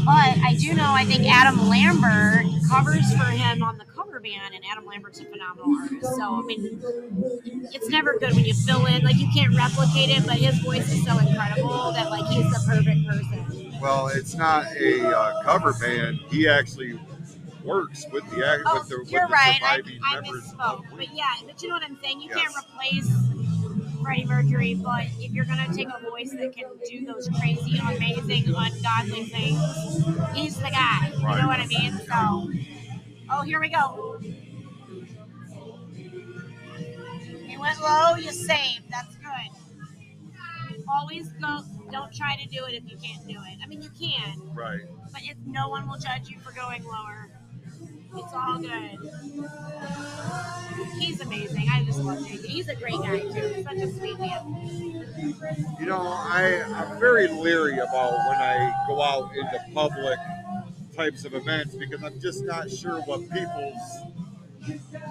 But 0.03 0.37
I 0.43 0.55
do 0.59 0.73
know, 0.73 0.93
I 0.93 1.05
think 1.05 1.25
Adam 1.25 1.69
Lambert 1.69 2.45
covers 2.69 3.11
for 3.13 3.25
him 3.25 3.63
on 3.63 3.77
the 3.77 3.85
cover 3.85 4.19
band, 4.19 4.53
and 4.53 4.63
Adam 4.69 4.85
Lambert's 4.85 5.19
a 5.19 5.25
phenomenal 5.25 5.79
artist. 5.79 6.15
So, 6.15 6.23
I 6.23 6.41
mean, 6.41 6.81
it's 7.71 7.89
never 7.89 8.17
good 8.17 8.33
when 8.35 8.45
you 8.45 8.53
fill 8.53 8.85
in, 8.87 9.03
like, 9.03 9.17
you 9.17 9.27
can't 9.33 9.55
replicate 9.55 10.09
it, 10.09 10.25
but 10.25 10.37
his 10.37 10.57
voice 10.59 10.91
is 10.91 11.03
so 11.05 11.17
incredible 11.19 11.91
that, 11.93 12.09
like, 12.09 12.25
he's 12.27 12.45
the 12.51 12.63
perfect 12.67 13.07
person. 13.07 13.79
Well, 13.79 14.07
it's 14.07 14.35
not 14.35 14.65
a 14.75 15.07
uh, 15.07 15.43
cover 15.43 15.73
band. 15.73 16.19
He 16.29 16.47
actually 16.47 16.99
works 17.65 18.05
with 18.11 18.29
the 18.31 18.45
act 18.47 18.61
Oh, 18.65 18.79
with 18.79 18.89
the, 18.89 19.11
you're 19.11 19.27
right. 19.27 19.59
I, 19.61 19.77
surviving 19.77 19.99
I 20.03 20.21
members. 20.21 20.43
misspoke. 20.53 20.83
But 20.95 21.13
yeah, 21.13 21.33
but 21.45 21.61
you 21.61 21.69
know 21.69 21.75
what 21.75 21.83
I'm 21.83 21.97
saying? 22.01 22.21
You 22.21 22.29
can't 22.29 22.53
replace 22.55 23.09
Freddie 24.01 24.25
Mercury, 24.25 24.75
but 24.75 25.05
if 25.19 25.31
you're 25.31 25.45
going 25.45 25.57
to 25.59 25.73
take 25.75 25.87
a 25.89 25.99
voice 26.09 26.31
that 26.31 26.55
can 26.55 26.65
do 26.89 27.05
those 27.05 27.27
crazy, 27.39 27.77
amazing, 27.79 28.53
ungodly 28.55 29.25
things, 29.25 30.05
he's 30.33 30.57
the 30.57 30.69
guy. 30.69 31.11
You 31.17 31.41
know 31.41 31.47
what 31.47 31.59
I 31.59 31.65
mean? 31.67 31.99
So, 32.07 32.51
oh, 33.31 33.41
here 33.41 33.59
we 33.59 33.69
go. 33.69 34.19
You 37.47 37.59
went 37.59 37.81
low, 37.81 38.15
you 38.15 38.31
saved. 38.31 38.83
That's 38.89 39.15
good. 39.15 39.51
Always 40.87 41.29
go. 41.33 41.61
Don't 41.91 42.13
try 42.13 42.35
to 42.35 42.47
do 42.49 42.65
it 42.65 42.73
if 42.73 42.83
you 42.91 42.97
can't 42.97 43.25
do 43.27 43.33
it. 43.33 43.57
I 43.63 43.67
mean, 43.67 43.81
you 43.81 43.89
can, 43.99 44.39
Right. 44.53 44.81
but 45.11 45.21
if 45.23 45.35
no 45.45 45.69
one 45.69 45.87
will 45.87 45.97
judge 45.97 46.29
you 46.29 46.39
for 46.39 46.51
going 46.53 46.83
lower, 46.83 47.29
it's 48.17 48.33
all 48.33 48.59
good. 48.59 48.99
He's 50.99 51.21
amazing. 51.21 51.67
I 51.71 51.83
just 51.85 51.99
love 51.99 52.25
Jay. 52.27 52.37
He's 52.37 52.67
a 52.67 52.75
great 52.75 52.99
guy 53.01 53.19
too. 53.19 53.63
Such 53.63 53.77
a 53.77 53.91
sweet 53.93 54.19
man. 54.19 55.35
You 55.79 55.85
know, 55.85 55.99
I, 56.01 56.63
I'm 56.75 56.99
very 56.99 57.27
leery 57.27 57.77
about 57.79 58.11
when 58.27 58.37
I 58.37 58.85
go 58.87 59.01
out 59.01 59.31
into 59.35 59.59
public 59.73 60.19
types 60.95 61.25
of 61.25 61.33
events 61.33 61.75
because 61.75 62.03
I'm 62.03 62.19
just 62.19 62.43
not 62.43 62.69
sure 62.71 63.01
what 63.03 63.21
people's 63.31 64.03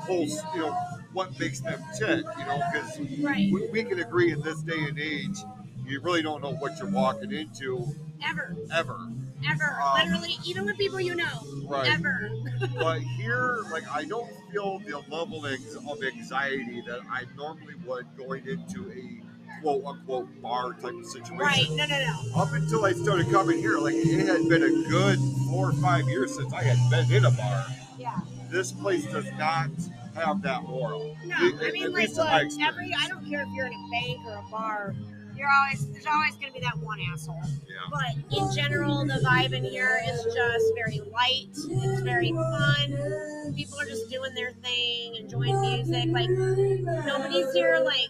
whole, 0.00 0.26
you 0.26 0.60
know, 0.60 0.72
what 1.12 1.38
makes 1.38 1.60
them 1.60 1.80
tick, 1.98 2.24
you 2.38 2.44
know, 2.46 2.60
because 2.72 3.00
Right. 3.20 3.50
we, 3.52 3.68
we 3.68 3.84
can 3.84 4.00
agree 4.00 4.32
in 4.32 4.40
this 4.42 4.60
day 4.62 4.78
and 4.88 4.98
age, 4.98 5.38
you 5.86 6.00
really 6.00 6.22
don't 6.22 6.42
know 6.42 6.52
what 6.54 6.78
you're 6.78 6.88
walking 6.88 7.32
into 7.32 7.86
Ever, 8.26 8.56
ever. 8.72 8.98
ever, 9.46 9.78
Um, 9.82 9.98
literally, 10.08 10.36
even 10.46 10.64
with 10.64 10.78
people 10.78 11.00
you 11.00 11.14
know, 11.14 11.42
Right. 11.66 11.90
ever. 11.90 12.30
But 12.78 13.00
here, 13.02 13.62
like, 13.70 13.84
I 13.94 14.04
don't 14.04 14.30
feel 14.50 14.78
the 14.80 14.98
level 15.14 15.44
of 15.44 16.02
anxiety 16.02 16.82
that 16.86 17.00
I 17.10 17.24
normally 17.36 17.74
would 17.86 18.06
going 18.16 18.46
into 18.48 18.90
a 18.90 19.60
quote 19.60 19.84
unquote 19.84 20.28
bar 20.42 20.72
type 20.74 20.94
of 20.94 21.06
situation. 21.06 21.36
Right? 21.38 21.66
No, 21.70 21.84
no, 21.86 21.98
no. 21.98 22.40
Up 22.40 22.52
until 22.52 22.84
I 22.84 22.92
started 22.92 23.30
coming 23.30 23.58
here, 23.58 23.78
like, 23.78 23.94
it 23.94 24.26
had 24.26 24.48
been 24.48 24.62
a 24.62 24.88
good 24.88 25.18
four 25.50 25.70
or 25.70 25.72
five 25.74 26.08
years 26.08 26.34
since 26.34 26.52
I 26.52 26.62
had 26.62 26.78
been 26.90 27.12
in 27.14 27.24
a 27.26 27.30
bar. 27.30 27.66
Yeah. 27.98 28.18
This 28.50 28.72
place 28.72 29.04
does 29.12 29.26
not 29.38 29.68
have 30.14 30.40
that 30.42 30.62
aura. 30.66 30.98
No, 31.26 31.34
At- 31.36 31.62
I 31.62 31.70
mean, 31.72 31.92
like, 31.92 32.08
look, 32.14 32.28
every, 32.62 32.94
I 32.98 33.08
don't 33.08 33.28
care 33.28 33.42
if 33.42 33.48
you're 33.52 33.66
in 33.66 33.72
a 33.74 33.90
bank 33.90 34.20
or 34.26 34.34
a 34.36 34.50
bar. 34.50 34.94
You're 35.36 35.50
always 35.50 35.86
there's 35.90 36.06
always 36.06 36.34
gonna 36.36 36.52
be 36.52 36.60
that 36.60 36.78
one 36.78 36.98
asshole. 37.12 37.40
Yeah. 37.68 37.76
But 37.90 38.36
in 38.36 38.54
general, 38.54 39.04
the 39.04 39.22
vibe 39.24 39.52
in 39.52 39.64
here 39.64 40.00
is 40.08 40.24
just 40.24 40.64
very 40.74 41.00
light. 41.12 41.48
It's 41.50 42.00
very 42.02 42.32
fun. 42.32 43.54
People 43.56 43.80
are 43.80 43.86
just 43.86 44.10
doing 44.10 44.34
their 44.34 44.52
thing, 44.62 45.16
enjoying 45.16 45.60
music. 45.60 46.06
Like 46.10 46.30
nobody's 46.30 47.52
here 47.52 47.80
like 47.84 48.08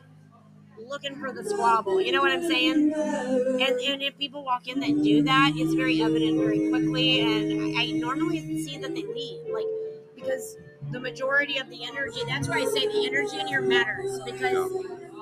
looking 0.78 1.16
for 1.16 1.32
the 1.32 1.44
squabble. 1.48 2.00
You 2.00 2.12
know 2.12 2.20
what 2.20 2.32
I'm 2.32 2.46
saying? 2.46 2.92
And 2.92 3.60
and 3.60 4.02
if 4.02 4.16
people 4.18 4.44
walk 4.44 4.68
in 4.68 4.80
that 4.80 5.02
do 5.02 5.22
that, 5.22 5.52
it's 5.56 5.74
very 5.74 6.02
evident 6.02 6.38
very 6.38 6.68
quickly. 6.68 7.20
And 7.20 7.76
I, 7.78 7.82
I 7.82 7.90
normally 7.92 8.64
see 8.64 8.78
that 8.78 8.94
they 8.94 9.02
leave, 9.02 9.40
like 9.52 9.66
because 10.14 10.56
the 10.90 11.00
majority 11.00 11.58
of 11.58 11.68
the 11.70 11.84
energy. 11.84 12.20
That's 12.26 12.48
why 12.48 12.60
I 12.60 12.64
say 12.66 12.86
the 12.86 13.06
energy 13.06 13.38
in 13.38 13.46
here 13.46 13.60
matters 13.62 14.20
because 14.24 14.70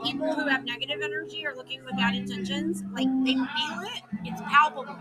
people 0.03 0.35
who 0.35 0.49
have 0.49 0.65
negative 0.65 1.01
energy 1.03 1.47
are 1.47 1.55
looking 1.55 1.85
with 1.85 1.97
bad 1.97 2.15
intentions. 2.15 2.83
Like 2.93 3.09
they 3.25 3.35
feel 3.35 3.81
it, 3.83 4.03
it's 4.25 4.41
palpable, 4.43 4.97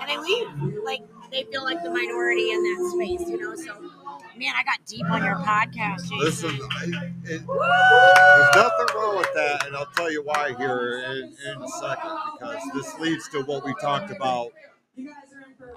and 0.00 0.08
they 0.08 0.18
leave. 0.18 0.82
Like 0.84 1.02
they 1.30 1.44
feel 1.44 1.64
like 1.64 1.82
the 1.82 1.90
minority 1.90 2.50
in 2.50 2.62
that 2.62 2.90
space. 2.94 3.28
You 3.28 3.38
know, 3.38 3.54
so. 3.54 3.90
Man, 4.36 4.54
I 4.56 4.62
got 4.62 4.78
deep 4.86 5.04
on 5.10 5.24
your 5.24 5.34
podcast, 5.36 6.02
Jason. 6.02 6.18
Listen, 6.18 6.60
I, 6.70 6.84
it, 7.24 7.42
there's 7.44 8.54
nothing 8.54 8.86
wrong 8.94 9.16
with 9.16 9.34
that, 9.34 9.66
and 9.66 9.74
I'll 9.74 9.88
tell 9.96 10.12
you 10.12 10.22
why 10.22 10.54
here 10.56 11.02
in, 11.10 11.36
in 11.44 11.62
a 11.62 11.68
second, 11.80 12.10
because 12.38 12.62
this 12.72 12.98
leads 13.00 13.28
to 13.30 13.42
what 13.42 13.64
we 13.64 13.74
talked 13.80 14.12
about 14.12 14.52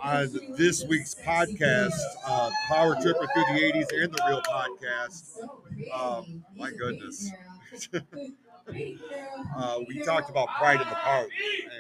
on 0.04 0.30
this 0.58 0.84
week's 0.86 1.16
podcast, 1.16 1.98
uh, 2.28 2.52
Power 2.68 2.96
Tripper 3.02 3.28
through 3.34 3.56
the 3.56 3.74
80s 3.74 4.04
and 4.04 4.14
the 4.14 4.24
Real 4.28 4.42
Podcast. 4.44 5.40
Um, 5.92 6.44
my 6.56 6.72
goodness. 6.72 7.32
uh, 9.58 9.80
we 9.88 10.02
talked 10.02 10.30
about 10.30 10.48
Pride 10.58 10.82
in 10.82 10.88
the 10.88 10.96
Park, 10.96 11.30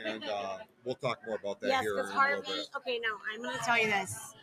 and 0.06 0.24
uh, 0.26 0.58
we'll 0.84 0.96
talk 0.96 1.20
more 1.26 1.38
about 1.38 1.60
that 1.62 1.68
Yes, 1.68 1.82
here 1.82 1.96
because 1.96 2.12
Harvey. 2.12 2.52
Okay, 2.78 3.00
no, 3.00 3.10
I'm 3.34 3.42
going 3.42 3.58
to 3.58 3.64
tell 3.64 3.78
you 3.78 3.88
this. 3.88 4.34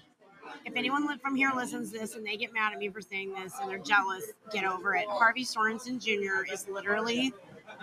If 0.65 0.75
anyone 0.77 1.19
from 1.19 1.35
here 1.35 1.51
listens 1.55 1.93
to 1.93 1.99
this 1.99 2.15
and 2.15 2.27
they 2.27 2.37
get 2.37 2.53
mad 2.53 2.73
at 2.73 2.79
me 2.79 2.89
for 2.89 3.01
saying 3.01 3.35
this 3.35 3.53
and 3.61 3.71
they're 3.71 3.79
jealous, 3.79 4.25
get 4.53 4.65
over 4.65 4.95
it. 4.95 5.07
Harvey 5.09 5.45
Sorensen 5.45 6.01
Jr. 6.03 6.51
is 6.53 6.67
literally 6.69 7.33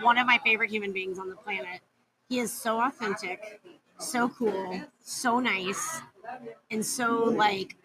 one 0.00 0.18
of 0.18 0.26
my 0.26 0.38
favorite 0.44 0.70
human 0.70 0.92
beings 0.92 1.18
on 1.18 1.28
the 1.28 1.36
planet. 1.36 1.80
He 2.28 2.40
is 2.40 2.52
so 2.52 2.80
authentic, 2.80 3.60
so 3.98 4.28
cool, 4.28 4.80
so 5.00 5.38
nice, 5.38 6.00
and 6.70 6.84
so 6.84 7.24
like 7.24 7.76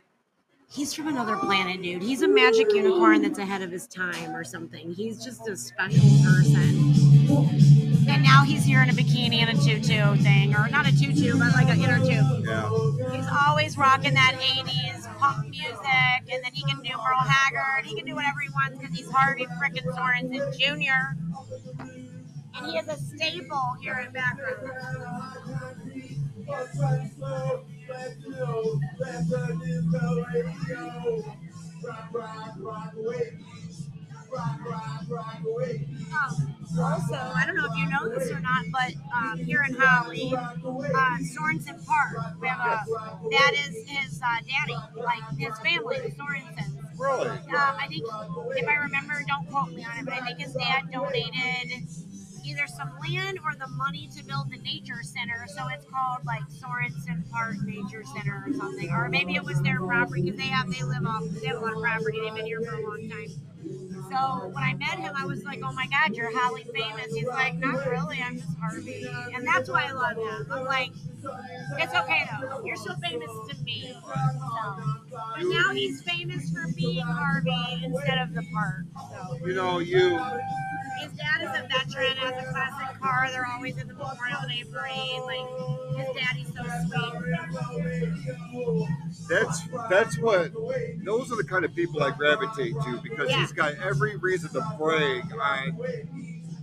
he's 0.72 0.94
from 0.94 1.08
another 1.08 1.36
planet, 1.36 1.82
dude. 1.82 2.02
He's 2.02 2.22
a 2.22 2.28
magic 2.28 2.74
unicorn 2.74 3.22
that's 3.22 3.40
ahead 3.40 3.62
of 3.62 3.72
his 3.72 3.88
time 3.88 4.34
or 4.34 4.44
something. 4.44 4.94
He's 4.94 5.24
just 5.24 5.48
a 5.48 5.56
special 5.56 6.10
person. 6.24 6.94
And 8.08 8.24
now 8.24 8.44
he's 8.44 8.64
here 8.64 8.82
in 8.82 8.90
a 8.90 8.94
bikini 8.94 9.42
and 9.42 9.58
a 9.58 9.62
tutu 9.62 10.16
thing, 10.24 10.56
or 10.56 10.68
not 10.70 10.88
a 10.88 10.98
tutu, 10.98 11.38
but 11.38 11.54
like 11.54 11.70
an 11.70 11.82
inner 11.82 12.00
tube. 12.00 12.46
Yeah. 12.46 12.70
He's 13.12 13.28
always 13.48 13.78
rocking 13.78 14.14
that 14.14 14.38
80s 14.40 15.18
punk 15.20 15.50
music, 15.50 16.32
and 16.32 16.44
then 16.44 16.52
he 16.54 16.64
can 16.64 16.82
do 16.82 16.90
Merle 16.90 17.20
Haggard. 17.20 17.86
He 17.86 17.96
can 17.96 18.06
do 18.06 18.16
whatever 18.16 18.40
he 18.42 18.50
wants 18.50 18.80
because 18.80 18.96
he's 18.96 19.10
Harvey 19.12 19.46
frickin' 19.62 19.86
Sorensen 19.94 20.52
Jr. 20.58 21.16
And 22.56 22.66
he 22.66 22.78
is 22.78 22.88
a 22.88 22.98
staple 22.98 23.76
here 23.82 24.00
in 24.06 24.12
Um, 36.12 36.56
also, 36.80 37.16
I 37.16 37.44
don't 37.46 37.58
know 37.58 37.66
if 37.66 37.78
you 37.78 37.90
know 37.90 38.10
this 38.10 38.32
or 38.32 38.40
not, 38.40 38.66
but 38.72 38.94
um, 39.14 39.40
here 39.40 39.64
in 39.68 39.76
Holly, 39.76 40.34
uh, 40.34 41.18
Sorensen 41.20 41.86
Park, 41.86 42.36
we 42.40 42.48
have 42.48 42.60
a 42.60 42.86
that 43.30 43.54
is 43.68 43.76
his 43.90 44.22
uh, 44.24 44.38
daddy, 44.48 44.78
like 44.96 45.24
his 45.38 45.58
family, 45.60 45.98
the 46.00 46.12
Sorensens. 46.16 46.78
Really? 46.98 47.28
Um, 47.30 47.42
I 47.52 47.88
think, 47.90 48.06
if 48.56 48.68
I 48.68 48.76
remember, 48.76 49.22
don't 49.28 49.50
quote 49.50 49.74
me 49.74 49.84
on 49.84 50.00
it, 50.00 50.06
but 50.06 50.14
I 50.14 50.22
think 50.22 50.40
his 50.40 50.54
dad 50.54 50.84
donated 50.92 51.88
either 52.46 52.68
some 52.68 52.92
land 53.08 53.40
or 53.44 53.54
the 53.56 53.68
money 53.68 54.10
to 54.18 54.24
build 54.26 54.50
the 54.52 54.58
nature 54.58 55.02
center. 55.04 55.46
So 55.48 55.68
it's 55.70 55.86
called 55.86 56.26
like 56.26 56.44
Sorensen 56.50 57.30
Park 57.32 57.56
Nature 57.64 58.04
Center 58.16 58.44
or 58.48 58.54
something, 58.54 58.90
or 58.92 59.10
maybe 59.10 59.36
it 59.36 59.44
was 59.44 59.62
their 59.62 59.80
property 59.80 60.24
because 60.24 60.40
they 60.40 60.48
have 60.48 60.72
they 60.72 60.84
live 60.84 61.06
off 61.06 61.24
they 61.42 61.48
have 61.48 61.58
a 61.58 61.62
lot 61.62 61.74
of 61.74 61.82
property. 61.82 62.20
They've 62.24 62.36
been 62.36 62.46
here 62.46 62.62
for 62.62 62.76
a 62.76 62.82
long 62.88 63.10
time. 63.10 63.28
So 64.12 64.50
when 64.50 64.64
I 64.64 64.74
met 64.76 65.00
him, 65.00 65.14
I 65.16 65.26
was 65.26 65.44
like, 65.44 65.60
"Oh 65.64 65.72
my 65.74 65.88
God, 65.88 66.16
you're 66.16 66.32
Holly 66.38 66.66
famous." 66.74 67.14
He's 67.14 67.28
like, 67.28 67.56
"Not 67.56 67.86
really. 67.86 68.22
I'm 68.22 68.38
just 68.38 68.58
Harvey," 68.58 69.08
and 69.36 69.48
that's 69.48 69.70
why 69.70 69.86
I 69.88 69.92
love 69.92 70.18
him. 70.18 70.48
I'm 70.52 70.66
like, 70.66 70.92
"It's 71.80 71.94
okay 71.94 72.28
though. 72.42 72.64
You're 72.66 72.76
still 72.78 72.96
famous 72.98 73.32
to 73.50 73.64
me." 73.64 73.94
So, 74.04 74.84
but 75.16 75.44
now 75.46 75.72
he's 75.74 76.02
famous 76.02 76.50
for 76.52 76.68
being 76.76 77.06
Harvey 77.06 77.82
instead 77.84 78.18
of 78.20 78.34
the 78.34 78.44
park. 78.54 78.86
So 79.12 79.46
You 79.48 79.54
know, 79.54 79.80
you 79.80 80.20
his 81.00 81.12
dad 81.14 81.42
is 81.42 81.50
a 81.50 81.68
veteran, 81.68 82.16
has 82.18 82.48
a 82.48 82.52
classic 82.52 83.00
car. 83.00 83.28
They're 83.32 83.48
always 83.48 83.78
at 83.78 83.88
the 83.88 83.94
Memorial 83.94 84.42
Day 84.48 84.64
parade. 84.72 85.22
Like 85.26 85.48
his 85.98 86.08
daddy's 86.16 86.48
so 86.56 86.64
sweet. 86.88 87.14
that's 89.30 89.62
that's 89.90 90.18
what 90.20 90.52
those 91.04 91.32
are 91.32 91.36
the 91.38 91.44
kind 91.48 91.66
of 91.66 91.74
people 91.76 92.04
I 92.04 92.12
gravitate 92.12 92.74
to 92.84 93.00
because 93.02 93.30
Yeah. 93.30 93.40
he's 93.40 93.52
got 93.52 93.74
every 93.76 94.16
reason 94.18 94.50
to 94.52 94.62
brag 94.78 95.24
on 95.34 95.80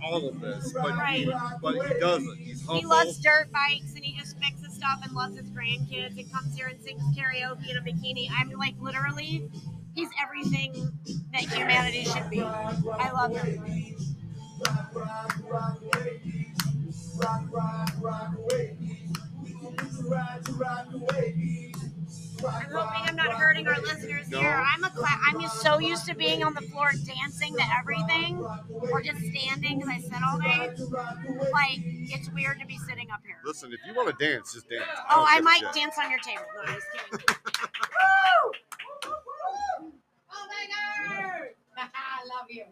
all 0.03 0.29
of 0.29 0.39
this, 0.39 0.71
but 0.73 0.93
he, 1.09 1.25
but 1.61 1.73
he 1.87 1.99
doesn't. 1.99 2.37
He's 2.37 2.61
humble. 2.65 2.79
He 2.79 2.85
loves 2.85 3.17
dirt 3.19 3.51
bikes 3.51 3.93
and 3.95 4.03
he 4.03 4.17
just 4.17 4.37
fixes 4.39 4.73
stuff 4.75 4.99
and 5.03 5.11
loves 5.13 5.37
his 5.37 5.49
grandkids 5.49 6.17
and 6.17 6.31
comes 6.31 6.55
here 6.55 6.67
and 6.67 6.81
sings 6.81 7.01
karaoke 7.17 7.69
in 7.69 7.77
a 7.77 7.81
bikini. 7.81 8.27
I'm 8.31 8.49
like 8.51 8.75
literally, 8.79 9.49
he's 9.95 10.09
everything 10.23 10.91
that 11.33 11.41
humanity 11.41 12.05
should 12.05 12.29
be. 12.29 12.41
I 12.41 13.11
love 13.11 13.35
him. 13.35 13.95
I'm 22.41 22.71
hoping 22.71 23.01
I'm 23.09 23.15
not 23.15 23.33
hurting 23.33 23.67
our 23.67 23.79
listeners 23.81 24.29
No. 24.29 24.39
here. 24.39 24.49
I'm 24.73 24.83
a 24.83 24.89
cla- 24.89 25.19
I'm 25.27 25.41
just 25.41 25.61
so 25.61 25.79
used 25.79 26.05
to 26.07 26.15
being 26.15 26.43
on 26.43 26.53
the 26.53 26.61
floor 26.61 26.91
dancing 27.05 27.55
to 27.57 27.63
everything, 27.77 28.39
or 28.91 29.01
just 29.01 29.19
standing 29.19 29.79
because 29.79 29.93
I 29.93 29.99
sit 29.99 30.23
all 30.25 30.39
day. 30.39 30.71
Like 31.51 31.79
it's 31.83 32.29
weird 32.31 32.59
to 32.59 32.65
be 32.65 32.77
sitting 32.77 33.09
up 33.11 33.19
here. 33.25 33.37
Listen, 33.45 33.73
if 33.73 33.79
you 33.85 33.93
want 33.93 34.17
to 34.17 34.25
dance, 34.25 34.53
just 34.53 34.69
dance. 34.69 34.85
Oh, 35.09 35.25
I 35.27 35.41
might 35.41 35.61
dance 35.73 35.95
on 36.01 36.09
your 36.09 36.19
table. 36.19 36.43
No, 36.55 36.61
I'm 36.61 36.75
just 36.75 36.87
kidding. 36.93 37.19
Woo! 37.91 38.51
Oh 40.31 40.47
my 40.47 40.67
god! 40.69 41.47
I 41.77 42.25
love 42.25 42.47
you. 42.49 42.65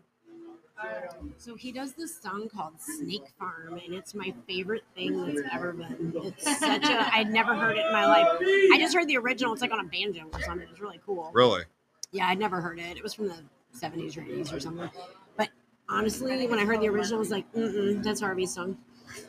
So 1.38 1.56
he 1.56 1.72
does 1.72 1.94
this 1.94 2.20
song 2.20 2.50
called 2.50 2.80
Snake 2.80 3.28
Farm, 3.40 3.80
and 3.84 3.94
it's 3.94 4.14
my 4.14 4.34
favorite 4.48 4.84
thing 4.96 5.26
that's 5.26 5.42
ever 5.54 5.74
been. 5.74 6.14
It's 6.16 6.60
such 6.60 6.84
a 6.84 7.16
I'd 7.16 7.32
never 7.32 7.56
heard 7.56 7.78
it 7.78 7.86
in 7.86 7.92
my 7.92 8.06
life. 8.06 8.28
I 8.74 8.78
just 8.78 8.96
heard 8.96 9.08
the 9.08 9.18
original. 9.18 9.54
It's 9.54 9.62
like 9.62 9.72
on 9.72 9.80
a 9.80 9.84
banjo 9.84 10.26
or 10.32 10.42
something. 10.42 10.68
It's 10.70 10.80
really 10.80 11.00
cool. 11.06 11.32
Really? 11.34 11.64
Yeah, 12.12 12.28
I'd 12.28 12.40
never 12.40 12.62
heard 12.62 12.80
it. 12.80 12.98
It 12.98 13.04
was 13.04 13.14
from 13.14 13.28
the 13.28 13.38
70s 13.76 14.18
or 14.18 14.22
80s 14.22 14.54
or 14.54 14.60
something. 14.60 14.90
But 15.36 15.50
honestly, 15.90 16.48
when 16.48 16.60
I 16.60 16.66
heard 16.66 16.82
the 16.82 16.90
original, 16.90 17.18
I 17.18 17.20
was 17.20 17.32
like, 17.32 17.52
mm-mm, 17.54 18.04
that's 18.04 18.22
Harvey's 18.22 18.54
song. 18.54 18.78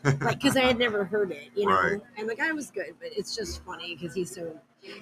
like, 0.04 0.40
because 0.40 0.56
I 0.56 0.62
had 0.62 0.78
never 0.78 1.04
heard 1.04 1.30
it, 1.32 1.50
you 1.54 1.66
know? 1.66 1.72
Right. 1.72 2.00
And 2.16 2.28
the 2.28 2.34
guy 2.34 2.52
was 2.52 2.70
good, 2.70 2.94
but 3.00 3.10
it's 3.16 3.34
just 3.36 3.64
funny 3.64 3.96
because 3.96 4.14
he's 4.14 4.34
so. 4.34 4.58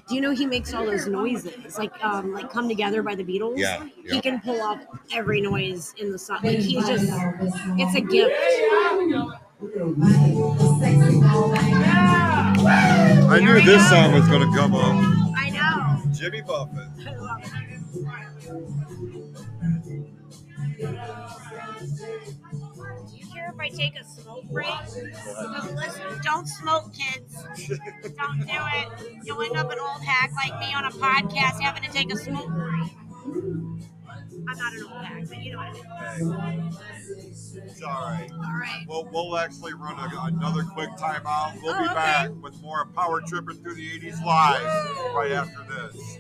Do 0.08 0.14
you 0.14 0.20
know 0.20 0.30
he 0.30 0.46
makes 0.46 0.72
all 0.74 0.84
those 0.86 1.06
noises? 1.06 1.78
Like, 1.78 1.92
um, 2.04 2.32
like 2.32 2.50
Come 2.50 2.68
Together 2.68 3.02
by 3.02 3.14
the 3.14 3.24
Beatles? 3.24 3.58
Yeah, 3.58 3.86
He 4.08 4.20
can 4.20 4.40
pull 4.40 4.60
off 4.60 4.80
every 5.12 5.40
noise 5.40 5.94
in 5.98 6.10
the 6.12 6.18
song. 6.18 6.40
Like, 6.42 6.58
he's 6.58 6.86
just. 6.86 7.06
It's 7.78 7.94
a 7.94 8.00
gift. 8.00 8.34
I 13.28 13.40
knew 13.40 13.60
this 13.62 13.88
song 13.88 14.12
was 14.12 14.28
going 14.28 14.48
to 14.48 14.56
come 14.56 14.74
up. 14.74 14.94
I 15.36 15.50
know. 15.50 16.12
Jimmy 16.12 16.42
Buffett. 16.42 16.88
If 23.57 23.61
I 23.61 23.68
take 23.68 23.98
a 23.98 24.04
smoke 24.04 24.44
break? 24.50 24.68
Listen, 25.74 26.20
don't 26.22 26.46
smoke, 26.46 26.92
kids. 26.94 27.34
Don't 28.16 28.40
do 28.40 28.46
it. 28.48 29.18
You'll 29.24 29.42
end 29.42 29.57
up 29.57 29.70
an 29.70 29.78
old 29.80 30.02
hack 30.04 30.30
like 30.34 30.59
me 30.61 30.74
on 30.74 30.84
a 30.84 30.90
podcast 30.90 31.61
having 31.61 31.82
to 31.82 31.90
take 31.90 32.12
a 32.12 32.16
smoke 32.16 32.48
break. 32.48 32.90
I'm 34.48 34.59
not 34.59 34.74
an 34.74 34.82
old 34.82 35.04
hack, 35.04 35.24
but 35.28 35.42
you 35.42 35.52
know 35.52 35.59
what 35.59 35.76
I 36.00 36.20
mean. 36.20 36.70
It's 37.64 37.82
all 37.82 37.88
right. 37.90 38.28
All 38.32 38.38
right. 38.38 38.84
We'll, 38.86 39.09
we'll 39.12 39.36
actually 39.38 39.74
run 39.74 39.98
a, 39.98 40.09
another 40.26 40.62
quick 40.62 40.90
timeout. 40.90 41.61
We'll 41.62 41.74
Oh, 41.74 41.78
be 41.78 41.84
okay. 41.86 41.94
back 41.94 42.30
with 42.42 42.61
more 42.62 42.82
of 42.82 42.94
Power 42.94 43.20
Tripping 43.26 43.57
Through 43.57 43.74
the 43.74 43.98
80s 44.00 44.22
live 44.24 44.62
right 45.14 45.32
after 45.32 45.64
this. 45.68 46.18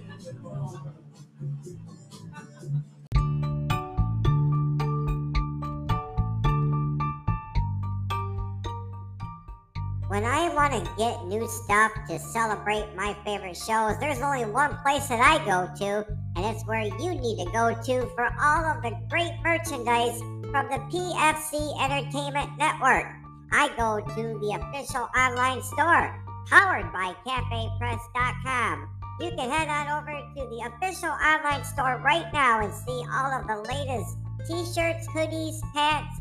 When 10.08 10.24
I 10.24 10.54
want 10.54 10.72
to 10.72 10.90
get 10.96 11.26
new 11.26 11.48
stuff 11.48 11.90
to 12.06 12.18
celebrate 12.20 12.94
my 12.94 13.16
favorite 13.24 13.56
shows, 13.56 13.98
there's 13.98 14.22
only 14.22 14.44
one 14.44 14.78
place 14.78 15.08
that 15.08 15.18
I 15.18 15.44
go 15.44 15.66
to, 15.82 16.06
and 16.36 16.46
it's 16.46 16.64
where 16.64 16.82
you 16.82 17.10
need 17.10 17.44
to 17.44 17.50
go 17.50 17.74
to 17.74 18.06
for 18.14 18.30
all 18.40 18.64
of 18.70 18.82
the 18.82 18.96
great 19.10 19.32
merchandise 19.42 20.20
from 20.52 20.70
the 20.70 20.78
PFC 20.94 21.74
Entertainment 21.82 22.56
Network. 22.56 23.06
I 23.50 23.66
go 23.76 23.98
to 23.98 24.22
the 24.38 24.54
official 24.54 25.08
online 25.18 25.60
store, 25.62 26.14
powered 26.46 26.92
by 26.92 27.12
CafePress.com. 27.26 28.88
You 29.18 29.30
can 29.30 29.50
head 29.50 29.66
on 29.66 29.88
over 29.90 30.12
to 30.12 30.46
the 30.46 30.70
official 30.70 31.10
online 31.10 31.64
store 31.64 32.00
right 32.04 32.32
now 32.32 32.60
and 32.60 32.72
see 32.72 33.02
all 33.10 33.32
of 33.32 33.48
the 33.48 33.58
latest 33.68 34.16
t 34.46 34.54
shirts, 34.72 35.08
hoodies, 35.08 35.58
hats, 35.74 36.20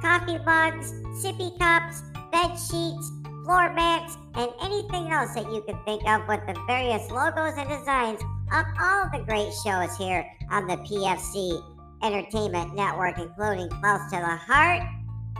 coffee 0.00 0.38
mugs, 0.38 0.92
sippy 1.20 1.58
cups, 1.58 2.02
bed 2.30 2.54
sheets, 2.56 3.10
floor 3.48 3.72
mats, 3.72 4.18
and 4.34 4.50
anything 4.60 5.10
else 5.10 5.32
that 5.32 5.50
you 5.50 5.62
can 5.62 5.82
think 5.86 6.06
of 6.06 6.20
with 6.28 6.44
the 6.46 6.54
various 6.66 7.10
logos 7.10 7.54
and 7.56 7.66
designs 7.66 8.20
of 8.52 8.66
all 8.78 9.08
the 9.10 9.24
great 9.24 9.50
shows 9.64 9.96
here 9.96 10.22
on 10.50 10.66
the 10.66 10.76
PFC 10.84 11.58
Entertainment 12.02 12.74
Network, 12.74 13.16
including 13.16 13.70
Close 13.80 14.04
to 14.12 14.20
the 14.20 14.36
Heart, 14.36 14.82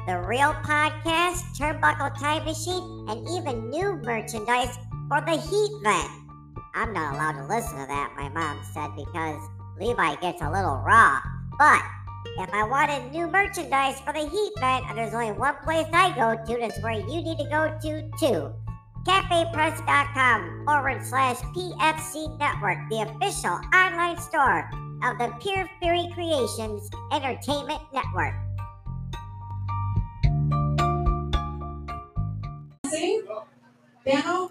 The 0.07 0.21
Real 0.21 0.55
Podcast, 0.65 1.45
Turnbuckle 1.59 2.19
Time 2.19 2.47
Machine, 2.47 3.05
and 3.11 3.29
even 3.29 3.69
new 3.69 4.01
merchandise 4.03 4.79
for 5.07 5.21
the 5.21 5.37
Heat 5.37 5.71
Vent. 5.83 6.09
I'm 6.75 6.95
not 6.95 7.15
allowed 7.15 7.43
to 7.43 7.47
listen 7.47 7.77
to 7.77 7.87
that, 7.89 8.15
my 8.17 8.31
mom 8.31 8.59
said, 8.73 8.89
because 8.97 9.39
Levi 9.79 10.15
gets 10.23 10.41
a 10.41 10.51
little 10.51 10.79
raw. 10.79 11.21
But 11.59 11.83
if 12.39 12.53
I 12.53 12.65
wanted 12.65 13.13
new 13.13 13.27
merchandise 13.27 14.01
for 14.01 14.13
the 14.13 14.29
heat 14.29 14.53
vent, 14.61 14.85
there's 14.95 15.15
only 15.15 15.33
one 15.33 15.57
place 15.65 15.87
I 15.93 16.15
go 16.15 16.37
to. 16.37 16.61
That's 16.61 16.83
where 16.83 16.93
you 16.93 17.23
need 17.23 17.39
to 17.39 17.49
go 17.49 17.79
to 17.83 18.11
too. 18.19 18.53
CafePress.com 19.07 20.65
forward 20.67 21.05
slash 21.05 21.37
PFC 21.57 22.39
Network, 22.39 22.79
the 22.91 23.09
official 23.09 23.59
online 23.75 24.19
store 24.19 24.69
of 25.03 25.19
the 25.19 25.33
Pure 25.41 25.69
Fury 25.81 26.09
Creations 26.13 26.91
Entertainment 27.13 27.81
Network. 27.95 28.35
Sing? 32.87 33.23
Piano? 34.05 34.51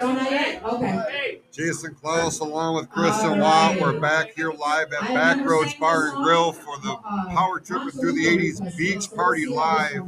Oh. 0.00 0.76
Okay. 0.76 1.40
Jason 1.52 1.94
Clouse 1.94 2.40
along 2.40 2.76
with 2.76 2.88
Kristen 2.90 3.38
Watt. 3.38 3.78
We're 3.80 4.00
back 4.00 4.32
here 4.34 4.52
live 4.52 4.92
at 4.92 5.00
Backroads 5.00 5.78
Bar 5.78 6.08
and 6.08 6.24
Grill 6.24 6.52
for 6.52 6.76
the 6.78 6.96
Power 7.30 7.60
Tripping 7.60 7.90
Through 7.90 8.12
the 8.12 8.26
80s 8.26 8.76
Beach 8.76 9.12
Party 9.14 9.46
Live. 9.46 10.02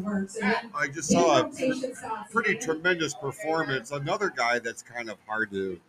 I 0.75 0.89
just 0.89 1.11
saw 1.11 1.41
a 1.41 1.51
pretty 2.31 2.55
tremendous 2.55 3.15
performance. 3.15 3.91
Another 3.91 4.31
guy 4.31 4.59
that's 4.59 4.83
kind 4.83 5.11
of 5.11 5.19
hard 5.27 5.51
to 5.51 5.81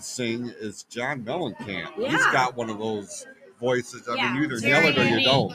sing 0.00 0.52
is 0.58 0.82
John 0.84 1.22
Mellencamp. 1.22 1.94
He's 1.94 2.26
got 2.26 2.56
one 2.56 2.70
of 2.70 2.78
those 2.78 3.26
voices. 3.60 4.08
I 4.08 4.14
Yeah, 4.16 4.32
mean, 4.32 4.42
you 4.42 4.48
either 4.48 4.60
very 4.60 4.80
nail 4.80 4.88
it 4.90 4.98
or 4.98 5.04
you 5.04 5.24
don't. 5.24 5.54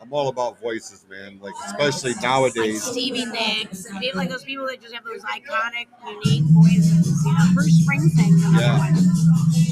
I'm 0.00 0.12
all 0.12 0.28
about 0.28 0.60
voices, 0.60 1.04
man. 1.10 1.38
Like 1.40 1.54
especially 1.66 2.14
like 2.14 2.22
nowadays. 2.22 2.82
Stevie 2.84 3.26
Nicks, 3.26 3.86
and 3.86 3.98
people 4.00 4.18
like 4.18 4.30
those 4.30 4.44
people 4.44 4.66
that 4.66 4.80
just 4.80 4.94
have 4.94 5.04
those 5.04 5.22
iconic, 5.24 5.86
unique 6.24 6.44
voices. 6.50 7.24
You 7.24 7.32
know, 7.32 7.44
Bruce 7.54 7.86
Springsteen's 7.86 8.44
another 8.44 8.60
Yeah. 8.64 8.78
one. 8.78 8.94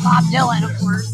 Bob 0.05 0.25
Dylan, 0.33 0.65
of 0.71 0.79
course. 0.81 1.13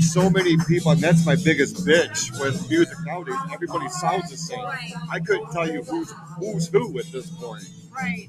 So 0.00 0.30
many 0.30 0.56
people, 0.68 0.92
and 0.92 1.00
that's 1.00 1.24
my 1.26 1.36
biggest 1.36 1.76
bitch 1.86 2.38
with 2.40 2.68
music 2.70 2.96
nowadays. 3.06 3.36
Everybody 3.52 3.88
sounds 3.88 4.30
the 4.30 4.36
same. 4.36 4.62
Right, 4.64 4.92
I 5.10 5.20
couldn't 5.20 5.50
tell 5.52 5.70
you 5.70 5.82
who's 5.84 6.12
who's 6.38 6.68
who 6.68 6.98
at 6.98 7.06
this 7.12 7.30
point. 7.30 7.64
right. 7.92 8.28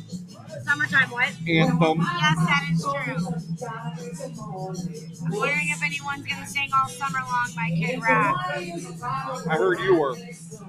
Summertime 0.71 1.09
what? 1.09 1.27
Anthem. 1.49 1.99
Yes, 1.99 2.37
that 2.47 2.63
is 2.71 2.81
true. 2.81 3.27
I'm 5.25 5.37
wondering 5.37 5.69
if 5.69 5.83
anyone's 5.83 6.25
gonna 6.25 6.47
sing 6.47 6.69
all 6.73 6.87
summer 6.87 7.19
long 7.19 7.51
by 7.57 7.69
Kid 7.75 8.01
Rock. 8.01 8.37
I 9.49 9.57
heard 9.57 9.79
you 9.81 9.99
were. 9.99 10.15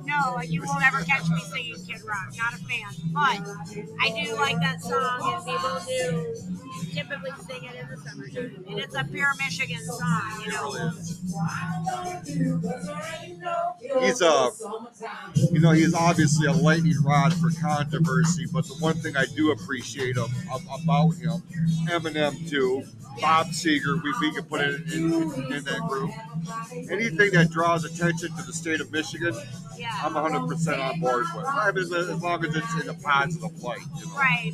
No, 0.05 0.41
you 0.41 0.65
won't 0.67 0.85
ever 0.85 1.05
catch 1.05 1.29
me 1.29 1.41
singing 1.53 1.77
Kid 1.87 2.03
Rock. 2.05 2.35
Not 2.37 2.55
a 2.55 2.59
fan. 2.65 2.93
But 3.13 3.47
I 4.01 4.25
do 4.25 4.35
like 4.35 4.59
that 4.59 4.83
song, 4.83 5.21
and 5.23 5.45
people 5.47 5.79
do 5.87 6.35
typically 6.93 7.31
sing 7.49 7.65
it 7.65 7.75
in 7.81 7.89
the 7.89 7.97
summertime. 7.97 8.65
And 8.69 8.79
it's 8.81 8.97
a 8.97 9.05
pure 9.05 9.33
Michigan 9.39 9.85
song, 9.85 10.43
you 10.45 10.51
know. 10.51 10.91
He's 14.01 14.21
a, 14.21 14.51
you 15.51 15.61
know, 15.61 15.71
he's 15.71 15.95
obviously 15.95 16.47
a 16.49 16.53
lightning 16.53 17.01
rod 17.03 17.35
for 17.35 17.51
controversy. 17.61 18.47
But 18.53 18.67
the 18.67 18.75
one 18.75 18.95
thing 18.95 19.17
I 19.17 19.27
do 19.27 19.53
appreciate 19.53 19.92
of, 20.01 20.33
of, 20.53 20.63
about 20.83 21.11
him, 21.13 21.43
Eminem 21.89 22.49
too, 22.49 22.85
Bob 23.21 23.49
Seger, 23.49 24.03
we, 24.03 24.13
we 24.21 24.33
can 24.33 24.45
put 24.45 24.61
it 24.61 24.93
in, 24.93 25.13
in, 25.13 25.53
in 25.53 25.65
that 25.65 25.81
group. 25.89 26.11
Anything 26.91 27.33
that 27.33 27.51
draws 27.51 27.85
attention 27.85 28.35
to 28.37 28.43
the 28.43 28.53
state 28.53 28.81
of 28.81 28.91
Michigan, 28.91 29.35
I'm 30.03 30.15
100% 30.15 30.79
on 30.79 31.01
board 31.01 31.27
with. 31.35 31.47
I 31.47 31.71
mean, 31.73 31.85
as 31.85 31.93
as 31.93 32.23
long 32.23 32.45
as 32.45 32.55
it's 32.55 32.81
in 32.81 32.87
the 32.87 32.95
positive 32.95 33.63
light. 33.63 33.81
You 33.99 34.07
know? 34.07 34.15
Right. 34.15 34.53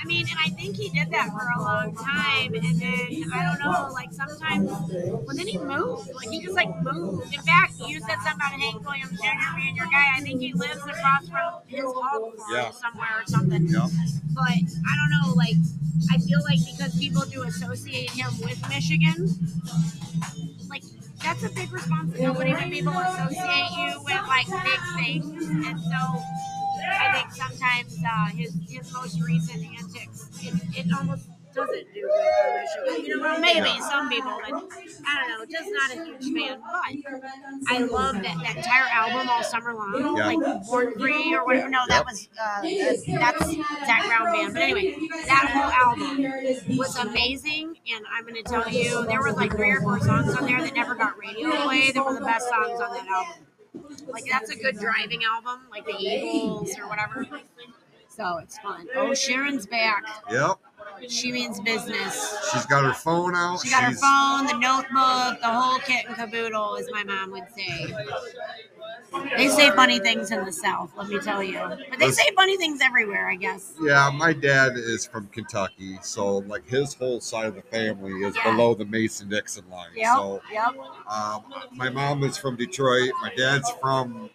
I 0.00 0.04
mean, 0.06 0.26
and 0.30 0.38
I 0.38 0.48
think 0.50 0.76
he 0.76 0.88
did 0.90 1.10
that 1.10 1.28
for 1.30 1.46
a 1.58 1.60
long 1.62 1.94
time, 1.94 2.54
and 2.54 2.80
then 2.80 3.30
I 3.34 3.42
don't 3.42 3.58
know, 3.58 3.90
like 3.92 4.12
sometimes, 4.12 4.70
well, 4.70 5.34
then 5.34 5.46
he 5.46 5.58
moved. 5.58 6.10
Like 6.14 6.28
he 6.28 6.40
just 6.42 6.54
like 6.54 6.70
moved. 6.82 7.34
In 7.34 7.42
fact, 7.42 7.74
you 7.84 7.98
said 8.00 8.16
something 8.22 8.34
about 8.36 8.52
Hank 8.52 8.84
Williams 8.86 9.10
Jr. 9.20 9.56
being 9.56 9.74
your 9.76 9.86
guy. 9.86 10.06
I 10.16 10.20
think 10.20 10.40
he 10.40 10.52
lives 10.52 10.80
across 10.86 11.28
from 11.28 11.60
his 11.66 11.84
home 11.84 12.32
Yeah. 12.52 12.70
somewhere 12.70 13.08
or 13.20 13.24
something. 13.26 13.66
Yeah. 13.68 13.88
But 14.34 14.42
I 14.46 14.92
don't 14.96 15.10
know, 15.10 15.34
like 15.34 15.56
I 16.12 16.18
feel 16.18 16.40
like 16.44 16.60
because 16.64 16.96
people 16.98 17.22
do 17.22 17.42
associate 17.42 18.10
him 18.10 18.30
with 18.40 18.58
Michigan, 18.68 19.28
like 20.70 20.84
that's 21.24 21.42
a 21.42 21.50
big 21.50 21.72
responsibility 21.72 22.52
when 22.52 22.70
people 22.70 22.92
associate 22.96 23.70
you 23.76 24.00
with 24.04 24.22
like 24.28 24.46
big 24.46 24.80
things, 24.96 25.48
and 25.66 25.80
so. 25.80 26.22
I 26.98 27.12
think 27.12 27.32
sometimes 27.32 27.98
uh, 28.06 28.26
his 28.36 28.54
his 28.68 28.92
most 28.92 29.20
recent 29.20 29.64
antics, 29.64 30.28
it, 30.42 30.54
it 30.86 30.92
almost 30.92 31.28
doesn't 31.54 31.94
do 31.94 32.02
good 32.02 32.34
for 32.44 32.86
Michigan. 32.90 33.06
You 33.06 33.16
know, 33.16 33.22
well, 33.22 33.40
maybe 33.40 33.80
some 33.80 34.08
people, 34.08 34.38
but 34.42 34.52
I 35.06 35.14
don't 35.16 35.28
know, 35.38 35.44
just 35.50 35.70
not 35.72 35.90
a 35.96 36.04
huge 36.04 36.34
fan. 36.34 36.60
But 36.60 37.72
I 37.74 37.78
love 37.80 38.14
that, 38.16 38.36
that 38.42 38.56
entire 38.56 38.86
album 38.92 39.28
all 39.28 39.42
summer 39.42 39.74
long, 39.74 40.16
Yeah. 40.16 40.26
like 40.26 40.66
Born 40.66 40.92
Free 40.98 41.34
or 41.34 41.44
whatever. 41.44 41.68
No, 41.68 41.80
that 41.88 42.04
was 42.04 42.28
uh, 42.40 42.60
that's 42.62 43.50
Zac 43.86 44.06
Brown 44.06 44.32
band. 44.32 44.52
But 44.54 44.62
anyway, 44.62 45.08
that 45.26 45.50
whole 45.52 45.72
album 45.72 46.76
was 46.76 46.96
amazing, 46.98 47.76
and 47.92 48.04
I'm 48.12 48.22
going 48.24 48.34
to 48.36 48.42
tell 48.42 48.68
you, 48.68 49.06
there 49.06 49.20
were 49.20 49.32
like 49.32 49.56
three 49.56 49.70
or 49.70 49.80
four 49.80 49.98
songs 50.00 50.34
on 50.34 50.44
there 50.46 50.60
that 50.60 50.74
never 50.74 50.94
got 50.94 51.18
radio 51.18 51.50
play. 51.62 51.90
That 51.92 52.04
were 52.04 52.14
the 52.14 52.20
best 52.24 52.48
songs 52.48 52.80
on 52.80 52.92
that 52.94 53.06
album. 53.08 53.44
Like 54.08 54.24
that's 54.30 54.50
a 54.50 54.56
good 54.56 54.78
driving 54.78 55.22
album, 55.24 55.60
like 55.70 55.84
the 55.84 55.96
Eagles 55.98 56.76
or 56.78 56.88
whatever. 56.88 57.26
So 58.08 58.38
it's 58.38 58.58
fun. 58.58 58.88
Oh, 58.96 59.14
Sharon's 59.14 59.66
back. 59.66 60.04
Yep. 60.30 60.58
She 61.08 61.32
means 61.32 61.60
business. 61.60 62.36
She's 62.52 62.66
got 62.66 62.84
her 62.84 62.92
phone 62.94 63.34
out. 63.34 63.60
She 63.62 63.70
got 63.70 63.84
her 63.84 63.90
She's- 63.90 64.00
phone, 64.00 64.46
the 64.46 64.58
notebook, 64.58 65.40
the 65.40 65.48
whole 65.48 65.78
kit 65.80 66.06
and 66.06 66.16
caboodle, 66.16 66.76
as 66.76 66.88
my 66.90 67.04
mom 67.04 67.30
would 67.32 67.44
say. 67.56 67.94
They 69.36 69.48
say 69.48 69.70
funny 69.70 69.98
things 70.00 70.30
in 70.30 70.44
the 70.44 70.52
South, 70.52 70.90
let 70.96 71.08
me 71.08 71.18
tell 71.18 71.42
you. 71.42 71.58
But 71.90 71.98
they 71.98 72.10
say 72.10 72.28
funny 72.36 72.56
things 72.58 72.80
everywhere, 72.82 73.30
I 73.30 73.36
guess. 73.36 73.72
Yeah, 73.80 74.10
my 74.14 74.32
dad 74.34 74.72
is 74.76 75.06
from 75.06 75.28
Kentucky, 75.28 75.98
so 76.02 76.38
like 76.38 76.66
his 76.68 76.92
whole 76.94 77.20
side 77.20 77.46
of 77.46 77.54
the 77.54 77.62
family 77.62 78.12
is 78.24 78.36
Yeah. 78.36 78.50
below 78.50 78.74
the 78.74 78.84
Mason 78.84 79.28
Dixon 79.30 79.64
line. 79.70 79.88
Yep, 79.96 80.14
So 80.14 80.42
yep. 80.52 80.74
um, 81.08 81.44
my 81.72 81.88
mom 81.88 82.22
is 82.22 82.36
from 82.36 82.56
Detroit. 82.56 83.10
My 83.22 83.32
dad's 83.34 83.70
from 83.80 84.28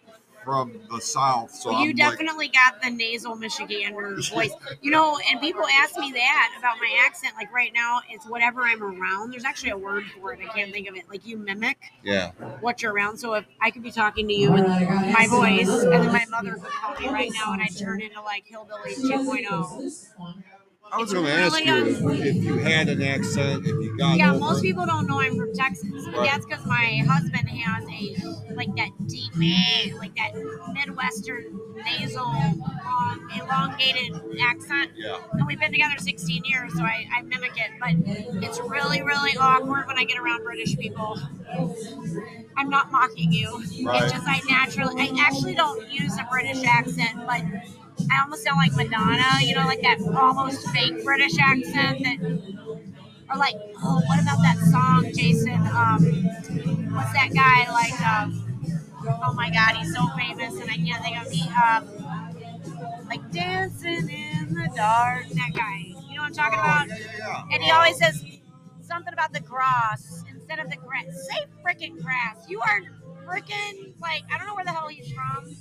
from 0.44 0.80
the 0.90 1.00
South. 1.00 1.50
So 1.50 1.70
Well, 1.70 1.80
you 1.80 1.90
I'm 1.90 1.96
like, 1.96 2.18
definitely 2.18 2.48
got 2.48 2.82
the 2.82 2.90
nasal 2.90 3.36
Michigander 3.36 4.30
voice. 4.34 4.52
You 4.82 4.90
know, 4.90 5.18
and 5.30 5.40
people 5.40 5.64
ask 5.80 5.96
me 5.98 6.12
that 6.12 6.54
about 6.58 6.76
my 6.78 7.04
accent. 7.04 7.34
Like 7.36 7.52
right 7.52 7.72
now, 7.74 8.00
it's 8.10 8.26
whatever 8.28 8.62
I'm 8.62 8.82
around. 8.82 9.32
There's 9.32 9.44
actually 9.44 9.70
a 9.70 9.78
word 9.78 10.04
for 10.20 10.32
it. 10.32 10.40
I 10.40 10.52
can't 10.52 10.72
think 10.72 10.88
of 10.88 10.96
it. 10.96 11.08
Like 11.08 11.26
you 11.26 11.38
mimic 11.38 11.78
yeah, 12.02 12.30
what 12.60 12.82
you're 12.82 12.92
around. 12.92 13.18
So 13.18 13.34
if 13.34 13.44
I 13.60 13.70
could 13.70 13.82
be 13.82 13.90
talking 13.90 14.28
to 14.28 14.34
you 14.34 14.52
with 14.52 14.66
my 14.66 15.26
voice, 15.28 15.68
and 15.68 15.92
then 15.92 16.12
my 16.12 16.26
mother 16.30 16.54
could 16.54 16.70
call 16.70 16.94
me 17.00 17.08
right 17.08 17.32
now, 17.34 17.52
and 17.52 17.62
I 17.62 17.66
turn 17.66 18.00
into 18.00 18.20
like 18.20 18.46
hillbilly 18.46 18.94
oh. 19.50 19.80
2.0. 19.80 20.53
I 20.94 20.98
was 20.98 21.12
going 21.12 21.24
to 21.26 21.32
ask 21.32 21.58
really 21.58 21.66
you 21.66 22.10
if, 22.10 22.36
if 22.36 22.44
you 22.44 22.58
had 22.58 22.88
an 22.88 23.02
accent, 23.02 23.66
if 23.66 23.72
you 23.72 23.96
got 23.98 24.16
Yeah, 24.16 24.30
over 24.30 24.38
most 24.38 24.62
people 24.62 24.86
don't 24.86 25.06
know 25.06 25.20
I'm 25.20 25.36
from 25.36 25.52
Texas, 25.54 25.90
but 26.06 26.14
Right. 26.18 26.30
that's 26.30 26.46
because 26.46 26.64
my 26.66 27.02
husband 27.08 27.48
has 27.48 27.84
a 27.84 28.54
like 28.54 28.74
that 28.76 28.90
deep, 29.08 29.32
like 29.98 30.14
that 30.16 30.32
Midwestern 30.72 31.58
nasal, 31.84 32.24
long, 32.24 33.28
elongated 33.36 34.12
accent. 34.40 34.92
Yeah, 34.96 35.18
And 35.32 35.46
we've 35.46 35.58
been 35.58 35.72
together 35.72 35.94
16 35.98 36.44
years, 36.44 36.72
so 36.74 36.82
I, 36.84 37.06
I 37.16 37.22
mimic 37.22 37.52
it. 37.56 37.72
But 37.80 38.42
it's 38.44 38.60
really, 38.60 39.02
really 39.02 39.36
awkward 39.36 39.86
when 39.88 39.98
I 39.98 40.04
get 40.04 40.18
around 40.18 40.44
British 40.44 40.76
people. 40.78 41.18
I'm 42.56 42.70
not 42.70 42.92
mocking 42.92 43.32
you. 43.32 43.50
Right. 43.84 44.04
It's 44.04 44.12
just 44.12 44.26
I 44.28 44.40
naturally, 44.48 44.94
I 45.00 45.12
actually 45.20 45.54
don't 45.56 45.90
use 45.90 46.16
a 46.16 46.26
British 46.30 46.62
accent, 46.64 47.26
but 47.26 47.42
I 48.10 48.20
almost 48.22 48.44
sound 48.44 48.56
like 48.58 48.72
Madonna, 48.74 49.40
you 49.42 49.54
know, 49.54 49.66
like 49.66 49.82
that 49.82 49.98
almost 50.16 50.68
fake 50.70 51.02
British 51.04 51.38
accent 51.38 52.02
that, 52.04 52.18
or 53.30 53.38
like, 53.38 53.54
oh, 53.82 54.02
what 54.06 54.20
about 54.20 54.38
that 54.42 54.58
song, 54.70 55.10
Jason? 55.14 55.52
Um, 55.52 56.94
what's 56.94 57.12
that 57.12 57.30
guy 57.34 57.70
like? 57.72 58.00
Um, 58.02 58.40
oh 59.24 59.32
my 59.34 59.50
God, 59.50 59.76
he's 59.76 59.94
so 59.94 60.06
famous, 60.16 60.54
and 60.60 60.70
I 60.70 60.76
can't 60.76 61.02
think 61.02 61.18
of 61.20 61.30
he, 61.30 61.48
um, 61.50 63.06
like 63.08 63.30
dancing 63.30 64.08
in 64.08 64.54
the 64.54 64.70
dark. 64.76 65.28
That 65.30 65.52
guy, 65.54 65.78
you 66.08 66.16
know 66.16 66.22
what 66.22 66.26
I'm 66.26 66.34
talking 66.34 66.58
about? 66.58 66.88
Oh, 66.90 66.96
yeah. 67.18 67.42
And 67.52 67.62
he 67.62 67.70
always 67.70 67.98
says 67.98 68.24
something 68.82 69.12
about 69.12 69.32
the 69.32 69.40
grass 69.40 70.24
instead 70.32 70.58
of 70.58 70.70
the 70.70 70.76
grass. 70.76 71.06
Say 71.28 71.44
freaking 71.64 72.02
grass. 72.02 72.44
You 72.48 72.60
are 72.60 72.80
freaking 73.26 73.94
like 74.00 74.22
I 74.32 74.38
don't 74.38 74.46
know 74.46 74.54
where 74.54 74.64
the 74.64 74.72
hell 74.72 74.88
he's 74.88 75.10
from, 75.12 75.54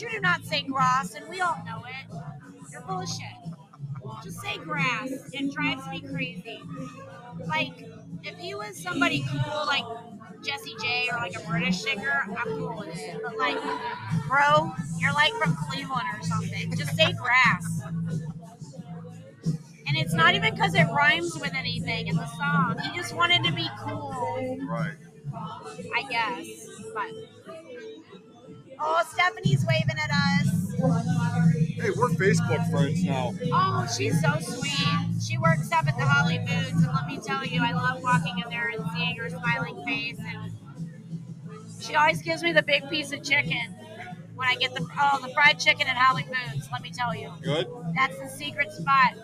but 0.00 0.12
you 0.12 0.16
do 0.18 0.20
not 0.20 0.44
say 0.44 0.62
grass, 0.62 1.14
and 1.14 1.28
we 1.28 1.40
all 1.40 1.56
know 1.66 1.82
it. 1.86 2.16
You're 2.72 2.82
full 2.82 3.00
of 3.00 3.08
shit. 3.08 3.52
Just 4.24 4.40
say 4.40 4.56
grass. 4.58 5.10
It 5.32 5.52
drives 5.52 5.86
me 5.88 6.00
crazy. 6.00 6.62
Like 7.46 7.84
if 8.24 8.38
he 8.38 8.54
was 8.54 8.82
somebody 8.82 9.24
cool 9.30 9.66
like 9.66 9.84
Jessie 10.42 10.74
J 10.82 11.08
or 11.12 11.18
like 11.18 11.36
a 11.36 11.46
British 11.46 11.82
singer, 11.82 12.26
I'm 12.28 12.58
cool 12.58 12.78
with 12.78 12.96
it. 12.96 13.20
But 13.22 13.36
like, 13.38 13.56
bro, 14.28 14.72
you're 14.98 15.12
like 15.12 15.32
from 15.34 15.56
Cleveland 15.68 16.06
or 16.14 16.22
something. 16.22 16.74
Just 16.76 16.96
say 16.96 17.12
grass. 17.12 17.82
And 19.86 19.96
it's 19.98 20.14
not 20.14 20.34
even 20.34 20.54
because 20.54 20.74
it 20.74 20.84
rhymes 20.84 21.34
with 21.40 21.52
anything 21.54 22.06
in 22.08 22.16
the 22.16 22.26
song. 22.36 22.78
He 22.84 22.96
just 22.96 23.14
wanted 23.14 23.42
to 23.44 23.52
be 23.52 23.68
cool, 23.80 24.58
Right. 24.68 24.94
I 25.96 26.02
guess. 26.08 26.46
But 26.94 27.59
oh, 28.80 29.02
Stephanie's 29.12 29.64
waving 29.66 29.96
at 30.02 30.10
us. 30.10 30.70
Hey, 31.80 31.90
we're 31.96 32.08
Facebook 32.10 32.70
friends 32.70 33.02
now. 33.04 33.34
Oh, 33.52 33.86
she's 33.96 34.20
so 34.20 34.38
sweet. 34.40 35.20
She 35.22 35.38
works 35.38 35.70
up 35.72 35.86
at 35.86 35.96
the 35.96 36.04
Holly 36.04 36.38
Foods, 36.46 36.82
and 36.82 36.92
let 36.92 37.06
me 37.06 37.18
tell 37.18 37.44
you, 37.44 37.62
I 37.62 37.72
love 37.72 38.02
walking 38.02 38.38
in 38.42 38.50
there 38.50 38.68
and 38.68 38.84
seeing 38.94 39.16
her 39.16 39.28
smiling 39.30 39.84
face. 39.84 40.18
And 40.18 40.52
She 41.80 41.94
always 41.94 42.22
gives 42.22 42.42
me 42.42 42.52
the 42.52 42.62
big 42.62 42.88
piece 42.90 43.12
of 43.12 43.22
chicken 43.22 43.74
when 44.34 44.48
I 44.48 44.56
get 44.56 44.74
the 44.74 44.86
oh 44.98 45.18
the 45.22 45.32
fried 45.34 45.58
chicken 45.58 45.86
at 45.86 45.96
Holly 45.96 46.24
Foods. 46.24 46.68
Let 46.72 46.82
me 46.82 46.90
tell 46.90 47.14
you, 47.14 47.30
Good. 47.42 47.66
that's 47.94 48.18
the 48.18 48.28
secret 48.28 48.72
spot. 48.72 49.14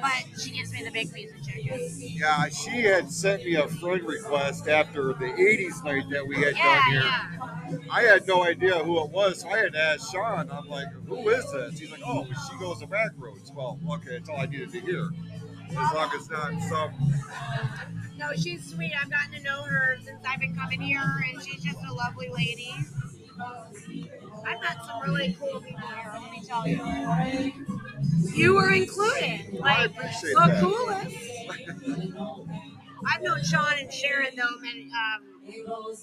But 0.00 0.40
she 0.40 0.50
gives 0.50 0.72
me 0.72 0.82
the 0.84 0.90
big 0.90 1.12
piece 1.12 1.30
of 1.32 1.46
chicken. 1.46 1.80
Yeah, 1.98 2.48
she 2.48 2.82
had 2.82 3.10
sent 3.10 3.44
me 3.44 3.54
a 3.56 3.68
friend 3.68 4.02
request 4.06 4.68
after 4.68 5.12
the 5.14 5.26
80s 5.26 5.84
night 5.84 6.04
that 6.10 6.26
we 6.26 6.36
had 6.36 6.56
Yeah, 6.56 6.74
done 6.74 6.90
here. 6.90 7.00
yeah. 7.02 7.78
I 7.90 8.02
had 8.02 8.26
no 8.26 8.44
idea 8.44 8.78
who 8.78 9.02
it 9.04 9.10
was, 9.10 9.40
so 9.40 9.48
I 9.48 9.58
had 9.58 9.72
to 9.74 9.78
ask 9.80 10.10
Sean. 10.12 10.50
I'm 10.50 10.68
like, 10.68 10.88
who 11.06 11.28
is 11.28 11.50
this? 11.52 11.78
He's 11.78 11.90
like, 11.90 12.00
oh, 12.06 12.26
she 12.50 12.58
goes 12.58 12.78
to 12.80 12.86
back 12.86 13.10
roads. 13.16 13.52
Well, 13.54 13.78
okay, 13.94 14.12
that's 14.12 14.28
all 14.28 14.38
I 14.40 14.46
needed 14.46 14.72
to 14.72 14.80
hear. 14.80 15.08
As 15.70 15.94
long 15.94 16.10
as 16.18 16.30
not 16.30 16.62
some. 16.62 16.92
No, 18.18 18.32
she's 18.34 18.64
sweet. 18.70 18.92
I've 19.00 19.10
gotten 19.10 19.32
to 19.32 19.40
know 19.42 19.62
her 19.62 19.98
since 20.02 20.24
I've 20.26 20.40
been 20.40 20.56
coming 20.56 20.80
here, 20.80 21.02
and 21.32 21.42
she's 21.42 21.62
just 21.62 21.78
a 21.88 21.92
lovely 21.92 22.28
lady. 22.30 22.74
I've 24.48 24.60
met 24.62 24.78
some 24.86 25.02
really 25.04 25.36
cool 25.38 25.60
people 25.60 25.86
here. 25.88 26.12
Let 26.20 26.30
me 26.32 26.42
tell 26.46 26.66
you. 26.66 27.52
You 28.34 28.54
were 28.54 28.70
included. 28.72 29.40
I 29.62 29.82
Like 29.84 29.90
appreciate 29.90 30.34
the 30.34 30.46
that. 30.46 30.60
coolest. 30.60 31.16
I've 33.06 33.22
known 33.22 33.42
Sean 33.44 33.72
and 33.78 33.92
Sharon 33.92 34.34
though, 34.36 34.58
many. 34.60 34.84
Um, 34.84 35.24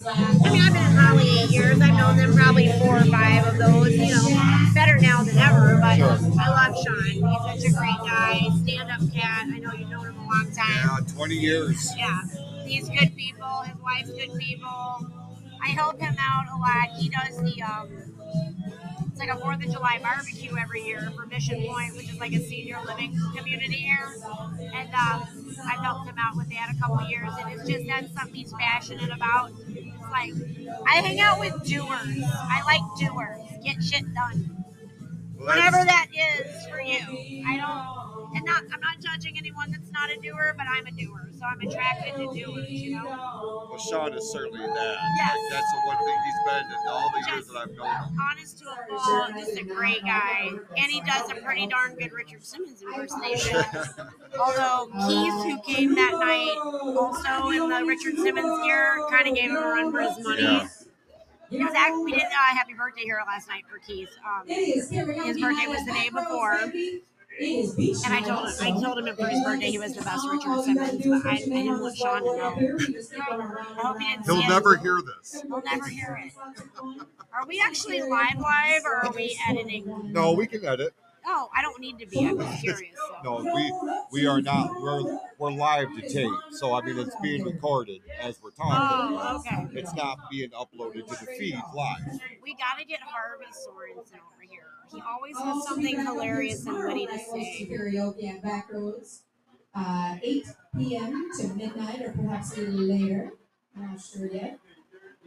I 0.08 0.50
mean, 0.52 0.62
I've 0.62 0.74
been 0.74 0.84
in 0.84 0.96
Holly 0.96 1.28
eight 1.40 1.50
years. 1.52 1.80
I've 1.82 1.94
known 1.98 2.18
them 2.18 2.36
probably 2.36 2.72
four 2.80 2.98
or 2.98 3.06
five 3.06 3.46
of 3.48 3.58
those. 3.58 3.96
You 3.96 4.16
know, 4.16 4.72
better 4.74 4.98
now 5.00 5.24
than 5.24 5.38
ever. 5.38 5.78
But. 5.82 6.00
I 6.00 6.50
love 6.50 6.76
Sean. 6.84 7.04
He's 7.04 7.64
such 7.64 7.72
a 7.72 7.76
great 7.78 7.98
guy. 8.00 8.42
Stand 8.64 8.92
up 8.92 9.02
cat. 9.14 9.48
I 9.54 9.60
know 9.60 9.72
you've 9.74 9.90
known 9.90 10.08
him 10.08 10.18
a 10.18 10.24
long 10.24 10.52
time. 10.56 11.04
Yeah, 11.08 11.14
20 11.16 11.36
years. 11.36 11.94
Yeah, 11.98 12.22
he's 12.66 12.90
good 12.90 13.16
people. 13.16 13.62
His 13.66 13.78
wife's 13.84 14.12
good 14.12 14.38
people. 14.40 15.12
I 15.64 15.70
help 15.70 16.00
him 16.00 16.16
out 16.20 16.46
a 16.54 16.58
lot. 16.58 16.98
He 17.00 17.10
does 17.10 17.38
the 17.38 17.62
um, 17.64 18.15
it's 19.08 19.20
like 19.20 19.30
a 19.30 19.38
Fourth 19.40 19.64
of 19.64 19.72
July 19.72 20.00
barbecue 20.02 20.56
every 20.58 20.84
year 20.84 21.12
for 21.16 21.26
Mission 21.28 21.64
Point, 21.66 21.96
which 21.96 22.10
is 22.10 22.20
like 22.20 22.34
a 22.34 22.40
senior 22.40 22.78
living 22.86 23.18
community 23.36 23.76
here. 23.76 24.14
And 24.74 24.90
um, 24.94 25.56
I've 25.66 25.80
helped 25.80 26.08
him 26.08 26.16
out 26.20 26.36
with 26.36 26.50
that 26.50 26.74
a 26.76 26.80
couple 26.80 27.02
years, 27.08 27.30
and 27.40 27.52
it's 27.54 27.68
just 27.70 27.88
that's 27.88 28.14
something 28.14 28.36
he's 28.36 28.54
passionate 28.60 29.12
about. 29.12 29.52
It's 29.70 30.02
like 30.12 30.34
I 30.88 30.98
hang 31.02 31.20
out 31.20 31.40
with 31.40 31.54
doers. 31.66 32.24
I 32.24 32.62
like 32.66 32.82
doers. 33.00 33.42
Get 33.64 33.82
shit 33.84 34.04
done 34.14 34.66
Well, 35.38 35.48
whatever 35.48 35.78
that 35.78 36.08
is 36.14 36.66
for 36.68 36.82
you. 36.82 37.44
I 37.48 37.58
don't, 37.58 38.05
and 38.36 38.46
not, 38.46 38.64
I'm 38.74 38.80
not 38.82 39.00
judging 39.02 39.38
anyone 39.38 39.72
that's 39.72 39.92
not 39.92 40.10
a 40.12 40.18
doer, 40.20 40.54
but 40.58 40.66
I'm 40.70 40.86
a 40.86 40.92
doer, 40.92 41.30
so 41.40 41.46
I'm 41.46 41.60
attracted 41.62 42.16
to 42.16 42.26
doers, 42.34 42.70
you 42.70 42.96
know? 42.96 43.04
Well, 43.70 43.78
Sean 43.90 44.14
is 44.14 44.30
certainly 44.32 44.60
that. 44.66 44.98
Yes. 45.18 45.38
That's 45.52 45.72
the 45.72 45.80
one 45.88 45.98
thing 45.98 46.18
he's 46.26 46.42
been 46.46 46.66
in 46.66 46.88
all 46.90 47.12
the 47.12 47.32
years 47.32 47.48
that 47.48 47.58
I've 47.58 47.72
known 47.72 47.88
him. 47.88 48.20
Honest 48.30 48.60
to 48.60 48.66
a 48.66 49.00
fault, 49.00 49.32
just 49.34 49.58
a 49.58 49.64
great 49.64 50.04
guy. 50.04 50.50
And 50.78 50.92
he 50.92 51.02
does 51.02 51.32
a 51.32 51.36
pretty 51.36 51.68
darn 51.68 51.96
good 51.96 52.12
Richard 52.12 52.44
Simmons 52.44 52.82
impersonation. 52.82 53.56
Although 54.40 54.88
Keith, 55.08 55.34
who 55.44 55.62
came 55.74 55.96
that 55.96 56.14
night, 56.20 56.56
also 56.98 57.50
in 57.50 57.70
the 57.70 57.86
Richard 57.86 58.16
Simmons 58.18 58.64
gear, 58.66 59.06
kind 59.10 59.28
of 59.28 59.36
gave 59.36 59.50
him 59.50 59.58
a 59.58 59.62
run 59.62 59.92
for 59.92 60.02
his 60.02 60.20
money. 60.24 60.42
Yeah. 60.42 60.68
It 61.52 61.60
was 61.60 61.74
act- 61.76 61.94
we 62.04 62.12
did 62.12 62.24
uh, 62.24 62.56
happy 62.56 62.74
birthday 62.74 63.04
here 63.04 63.22
last 63.26 63.48
night 63.48 63.64
for 63.70 63.78
Keith. 63.78 64.10
Um, 64.26 64.48
His 64.48 64.90
birthday 64.90 65.68
was 65.68 65.86
the 65.86 65.94
day 65.94 66.10
before. 66.10 66.60
And 67.40 68.14
I 68.14 68.22
told 68.22 68.48
him, 68.50 68.56
I 68.62 68.82
told 68.82 69.00
him 69.00 69.08
at 69.08 69.18
Bruce's 69.18 69.44
birthday 69.44 69.72
he 69.72 69.78
was 69.78 69.94
the 69.94 70.02
best 70.04 70.26
Richard 70.30 70.64
Simmons, 70.64 71.06
but 71.06 71.26
I, 71.26 71.32
I 71.34 71.38
didn't 71.38 71.80
want 71.82 71.98
Sean 71.98 72.20
to 72.20 72.38
know. 72.38 72.48
I 72.48 73.82
hope 73.82 74.00
he 74.00 74.08
didn't 74.08 74.26
He'll 74.26 74.42
see 74.42 74.48
never 74.48 74.74
it. 74.76 74.80
hear 74.82 75.02
this. 75.02 75.42
He'll 75.48 75.62
never 75.62 75.88
hear 75.88 76.20
it. 76.26 76.34
Are 77.34 77.46
we 77.48 77.62
actually 77.62 78.02
live 78.02 78.40
live 78.40 78.84
or 78.86 79.06
are 79.06 79.12
we 79.14 79.38
editing? 79.50 80.12
No, 80.14 80.34
we 80.34 80.48
can 80.48 80.64
edit. 80.66 80.94
Oh, 81.28 81.50
I 81.58 81.64
don't 81.64 81.82
need 81.82 81.98
to 82.00 82.06
be. 82.06 82.20
I'm 82.26 82.38
just 82.38 82.62
curious. 82.62 82.96
So. 83.24 83.42
No, 83.42 83.54
we 83.56 83.74
we 84.12 84.28
are 84.28 84.42
not. 84.42 84.70
We're 84.80 85.20
we're 85.40 85.52
live 85.52 85.88
to 85.96 86.08
tape. 86.08 86.30
So 86.52 86.76
I 86.76 86.82
mean, 86.86 87.00
it's 87.00 87.16
being 87.22 87.44
recorded 87.44 88.02
as 88.22 88.40
we're 88.44 88.52
talking. 88.52 89.18
Oh, 89.18 89.38
okay. 89.40 89.80
It's 89.80 89.94
not 89.96 90.20
being 90.30 90.52
uploaded 90.52 91.08
to 91.08 91.26
the 91.26 91.32
feed 91.38 91.60
live. 91.76 92.20
We 92.44 92.54
got 92.54 92.78
to 92.80 92.86
get 92.86 93.00
Harvey 93.02 93.46
Sorensen. 93.46 94.20
He 94.92 95.02
always 95.02 95.38
has 95.38 95.68
something 95.68 96.00
hilarious 96.06 96.66
and 96.66 96.78
witty 96.78 97.08
to 97.08 97.18
say. 97.18 97.68
Karaoke 97.70 98.30
and 98.30 98.42
back 98.42 98.72
roads, 98.72 99.22
uh, 99.74 100.18
8 100.22 100.46
p.m. 100.78 101.30
to 101.40 101.48
midnight, 101.50 102.02
or 102.02 102.12
perhaps 102.12 102.58
a 102.58 102.62
little 102.62 102.86
later. 102.86 103.32
I'm 103.76 103.92
not 103.92 104.02
sure 104.02 104.28
yet. 104.28 104.60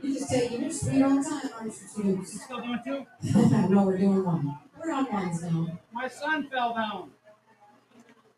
You 0.02 0.14
just 0.14 0.30
take 0.30 0.58
your 0.58 0.70
speed 0.70 1.02
on 1.02 1.24
time, 1.24 1.50
aren't 1.58 1.72
you, 1.96 2.02
Tubes? 2.02 2.42
Still 2.42 2.60
doing 2.60 2.80
two? 2.84 3.06
no, 3.68 3.84
we're 3.84 3.98
doing 3.98 4.24
one. 4.24 4.58
We're 4.78 4.92
on 4.92 5.12
ones 5.12 5.42
now. 5.42 5.78
My 5.92 6.08
son 6.08 6.48
fell 6.48 6.74
down. 6.74 7.10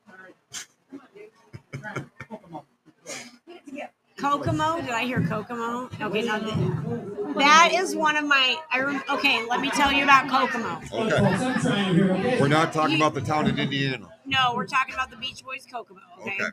Alright. 0.08 2.06
Kokomo. 2.28 2.64
Kokomo? 4.20 4.80
Did 4.80 4.90
I 4.90 5.04
hear 5.04 5.20
Kokomo? 5.26 5.88
Okay, 6.00 6.22
now 6.22 6.38
th- 6.38 6.54
that 7.36 7.70
is 7.74 7.96
one 7.96 8.16
of 8.16 8.24
my. 8.26 8.56
I 8.70 8.80
rem- 8.80 9.02
okay. 9.10 9.46
Let 9.46 9.60
me 9.60 9.70
tell 9.70 9.92
you 9.92 10.04
about 10.04 10.28
Kokomo. 10.28 10.80
Okay. 10.92 12.38
We're 12.40 12.48
not 12.48 12.72
talking 12.72 12.96
about 12.96 13.14
the 13.14 13.20
town 13.22 13.48
in 13.48 13.58
Indiana. 13.58 14.08
No, 14.26 14.52
we're 14.54 14.66
talking 14.66 14.94
about 14.94 15.10
the 15.10 15.16
Beach 15.16 15.42
Boys 15.44 15.66
Kokomo. 15.70 16.00
Okay. 16.20 16.34
Okay. 16.34 16.50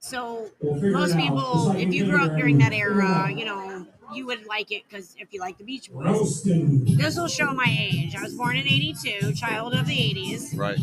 So 0.00 0.50
most 0.62 1.16
people, 1.16 1.72
if 1.76 1.92
you 1.92 2.04
grew 2.06 2.22
up 2.24 2.36
during 2.36 2.58
that 2.58 2.72
era, 2.72 3.30
you 3.34 3.44
know, 3.44 3.86
you 4.12 4.26
would 4.26 4.46
like 4.46 4.70
it 4.70 4.82
because 4.88 5.14
if 5.18 5.32
you 5.32 5.40
like 5.40 5.58
the 5.58 5.64
Beach 5.64 5.90
Boys. 5.92 6.42
This 6.42 7.16
will 7.16 7.28
show 7.28 7.52
my 7.52 7.66
age. 7.68 8.14
I 8.14 8.22
was 8.22 8.34
born 8.34 8.56
in 8.56 8.66
'82, 8.66 9.32
child 9.34 9.74
of 9.74 9.86
the 9.86 9.96
'80s. 9.96 10.56
Right. 10.56 10.78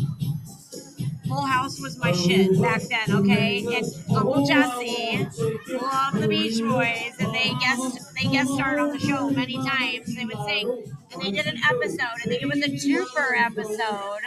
Full 1.32 1.46
House 1.46 1.80
was 1.80 1.96
my 1.96 2.12
shit 2.12 2.60
back 2.60 2.82
then, 2.82 3.16
okay? 3.16 3.64
And 3.64 3.86
Uncle 4.14 4.44
Jesse 4.44 5.26
loved 5.72 6.20
the 6.20 6.28
Beach 6.28 6.60
Boys, 6.60 7.14
and 7.20 7.34
they 7.34 7.54
guest 7.58 8.14
they 8.14 8.28
guest 8.28 8.52
starred 8.52 8.78
on 8.78 8.90
the 8.90 8.98
show 8.98 9.30
many 9.30 9.56
times. 9.56 10.14
They 10.14 10.26
would 10.26 10.36
sing, 10.46 10.84
and 11.12 11.22
they 11.22 11.30
did 11.30 11.46
an 11.46 11.58
episode. 11.64 12.20
And 12.20 12.24
I 12.24 12.28
think 12.28 12.42
it 12.42 12.48
was 12.48 12.58
a 12.58 12.68
twofer 12.68 13.32
episode, 13.40 14.20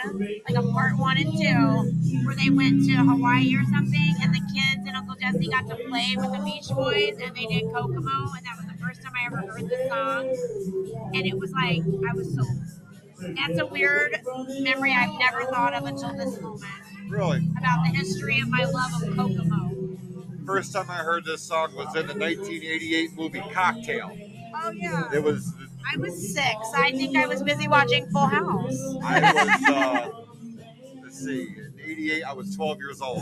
like 0.48 0.56
a 0.56 0.66
part 0.72 0.98
one 0.98 1.16
and 1.16 1.30
two, 1.30 2.24
where 2.26 2.34
they 2.34 2.50
went 2.50 2.84
to 2.88 2.96
Hawaii 2.96 3.54
or 3.54 3.62
something, 3.70 4.14
and 4.22 4.34
the 4.34 4.42
kids 4.52 4.82
and 4.86 4.96
Uncle 4.96 5.14
Jesse 5.20 5.48
got 5.48 5.68
to 5.68 5.76
play 5.88 6.16
with 6.16 6.32
the 6.32 6.42
Beach 6.44 6.68
Boys, 6.74 7.18
and 7.22 7.36
they 7.36 7.46
did 7.46 7.70
Kokomo, 7.72 8.32
and 8.34 8.44
that 8.44 8.56
was 8.56 8.66
the 8.66 8.78
first 8.82 9.00
time 9.02 9.12
I 9.14 9.26
ever 9.26 9.36
heard 9.46 9.62
the 9.62 9.86
song, 9.88 11.12
and 11.14 11.24
it 11.24 11.38
was 11.38 11.52
like 11.52 11.82
I 12.10 12.14
was 12.14 12.34
so. 12.34 12.42
That's 13.18 13.58
a 13.58 13.66
weird 13.66 14.20
memory 14.60 14.92
I've 14.92 15.18
never 15.18 15.44
thought 15.44 15.74
of 15.74 15.84
until 15.84 16.16
this 16.16 16.40
moment 16.40 16.64
Really. 17.08 17.48
about 17.58 17.84
the 17.84 17.96
history 17.96 18.40
of 18.40 18.48
my 18.48 18.64
love 18.64 19.02
of 19.02 19.16
Kokomo. 19.16 19.96
First 20.44 20.72
time 20.72 20.86
I 20.90 20.96
heard 20.98 21.24
this 21.24 21.42
song 21.42 21.74
was 21.74 21.88
in 21.96 22.06
the 22.06 22.14
1988 22.14 23.12
movie 23.14 23.42
Cocktail. 23.52 24.16
Oh 24.54 24.70
yeah. 24.70 25.08
It 25.12 25.22
was. 25.22 25.52
I 25.92 25.96
was 25.98 26.34
six. 26.34 26.54
I 26.74 26.90
think 26.92 27.16
I 27.16 27.26
was 27.26 27.42
busy 27.42 27.68
watching 27.68 28.06
Full 28.10 28.26
House. 28.26 28.80
I 29.04 29.20
was. 29.32 29.68
Uh, 29.68 30.10
let's 31.02 31.18
see. 31.24 31.42
In 31.42 31.74
'88, 31.84 32.22
I 32.24 32.32
was 32.32 32.54
12 32.56 32.78
years 32.78 33.00
old. 33.00 33.20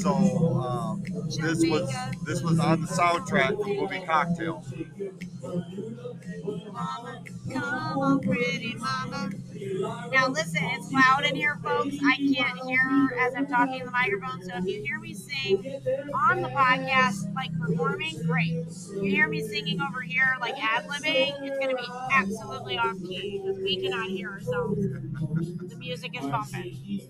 So 0.00 0.14
um, 0.60 1.02
this 1.40 1.64
was 1.68 1.94
this 2.24 2.42
was 2.42 2.58
on 2.58 2.80
the 2.82 2.86
soundtrack 2.86 3.56
for 3.58 3.64
the 3.64 3.80
movie 3.80 4.02
Cocktail. 4.06 4.64
Come 6.44 7.98
on, 7.98 8.20
pretty 8.20 8.74
mama. 8.74 9.30
Now 10.12 10.28
listen, 10.28 10.62
it's 10.64 10.92
loud 10.92 11.24
in 11.24 11.34
here, 11.34 11.58
folks. 11.62 11.96
I 12.04 12.16
can't 12.16 12.58
hear 12.66 13.16
as 13.20 13.34
I'm 13.34 13.46
talking 13.46 13.80
in 13.80 13.86
the 13.86 13.90
microphone. 13.92 14.42
So 14.42 14.50
if 14.56 14.64
you 14.66 14.82
hear 14.82 14.98
me 14.98 15.14
sing 15.14 15.56
on 16.14 16.42
the 16.42 16.48
podcast, 16.48 17.34
like 17.34 17.50
performing, 17.58 18.20
great. 18.26 18.66
You 18.94 19.02
hear 19.10 19.28
me 19.28 19.40
singing 19.42 19.80
over 19.80 20.02
here, 20.02 20.36
like 20.40 20.54
ad 20.62 20.86
libbing, 20.86 21.32
it's 21.42 21.58
gonna 21.58 21.76
be 21.76 21.88
absolutely 22.12 22.78
off 22.78 22.96
key 23.02 23.40
because 23.42 23.58
we 23.62 23.76
cannot 23.80 24.08
hear 24.10 24.30
ourselves. 24.30 24.80
The 24.82 25.76
music 25.76 26.12
is 26.20 26.26
bumping, 26.26 27.00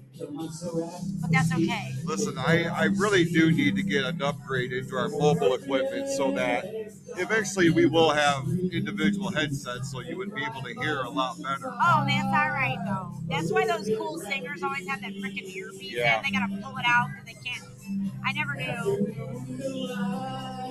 but 1.21 1.31
that's 1.33 1.53
okay. 1.53 1.95
Listen, 2.05 2.39
I, 2.39 2.65
I 2.65 2.85
really 2.85 3.25
do 3.25 3.51
need 3.51 3.77
to 3.77 3.83
get 3.83 4.05
an 4.05 4.23
upgrade 4.23 4.73
into 4.73 4.97
our 4.97 5.09
mobile 5.09 5.55
equipment 5.55 6.09
so 6.09 6.33
that 6.33 6.65
eventually 7.17 7.71
we 7.71 7.87
will 7.87 8.11
have 8.11 8.47
individual 8.73 9.24
headsets 9.31 9.91
so 9.91 10.01
you 10.01 10.17
would 10.17 10.35
be 10.35 10.43
able 10.45 10.63
to 10.63 10.75
hear 10.81 11.01
a 11.01 11.11
lot 11.11 11.37
better. 11.43 11.67
Oh, 11.73 12.05
that's 12.07 12.25
all 12.27 12.51
right 12.51 12.79
though. 12.87 13.11
That's 13.29 13.51
why 13.53 13.67
those 13.67 13.89
cool 13.97 14.19
singers 14.19 14.63
always 14.63 14.87
have 14.89 15.01
that 15.03 15.13
freaking 15.15 15.55
earpiece 15.55 15.93
Yeah. 15.93 16.19
in. 16.19 16.23
They 16.25 16.31
gotta 16.31 16.49
pull 16.63 16.77
it 16.79 16.85
out 16.87 17.09
because 17.11 17.27
they 17.27 17.35
can't. 17.45 17.65
I 18.25 18.33
never 18.33 18.55
knew. 18.55 19.15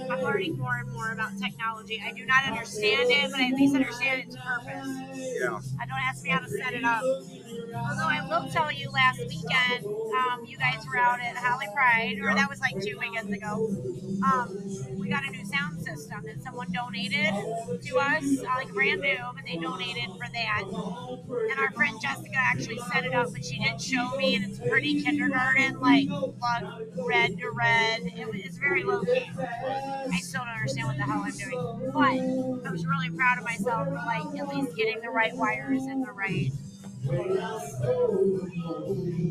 I'm 0.10 0.22
learning 0.22 0.58
more 0.58 0.78
and 0.78 0.92
more 0.92 1.12
about 1.12 1.38
technology. 1.40 2.02
I 2.06 2.12
do 2.12 2.26
not 2.26 2.46
understand 2.46 3.10
it, 3.12 3.32
but 3.32 3.40
I 3.40 3.48
at 3.50 3.54
least 3.54 3.76
understand 3.76 4.24
its 4.28 4.36
purpose. 4.36 4.88
Yeah. 5.40 5.60
I 5.80 5.86
don't 5.86 6.00
ask 6.02 6.24
me 6.24 6.30
how 6.30 6.40
to 6.40 6.50
set 6.50 6.74
it 6.74 6.84
up. 6.84 7.04
Although 7.60 8.10
I 8.10 8.26
will 8.28 8.50
tell 8.52 8.72
you, 8.72 8.90
last 8.92 9.20
weekend, 9.20 9.86
um, 9.86 10.46
you 10.46 10.58
guys 10.58 10.84
were 10.88 10.98
out 10.98 11.20
at 11.22 11.36
Holly 11.36 11.68
Pride, 11.74 12.20
or 12.22 12.34
that 12.34 12.50
was 12.50 12.60
like 12.62 12.74
two 12.82 12.98
weekends 13.00 13.32
ago. 13.32 13.70
Um, 14.24 14.58
we 15.00 15.10
got 15.10 15.26
a 15.26 15.32
new 15.32 15.46
sound 15.46 15.82
system 15.84 16.22
that 16.26 16.42
someone 16.44 16.72
donated 16.72 17.34
to 17.84 17.98
us, 17.98 18.24
uh, 18.42 18.46
like 18.56 18.70
brand 18.74 19.02
new, 19.02 19.18
but 19.36 19.44
they 19.46 19.58
donated 19.58 20.10
for 20.18 20.28
that. 20.34 20.64
And 20.66 21.60
our 21.60 21.72
friend 21.72 21.96
Jessica 22.02 22.36
actually 22.38 22.80
set 22.92 23.06
it 23.06 23.14
up, 23.14 23.32
but 23.32 23.44
she 23.44 23.60
didn't 23.60 23.82
show 23.82 24.12
me, 24.18 24.36
and 24.36 24.46
it's 24.46 24.60
pretty 24.60 25.02
kindergarten, 25.02 25.80
like 25.80 26.08
plug 26.08 26.84
red 27.06 27.38
to 27.40 27.50
red. 27.52 28.02
It, 28.18 28.28
was- 28.28 28.42
it's 28.44 28.58
very 28.58 28.84
low 28.84 29.02
key. 29.04 29.30
I 29.38 30.18
still 30.20 30.42
don't 30.42 30.50
understand 30.54 30.88
what 30.88 30.98
the 30.98 31.04
hell 31.04 31.24
I'm 31.26 31.32
doing, 31.38 31.92
but 32.64 32.68
I 32.68 32.72
was 32.72 32.86
really 32.86 33.10
proud 33.10 33.38
of 33.40 33.44
myself 33.44 33.88
for 33.88 33.94
like 33.96 34.40
at 34.40 34.48
least 34.48 34.76
getting 34.76 35.02
the 35.02 35.10
right 35.10 35.36
wires 35.36 35.84
in 35.84 36.02
the 36.02 36.12
right. 36.12 36.52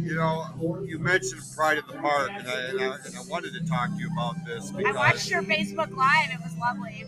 You 0.04 0.14
know, 0.16 0.82
you 0.86 0.98
mentioned 0.98 1.40
Pride 1.56 1.78
at 1.78 1.86
the 1.86 1.94
Park, 1.94 2.30
and 2.34 2.46
I, 2.48 2.60
and 2.68 2.80
I, 2.80 2.96
and 3.06 3.16
I 3.16 3.22
wanted 3.28 3.54
to 3.54 3.64
talk 3.66 3.90
to 3.90 3.96
you 3.96 4.10
about 4.12 4.44
this 4.44 4.70
I 4.72 4.76
because, 4.78 4.94
watched 4.96 5.30
your 5.30 5.42
Facebook 5.42 5.96
Live. 5.96 6.30
It 6.32 6.40
was 6.42 6.54
lovely. 6.58 7.06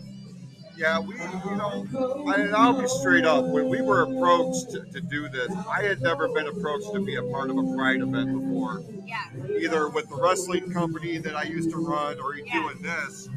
yeah, 0.75 0.99
we, 0.99 1.13
you 1.15 1.55
know, 1.55 1.85
I, 2.27 2.41
and 2.41 2.55
I'll 2.55 2.79
be 2.81 2.87
straight 2.87 3.25
up. 3.25 3.45
When 3.45 3.69
we 3.69 3.81
were 3.81 4.01
approached 4.03 4.71
to, 4.71 4.81
to 4.91 5.01
do 5.01 5.29
this, 5.29 5.51
I 5.69 5.83
had 5.83 6.01
never 6.01 6.27
been 6.29 6.47
approached 6.47 6.91
to 6.93 6.99
be 7.05 7.15
a 7.15 7.23
part 7.23 7.49
of 7.51 7.57
a 7.57 7.75
Pride 7.75 8.01
event 8.01 8.33
before, 8.33 8.81
Yeah. 9.05 9.23
either 9.59 9.87
with 9.89 10.09
the 10.09 10.15
wrestling 10.15 10.71
company 10.71 11.17
that 11.19 11.35
I 11.35 11.43
used 11.43 11.69
to 11.71 11.77
run 11.77 12.19
or 12.19 12.35
Yeah. 12.35 12.53
doing 12.53 12.81
this. 12.81 13.29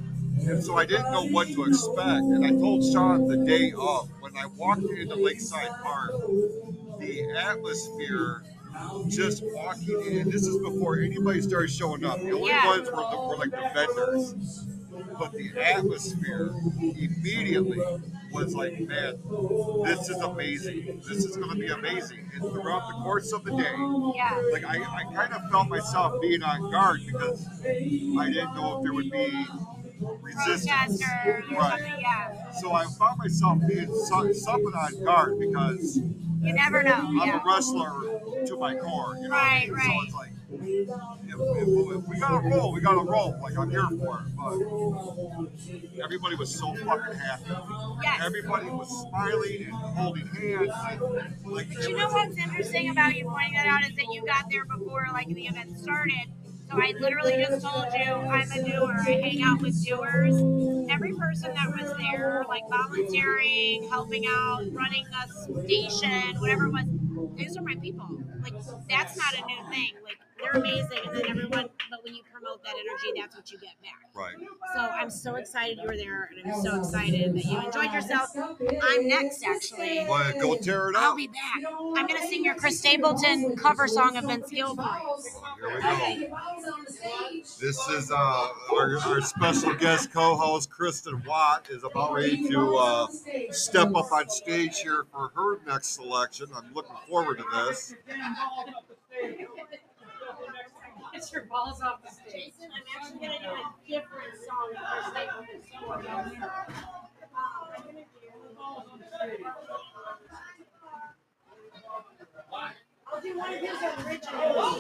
And 0.47 0.63
so 0.65 0.77
I 0.79 0.87
didn't 0.87 1.11
know 1.13 1.27
what 1.27 1.49
to 1.49 1.65
expect. 1.65 2.23
And 2.23 2.47
I 2.47 2.51
told 2.51 2.83
Sean 2.85 3.27
the 3.27 3.37
day 3.45 3.73
of 3.77 4.09
when 4.21 4.37
I 4.37 4.47
walked 4.47 4.83
into 4.85 5.17
Lakeside 5.17 5.69
Park, 5.83 6.13
the 6.99 7.31
atmosphere 7.37 8.43
just 9.09 9.43
walking 9.45 10.01
in. 10.07 10.31
This 10.31 10.47
is 10.47 10.59
before 10.59 10.99
anybody 10.99 11.41
started 11.41 11.71
showing 11.71 12.05
up. 12.05 12.21
The 12.21 12.33
only 12.33 12.49
Yeah. 12.49 12.67
ones 12.67 12.89
were, 12.91 12.97
the, 13.11 13.19
were 13.29 13.37
like 13.37 13.51
the 13.51 13.71
vendors. 13.75 14.65
But 15.19 15.33
the 15.33 15.51
atmosphere 15.61 16.51
immediately 16.81 17.81
was 18.33 18.55
like, 18.55 18.79
man, 18.81 19.15
this 19.85 20.09
is 20.11 20.17
amazing. 20.19 21.01
This 21.09 21.25
is 21.25 21.37
going 21.37 21.51
to 21.51 21.57
be 21.57 21.69
amazing. 21.69 22.31
And 22.35 22.43
throughout 22.51 22.89
the 22.89 22.95
course 23.03 23.33
of 23.33 23.45
the 23.45 23.53
day, 23.53 23.75
Yeah. 24.17 24.43
like 24.53 24.65
I, 24.65 24.79
I 24.83 25.15
kind 25.15 25.33
of 25.33 25.51
felt 25.51 25.69
myself 25.69 26.21
being 26.21 26.43
on 26.43 26.71
guard 26.71 27.01
because 27.07 27.49
I 27.65 28.27
didn't 28.31 28.55
know 28.55 28.79
if 28.79 28.83
there 28.85 28.93
would 28.93 29.11
be 29.11 29.47
resistance. 30.21 31.03
Right. 31.53 31.97
Yeah. 32.01 32.51
So 32.61 32.73
I 32.73 32.85
found 32.99 33.19
myself 33.19 33.59
being 33.69 33.93
so, 34.07 34.33
somewhat 34.33 34.75
on 34.75 35.05
guard 35.05 35.39
because 35.41 36.01
You 36.41 36.55
never 36.55 36.83
know. 36.83 36.93
I'm 36.95 37.17
Yeah. 37.17 37.41
a 37.43 37.47
wrestler 37.47 38.21
to 38.47 38.57
my 38.59 38.77
core. 38.77 39.17
You 39.21 39.29
know? 39.29 39.35
Right, 39.35 39.67
So 39.69 39.75
right. 39.75 40.01
it's 40.05 40.15
like, 40.15 40.31
if, 40.51 40.89
if, 41.29 41.97
if 41.97 42.09
we 42.09 42.19
gotta 42.19 42.49
roll, 42.49 42.73
we 42.73 42.81
gotta 42.81 43.01
roll. 43.01 43.39
Like 43.43 43.59
I'm 43.59 43.71
here 43.71 43.87
for 43.89 44.25
it. 44.25 44.37
But 44.37 46.03
everybody 46.05 46.37
was 46.37 46.55
so 46.55 46.73
fucking 46.75 47.15
happy. 47.19 47.45
Yes. 48.03 48.21
Everybody 48.25 48.67
was 48.71 48.89
smiling 49.09 49.65
and 49.65 49.73
holding 49.73 50.27
hands. 50.29 50.71
And, 50.91 51.53
like, 51.53 51.69
But 51.75 51.89
you 51.89 51.97
know 51.97 52.09
what's 52.09 52.37
interesting 52.37 52.91
about 52.91 53.15
you 53.17 53.25
pointing 53.25 53.55
that 53.55 53.67
out 53.67 53.83
is 53.83 53.95
that 53.97 54.07
you 54.13 54.25
got 54.27 54.45
there 54.51 54.65
before 54.65 55.07
like 55.13 55.29
the 55.29 55.47
event 55.47 55.79
started. 55.79 56.15
So 56.71 56.77
I 56.81 56.93
literally 57.01 57.37
just 57.39 57.65
told 57.65 57.87
you 57.95 58.13
I'm 58.13 58.51
a 58.53 58.63
doer. 58.63 58.97
I 59.01 59.13
hang 59.13 59.43
out 59.43 59.63
with 59.63 59.85
doers. 59.87 60.37
Every 60.91 61.15
person 61.15 61.55
that 61.55 61.69
was 61.69 61.97
there, 61.97 62.45
like 62.49 62.63
volunteering, 62.69 63.89
helping 63.89 64.25
out, 64.29 64.65
running 64.73 65.07
the 65.11 65.65
station, 65.65 66.39
whatever 66.41 66.67
it 66.67 66.73
was, 66.73 66.85
these 67.37 67.57
are 67.57 67.63
my 67.63 67.75
people. 67.77 68.07
Like 68.43 68.55
that's 68.89 69.17
not 69.17 69.35
a 69.35 69.47
new 69.47 69.71
thing. 69.71 69.93
Like 70.05 70.19
they're 70.43 70.61
amazing, 70.61 70.99
and 71.07 71.17
then 71.17 71.27
everyone. 71.29 71.69
But 71.91 72.05
when 72.05 72.15
you 72.15 72.23
promote 72.33 72.63
that 72.65 72.75
energy, 72.75 73.21
that's 73.21 73.35
what 73.35 73.51
you 73.51 73.59
get 73.59 73.81
back. 73.83 74.08
Right. 74.19 74.35
So 74.75 74.81
I'm 74.81 75.11
so 75.11 75.37
excited 75.37 75.79
you 75.81 75.87
were 75.87 75.97
there, 75.97 76.29
and 76.37 76.53
I'm 76.53 76.61
so 76.61 76.77
excited 76.81 77.35
that 77.35 77.45
you 77.45 77.61
enjoyed 77.61 77.93
yourself. 77.93 78.31
I'm 78.83 79.07
next, 79.07 79.45
actually. 79.45 79.99
To 79.99 80.35
go 80.41 80.57
tear 80.57 80.91
it 80.91 80.97
up. 80.97 81.03
I'll 81.03 81.17
be 81.17 81.29
back. 81.29 81.63
I'm 81.97 82.07
gonna 82.09 82.27
sing 82.27 82.45
your 82.45 82.57
Chris 82.57 82.81
Stapleton 82.81 83.55
cover 83.57 83.87
song 83.87 84.17
of 84.17 84.25
Vince 84.25 84.51
Gilroy. 84.51 84.85
Here 85.61 85.75
we 85.75 86.29
go. 86.29 86.37
This 87.61 87.79
is 87.89 88.11
uh, 88.11 88.49
our, 88.75 88.99
our 89.07 89.21
special 89.21 89.75
guest 89.75 90.13
co-host 90.13 90.69
Kristen 90.69 91.23
Watt 91.25 91.69
is 91.71 91.85
about 91.85 92.13
ready 92.13 92.49
to 92.49 92.77
uh, 92.77 93.07
step 93.53 93.95
up 93.95 94.11
on 94.11 94.29
stage 94.29 94.81
here 94.81 95.05
for 95.13 95.31
her 95.37 95.61
next 95.65 95.95
selection. 95.95 96.49
I'm 96.57 96.75
looking 96.75 96.97
forward 97.09 97.39
to 97.39 97.45
this. 97.53 97.95
Get 101.19 101.33
your 101.33 101.43
balls 101.47 101.81
off 101.83 102.01
the 102.05 102.11
stage. 102.13 102.53
Jason, 102.55 102.69
I'm 102.73 102.83
actually 103.03 103.19
gonna 103.27 103.41
do 103.41 103.51
a 103.51 103.75
different 103.89 104.35
song 104.47 104.71
of 104.71 104.83
Chris 104.87 105.07
Stapleton. 105.11 105.63
Um, 105.75 105.91
I'm 105.91 106.03
gonna 107.83 108.07
do- 109.37 109.47
I'll 113.09 113.21
do 113.21 113.37
one 113.37 113.53
of 113.53 113.61
his 113.61 113.83
originals. 114.07 114.77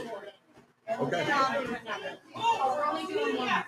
Okay. 0.88 1.20
And 1.20 1.32
I'll 1.32 1.64
do 1.64 1.74
another. 1.74 2.18
We're 2.36 2.84
only 2.86 3.06
doing 3.06 3.36
one. 3.36 3.64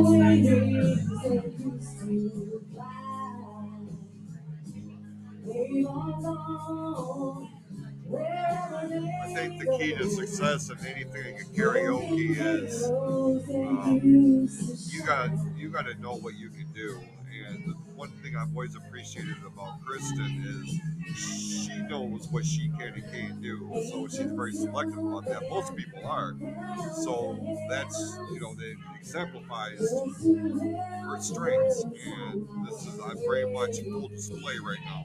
I 0.00 0.97
think 9.34 9.58
the 9.58 9.76
key 9.78 9.94
to 9.94 10.08
success 10.08 10.70
in 10.70 10.78
anything 10.86 11.36
in 11.36 11.44
karaoke 11.54 12.36
is 12.38 12.84
um, 12.90 14.48
you 14.90 15.02
got 15.04 15.30
you 15.56 15.68
got 15.68 15.86
to 15.86 15.94
know 16.00 16.14
what 16.14 16.34
you 16.34 16.50
can 16.50 16.66
do. 16.74 17.00
And 17.46 17.74
one 17.94 18.10
thing 18.22 18.34
I've 18.36 18.48
always 18.54 18.74
appreciated 18.74 19.36
about 19.46 19.80
Kristen 19.84 20.44
is 20.46 20.80
she 21.18 21.76
knows 21.82 22.26
what 22.30 22.44
she 22.44 22.70
can 22.78 22.94
and 22.94 23.12
can't 23.12 23.42
do. 23.42 23.70
So 23.90 24.08
she's 24.08 24.32
very 24.32 24.52
selective 24.52 24.98
about 24.98 25.26
that. 25.26 25.48
Most 25.50 25.76
people 25.76 26.04
are. 26.04 26.34
So 27.02 27.38
that's 27.68 28.18
you 28.32 28.40
know 28.40 28.54
that 28.54 28.74
exemplifies 28.98 29.78
her 29.78 31.20
strengths. 31.20 31.84
And 31.84 32.48
this 32.66 32.86
is 32.86 32.98
I'm 33.00 33.18
very 33.18 33.52
much 33.52 33.80
full 33.82 34.08
display 34.08 34.58
right 34.58 34.80
now. 34.84 35.04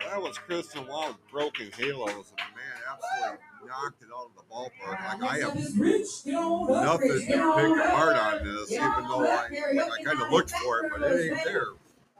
That 0.00 0.22
was 0.22 0.38
Kristen 0.38 0.86
Watt's 0.86 1.18
Broken 1.30 1.70
Halos, 1.76 2.32
and 2.38 2.56
man 2.56 2.80
absolutely 2.90 3.38
knocked 3.68 4.02
it 4.02 4.08
out 4.16 4.30
of 4.30 4.34
the 4.36 4.42
ballpark. 4.50 5.20
Like 5.20 5.22
I 5.22 5.38
have 5.40 5.54
nothing 5.54 7.08
to 7.08 7.20
pick 7.26 7.86
apart 7.86 8.16
on 8.16 8.44
this, 8.44 8.72
even 8.72 9.04
though 9.08 9.26
I, 9.26 9.48
I 9.48 10.04
kind 10.04 10.22
of 10.22 10.30
looked 10.30 10.50
for 10.52 10.84
it, 10.86 10.92
but 10.92 11.02
it 11.02 11.32
ain't 11.32 11.44
there. 11.44 11.66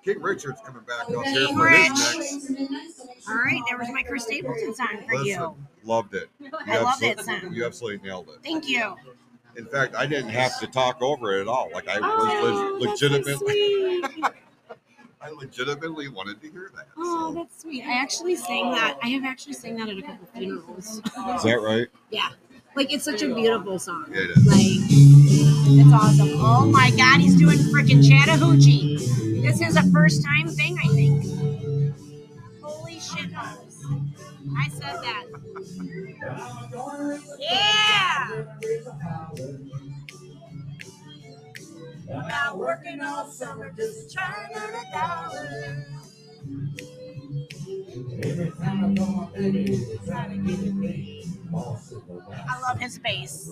King 0.05 0.21
Richard's 0.21 0.61
coming 0.65 0.83
back 0.83 1.09
up 1.09 1.25
here 1.25 1.49
for 1.49 1.69
his 1.69 1.89
next. 1.91 2.51
All 3.29 3.35
right, 3.37 3.61
there 3.69 3.79
was 3.79 3.89
my 3.91 4.03
Chris 4.03 4.25
Stapleton 4.25 4.75
song 4.75 5.05
for 5.09 5.23
you. 5.23 5.57
Loved 5.85 6.15
it. 6.15 6.29
You 6.41 6.51
I 6.67 6.83
love 6.83 7.01
that 7.01 7.21
song. 7.25 7.53
You 7.53 7.65
absolutely 7.65 8.07
nailed 8.07 8.29
it. 8.29 8.41
Thank 8.43 8.69
you. 8.69 8.95
In 9.57 9.65
fact, 9.67 9.95
I 9.95 10.07
didn't 10.07 10.29
have 10.31 10.59
to 10.61 10.67
talk 10.67 11.01
over 11.03 11.37
it 11.39 11.43
at 11.43 11.49
all. 11.49 11.71
Like 11.73 11.89
I 11.89 11.99
was 12.01 12.07
Oh, 12.11 12.77
le- 12.79 12.87
that's 12.87 13.01
so 13.01 13.07
legitimately. 13.07 14.03
I 15.21 15.31
legitimately 15.31 16.09
wanted 16.09 16.41
to 16.43 16.51
hear 16.51 16.71
that. 16.77 16.87
Oh, 16.97 17.31
So. 17.33 17.35
that's 17.41 17.61
sweet. 17.63 17.85
I 17.85 17.93
actually 18.01 18.37
sang 18.37 18.71
that. 18.73 18.99
I 19.03 19.09
have 19.09 19.25
actually 19.25 19.55
sang 19.55 19.77
that 19.77 19.89
at 19.89 19.99
a 19.99 20.03
couple 20.03 20.27
funerals. 20.35 20.99
Is 20.99 21.43
that 21.43 21.61
right? 21.63 21.89
Yeah. 22.11 22.29
Like 22.77 22.93
it's 22.93 23.05
such 23.05 23.23
a 23.23 23.35
beautiful 23.35 23.79
song. 23.81 24.07
It 24.11 24.31
is. 24.31 24.47
Like 24.47 24.89
it's 24.91 25.93
awesome. 25.93 26.29
Oh 26.41 26.67
my 26.71 26.91
god, 26.97 27.21
he's 27.21 27.37
doing 27.37 27.59
freaking 27.59 28.07
Chattahoochee. 28.09 28.99
This 29.43 29.61
is 29.61 29.77
a 29.77 29.83
first 29.91 30.25
time 30.25 30.49
thing, 30.49 30.79
I 30.85 30.89
think. 30.89 31.25
Holy 32.63 33.01
shit. 33.01 33.31
I 33.37 34.69
said 34.69 35.03
that. 35.03 35.25
Yeah! 37.41 38.45
Not 42.09 42.59
working 42.59 43.01
all 43.01 43.27
summer, 43.31 43.71
just 43.77 44.13
trying 44.13 44.53
to 44.53 44.61
earn 44.61 44.75
a 44.75 44.93
dollar. 44.93 45.87
I 52.49 52.61
love 52.61 52.81
his 52.81 52.99
bass. 52.99 53.51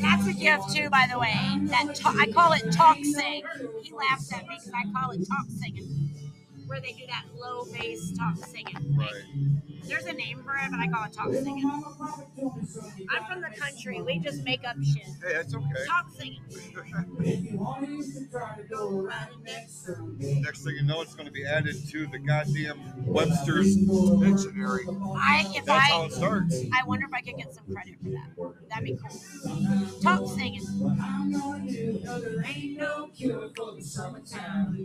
That's 0.00 0.26
a 0.26 0.32
gift 0.32 0.74
too, 0.74 0.90
by 0.90 1.06
the 1.10 1.18
way. 1.18 1.34
That 1.68 2.00
I 2.04 2.26
call 2.32 2.52
it 2.52 2.72
talk 2.72 2.96
sing. 3.02 3.42
He 3.82 3.92
laughs 3.92 4.32
at 4.32 4.46
me 4.46 4.56
because 4.58 4.72
I 4.74 4.84
call 4.92 5.10
it 5.12 5.26
talk 5.28 5.46
singing, 5.48 6.25
where 6.66 6.80
they 6.80 6.92
do 6.92 7.06
that 7.06 7.24
low 7.38 7.64
bass 7.72 8.12
talk 8.16 8.36
singing. 8.44 8.96
Right. 8.96 9.22
There's 9.84 10.06
a 10.06 10.12
name 10.12 10.42
for 10.42 10.56
it, 10.56 10.70
but 10.70 10.80
I 10.80 10.88
call 10.88 11.04
it 11.04 11.12
talk 11.12 11.32
singing. 11.32 11.64
I'm 11.64 13.24
from 13.24 13.40
the 13.40 13.56
country. 13.56 14.02
We 14.02 14.18
just 14.18 14.42
make 14.42 14.66
up 14.66 14.76
shit. 14.82 15.04
Hey, 15.24 15.34
that's 15.34 15.54
okay. 15.54 15.84
Talk 15.86 16.06
singing. 16.16 16.40
Next 20.18 20.64
thing 20.64 20.74
you 20.74 20.82
know, 20.82 21.02
it's 21.02 21.14
going 21.14 21.26
to 21.26 21.32
be 21.32 21.46
added 21.46 21.76
to 21.90 22.06
the 22.08 22.18
goddamn 22.18 22.80
Webster's 23.06 23.76
dictionary. 23.76 24.86
I 25.16 25.44
if 25.54 25.64
That's 25.64 25.90
how 25.90 26.04
it 26.04 26.12
starts. 26.12 26.60
I 26.74 26.84
wonder 26.86 27.06
if 27.06 27.14
I 27.14 27.20
could 27.20 27.36
get 27.36 27.54
some 27.54 27.64
credit 27.72 27.94
for 28.02 28.10
that. 28.10 28.30
That'd 28.68 28.84
be 28.84 28.96
cool. 28.96 30.00
Talk 30.02 30.28
singing. 30.36 30.62
Ain't 32.44 32.78
no 32.78 33.08
cure 33.14 33.50
for 33.56 33.72
the 33.76 33.82
summertime. 33.82 34.76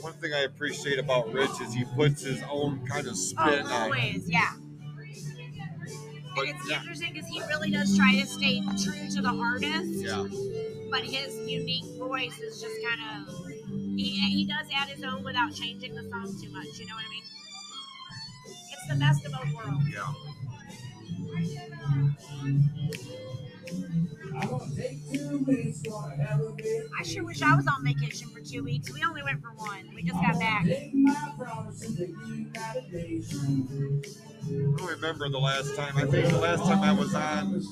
One 0.00 0.14
thing 0.14 0.32
I 0.34 0.40
appreciate 0.40 0.98
about 0.98 1.32
Rich 1.32 1.60
is 1.62 1.72
he 1.74 1.84
puts 1.84 2.22
his 2.22 2.42
own 2.50 2.84
kind 2.86 3.06
of 3.06 3.12
oh, 3.12 3.16
spin 3.16 3.38
Oh, 3.38 3.66
on 3.66 3.66
it. 3.66 3.72
always, 3.72 4.28
yeah. 4.28 4.52
But 6.34 6.48
And 6.48 6.56
it's 6.56 6.70
yeah, 6.70 6.80
interesting 6.80 7.12
because 7.12 7.28
he 7.28 7.40
really 7.42 7.70
does 7.70 7.96
try 7.96 8.14
to 8.18 8.26
stay 8.26 8.60
true 8.82 9.08
to 9.10 9.22
the 9.22 9.28
artist, 9.28 10.00
yeah, 10.00 10.26
but 10.90 11.02
his 11.04 11.36
unique 11.48 11.84
voice 11.98 12.38
is 12.40 12.60
just 12.60 12.74
kind 12.82 13.00
of. 13.28 13.46
He, 13.96 14.18
he 14.18 14.46
does 14.46 14.66
add 14.74 14.88
his 14.88 15.04
own 15.04 15.22
without 15.22 15.54
changing 15.54 15.94
the 15.94 16.02
song 16.08 16.34
too 16.40 16.50
much. 16.50 16.78
You 16.78 16.86
know 16.86 16.94
what 16.94 17.04
I 17.04 17.10
mean? 17.10 17.22
It's 18.72 18.88
the 18.88 18.94
best 18.96 19.24
of 19.26 19.32
both 19.32 19.54
worlds. 19.54 19.88
yeah. 19.92 20.12
I 26.98 27.02
sure 27.04 27.24
wish 27.24 27.42
I 27.42 27.54
was 27.56 27.66
on 27.66 27.84
vacation 27.84 28.28
for 28.28 28.40
two 28.40 28.64
weeks. 28.64 28.92
We 28.92 29.02
only 29.04 29.22
went 29.22 29.40
for 29.42 29.50
one. 29.50 29.88
We 29.94 30.02
just 30.02 30.20
got 30.20 30.38
back. 30.38 30.64
I 30.66 30.92
don't 34.76 34.86
remember 34.86 35.28
the 35.28 35.38
last 35.38 35.74
time. 35.76 35.96
I 35.96 36.06
think 36.06 36.28
the 36.28 36.38
last 36.38 36.64
time 36.64 36.82
I 36.82 36.92
was 36.92 37.14
on 37.14 37.62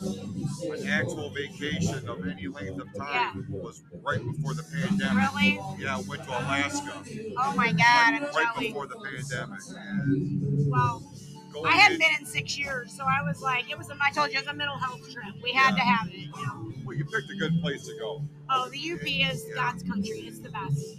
an 0.72 0.88
actual 0.88 1.30
vacation 1.30 2.08
of 2.08 2.26
any 2.26 2.48
length 2.48 2.80
of 2.80 2.92
time 2.94 3.46
was 3.50 3.82
right 4.02 4.24
before 4.24 4.54
the 4.54 4.62
pandemic. 4.62 5.30
Really? 5.32 5.60
Yeah, 5.78 5.96
I 5.96 6.00
went 6.00 6.24
to 6.24 6.30
Alaska 6.30 6.92
Oh 7.38 7.54
my 7.56 7.72
God, 7.72 8.22
right 8.34 8.52
before 8.58 8.86
the 8.86 8.96
pandemic. 8.96 9.60
And 9.76 10.70
Well, 10.70 11.12
I 11.64 11.72
hadn't 11.72 11.98
been 11.98 12.10
in 12.18 12.26
six 12.26 12.58
years, 12.58 12.92
so 12.96 13.04
I 13.04 13.22
was 13.22 13.40
like, 13.40 13.70
it 13.70 13.76
was. 13.78 13.90
A, 13.90 13.96
I 14.00 14.10
told 14.10 14.30
you, 14.30 14.38
it 14.38 14.46
was 14.46 14.54
a 14.54 14.56
mental 14.56 14.78
health 14.78 15.02
trip. 15.12 15.34
We 15.42 15.52
had 15.52 15.74
to 15.74 15.80
have 15.80 16.08
it. 16.08 16.14
You 16.14 16.28
know? 16.46 16.72
Well, 16.84 16.96
you 16.96 17.04
picked 17.04 17.30
a 17.30 17.36
good 17.36 17.60
place 17.60 17.86
to 17.86 17.96
go. 17.98 18.22
Oh, 18.48 18.68
the 18.70 18.92
UP 18.92 19.02
is 19.32 19.46
God's 19.54 19.82
country. 19.82 20.24
It's 20.26 20.40
the 20.40 20.50
best. 20.50 20.96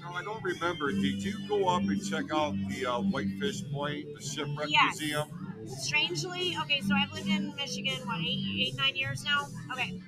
No, 0.00 0.10
I 0.14 0.22
don't 0.22 0.42
remember. 0.42 0.90
Did 0.92 1.22
you 1.22 1.34
go 1.48 1.68
up 1.68 1.82
and 1.82 2.02
check 2.04 2.24
out 2.32 2.54
the 2.68 2.86
uh, 2.86 3.00
Whitefish 3.00 3.62
Point, 3.72 4.06
the 4.14 4.22
shipwreck 4.22 4.68
Yes. 4.68 4.98
museum? 4.98 5.28
Strangely, 5.66 6.56
okay, 6.62 6.80
so 6.80 6.94
I've 6.94 7.12
lived 7.12 7.28
in 7.28 7.54
Michigan, 7.54 7.94
what, 8.04 8.18
eight, 8.20 8.44
eight, 8.60 8.76
nine 8.76 8.96
years 8.96 9.24
now? 9.24 9.46
Okay. 9.72 10.00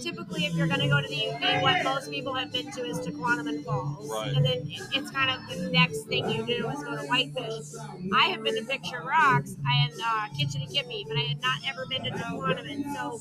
Typically, 0.00 0.46
if 0.46 0.54
you're 0.54 0.66
going 0.66 0.80
to 0.80 0.88
go 0.88 1.00
to 1.00 1.08
the 1.08 1.30
UP, 1.30 1.62
what 1.62 1.84
most 1.84 2.10
people 2.10 2.34
have 2.34 2.52
been 2.52 2.70
to 2.72 2.80
is 2.84 2.98
to 3.00 3.10
Tahquamenon 3.10 3.64
Falls. 3.64 4.10
Right. 4.10 4.32
And 4.34 4.44
then 4.44 4.62
it's 4.66 5.10
kind 5.10 5.30
of 5.30 5.56
the 5.56 5.70
next 5.70 6.02
thing 6.04 6.28
you 6.30 6.44
do 6.46 6.68
is 6.68 6.82
go 6.82 6.96
to 6.96 7.06
Whitefish. 7.06 7.66
I 8.12 8.26
have 8.28 8.42
been 8.42 8.56
to 8.56 8.64
Picture 8.64 9.02
Rocks 9.06 9.54
and 9.64 9.92
uh, 10.04 10.28
Kitch-iti-kipi, 10.38 11.04
but 11.08 11.16
I 11.16 11.20
had 11.20 11.42
not 11.42 11.58
ever 11.68 11.86
been 11.86 12.02
to 12.04 12.10
Tahquamenon. 12.10 12.94
So 12.94 13.20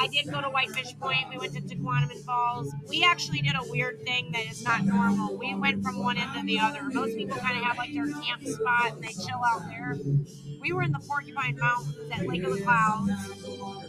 I 0.00 0.08
did 0.08 0.30
go 0.30 0.40
to 0.40 0.48
Whitefish 0.48 0.98
Point. 0.98 1.28
We 1.30 1.38
went 1.38 1.54
to 1.54 1.60
Tahquamenon 1.60 2.24
Falls. 2.24 2.72
We 2.88 3.04
actually 3.04 3.40
did 3.40 3.54
a 3.54 3.70
weird 3.70 4.04
thing 4.04 4.32
that 4.32 4.46
is 4.50 4.62
not 4.62 4.84
normal. 4.84 5.36
We 5.36 5.54
went 5.54 5.82
from 5.82 6.02
one 6.02 6.18
end 6.18 6.30
to 6.34 6.42
the 6.44 6.58
other. 6.58 6.82
Most 6.82 7.16
people 7.16 7.36
kind 7.38 7.56
of 7.56 7.64
have 7.64 7.78
like 7.78 7.92
their 7.92 8.06
camp 8.06 8.44
spot 8.44 8.92
and 8.92 9.02
they 9.02 9.12
chill 9.12 9.40
out 9.46 9.62
there. 9.68 9.96
We 10.60 10.72
were 10.72 10.82
in 10.82 10.92
the 10.92 10.98
Porcupine 10.98 11.56
Mountains 11.56 11.96
at 12.12 12.26
Lake 12.26 12.42
of 12.42 12.52
the 12.52 12.62
Clouds 12.62 13.10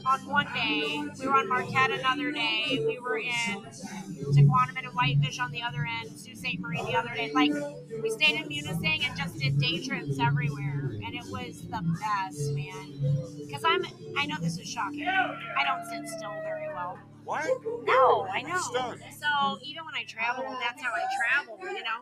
on 0.05 0.19
one 0.27 0.47
day. 0.53 1.03
We 1.19 1.27
were 1.27 1.33
on 1.33 1.49
Marquette 1.49 1.88
another 1.91 2.31
day. 2.31 2.83
We 2.85 2.99
were 2.99 3.17
in 3.17 3.31
Tahquamenon 3.31 4.85
and 4.85 4.93
Whitefish 4.93 5.39
on 5.39 5.51
the 5.51 5.61
other 5.61 5.85
end, 6.01 6.17
Sault 6.17 6.37
Ste. 6.37 6.59
Marie 6.59 6.81
the 6.83 6.95
other 6.95 7.13
day. 7.15 7.31
Like, 7.33 7.53
we 8.01 8.09
stayed 8.09 8.39
in 8.41 8.49
Munising 8.49 9.03
and 9.07 9.17
just 9.17 9.37
did 9.37 9.59
day 9.59 9.83
trips 9.83 10.19
everywhere. 10.19 10.91
And 11.05 11.15
it 11.15 11.25
was 11.31 11.61
the 11.61 11.81
best, 12.01 12.51
man. 12.53 12.93
Because 13.37 13.63
I'm, 13.65 13.83
I 14.17 14.25
know 14.25 14.37
this 14.41 14.57
is 14.57 14.67
shocking. 14.69 15.07
I 15.07 15.63
don't 15.65 15.85
sit 15.85 16.07
still 16.09 16.33
very 16.43 16.67
well. 16.73 16.97
What? 17.23 17.45
No, 17.83 18.27
I 18.33 18.41
know. 18.41 18.57
So 18.57 19.59
even 19.63 19.85
when 19.85 19.93
I 19.95 20.03
travel, 20.07 20.43
that's 20.43 20.81
how 20.81 20.89
I 20.89 21.05
travel, 21.45 21.59
you 21.61 21.83
know? 21.83 22.01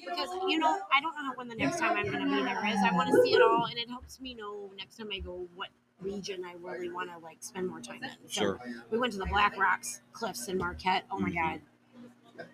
Because, 0.00 0.30
you 0.48 0.58
know, 0.58 0.78
I 0.92 1.00
don't 1.00 1.14
know 1.14 1.32
when 1.34 1.48
the 1.48 1.54
next 1.54 1.78
time 1.78 1.96
I'm 1.96 2.06
going 2.06 2.24
to 2.24 2.30
be 2.30 2.42
there 2.42 2.66
is. 2.66 2.78
I 2.82 2.92
want 2.94 3.10
to 3.10 3.22
see 3.22 3.34
it 3.34 3.42
all, 3.42 3.66
and 3.66 3.78
it 3.78 3.90
helps 3.90 4.18
me 4.20 4.34
know 4.34 4.70
next 4.78 4.96
time 4.96 5.08
I 5.12 5.18
go 5.18 5.46
what 5.54 5.68
region 6.00 6.44
I 6.44 6.54
really 6.62 6.90
want 6.90 7.10
to, 7.10 7.18
like, 7.18 7.38
spend 7.40 7.68
more 7.68 7.80
time 7.80 8.02
in. 8.02 8.10
So 8.28 8.40
Sure. 8.40 8.60
we 8.90 8.98
went 8.98 9.12
to 9.14 9.18
the 9.18 9.26
Black 9.26 9.58
Rocks 9.58 10.00
Cliffs 10.12 10.48
in 10.48 10.58
Marquette. 10.58 11.04
Oh, 11.10 11.18
my 11.18 11.30
mm-hmm. 11.30 11.52
God. 11.52 11.60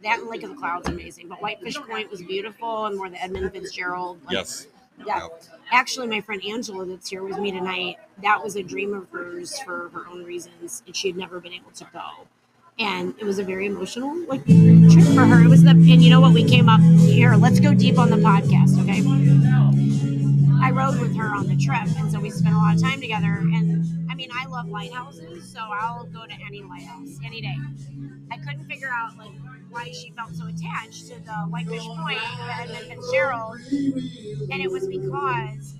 That 0.04 0.20
and 0.20 0.28
Lake 0.28 0.44
of 0.44 0.50
the 0.50 0.56
Clouds 0.56 0.88
amazing. 0.88 1.28
But 1.28 1.42
Whitefish 1.42 1.76
Point 1.76 2.10
was 2.10 2.22
beautiful, 2.22 2.86
and 2.86 2.96
more 2.96 3.08
the 3.08 3.20
Edmund 3.20 3.52
Fitzgerald. 3.52 4.20
Like, 4.24 4.34
Yes. 4.34 4.68
Yeah. 5.06 5.28
Actually, 5.70 6.06
my 6.06 6.20
friend 6.20 6.42
Angela 6.44 6.84
that's 6.84 7.08
here 7.08 7.24
with 7.24 7.38
me 7.38 7.50
tonight, 7.50 7.96
that 8.22 8.42
was 8.42 8.56
a 8.56 8.62
dream 8.62 8.94
of 8.94 9.08
hers 9.10 9.58
for 9.62 9.88
her 9.88 10.06
own 10.08 10.24
reasons, 10.24 10.82
and 10.86 10.94
she 10.94 11.08
had 11.08 11.16
never 11.16 11.40
been 11.40 11.52
able 11.52 11.70
to 11.72 11.86
go. 11.92 12.26
And 12.78 13.14
it 13.18 13.24
was 13.24 13.38
a 13.38 13.44
very 13.44 13.66
emotional 13.66 14.16
like 14.26 14.44
trip 14.44 15.04
for 15.14 15.24
her. 15.24 15.42
It 15.42 15.48
was 15.48 15.62
the 15.62 15.70
and 15.70 16.02
you 16.02 16.10
know 16.10 16.20
what? 16.20 16.32
We 16.32 16.44
came 16.44 16.68
up 16.68 16.80
here. 16.80 17.34
Let's 17.36 17.60
go 17.60 17.74
deep 17.74 17.98
on 17.98 18.10
the 18.10 18.16
podcast, 18.16 18.80
okay? 18.82 19.31
I 20.62 20.70
rode 20.70 21.00
with 21.00 21.16
her 21.16 21.26
on 21.34 21.48
the 21.48 21.56
trip, 21.56 21.88
and 21.98 22.10
so 22.10 22.20
we 22.20 22.30
spent 22.30 22.54
a 22.54 22.58
lot 22.58 22.76
of 22.76 22.80
time 22.80 23.00
together. 23.00 23.26
And 23.26 24.08
I 24.08 24.14
mean, 24.14 24.30
I 24.32 24.46
love 24.46 24.68
lighthouses, 24.68 25.52
so 25.52 25.58
I'll 25.58 26.04
go 26.04 26.24
to 26.24 26.34
any 26.46 26.62
lighthouse 26.62 27.18
any 27.24 27.40
day. 27.40 27.56
I 28.30 28.36
couldn't 28.38 28.66
figure 28.66 28.88
out 28.88 29.18
like 29.18 29.32
why 29.70 29.90
she 29.90 30.12
felt 30.12 30.34
so 30.34 30.46
attached 30.46 31.08
to 31.08 31.14
the 31.24 31.32
Whitefish 31.48 31.84
Point 31.84 32.20
at 32.48 32.68
Fitzgerald, 32.68 33.58
and 33.70 34.62
it 34.62 34.70
was 34.70 34.86
because 34.86 35.74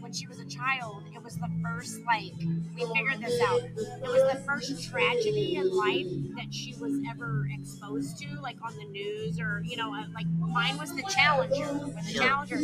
when 0.00 0.12
she 0.12 0.26
was 0.26 0.40
a 0.40 0.46
child, 0.46 1.04
it 1.14 1.22
was 1.22 1.36
the 1.36 1.48
first 1.62 2.00
like 2.04 2.32
we 2.76 2.84
figured 2.94 3.20
this 3.20 3.40
out. 3.42 3.60
It 3.62 4.02
was 4.02 4.32
the 4.32 4.42
first 4.44 4.90
tragedy 4.90 5.56
in 5.56 5.74
life 5.74 6.06
that 6.36 6.52
she 6.52 6.74
was 6.80 6.92
ever 7.08 7.48
exposed 7.52 8.18
to, 8.18 8.40
like 8.42 8.56
on 8.62 8.76
the 8.76 8.84
news 8.86 9.40
or 9.40 9.62
you 9.64 9.76
know, 9.76 9.94
uh, 9.94 10.04
like 10.14 10.26
mine 10.38 10.76
was 10.78 10.94
the 10.94 11.02
Challenger 11.02 11.72
the 11.72 12.12
Challenger. 12.12 12.58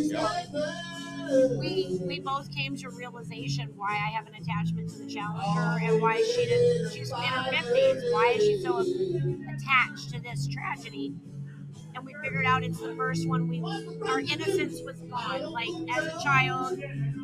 We 1.58 1.98
we 2.06 2.20
both 2.20 2.54
came 2.54 2.76
to 2.76 2.90
realization 2.90 3.72
why 3.76 3.90
I 3.90 4.10
have 4.10 4.26
an 4.26 4.34
attachment 4.34 4.90
to 4.90 4.98
the 4.98 5.06
Challenger 5.06 5.84
and 5.84 6.00
why 6.00 6.22
she 6.22 6.46
did. 6.46 6.92
She's 6.92 7.10
in 7.10 7.16
her 7.16 7.50
fifties. 7.50 8.02
Why 8.12 8.34
is 8.36 8.42
she 8.42 8.62
so 8.62 8.80
attached 8.80 10.10
to 10.12 10.20
this 10.20 10.46
tragedy? 10.48 11.14
and 11.96 12.04
we 12.04 12.14
figured 12.22 12.44
out 12.44 12.62
it's 12.62 12.78
the 12.78 12.94
first 12.94 13.26
one 13.26 13.48
we 13.48 13.62
our 14.06 14.20
innocence 14.20 14.82
was 14.82 15.00
gone 15.10 15.50
like 15.50 15.68
as 15.96 16.04
a 16.04 16.22
child 16.22 16.78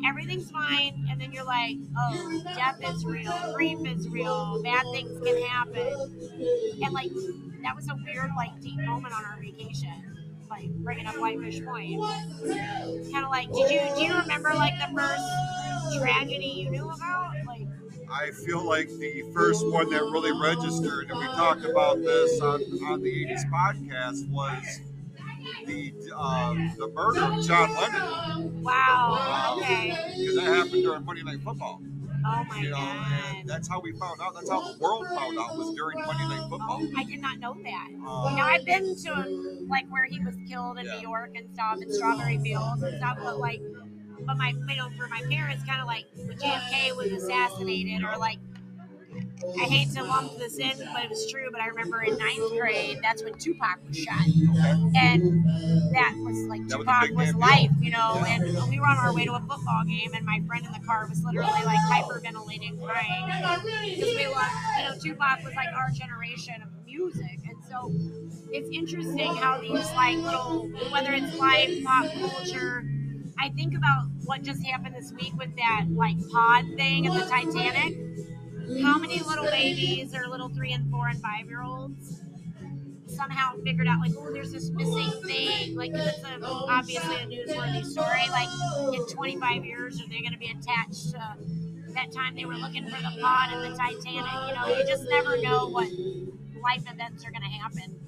everything's 0.05 0.49
fine 0.49 1.05
and 1.09 1.21
then 1.21 1.31
you're 1.31 1.43
like 1.45 1.77
oh 1.97 2.41
death 2.55 2.79
is 2.83 3.05
real 3.05 3.53
grief 3.53 3.77
is 3.85 4.09
real 4.09 4.61
bad 4.63 4.83
things 4.91 5.21
can 5.23 5.41
happen 5.43 6.33
and 6.83 6.93
like 6.93 7.11
that 7.61 7.75
was 7.75 7.87
a 7.87 7.95
weird 8.03 8.31
like 8.35 8.59
deep 8.61 8.79
moment 8.79 9.13
on 9.13 9.23
our 9.23 9.39
vacation 9.39 10.22
like 10.49 10.69
bringing 10.75 11.05
up 11.07 11.15
whitefish 11.19 11.63
point 11.63 12.01
kind 13.11 13.25
of 13.25 13.31
like 13.31 13.51
did 13.51 13.69
you 13.71 13.81
do 13.95 14.03
you 14.03 14.13
remember 14.15 14.53
like 14.55 14.73
the 14.79 14.93
first 14.95 15.23
tragedy 15.99 16.45
you 16.45 16.69
knew 16.69 16.89
about 16.89 17.33
like 17.47 17.67
I 18.11 18.29
feel 18.31 18.63
like 18.63 18.89
the 18.89 19.23
first 19.33 19.67
one 19.67 19.89
that 19.89 20.03
really 20.03 20.31
registered, 20.39 21.09
and 21.09 21.17
we 21.17 21.25
talked 21.25 21.65
about 21.65 21.99
this 21.99 22.39
on, 22.41 22.61
on 22.85 23.01
the 23.01 23.09
80s 23.25 23.49
podcast, 23.49 24.29
was 24.29 24.81
the 25.65 25.93
uh, 26.15 26.53
the 26.77 26.89
murder 26.93 27.21
of 27.21 27.43
John 27.43 27.73
Lennon. 27.73 28.61
wow 28.61 29.57
okay 29.57 29.97
Because 30.15 30.35
that 30.35 30.43
happened 30.43 30.83
during 30.83 31.03
Monday 31.05 31.23
Night 31.23 31.41
Football. 31.41 31.81
Oh 32.25 32.43
my 32.49 32.57
You 32.59 32.69
know, 32.69 32.77
god 32.77 33.11
and 33.39 33.49
that's 33.49 33.67
how 33.67 33.79
we 33.81 33.91
found 33.93 34.19
out. 34.21 34.33
That's 34.35 34.49
how 34.49 34.61
the 34.71 34.77
world 34.79 35.05
found 35.07 35.37
out 35.37 35.57
was 35.57 35.75
during 35.75 35.99
Monday 36.05 36.27
Night 36.27 36.47
Football. 36.49 36.79
Oh, 36.81 36.91
I 36.97 37.03
did 37.03 37.21
not 37.21 37.39
know 37.39 37.55
that. 37.63 37.87
Um, 38.07 38.35
Now 38.35 38.45
I've 38.47 38.65
been 38.65 38.95
to 39.03 39.65
like 39.69 39.85
where 39.91 40.05
he 40.05 40.19
was 40.19 40.35
killed 40.47 40.77
in 40.77 40.85
Yeah. 40.85 40.95
New 40.95 41.01
York 41.01 41.31
and 41.35 41.47
stuff, 41.53 41.77
and 41.81 41.93
Strawberry 41.93 42.37
Fields 42.39 42.81
and 42.83 42.97
stuff, 42.97 43.17
but 43.21 43.39
like, 43.39 43.61
but 44.25 44.37
my 44.37 44.49
you 44.69 44.75
know 44.75 44.89
for 44.97 45.07
my 45.07 45.21
parents, 45.29 45.63
kind 45.65 45.81
of 45.81 45.87
like 45.87 46.05
when 46.15 46.37
JFK 46.37 46.95
was 46.95 47.11
assassinated, 47.11 48.03
or 48.03 48.17
like, 48.17 48.39
I 49.59 49.65
hate 49.65 49.91
to 49.93 50.03
lump 50.03 50.37
this 50.37 50.57
in, 50.57 50.71
but 50.93 51.03
it 51.03 51.09
was 51.09 51.29
true. 51.31 51.49
But 51.51 51.61
I 51.61 51.67
remember 51.67 52.01
in 52.01 52.17
ninth 52.17 52.51
grade, 52.59 52.99
that's 53.01 53.23
when 53.23 53.33
Tupac 53.35 53.79
was 53.87 53.97
shot, 53.97 54.25
and 54.95 55.45
that 55.93 56.13
was 56.17 56.47
like 56.47 56.67
That 56.67 56.77
Tupac 56.77 57.11
was 57.11 57.31
damn 57.31 57.39
life, 57.39 57.71
you 57.81 57.91
know. 57.91 58.21
Yeah. 58.25 58.39
And 58.41 58.69
we 58.69 58.79
were 58.79 58.87
on 58.87 58.97
our 58.97 59.13
way 59.13 59.25
to 59.25 59.33
a 59.33 59.39
football 59.39 59.83
game, 59.87 60.13
and 60.13 60.25
my 60.25 60.41
friend 60.47 60.65
in 60.65 60.71
the 60.71 60.85
car 60.85 61.07
was 61.09 61.23
literally 61.23 61.63
like 61.65 61.79
hyperventilating, 61.91 62.81
crying 62.81 63.25
because 63.25 63.63
we 63.63 64.27
love, 64.27 64.51
you 64.77 64.83
know, 64.83 64.95
Tupac 65.01 65.43
was 65.43 65.53
like 65.55 65.69
our 65.75 65.89
generation 65.91 66.55
of 66.61 66.69
music, 66.85 67.39
and 67.47 67.57
so 67.69 67.91
it's 68.51 68.69
interesting 68.71 69.35
how 69.35 69.59
these 69.59 69.91
like 69.93 70.17
little, 70.17 70.69
whether 70.91 71.11
it's 71.11 71.35
life, 71.37 71.83
pop 71.83 72.11
culture. 72.13 72.83
I 73.39 73.49
think 73.49 73.75
about 73.75 74.05
what 74.25 74.41
just 74.43 74.63
happened 74.63 74.95
this 74.95 75.11
week 75.11 75.33
with 75.37 75.53
that 75.57 75.85
like 75.89 76.15
pod 76.31 76.65
thing 76.77 77.07
at 77.07 77.13
the 77.13 77.29
Titanic. 77.29 77.97
How 78.81 78.97
many 78.97 79.19
little 79.21 79.45
babies 79.45 80.15
or 80.15 80.27
little 80.27 80.49
three 80.49 80.71
and 80.73 80.89
four 80.89 81.07
and 81.07 81.21
five 81.21 81.47
year 81.47 81.61
olds 81.63 82.21
somehow 83.07 83.53
figured 83.63 83.87
out 83.87 83.99
like, 83.99 84.11
oh, 84.17 84.31
there's 84.33 84.51
this 84.51 84.69
missing 84.71 85.11
thing. 85.23 85.75
Like, 85.75 85.91
'cause 85.93 86.07
it's 86.07 86.23
a, 86.23 86.45
obviously 86.45 87.15
a 87.15 87.25
newsworthy 87.27 87.85
story. 87.85 88.27
Like, 88.29 88.49
in 88.93 89.05
25 89.07 89.65
years, 89.65 90.01
are 90.01 90.07
they 90.07 90.19
going 90.21 90.33
to 90.33 90.39
be 90.39 90.47
attached 90.51 91.11
to 91.11 91.35
that 91.93 92.11
time 92.11 92.35
they 92.35 92.45
were 92.45 92.55
looking 92.55 92.85
for 92.85 93.01
the 93.01 93.21
pod 93.21 93.53
in 93.53 93.71
the 93.71 93.77
Titanic? 93.77 94.47
You 94.47 94.55
know, 94.55 94.77
you 94.77 94.85
just 94.87 95.03
never 95.09 95.37
know 95.41 95.67
what 95.67 95.89
life 96.61 96.83
events 96.91 97.25
are 97.25 97.31
going 97.31 97.43
to 97.43 97.49
happen. 97.49 97.99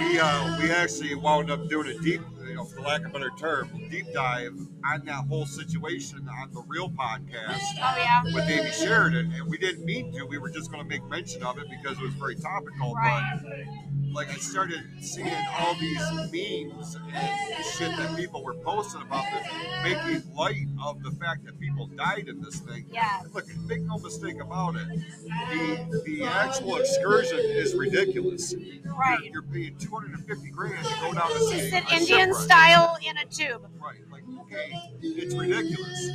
we 0.00 0.18
uh, 0.18 0.58
we 0.58 0.70
actually 0.70 1.14
wound 1.14 1.50
up 1.50 1.68
doing 1.68 1.88
a 1.88 1.98
deep, 2.00 2.22
you 2.48 2.54
know, 2.54 2.64
for 2.64 2.80
lack 2.80 3.00
of 3.02 3.06
a 3.06 3.10
better 3.10 3.30
term, 3.38 3.70
deep 3.90 4.06
dive 4.12 4.54
on 4.84 5.04
that 5.04 5.26
whole 5.28 5.46
situation 5.46 6.26
on 6.28 6.50
the 6.52 6.62
Real 6.66 6.88
podcast 6.90 7.58
Oh, 7.80 7.94
yeah. 7.98 8.22
with 8.24 8.44
Amy 8.48 8.70
Sheridan, 8.70 9.32
and 9.32 9.48
we 9.48 9.58
didn't 9.58 9.84
mean 9.84 10.12
to. 10.12 10.24
We 10.24 10.38
were 10.38 10.50
just 10.50 10.70
going 10.70 10.82
to 10.82 10.88
make 10.88 11.04
mention 11.08 11.42
of 11.42 11.58
it 11.58 11.66
because 11.70 11.98
it 11.98 12.04
was 12.04 12.14
very 12.14 12.36
topical. 12.36 12.94
Right. 12.94 13.38
But 13.42 14.14
like, 14.14 14.30
I 14.30 14.36
started 14.38 14.80
seeing 15.00 15.30
all 15.58 15.74
these 15.74 16.00
memes 16.32 16.96
and 17.14 17.64
shit 17.74 17.94
that 17.96 18.16
people 18.16 18.42
were 18.42 18.54
posting 18.54 19.02
about 19.02 19.24
this, 19.32 19.46
making 19.82 20.34
light 20.34 20.66
of 20.82 21.02
the 21.02 21.10
fact 21.12 21.44
that 21.44 21.58
people 21.60 21.86
died 21.88 22.26
in 22.28 22.40
this 22.40 22.60
thing. 22.60 22.86
Yeah. 22.90 23.20
Look, 23.34 23.44
make 23.66 23.82
no 23.82 23.98
mistake 23.98 24.40
about 24.42 24.76
it. 24.76 24.86
The 24.88 26.02
the 26.06 26.24
actual 26.24 26.76
excursion 26.76 27.38
is 27.40 27.74
ridiculous. 27.74 28.54
Right. 28.84 29.18
You're, 29.24 29.32
you're 29.32 29.42
paying 29.42 29.76
250 29.78 30.50
grand 30.50 30.84
to 30.84 30.94
go 31.00 31.12
down 31.12 31.30
to 31.30 31.38
see 31.40 31.70
an 31.76 31.84
Indian. 31.92 32.32
Style 32.38 32.96
in 33.04 33.16
a 33.18 33.24
tube. 33.26 33.68
Right. 33.80 33.98
Like, 34.10 34.22
okay, 34.42 34.92
it's 35.02 35.34
ridiculous. 35.34 36.10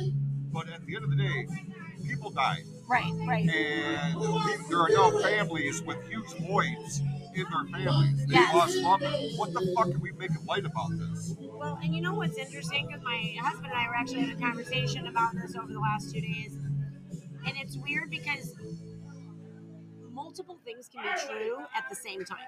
But 0.52 0.68
at 0.68 0.84
the 0.86 0.94
end 0.94 1.04
of 1.04 1.10
the 1.10 1.16
day, 1.16 1.46
people 2.06 2.30
die. 2.30 2.62
Right, 2.88 3.12
right. 3.26 3.48
And 3.48 4.20
there 4.68 4.78
are 4.78 4.88
now 4.90 5.18
families 5.20 5.82
with 5.82 5.96
huge 6.08 6.28
voids 6.46 7.00
in 7.34 7.44
their 7.50 7.64
families. 7.72 8.26
They 8.26 8.34
Yes. 8.34 8.54
lost 8.54 8.76
loved 8.76 9.02
ones. 9.04 9.38
What 9.38 9.52
the 9.52 9.72
fuck 9.74 9.88
are 9.88 9.98
we 9.98 10.12
making 10.12 10.44
light 10.46 10.64
about 10.64 10.90
this? 10.98 11.34
Well, 11.40 11.78
and 11.82 11.94
you 11.94 12.02
know 12.02 12.14
what's 12.14 12.36
interesting? 12.38 12.86
Because 12.86 13.02
my 13.02 13.36
husband 13.40 13.66
and 13.72 13.74
I 13.74 13.88
were 13.88 13.96
actually 13.96 14.20
having 14.20 14.36
a 14.36 14.40
conversation 14.46 15.06
about 15.08 15.32
this 15.34 15.56
over 15.56 15.72
the 15.72 15.80
last 15.80 16.12
two 16.12 16.20
days. 16.20 16.54
And 17.46 17.56
it's 17.56 17.76
weird 17.76 18.10
because 18.10 18.54
multiple 20.12 20.58
things 20.64 20.88
can 20.88 21.02
be 21.02 21.20
true 21.26 21.58
at 21.76 21.88
the 21.90 21.96
same 21.96 22.24
time. 22.24 22.38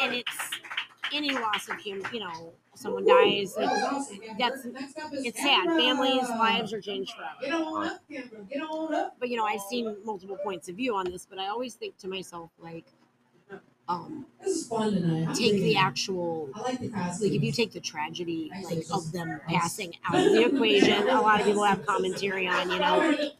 And 0.00 0.14
it's 0.14 0.50
any 1.12 1.30
loss 1.32 1.68
of 1.68 1.76
human, 1.78 2.12
you 2.12 2.20
know, 2.20 2.52
someone 2.74 3.06
dies, 3.06 3.54
like, 3.56 3.70
that's, 4.38 4.66
it's 5.12 5.40
sad. 5.42 5.66
Families' 5.66 6.28
lives 6.30 6.72
are 6.72 6.80
changed 6.80 7.14
forever. 7.14 7.98
But, 9.18 9.28
you 9.28 9.36
know, 9.36 9.44
I've 9.44 9.60
seen 9.62 9.96
multiple 10.04 10.36
points 10.42 10.68
of 10.68 10.76
view 10.76 10.94
on 10.94 11.04
this, 11.06 11.26
but 11.28 11.38
I 11.38 11.48
always 11.48 11.74
think 11.74 11.96
to 11.98 12.08
myself, 12.08 12.50
like, 12.60 12.84
um, 13.88 14.26
This 14.44 14.56
is 14.56 14.66
fun 14.66 14.92
tonight. 14.94 15.34
take 15.34 15.54
the 15.54 15.76
actual 15.76 16.50
I 16.54 16.60
like 16.60 16.78
the 16.80 16.88
like 16.88 17.32
if 17.32 17.42
you 17.42 17.52
take 17.52 17.72
the 17.72 17.80
tragedy 17.80 18.50
like 18.64 18.84
of 18.92 19.10
them 19.12 19.40
passing 19.48 19.94
out 20.06 20.16
of 20.26 20.32
the 20.32 20.44
equation 20.44 21.08
a 21.08 21.20
lot 21.22 21.40
of 21.40 21.46
people 21.46 21.64
have 21.64 21.86
commentary 21.86 22.46
on 22.46 22.70
you 22.70 22.78
know 22.78 23.30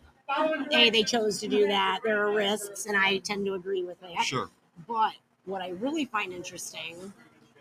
hey 0.70 0.88
they 0.90 1.02
chose 1.02 1.38
to 1.40 1.48
do 1.48 1.66
that 1.68 2.00
there 2.02 2.26
are 2.26 2.32
risks 2.32 2.86
and 2.86 2.96
i 2.96 3.18
tend 3.18 3.44
to 3.44 3.54
agree 3.54 3.84
with 3.84 4.00
that 4.00 4.22
Sure. 4.24 4.48
but 4.86 5.12
what 5.44 5.60
i 5.60 5.68
really 5.70 6.06
find 6.06 6.32
interesting 6.32 7.12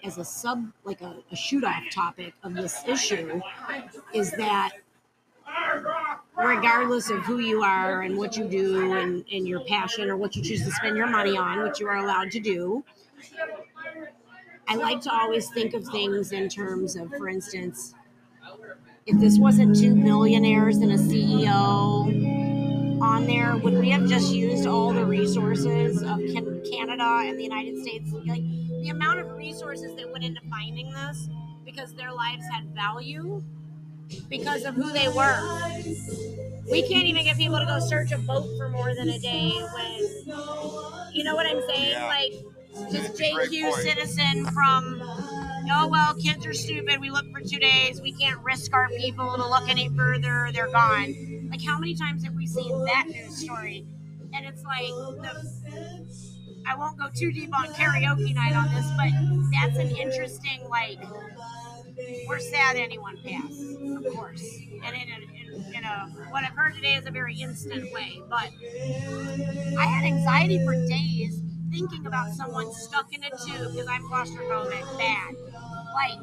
as 0.04 0.18
a 0.18 0.26
sub 0.26 0.66
like 0.84 1.02
a, 1.02 1.16
a 1.32 1.36
shoot 1.36 1.64
off 1.64 1.84
topic 1.92 2.34
of 2.44 2.54
this 2.54 2.84
issue 2.88 3.42
is 4.14 4.32
that 4.32 4.72
regardless 6.36 7.10
of 7.10 7.20
who 7.24 7.40
you 7.40 7.62
are 7.62 8.02
and 8.02 8.18
what 8.18 8.38
you 8.38 8.46
do 8.46 8.94
and, 8.94 9.26
and 9.32 9.48
your 9.48 9.62
passion 9.62 10.10
or 10.10 10.18
what 10.18 10.36
you 10.36 10.44
choose 10.44 10.64
to 10.64 10.72
spend 10.72 10.96
your 10.96 11.08
money 11.08 11.38
on 11.38 11.64
which 11.64 11.80
you 11.80 11.88
are 11.88 11.98
allowed 11.98 12.32
to 12.32 12.40
do 12.40 12.84
I 14.70 14.76
like 14.76 15.00
to 15.02 15.14
always 15.14 15.50
think 15.50 15.74
of 15.74 15.88
things 15.88 16.34
in 16.34 16.50
terms 16.50 16.98
of, 16.98 17.10
for 17.12 17.30
instance, 17.30 17.94
if 19.06 19.18
this 19.18 19.40
wasn't 19.40 19.80
two 19.80 19.96
millionaires 19.96 20.78
and 20.78 20.92
a 20.92 20.98
CEO 20.98 23.02
on 23.02 23.26
there, 23.26 23.56
would 23.56 23.76
we 23.76 23.90
have 23.92 24.08
just 24.08 24.34
used 24.34 24.68
all 24.68 24.92
the 24.92 25.06
resources 25.06 26.04
of 26.04 26.20
Canada 26.70 27.30
and 27.30 27.40
the 27.40 27.44
United 27.44 27.82
States? 27.82 28.12
Like 28.12 28.42
the 28.82 28.90
amount 28.90 29.20
of 29.20 29.32
resources 29.32 29.96
that 29.96 30.12
went 30.12 30.24
into 30.24 30.42
finding 30.50 30.92
this 30.92 31.30
because 31.66 31.94
their 31.94 32.12
lives 32.12 32.44
had 32.52 32.74
value 32.74 33.44
because 34.30 34.64
of 34.64 34.76
who 34.76 34.92
they 34.94 35.08
were. 35.10 35.42
We 36.70 36.88
can't 36.88 37.06
even 37.06 37.24
get 37.24 37.38
people 37.38 37.60
to 37.60 37.66
go 37.66 37.80
search 37.80 38.12
a 38.12 38.18
boat 38.18 38.46
for 38.58 38.70
more 38.70 38.94
than 38.96 39.10
a 39.10 39.20
day 39.20 39.52
when, 39.74 41.14
you 41.14 41.24
know 41.24 41.36
what 41.36 41.46
I'm 41.46 41.62
saying? 41.68 41.92
Yeah. 41.92 42.08
Like, 42.08 42.34
just 42.92 42.92
That's 42.92 43.20
a 43.20 43.34
great 43.34 43.50
JQ 43.50 43.74
citizen 43.74 44.46
from 44.48 45.02
oh 45.72 45.88
well, 45.88 46.14
kids 46.14 46.46
are 46.46 46.54
stupid. 46.54 47.00
We 47.02 47.10
look 47.10 47.26
for 47.32 47.42
two 47.42 47.60
days. 47.60 48.02
We 48.02 48.12
can't 48.14 48.40
risk 48.44 48.74
our 48.74 48.88
people 48.90 49.36
to 49.36 49.48
look 49.48 49.70
any 49.70 49.90
further. 49.90 50.50
They're 50.54 50.72
gone. 50.72 51.48
Like 51.50 51.64
how 51.64 51.80
many 51.80 51.96
times 51.96 52.24
have 52.24 52.34
we 52.34 52.46
seen 52.46 52.84
that 52.86 53.06
news 53.08 53.38
story? 53.38 53.86
And 54.34 54.46
it's 54.46 54.64
like 54.64 54.88
the. 54.88 56.37
I 56.68 56.76
won't 56.76 56.98
go 56.98 57.08
too 57.14 57.32
deep 57.32 57.58
on 57.58 57.68
karaoke 57.74 58.34
night 58.36 58.54
on 58.54 58.74
this, 58.74 58.90
but 58.98 59.10
that's 59.54 59.78
an 59.78 59.96
interesting 59.96 60.68
like. 60.70 61.00
We're 62.28 62.40
sad 62.40 62.76
anyone 62.76 63.18
pass, 63.26 63.54
of 63.98 64.14
course, 64.14 64.44
and 64.86 64.96
in 64.96 65.10
a, 65.10 65.66
in, 65.66 65.76
in 65.76 65.84
a 65.84 66.10
what 66.30 66.44
I've 66.44 66.56
heard 66.56 66.76
today 66.76 66.94
is 66.94 67.08
a 67.08 67.12
very 67.12 67.36
instant 67.36 67.92
way. 67.92 68.22
But 68.30 68.52
I 69.80 69.86
had 69.86 70.04
anxiety 70.06 70.64
for 70.64 70.76
days 70.88 71.42
thinking 71.72 72.06
about 72.06 72.32
someone 72.34 72.72
stuck 72.74 73.12
in 73.14 73.24
a 73.24 73.30
tube 73.30 73.72
because 73.72 73.88
I'm 73.88 74.04
claustrophobic 74.04 74.98
bad. 74.98 75.36
Like, 75.94 76.20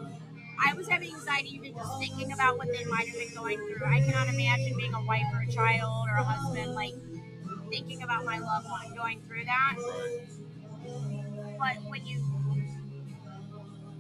I 0.65 0.75
was 0.75 0.89
having 0.89 1.12
anxiety 1.12 1.55
even 1.55 1.75
just 1.75 1.99
thinking 1.99 2.33
about 2.33 2.57
what 2.57 2.69
they 2.69 2.85
might 2.85 3.09
have 3.09 3.19
been 3.19 3.35
going 3.35 3.59
through. 3.59 3.87
I 3.87 4.01
cannot 4.01 4.29
imagine 4.29 4.77
being 4.77 4.95
a 4.95 5.03
wife 5.05 5.27
or 5.33 5.41
a 5.41 5.51
child 5.51 6.07
or 6.09 6.16
a 6.16 6.23
husband, 6.23 6.75
like, 6.75 6.95
thinking 7.74 8.05
about 8.05 8.24
my 8.24 8.38
loved 8.38 8.70
one 8.70 8.94
going 8.94 9.20
through 9.22 9.44
that. 9.44 9.76
But 11.59 11.90
when 11.90 12.06
you, 12.06 12.22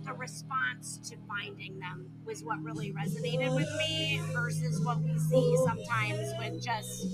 the 0.04 0.12
response 0.12 0.98
to 1.10 1.16
finding 1.26 1.80
them 1.80 2.08
was 2.24 2.44
what 2.44 2.62
really 2.62 2.92
resonated 2.92 3.52
with 3.52 3.68
me 3.76 4.20
versus 4.32 4.80
what 4.80 5.00
we 5.00 5.18
see 5.18 5.56
sometimes 5.64 6.32
with 6.38 6.62
just 6.62 7.08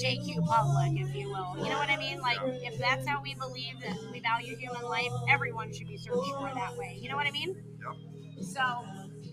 JQ 0.00 0.46
public, 0.46 1.00
if 1.00 1.12
you 1.12 1.28
will. 1.28 1.56
You 1.56 1.70
know 1.70 1.78
what 1.78 1.90
I 1.90 1.96
mean? 1.96 2.20
Like, 2.20 2.38
if 2.62 2.78
that's 2.78 3.04
how 3.08 3.20
we 3.20 3.34
believe 3.34 3.80
that 3.80 3.96
we 4.12 4.20
value 4.20 4.56
human 4.56 4.84
life, 4.84 5.10
everyone 5.28 5.72
should 5.72 5.88
be 5.88 5.96
searched 5.96 6.30
for 6.38 6.52
that 6.54 6.76
way. 6.76 6.96
You 7.00 7.08
know 7.08 7.16
what 7.16 7.26
I 7.26 7.32
mean? 7.32 7.56
Yep. 7.80 8.44
So 8.44 8.62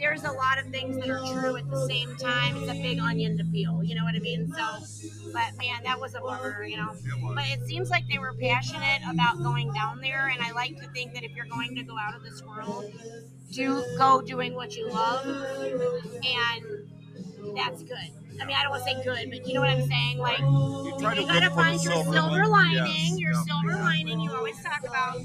there's 0.04 0.26
a 0.26 0.32
lot 0.32 0.60
of 0.60 0.66
things 0.68 0.98
that 0.98 1.10
are 1.10 1.24
true 1.32 1.56
at 1.56 1.70
the 1.70 1.88
same 1.88 2.14
time. 2.18 2.58
It's 2.58 2.70
a 2.70 2.74
big 2.74 3.00
onion 3.00 3.38
to 3.38 3.46
peel. 3.46 3.82
You 3.82 3.96
know 3.96 4.04
what 4.04 4.16
I 4.16 4.20
mean? 4.20 4.54
So, 4.54 5.32
but 5.32 5.58
man, 5.58 5.82
that 5.86 5.98
was 5.98 6.14
a 6.14 6.20
bummer. 6.20 6.66
You 6.66 6.76
know. 6.76 6.92
It. 6.92 7.34
But 7.34 7.46
it 7.48 7.66
seems 7.66 7.90
like 7.90 8.04
they 8.12 8.20
were 8.20 8.34
passionate 8.34 9.02
about 9.10 9.42
going 9.42 9.72
down 9.72 10.02
there, 10.02 10.28
and 10.28 10.44
I 10.44 10.52
like 10.52 10.78
to 10.82 10.88
think 10.90 11.14
that 11.14 11.24
if 11.24 11.32
you're 11.32 11.46
going 11.46 11.74
to 11.76 11.84
go 11.84 11.96
out 11.98 12.16
of 12.16 12.22
this 12.22 12.44
world, 12.44 12.92
do 13.54 13.82
go 13.98 14.22
doing 14.22 14.56
what 14.56 14.76
you 14.76 14.90
love, 14.90 15.26
and 15.26 17.56
that's 17.56 17.82
good. 17.84 18.10
I 18.42 18.46
mean, 18.46 18.58
I 18.58 18.64
don't 18.64 18.72
want 18.72 18.84
to 18.84 18.90
say 18.90 19.04
good, 19.04 19.30
but 19.30 19.48
you 19.48 19.54
know 19.54 19.62
what 19.62 19.70
I'm 19.70 19.88
saying. 19.88 20.18
Like, 20.18 20.40
You 20.40 20.96
try 21.00 21.14
you 21.14 21.28
gotta 21.28 21.50
find 21.52 21.82
your 21.82 21.94
silver 21.94 22.12
silver 22.12 22.48
lining. 22.48 22.88
Yes, 22.88 23.20
Your 23.20 23.32
yeah. 23.32 23.44
silver 23.44 23.82
lining. 23.82 24.20
You 24.20 24.36
always 24.36 24.62
talk 24.62 24.82
about. 24.86 25.22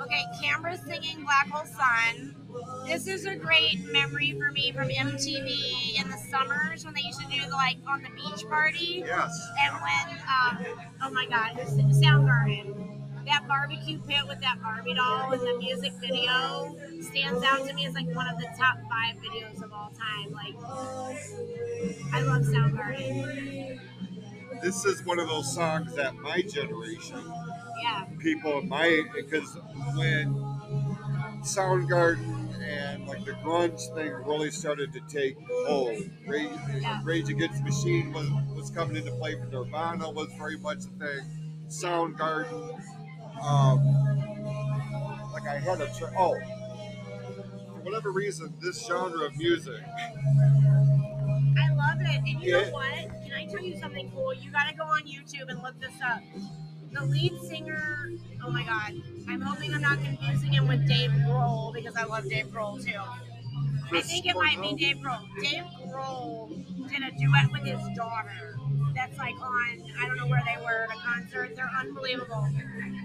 Okay, 0.00 0.24
Canberra's 0.42 0.80
singing 0.80 1.24
Black 1.24 1.48
Hole 1.48 1.64
Sun. 1.64 2.34
This 2.86 3.06
is 3.06 3.26
a 3.26 3.36
great 3.36 3.80
memory 3.92 4.34
for 4.38 4.50
me 4.50 4.72
from 4.72 4.88
MTV 4.88 6.00
in 6.00 6.10
the 6.10 6.16
summers 6.30 6.84
when 6.84 6.94
they 6.94 7.02
used 7.02 7.20
to 7.20 7.26
do 7.26 7.42
the 7.42 7.54
like 7.54 7.76
on 7.86 8.02
the 8.02 8.08
beach 8.10 8.44
party. 8.48 9.04
Yes. 9.06 9.38
And 9.62 9.74
when, 9.82 10.18
um, 10.26 10.88
oh 11.02 11.10
my 11.10 11.26
God, 11.26 11.56
Soundgarden. 11.66 12.74
That 13.26 13.46
barbecue 13.46 13.98
pit 14.08 14.26
with 14.26 14.40
that 14.40 14.62
Barbie 14.62 14.94
doll 14.94 15.32
in 15.32 15.40
the 15.40 15.58
music 15.58 15.92
video 16.00 16.74
stands 17.02 17.44
out 17.44 17.68
to 17.68 17.74
me 17.74 17.84
as 17.84 17.92
like 17.92 18.06
one 18.14 18.26
of 18.26 18.38
the 18.38 18.48
top 18.58 18.78
five 18.88 19.16
videos 19.16 19.62
of 19.62 19.70
all 19.70 19.92
time. 19.98 20.32
Like, 20.32 20.54
I 22.14 22.22
love 22.22 22.42
Soundgarden. 22.44 23.80
This 24.62 24.86
is 24.86 25.04
one 25.04 25.18
of 25.18 25.28
those 25.28 25.54
songs 25.54 25.94
that 25.94 26.14
my 26.16 26.40
generation, 26.40 27.22
Yeah, 27.82 28.06
people 28.18 28.60
in 28.60 28.68
my, 28.70 29.02
because 29.14 29.58
when 29.94 30.34
Soundgarden 31.42 32.37
and 32.68 33.06
like 33.08 33.24
the 33.24 33.32
grunge 33.32 33.80
thing 33.94 34.12
really 34.26 34.50
started 34.50 34.92
to 34.92 35.00
take 35.08 35.36
hold, 35.66 36.02
Rage, 36.26 36.50
Yeah. 36.80 37.00
Rage 37.04 37.30
Against 37.30 37.58
the 37.58 37.64
Machine 37.70 38.12
was, 38.12 38.28
was 38.54 38.70
coming 38.70 38.96
into 38.96 39.10
play 39.12 39.34
for 39.36 39.46
Nirvana 39.46 40.10
was 40.10 40.28
very 40.38 40.58
much 40.58 40.78
a 40.78 41.04
thing. 41.04 41.20
Soundgarden, 41.68 42.80
um, 43.42 43.78
like 45.32 45.46
I 45.48 45.58
had 45.58 45.80
a 45.80 45.86
tr- 45.98 46.06
oh, 46.18 46.36
for 47.66 47.80
whatever 47.82 48.10
reason, 48.12 48.54
this 48.60 48.86
genre 48.86 49.26
of 49.26 49.36
music, 49.36 49.82
I 51.40 51.74
love 51.74 52.00
it. 52.00 52.18
And 52.18 52.28
you 52.28 52.38
Yeah. 52.56 52.66
know 52.66 52.72
what? 52.72 52.92
Can 53.24 53.32
I 53.34 53.46
tell 53.46 53.62
you 53.62 53.78
something 53.78 54.10
cool? 54.12 54.34
You 54.34 54.50
got 54.50 54.68
to 54.68 54.74
go 54.74 54.84
on 54.84 55.02
YouTube 55.02 55.48
and 55.48 55.62
look 55.62 55.78
this 55.80 55.94
up. 56.04 56.22
The 56.92 57.04
lead 57.04 57.32
singer, 57.42 58.10
oh 58.44 58.50
my 58.50 58.64
God, 58.64 58.94
I'm 59.28 59.40
hoping 59.40 59.74
I'm 59.74 59.82
not 59.82 60.02
confusing 60.02 60.52
him 60.52 60.66
with 60.68 60.86
Dave 60.88 61.10
Grohl 61.10 61.72
because 61.72 61.96
I 61.96 62.04
love 62.04 62.28
Dave 62.28 62.46
Grohl 62.46 62.82
too. 62.84 62.98
I 63.92 64.00
think 64.02 64.26
it 64.26 64.34
might 64.36 64.60
be 64.60 64.74
Dave 64.74 64.96
Grohl. 64.98 65.20
Dave 65.40 65.64
Grohl 65.86 66.48
did 66.88 67.02
a 67.02 67.10
duet 67.18 67.50
with 67.52 67.62
his 67.62 67.96
daughter. 67.96 68.58
That's 68.94 69.16
like 69.18 69.34
on, 69.40 69.82
I 70.00 70.06
don't 70.06 70.16
know 70.16 70.26
where 70.26 70.42
they 70.46 70.62
were 70.62 70.86
at 70.90 70.96
a 70.96 71.00
concert. 71.00 71.54
They're 71.56 71.70
unbelievable. 71.78 72.48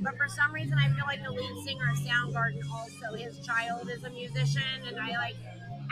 But 0.01 0.17
for 0.17 0.27
some 0.27 0.53
reason, 0.53 0.77
I 0.77 0.87
feel 0.89 1.05
like 1.05 1.23
the 1.23 1.31
lead 1.31 1.63
singer 1.65 1.89
of 1.91 1.97
Soundgarden 1.99 2.61
also, 2.73 3.15
his 3.17 3.39
child 3.45 3.89
is 3.89 4.03
a 4.03 4.09
musician. 4.09 4.63
And 4.87 4.99
I 4.99 5.09
like, 5.17 5.35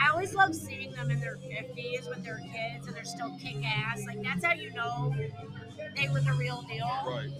I 0.00 0.10
always 0.10 0.34
love 0.34 0.54
seeing 0.54 0.92
them 0.92 1.10
in 1.10 1.20
their 1.20 1.36
50s 1.36 2.08
with 2.08 2.24
their 2.24 2.38
kids 2.38 2.86
and 2.86 2.96
they're 2.96 3.04
still 3.04 3.36
kick 3.40 3.56
ass. 3.64 4.02
Like, 4.06 4.22
that's 4.22 4.44
how 4.44 4.52
you 4.52 4.72
know 4.72 5.14
they 5.96 6.08
were 6.08 6.20
the 6.20 6.32
real 6.38 6.62
deal. 6.68 6.86
right? 7.06 7.30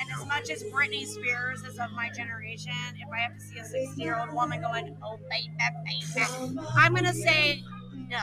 And 0.00 0.10
as 0.20 0.26
much 0.26 0.50
as 0.50 0.62
Britney 0.64 1.04
Spears 1.06 1.62
is 1.62 1.78
of 1.78 1.90
my 1.92 2.10
generation, 2.10 2.72
if 2.96 3.08
I 3.12 3.18
have 3.18 3.34
to 3.34 3.40
see 3.40 3.58
a 3.58 3.64
60 3.64 4.00
year 4.02 4.18
old 4.18 4.32
woman 4.32 4.60
going, 4.60 4.96
oh, 5.02 5.18
baby, 5.30 5.50
baby, 5.84 6.58
I'm 6.76 6.92
going 6.92 7.04
to 7.04 7.14
say 7.14 7.62
no. 8.08 8.18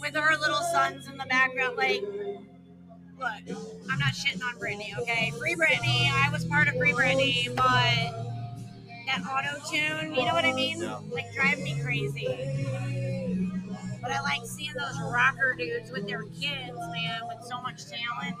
With 0.00 0.14
her 0.14 0.36
little 0.38 0.62
sons 0.72 1.06
in 1.08 1.16
the 1.16 1.26
background, 1.26 1.76
like, 1.76 2.02
look, 3.18 3.56
I'm 3.90 3.98
not 3.98 4.12
shitting 4.14 4.42
on 4.42 4.58
Britney, 4.58 4.98
okay? 5.00 5.32
Free 5.38 5.54
Britney, 5.54 6.10
I 6.12 6.30
was 6.32 6.44
part 6.46 6.68
of 6.68 6.76
Free 6.76 6.92
Britney, 6.92 7.54
but 7.54 8.29
that 9.10 9.22
auto 9.26 9.58
tune, 9.68 10.14
you 10.14 10.24
know 10.24 10.34
what 10.34 10.44
I 10.44 10.52
mean? 10.52 10.80
Like, 11.10 11.32
drive 11.34 11.58
me 11.58 11.80
crazy. 11.82 12.26
But 14.02 14.12
I 14.12 14.20
like 14.22 14.46
seeing 14.46 14.72
those 14.72 14.98
rocker 15.12 15.54
dudes 15.58 15.90
with 15.90 16.06
their 16.06 16.22
kids, 16.22 16.76
man, 16.76 17.20
with 17.28 17.44
so 17.46 17.60
much 17.60 17.82
talent. 17.86 18.36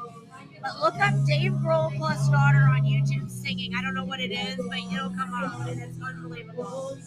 But 0.62 0.80
look 0.80 0.94
up 0.96 1.14
Dave 1.26 1.52
Grohl 1.52 1.94
plus 1.96 2.28
daughter 2.28 2.68
on 2.68 2.82
YouTube 2.84 3.30
singing. 3.30 3.74
I 3.74 3.82
don't 3.82 3.94
know 3.94 4.04
what 4.04 4.20
it 4.20 4.30
is, 4.30 4.56
but 4.56 4.78
it'll 4.78 5.10
come 5.10 5.34
up, 5.34 5.66
and 5.66 5.80
it's 5.82 5.98
unbelievable. 6.02 6.98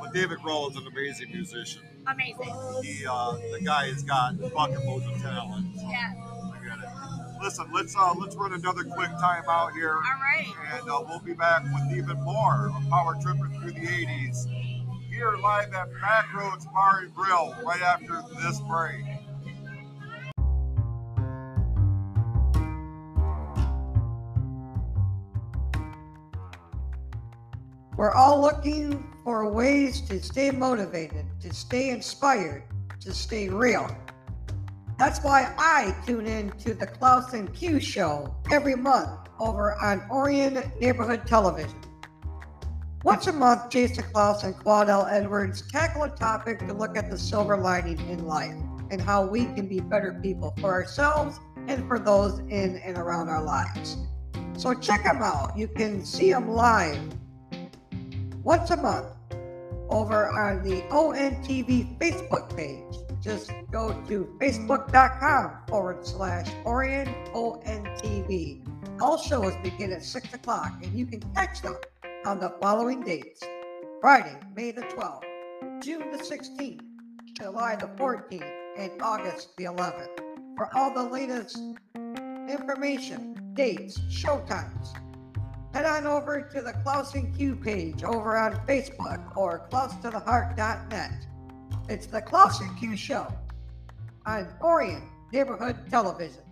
But 0.00 0.12
David 0.12 0.38
Grohl 0.38 0.70
is 0.70 0.76
an 0.76 0.86
amazing 0.86 1.30
musician. 1.32 1.82
Amazing. 2.06 2.54
He, 2.82 3.06
uh, 3.08 3.32
the 3.52 3.60
guy 3.64 3.88
has 3.88 4.02
got 4.02 4.38
bucket 4.52 4.84
loads 4.84 5.06
of 5.06 5.20
talent. 5.22 5.66
Yeah. 5.76 6.12
I 7.36 7.42
get 7.42 7.42
it. 7.42 7.44
Listen, 7.44 7.66
let's 7.72 7.96
uh, 7.96 8.14
let's 8.18 8.36
run 8.36 8.52
another 8.52 8.84
quick 8.84 9.10
timeout 9.10 9.72
here, 9.72 9.94
All 9.94 10.00
right. 10.00 10.46
and 10.78 10.90
uh, 10.90 11.02
we'll 11.06 11.20
be 11.20 11.34
back 11.34 11.62
with 11.64 11.96
even 11.96 12.20
more 12.22 12.72
of 12.74 12.88
Power 12.90 13.16
Tripping 13.22 13.60
through 13.60 13.72
the 13.72 13.86
'80s 13.86 14.46
here 15.16 15.36
live 15.42 15.72
at 15.72 15.88
Backroads 16.02 16.70
Bar 16.72 17.00
and 17.00 17.14
Grill 17.14 17.54
right 17.64 17.80
after 17.80 18.22
this 18.42 18.60
break. 18.60 19.02
We're 27.96 28.12
all 28.12 28.42
looking 28.42 29.10
for 29.24 29.50
ways 29.50 30.02
to 30.02 30.22
stay 30.22 30.50
motivated, 30.50 31.24
to 31.40 31.54
stay 31.54 31.88
inspired, 31.88 32.64
to 33.00 33.14
stay 33.14 33.48
real. 33.48 33.88
That's 34.98 35.20
why 35.20 35.52
I 35.58 35.94
tune 36.06 36.26
in 36.26 36.50
to 36.58 36.72
the 36.72 36.86
Clouse 36.86 37.34
and 37.34 37.52
Q 37.52 37.80
show 37.80 38.34
every 38.50 38.74
month 38.74 39.28
over 39.38 39.74
on 39.74 40.02
Orion 40.10 40.62
Neighborhood 40.80 41.26
Television. 41.26 41.78
Once 43.04 43.26
a 43.26 43.32
month, 43.32 43.68
Jason 43.68 44.04
Clouse 44.12 44.42
and 44.42 44.56
Claudel 44.56 45.06
Edwards 45.10 45.62
tackle 45.70 46.04
a 46.04 46.08
topic 46.08 46.60
to 46.60 46.72
look 46.72 46.96
at 46.96 47.10
the 47.10 47.18
silver 47.18 47.58
lining 47.58 47.98
in 48.08 48.26
life 48.26 48.56
and 48.90 49.00
how 49.00 49.26
we 49.26 49.44
can 49.44 49.68
be 49.68 49.80
better 49.80 50.18
people 50.22 50.54
for 50.60 50.72
ourselves 50.72 51.38
and 51.68 51.86
for 51.86 51.98
those 51.98 52.38
in 52.48 52.76
and 52.78 52.96
around 52.96 53.28
our 53.28 53.42
lives. 53.42 53.98
So 54.56 54.72
check 54.72 55.04
them 55.04 55.22
out. 55.22 55.56
You 55.58 55.68
can 55.68 56.06
see 56.06 56.32
them 56.32 56.48
live 56.48 56.98
once 58.42 58.70
a 58.70 58.76
month 58.78 59.08
over 59.90 60.30
on 60.30 60.62
the 60.62 60.80
ONTV 60.88 61.98
Facebook 61.98 62.56
page. 62.56 63.05
Just 63.26 63.50
go 63.72 63.88
to 64.06 64.36
facebook.com 64.40 65.66
forward 65.66 66.06
slash 66.06 66.48
Orion 66.64 67.08
ONTV. 67.34 68.64
All 69.02 69.18
shows 69.18 69.52
begin 69.64 69.92
at 69.92 70.04
6 70.04 70.34
o'clock 70.34 70.72
and 70.80 70.96
you 70.96 71.06
can 71.06 71.20
catch 71.34 71.60
them 71.60 71.74
on 72.24 72.38
the 72.38 72.54
following 72.62 73.02
dates 73.02 73.42
Friday, 74.00 74.38
May 74.54 74.70
the 74.70 74.82
12th, 74.82 75.22
June 75.82 76.12
the 76.12 76.18
16th, 76.18 76.82
July 77.36 77.74
the 77.74 77.88
14th, 78.00 78.48
and 78.78 79.02
August 79.02 79.56
the 79.56 79.64
11th. 79.64 80.20
For 80.56 80.70
all 80.76 80.94
the 80.94 81.02
latest 81.02 81.58
information, 82.48 83.34
dates, 83.54 83.98
showtimes, 84.08 84.94
head 85.74 85.84
on 85.84 86.06
over 86.06 86.42
to 86.42 86.62
the 86.62 86.74
Clouse 86.84 87.16
and 87.16 87.36
Q 87.36 87.56
page 87.56 88.04
over 88.04 88.36
on 88.36 88.54
Facebook 88.68 89.36
or 89.36 89.66
clousetotheheart.net. 89.72 91.26
It's 91.88 92.06
the 92.06 92.20
Clouse 92.20 92.60
and 92.60 92.76
Q 92.78 92.96
Show 92.96 93.26
on 94.26 94.48
Orion 94.60 95.02
Neighborhood 95.32 95.76
Television. 95.90 96.42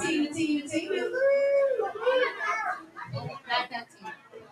Tina, 0.00 0.32
Tina, 0.32 0.68
Tina. 0.68 1.08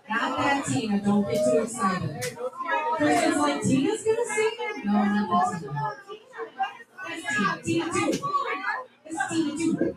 Not 0.08 0.38
that 0.38 0.66
team. 0.66 0.90
Not 0.92 0.98
that 0.98 1.00
Tina, 1.00 1.00
don't 1.04 1.30
get 1.30 1.44
too 1.44 1.58
excited. 1.62 2.38
Kristen's 2.96 3.36
like, 3.36 3.62
Tina's 3.62 4.02
gonna 4.02 4.26
sing? 4.26 4.50
No, 4.84 4.92
not 4.92 5.52
that 5.52 5.60
Tina. 5.62 5.92
It's 7.08 7.26
Tina, 7.36 7.90
Tina 7.90 7.92
too. 7.92 8.36
It's 9.04 9.28
Tina 9.30 9.56
too. 9.56 9.96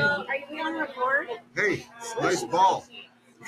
Are 0.00 0.36
you 0.50 0.62
on 0.62 0.74
record? 0.74 1.28
Hey, 1.54 1.86
it's 1.98 2.14
nice 2.20 2.44
ball. 2.44 2.84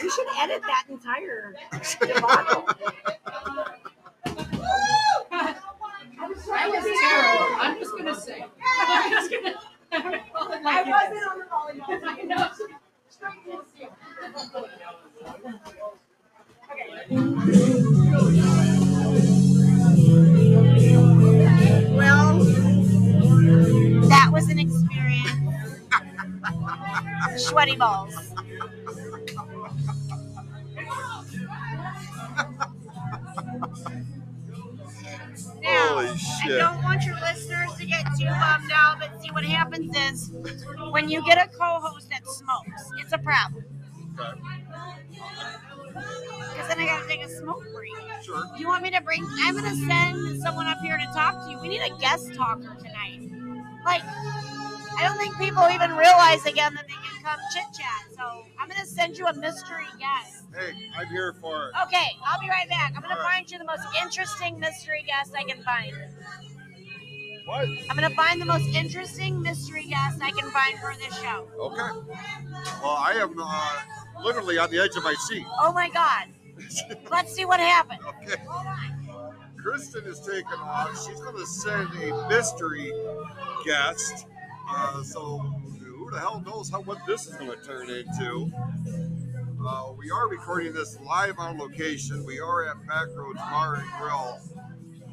You 0.02 0.10
should 0.10 0.26
edit 0.38 0.62
that 0.62 0.84
entire 0.88 1.54
debacle. 2.00 2.66
That 6.48 6.68
was 6.70 6.84
terrible. 7.00 7.56
I'm 7.60 7.78
just 7.78 7.92
gonna 7.96 8.14
say. 8.14 8.44
I'm 8.78 9.12
just 9.12 9.30
gonna. 9.30 9.54
I 9.92 10.82
wasn't 10.88 11.26
on 11.28 11.38
the 11.38 11.44
volleyball. 11.44 12.00
I 12.06 12.22
know. 12.22 12.48
Well, 13.20 13.58
that 24.08 24.30
was 24.32 24.48
an 24.48 24.58
experience. 24.58 25.28
Sweaty 27.36 27.76
balls. 27.76 28.14
Now, 35.62 35.94
Holy 35.94 36.08
I 36.44 36.58
don't 36.58 36.82
want 36.82 37.04
your 37.04 37.14
listeners 37.20 37.74
to 37.78 37.86
get 37.86 38.04
too 38.18 38.26
bummed 38.26 38.70
out, 38.72 38.98
but 39.00 39.22
see 39.22 39.30
what 39.30 39.44
happens 39.44 39.94
is 39.96 40.30
when 40.90 41.08
you 41.08 41.24
get 41.24 41.38
a 41.38 41.48
co-host 41.48 42.10
that 42.10 42.26
smokes, 42.26 42.90
it's 43.00 43.12
a 43.12 43.18
problem. 43.18 43.64
Okay. 44.18 44.40
Because 45.94 46.68
then 46.68 46.80
I 46.80 46.86
gotta 46.86 47.08
take 47.08 47.22
a 47.22 47.28
smoke 47.28 47.62
break. 47.74 47.92
Sure. 48.22 48.42
You 48.56 48.66
want 48.68 48.82
me 48.82 48.90
to 48.90 49.00
bring? 49.02 49.26
I'm 49.42 49.54
gonna 49.54 49.74
send 49.74 50.42
someone 50.42 50.66
up 50.66 50.78
here 50.80 50.96
to 50.96 51.06
talk 51.06 51.44
to 51.44 51.50
you. 51.50 51.60
We 51.60 51.68
need 51.68 51.82
a 51.82 51.96
guest 51.98 52.34
talker 52.34 52.76
tonight. 52.82 53.30
Like, 53.84 54.02
I 54.98 55.04
don't 55.04 55.18
think 55.18 55.36
people 55.38 55.66
even 55.72 55.90
realize 55.96 56.44
again 56.46 56.74
that 56.74 56.86
they 56.86 56.94
can 56.94 57.22
come 57.24 57.38
chit 57.52 57.64
chat. 57.72 58.16
So 58.16 58.44
I'm 58.58 58.68
gonna 58.68 58.86
send 58.86 59.18
you 59.18 59.26
a 59.26 59.34
mystery 59.34 59.86
guest. 59.98 60.44
Hey, 60.56 60.90
I'm 60.96 61.06
here 61.08 61.34
for 61.40 61.68
it. 61.68 61.74
Okay, 61.86 62.08
I'll 62.24 62.40
be 62.40 62.48
right 62.48 62.68
back. 62.68 62.92
I'm 62.94 63.02
gonna 63.02 63.14
All 63.14 63.20
right. 63.20 63.32
find 63.34 63.50
you 63.50 63.58
the 63.58 63.64
most 63.64 63.84
interesting 64.02 64.58
mystery 64.60 65.04
guest 65.06 65.32
I 65.36 65.44
can 65.44 65.62
find. 65.62 65.94
What? 67.46 67.66
I'm 67.90 67.96
gonna 67.96 68.10
find 68.14 68.40
the 68.40 68.46
most 68.46 68.68
interesting 68.74 69.42
mystery 69.42 69.86
guest 69.88 70.20
I 70.22 70.30
can 70.30 70.50
find 70.50 70.78
for 70.78 70.94
this 70.98 71.18
show. 71.20 71.48
Okay. 71.58 71.98
Well, 72.82 72.96
I 72.98 73.12
am 73.14 73.34
uh, 73.38 74.22
literally 74.22 74.58
on 74.58 74.70
the 74.70 74.78
edge 74.78 74.96
of 74.96 75.02
my 75.02 75.14
seat. 75.14 75.46
Oh 75.60 75.72
my 75.72 75.88
god. 75.90 76.28
Let's 77.10 77.34
see 77.34 77.44
what 77.44 77.60
happens. 77.60 78.00
Okay. 78.22 78.40
Hold 78.46 78.66
on. 78.66 79.34
Kristen 79.60 80.04
is 80.06 80.20
taking 80.20 80.44
off. 80.58 80.90
She's 81.06 81.20
going 81.20 81.36
to 81.36 81.46
send 81.46 81.88
a 82.02 82.28
mystery 82.28 82.92
guest. 83.64 84.26
Uh, 84.74 85.02
so 85.02 85.38
who 85.38 86.10
the 86.10 86.18
hell 86.18 86.42
knows 86.46 86.70
how 86.70 86.80
what 86.82 86.98
this 87.06 87.26
is 87.26 87.34
going 87.36 87.50
to 87.50 87.64
turn 87.64 87.90
into? 87.90 88.50
Uh, 89.64 89.92
we 89.98 90.10
are 90.10 90.28
recording 90.28 90.72
this 90.72 90.98
live 91.00 91.34
on 91.38 91.58
location. 91.58 92.24
We 92.24 92.40
are 92.40 92.68
at 92.68 92.76
Backroads 92.86 93.36
Bar 93.36 93.76
and 93.76 93.88
Grill 94.00 94.38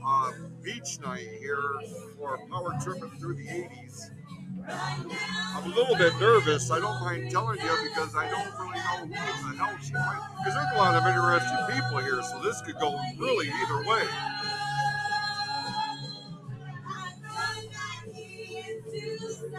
uh, 0.06 0.31
beach 0.64 0.99
night 1.02 1.27
here 1.40 1.73
for 2.18 2.36
a 2.36 2.48
Power 2.48 2.73
Tripping 2.81 3.11
through 3.19 3.36
the 3.36 3.48
80s. 3.48 4.11
I'm 4.69 5.72
a 5.72 5.76
little 5.76 5.95
bit 5.95 6.14
nervous. 6.19 6.72
I 6.72 6.80
don't 6.80 6.99
mind 7.02 7.30
telling 7.30 7.60
you 7.60 7.77
because 7.84 8.15
I 8.15 8.30
don't 8.30 8.48
really 8.60 8.80
know 8.80 9.18
who 9.18 9.52
the 9.52 9.57
hell 9.57 9.77
she 9.84 9.94
might. 9.94 10.27
Because 10.38 10.53
there's 10.53 10.73
a 10.73 10.77
lot 10.77 10.95
of 10.95 11.06
interesting 11.06 11.76
people 11.76 11.99
here, 11.99 12.22
so 12.23 12.41
this 12.41 12.61
could 12.61 12.80
go 12.80 12.98
really 13.18 13.49
either 13.49 13.88
way. 13.88 14.07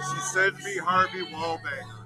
She 0.00 0.20
sends 0.20 0.64
me 0.64 0.76
Harvey 0.78 1.24
Wallbanger. 1.26 1.96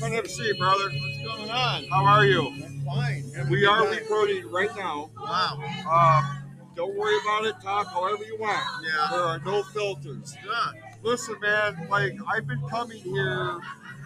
Come 0.00 0.12
have 0.12 0.24
a 0.24 0.28
seat, 0.28 0.58
brother. 0.58 0.84
What's 0.90 1.18
going 1.36 1.50
on? 1.50 1.84
How 1.90 2.04
are 2.04 2.24
you? 2.26 2.48
I'm 2.48 2.82
fine. 2.84 3.24
Having 3.34 3.46
a 3.46 3.50
We 3.50 3.66
are 3.66 3.82
time. 3.82 3.90
recording 3.90 4.50
right 4.50 4.74
now. 4.76 5.10
Wow. 5.18 5.58
Um, 5.90 6.68
don't 6.74 6.96
worry 6.96 7.16
about 7.22 7.44
it. 7.46 7.54
Talk 7.62 7.88
however 7.88 8.24
you 8.24 8.36
want. 8.38 8.60
Yeah. 8.84 9.08
There 9.10 9.20
are 9.24 9.38
no 9.40 9.62
filters. 9.62 10.34
Good. 10.42 10.82
Listen, 11.02 11.36
man, 11.40 11.86
like 11.90 12.14
I've 12.28 12.46
been 12.46 12.62
coming 12.68 12.98
here 13.02 13.58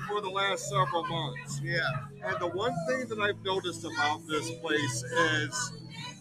for 0.09 0.21
the 0.21 0.29
last 0.31 0.69
several 0.69 1.05
months. 1.05 1.61
Yeah. 1.63 1.81
And 2.25 2.37
the 2.41 2.49
one 2.49 2.75
thing 2.89 3.09
that 3.09 3.19
I've 3.19 3.43
noticed 3.45 3.85
about 3.85 4.27
this 4.29 4.51
place 4.61 5.03
is 5.05 5.73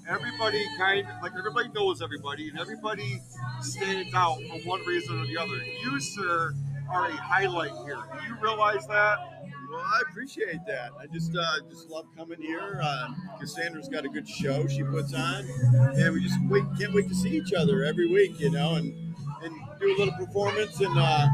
everybody 0.07 0.64
kind 0.77 1.07
of 1.07 1.22
like 1.22 1.34
everybody 1.38 1.69
knows 1.69 2.02
everybody 2.02 2.49
and 2.49 2.60
everybody 2.60 3.22
stands 3.61 4.14
out 4.14 4.38
for 4.49 4.60
one 4.68 4.82
reason 4.86 5.19
or 5.19 5.26
the 5.26 5.38
other. 5.38 5.64
You, 5.84 5.99
sir, 5.99 6.53
are 6.90 7.07
a 7.07 7.11
highlight 7.11 7.72
here. 7.86 7.98
Do 8.19 8.27
you 8.27 8.36
realize 8.41 8.86
that? 8.88 9.18
Well, 9.72 9.82
I 9.82 10.02
appreciate 10.10 10.60
that. 10.68 10.91
I 10.99 11.07
just 11.07 11.36
uh, 11.36 11.56
just 11.69 11.90
love 11.90 12.06
coming 12.15 12.41
here. 12.41 12.80
Uh, 12.82 13.07
Cassandra's 13.40 13.90
got 13.90 14.06
a 14.06 14.10
good 14.10 14.27
show 14.27 14.68
she 14.68 14.84
puts 14.84 15.14
on, 15.14 15.45
and 15.98 16.14
we 16.14 16.23
just 16.23 16.38
wait, 16.48 16.64
can't 16.80 16.94
wait 16.94 17.07
to 17.10 17.15
see 17.15 17.36
each 17.36 17.52
other 17.53 17.84
every 17.84 18.07
week, 18.07 18.40
you 18.40 18.52
know, 18.52 18.76
and 18.76 18.94
and 19.44 19.56
do 19.80 19.88
a 19.88 19.98
little 19.98 20.14
performance. 20.14 20.80
And 20.80 20.98
uh, 20.98 21.27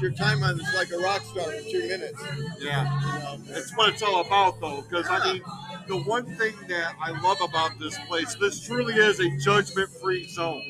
your 0.00 0.12
time 0.12 0.42
on 0.42 0.58
it's 0.58 0.74
like 0.74 0.90
a 0.90 0.98
rock 0.98 1.22
star 1.22 1.44
for 1.44 1.70
two 1.70 1.88
minutes. 1.88 2.22
Yeah. 2.58 2.84
You 3.00 3.22
know? 3.22 3.36
That's 3.48 3.76
what 3.76 3.92
it's 3.92 4.02
all 4.02 4.20
about, 4.26 4.60
though, 4.60 4.82
because 4.82 5.06
I 5.08 5.32
mean, 5.32 5.42
the 5.88 5.98
one 5.98 6.24
thing 6.36 6.54
that 6.68 6.94
I 7.00 7.18
love 7.20 7.38
about 7.40 7.78
this 7.78 7.98
place, 8.08 8.34
this 8.36 8.66
truly 8.66 8.94
is 8.94 9.20
a 9.20 9.36
judgment-free 9.38 10.28
zone. 10.28 10.62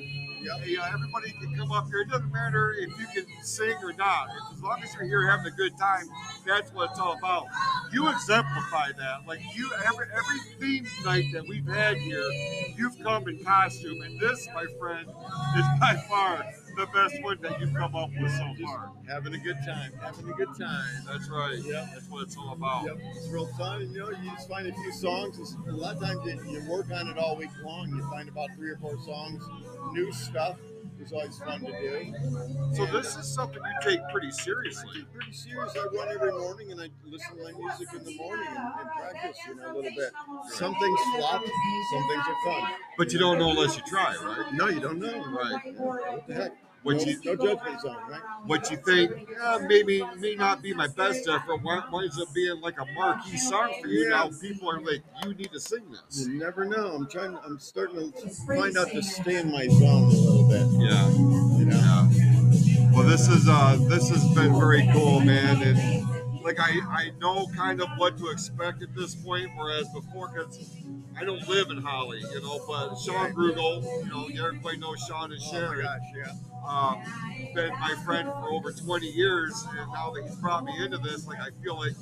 Yep. 0.44 0.66
Yeah, 0.66 0.82
uh, 0.82 0.90
everybody 0.92 1.32
can 1.40 1.56
come 1.56 1.72
up 1.72 1.86
here. 1.86 2.02
It 2.02 2.10
doesn't 2.10 2.30
matter 2.30 2.74
if 2.78 2.90
you 3.00 3.06
can 3.14 3.24
sing 3.42 3.76
or 3.82 3.94
not. 3.94 4.28
As 4.52 4.60
long 4.60 4.82
as 4.82 4.92
you're 4.92 5.04
here 5.04 5.26
having 5.26 5.46
a 5.46 5.56
good 5.56 5.72
time, 5.78 6.06
that's 6.46 6.70
what 6.74 6.90
it's 6.90 6.98
all 7.00 7.16
about. 7.16 7.46
You 7.90 8.10
exemplify 8.10 8.88
that. 8.98 9.26
Like 9.26 9.40
you, 9.56 9.70
every 9.86 10.06
every 10.12 10.38
theme 10.60 10.86
night 11.02 11.24
that 11.32 11.48
we've 11.48 11.66
had 11.66 11.96
here, 11.96 12.28
you've 12.76 12.98
come 13.02 13.26
in 13.26 13.42
costume, 13.42 14.02
and 14.02 14.20
this, 14.20 14.46
my 14.54 14.66
friend, 14.78 15.08
is 15.56 15.64
by 15.80 15.96
far 16.08 16.44
the 16.76 16.86
best 16.86 17.22
one 17.22 17.38
that 17.42 17.60
you've 17.60 17.74
come 17.74 17.94
up 17.94 18.10
with 18.20 18.32
so 18.32 18.54
far. 18.64 18.92
Having 19.08 19.34
a 19.34 19.38
good 19.38 19.58
time. 19.66 19.92
Having 20.00 20.30
a 20.30 20.34
good 20.34 20.48
time. 20.58 20.84
That's 21.06 21.28
right. 21.28 21.58
Yep. 21.58 21.88
That's 21.94 22.08
what 22.08 22.22
it's 22.22 22.36
all 22.36 22.52
about. 22.52 22.84
Yep, 22.84 22.98
it's 23.16 23.28
real 23.28 23.46
fun. 23.58 23.82
And, 23.82 23.92
you 23.94 24.00
know, 24.00 24.10
you 24.10 24.30
just 24.32 24.48
find 24.48 24.66
a 24.66 24.72
few 24.72 24.92
songs. 24.92 25.56
A 25.68 25.72
lot 25.72 25.96
of 25.96 26.02
times 26.02 26.20
you, 26.24 26.52
you 26.52 26.70
work 26.70 26.90
on 26.90 27.08
it 27.08 27.18
all 27.18 27.36
week 27.36 27.50
long. 27.64 27.88
You 27.88 28.02
find 28.10 28.28
about 28.28 28.48
three 28.56 28.70
or 28.70 28.76
four 28.78 28.98
songs, 29.04 29.44
new 29.92 30.12
stuff. 30.12 30.56
It's 31.00 31.12
always 31.12 31.36
fun 31.38 31.60
to 31.60 31.72
do. 31.72 32.14
So 32.74 32.86
this 32.86 33.16
is 33.16 33.26
something 33.26 33.58
you 33.58 33.90
take 33.90 34.00
pretty 34.10 34.30
seriously. 34.30 35.04
Pretty 35.12 35.32
serious. 35.32 35.74
I 35.76 35.86
run 35.94 36.08
every 36.08 36.32
morning 36.32 36.72
and 36.72 36.80
I 36.80 36.88
listen 37.04 37.36
to 37.36 37.42
my 37.42 37.52
music 37.52 37.88
in 37.94 38.04
the 38.04 38.16
morning 38.16 38.46
and, 38.48 38.58
and 38.58 38.90
practice, 38.96 39.36
you 39.48 39.54
know, 39.56 39.66
a 39.66 39.74
little 39.74 39.90
bit. 39.96 40.12
Some 40.50 40.74
things 40.74 41.00
flop, 41.16 41.42
some 41.42 42.08
things 42.08 42.24
are 42.26 42.36
fun. 42.44 42.70
But 42.96 43.12
you 43.12 43.18
don't 43.18 43.38
know 43.38 43.50
unless 43.50 43.76
you 43.76 43.82
try, 43.86 44.16
right? 44.16 44.54
No, 44.54 44.68
you 44.68 44.80
don't 44.80 44.98
know. 44.98 45.24
Right. 45.24 45.74
What 45.76 46.26
the 46.26 46.34
heck? 46.34 46.52
What 46.84 47.04
you 47.06 47.18
no 47.24 47.34
judgment 47.34 47.80
zone, 47.80 47.96
right? 48.08 48.20
what 48.44 48.70
you 48.70 48.76
think 48.76 49.10
yeah, 49.30 49.58
maybe 49.66 50.02
may 50.18 50.34
not 50.34 50.62
be 50.62 50.74
my 50.74 50.86
best 50.86 51.26
effort 51.28 51.58
wi- 51.62 51.82
winds 51.90 52.20
up 52.20 52.32
being 52.34 52.60
like 52.60 52.78
a 52.78 52.86
marquee 52.94 53.38
song 53.38 53.74
for 53.80 53.88
you. 53.88 54.08
Now 54.10 54.30
people 54.40 54.70
are 54.70 54.80
like, 54.80 55.02
you 55.24 55.34
need 55.34 55.50
to 55.52 55.60
sing 55.60 55.84
this. 55.90 56.26
You 56.28 56.38
never 56.38 56.64
know. 56.66 56.94
I'm 56.94 57.08
trying. 57.08 57.36
I'm 57.44 57.58
starting 57.58 58.12
to 58.12 58.28
find 58.46 58.76
out 58.76 58.90
to 58.90 59.02
stay 59.02 59.36
in 59.40 59.50
my 59.50 59.66
zone 59.66 60.04
a 60.04 60.08
little 60.08 60.48
bit. 60.48 60.66
Yeah. 60.86 61.10
You 61.10 61.64
know. 61.66 61.76
Yeah. 61.76 62.90
Well, 62.92 63.04
this 63.04 63.28
is 63.28 63.48
uh, 63.48 63.76
this 63.88 64.08
has 64.10 64.24
been 64.34 64.58
very 64.58 64.86
cool, 64.92 65.20
man, 65.20 65.62
and 65.62 66.23
like 66.44 66.60
I, 66.60 66.78
I 66.90 67.10
know 67.20 67.46
kind 67.56 67.80
of 67.80 67.88
what 67.96 68.18
to 68.18 68.28
expect 68.28 68.82
at 68.82 68.94
this 68.94 69.14
point, 69.14 69.50
whereas 69.56 69.88
before, 69.88 70.28
because 70.28 70.76
I 71.18 71.24
don't 71.24 71.46
live 71.48 71.70
in 71.70 71.78
Holly, 71.78 72.20
you 72.32 72.40
know, 72.42 72.60
but 72.66 72.96
Sean 72.96 73.32
Grugel, 73.32 73.82
you 74.04 74.10
know, 74.10 74.46
everybody 74.46 74.76
knows 74.76 75.00
Sean 75.08 75.32
and 75.32 75.40
Oh 75.42 75.50
Sharon. 75.50 75.82
gosh, 75.82 76.00
yeah. 76.14 76.32
um, 76.68 77.50
been 77.54 77.70
my 77.80 77.94
friend 78.04 78.28
for 78.28 78.50
over 78.52 78.72
20 78.72 79.06
years, 79.06 79.64
and 79.78 79.92
now 79.92 80.10
that 80.12 80.24
he's 80.24 80.36
brought 80.36 80.64
me 80.64 80.72
into 80.84 80.98
this, 80.98 81.26
like 81.26 81.40
I 81.40 81.48
feel 81.62 81.76
like 81.76 81.92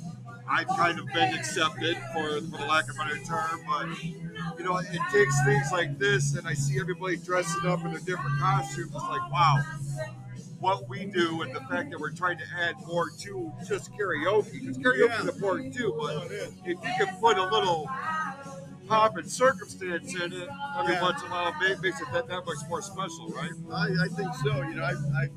I've 0.49 0.67
kind 0.67 0.99
of 0.99 1.05
been 1.13 1.33
accepted, 1.33 1.95
for 2.13 2.41
for 2.41 2.57
the 2.57 2.65
lack 2.67 2.89
of 2.89 2.95
a 2.95 2.99
better 2.99 3.23
term. 3.23 3.61
But 3.67 4.03
you 4.03 4.65
know, 4.65 4.77
it 4.77 4.87
takes 5.11 5.45
things 5.45 5.71
like 5.71 5.97
this, 5.99 6.35
and 6.35 6.45
I 6.47 6.53
see 6.53 6.79
everybody 6.79 7.15
dressing 7.15 7.65
up 7.65 7.83
in 7.85 7.91
their 7.91 8.01
different 8.01 8.39
costumes. 8.39 8.91
It's 8.93 9.03
like, 9.03 9.31
wow, 9.31 9.63
what 10.63 10.87
we 10.87 11.03
do, 11.03 11.41
and 11.41 11.53
the 11.53 11.59
fact 11.59 11.91
that 11.91 11.99
we're 11.99 12.13
trying 12.13 12.37
to 12.37 12.45
add 12.57 12.75
more 12.87 13.09
to 13.19 13.51
just 13.67 13.91
karaoke, 13.91 14.61
because 14.61 14.77
karaoke 14.77 15.19
is 15.19 15.27
important 15.27 15.73
too. 15.73 15.93
But 15.99 16.31
if 16.65 16.77
you 16.81 16.93
can 16.97 17.13
put 17.17 17.37
a 17.37 17.43
little 17.43 17.85
pop 18.87 19.17
and 19.17 19.29
circumstance 19.29 20.13
in 20.15 20.33
it 20.33 20.49
every 20.77 20.93
Yeah. 20.93 21.01
once 21.01 21.21
in 21.21 21.27
a 21.27 21.31
while, 21.31 21.53
it 21.61 21.81
makes 21.81 21.99
it 22.01 22.07
that, 22.13 22.27
that 22.27 22.45
much 22.45 22.57
more 22.69 22.81
special, 22.81 23.29
right? 23.29 23.51
I, 23.71 24.05
I 24.05 24.07
think 24.15 24.33
so. 24.43 24.55
You 24.63 24.75
know, 24.75 24.83
I, 24.83 24.91
I 24.93 25.27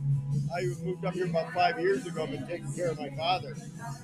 I 0.55 0.65
moved 0.85 1.05
up 1.05 1.15
here 1.15 1.27
about 1.27 1.53
five 1.55 1.81
years 1.81 2.07
ago, 2.07 2.25
I've 2.25 2.31
been 2.31 2.47
taking 2.47 2.71
care 2.75 2.91
of 2.91 2.99
my 2.99 3.09
father, 3.17 3.57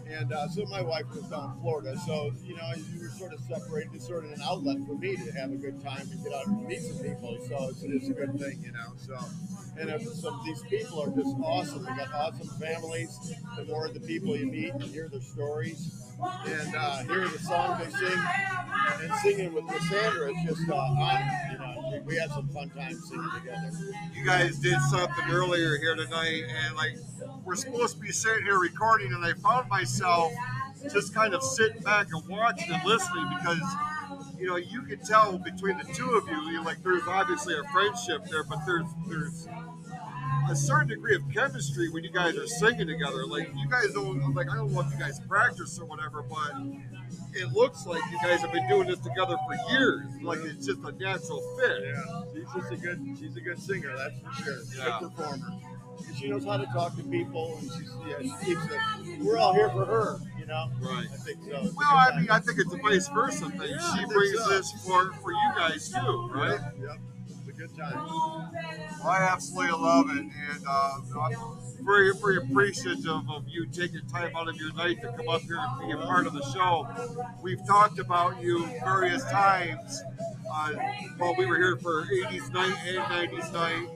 and 0.09 0.33
uh, 0.33 0.49
so 0.49 0.65
my 0.67 0.81
wife 0.81 1.05
was 1.15 1.25
down 1.25 1.53
in 1.55 1.61
Florida. 1.61 1.97
So 2.07 2.33
you 2.43 2.57
know, 2.57 2.73
you 2.93 3.01
were 3.01 3.11
sort 3.11 3.33
of 3.35 3.41
separated. 3.41 3.91
It's 3.95 4.07
sort 4.07 4.25
of 4.25 4.33
an 4.33 4.41
outlet 4.43 4.79
for 4.87 4.95
me 4.95 5.15
to 5.17 5.31
have 5.33 5.53
a 5.53 5.57
good 5.57 5.83
time 5.83 6.09
and 6.11 6.25
get 6.25 6.33
out 6.33 6.47
and 6.47 6.67
meet 6.67 6.81
some 6.83 6.99
people. 6.99 7.37
So 7.49 7.69
it's, 7.69 7.83
it's 7.83 8.09
a 8.09 8.13
good 8.15 8.39
thing, 8.41 8.63
you 8.65 8.73
know. 8.73 8.93
So 8.97 9.19
and 9.79 9.91
if 9.91 10.03
some 10.15 10.35
of 10.39 10.45
these 10.45 10.63
people 10.71 11.03
are 11.03 11.11
just 11.11 11.35
awesome. 11.45 11.85
They 11.85 11.95
got 11.97 12.13
awesome 12.15 12.49
families. 12.61 13.35
The 13.57 13.65
more 13.67 13.87
of 13.87 13.95
the 13.95 14.01
people 14.01 14.37
you 14.37 14.47
meet 14.47 14.73
and 14.73 14.83
hear 14.83 15.09
their 15.09 15.21
stories. 15.21 15.99
And 16.47 16.75
uh, 16.77 16.99
hear 17.03 17.27
the 17.29 17.39
songs 17.41 17.83
they 17.85 17.91
sing, 17.91 18.19
and 19.03 19.13
singing 19.35 19.55
with 19.55 19.67
Cassandra 19.69 20.31
is 20.31 20.37
just 20.45 20.69
uh, 20.69 20.75
honor. 20.75 21.31
You 21.51 21.59
know, 21.59 21.91
we, 21.93 22.01
we 22.01 22.17
had 22.17 22.31
some 22.31 22.49
fun 22.49 22.71
times 22.71 23.09
singing 23.09 23.29
together. 23.35 23.71
you 24.15 24.25
guys 24.25 24.59
did 24.59 24.79
something 24.91 25.25
earlier 25.31 25.77
here 25.79 25.95
tonight, 25.97 26.45
and 26.65 26.77
like 26.77 26.97
we're 27.45 27.57
supposed 27.57 27.97
to 27.97 28.01
be 28.01 28.13
sitting 28.13 28.45
here 28.45 28.59
recording, 28.59 29.13
and 29.13 29.25
I 29.25 29.33
found 29.35 29.69
myself 29.69 30.33
just 30.93 31.15
kind 31.15 31.35
of 31.35 31.43
sitting 31.43 31.83
back 31.83 32.09
and 32.13 32.29
watching 32.29 32.73
and 32.73 32.85
listening 32.85 33.27
because 33.39 33.63
you 34.39 34.47
know 34.47 34.57
you 34.57 34.83
can 34.83 34.99
tell 35.05 35.39
between 35.39 35.79
the 35.79 35.85
two 35.95 36.11
of 36.11 36.29
you, 36.29 36.41
you 36.51 36.53
know, 36.55 36.63
like 36.63 36.83
there's 36.83 37.07
obviously 37.07 37.55
a 37.55 37.65
friendship 37.73 38.25
there, 38.31 38.45
but 38.45 38.59
there's 38.67 38.87
there's 39.09 39.49
a 40.51 40.57
certain 40.57 40.89
degree 40.89 41.15
of 41.15 41.23
chemistry 41.33 41.89
when 41.91 42.05
you 42.05 42.11
guys 42.11 42.37
are 42.37 42.47
singing 42.47 42.87
together. 42.87 43.27
Like 43.27 43.49
you 43.55 43.69
guys 43.69 43.93
don't 43.93 44.23
I'm 44.23 44.35
like 44.35 44.51
I 44.51 44.57
don't 44.57 44.73
know 44.73 44.81
if 44.81 44.93
you 44.93 44.99
guys 44.99 45.21
practice 45.29 45.79
or 45.79 45.87
whatever, 45.87 46.23
but 46.23 46.53
it 47.35 47.53
looks 47.53 47.87
like 47.87 48.03
you 48.11 48.19
guys 48.23 48.41
have 48.41 48.53
been 48.53 48.69
doing 48.69 48.89
this 48.89 48.99
together 49.01 49.37
for 49.47 49.73
years. 49.73 50.05
Like 50.23 50.41
it's 50.41 50.67
just 50.67 50.81
a 50.81 50.93
natural 50.93 51.41
fit. 51.59 51.83
Yeah, 51.85 52.23
she's 52.35 52.53
just 52.55 52.73
a 52.73 52.77
good. 52.77 53.17
She's 53.19 53.37
a 53.37 53.41
good 53.41 53.61
singer, 53.61 53.97
that's 53.97 54.21
for 54.21 54.43
sure. 54.43 54.59
Yeah. 54.77 54.99
Good 55.01 55.15
performer. 55.17 55.53
And 56.07 56.17
she 56.17 56.29
knows 56.29 56.45
how 56.45 56.57
to 56.57 56.67
talk 56.67 56.97
to 56.97 57.03
people, 57.05 57.59
and 57.61 57.71
she's 57.73 57.91
yeah, 58.09 58.21
she 58.21 58.47
keeps 58.47 58.65
it. 58.65 59.21
We're 59.21 59.39
all 59.39 59.55
here 59.55 59.71
for 59.71 59.85
her, 59.85 60.19
you 60.39 60.47
know. 60.47 60.71
Right. 60.81 61.07
I 61.13 61.17
think 61.17 61.39
so. 61.45 61.61
It's 61.63 61.75
Well, 61.75 61.87
I 61.89 62.19
mean, 62.19 62.31
I 62.31 62.41
think 62.41 62.59
it's 62.59 62.73
a 62.73 62.79
vice 62.79 63.09
versa 63.09 63.49
thing. 63.51 63.71
Yeah, 63.71 63.97
she 63.97 64.05
brings 64.07 64.39
so. 64.39 64.49
this 64.49 64.73
for 64.85 65.13
for 65.15 65.33
you 65.33 65.51
guys 65.57 65.91
too, 65.91 66.31
right? 66.35 66.59
Yep. 66.81 66.99
Good 67.63 67.79
time. 67.79 68.51
I 69.05 69.19
absolutely 69.31 69.71
love 69.71 70.11
it, 70.11 70.17
and 70.17 70.65
uh, 70.69 70.99
I'm 71.21 71.33
very, 71.81 72.13
very 72.13 72.39
appreciative 72.39 73.31
of 73.31 73.45
you 73.47 73.67
taking 73.67 74.01
time 74.09 74.35
out 74.35 74.49
of 74.49 74.57
your 74.57 74.75
night 74.75 75.01
to 75.03 75.13
come 75.13 75.29
up 75.29 75.43
here 75.43 75.59
and 75.61 75.87
be 75.87 75.93
a 75.93 76.05
part 76.05 76.27
of 76.27 76.33
the 76.33 76.43
show. 76.53 76.89
We've 77.41 77.65
talked 77.65 78.01
about 78.01 78.43
you 78.43 78.67
various 78.83 79.23
times 79.27 80.03
uh, 80.53 80.73
while 81.19 81.37
we 81.39 81.47
were 81.47 81.57
here 81.57 81.77
for 81.77 82.03
80s 82.03 82.53
night 82.53 82.75
and 82.85 82.99
90s 82.99 83.53
night. 83.53 83.89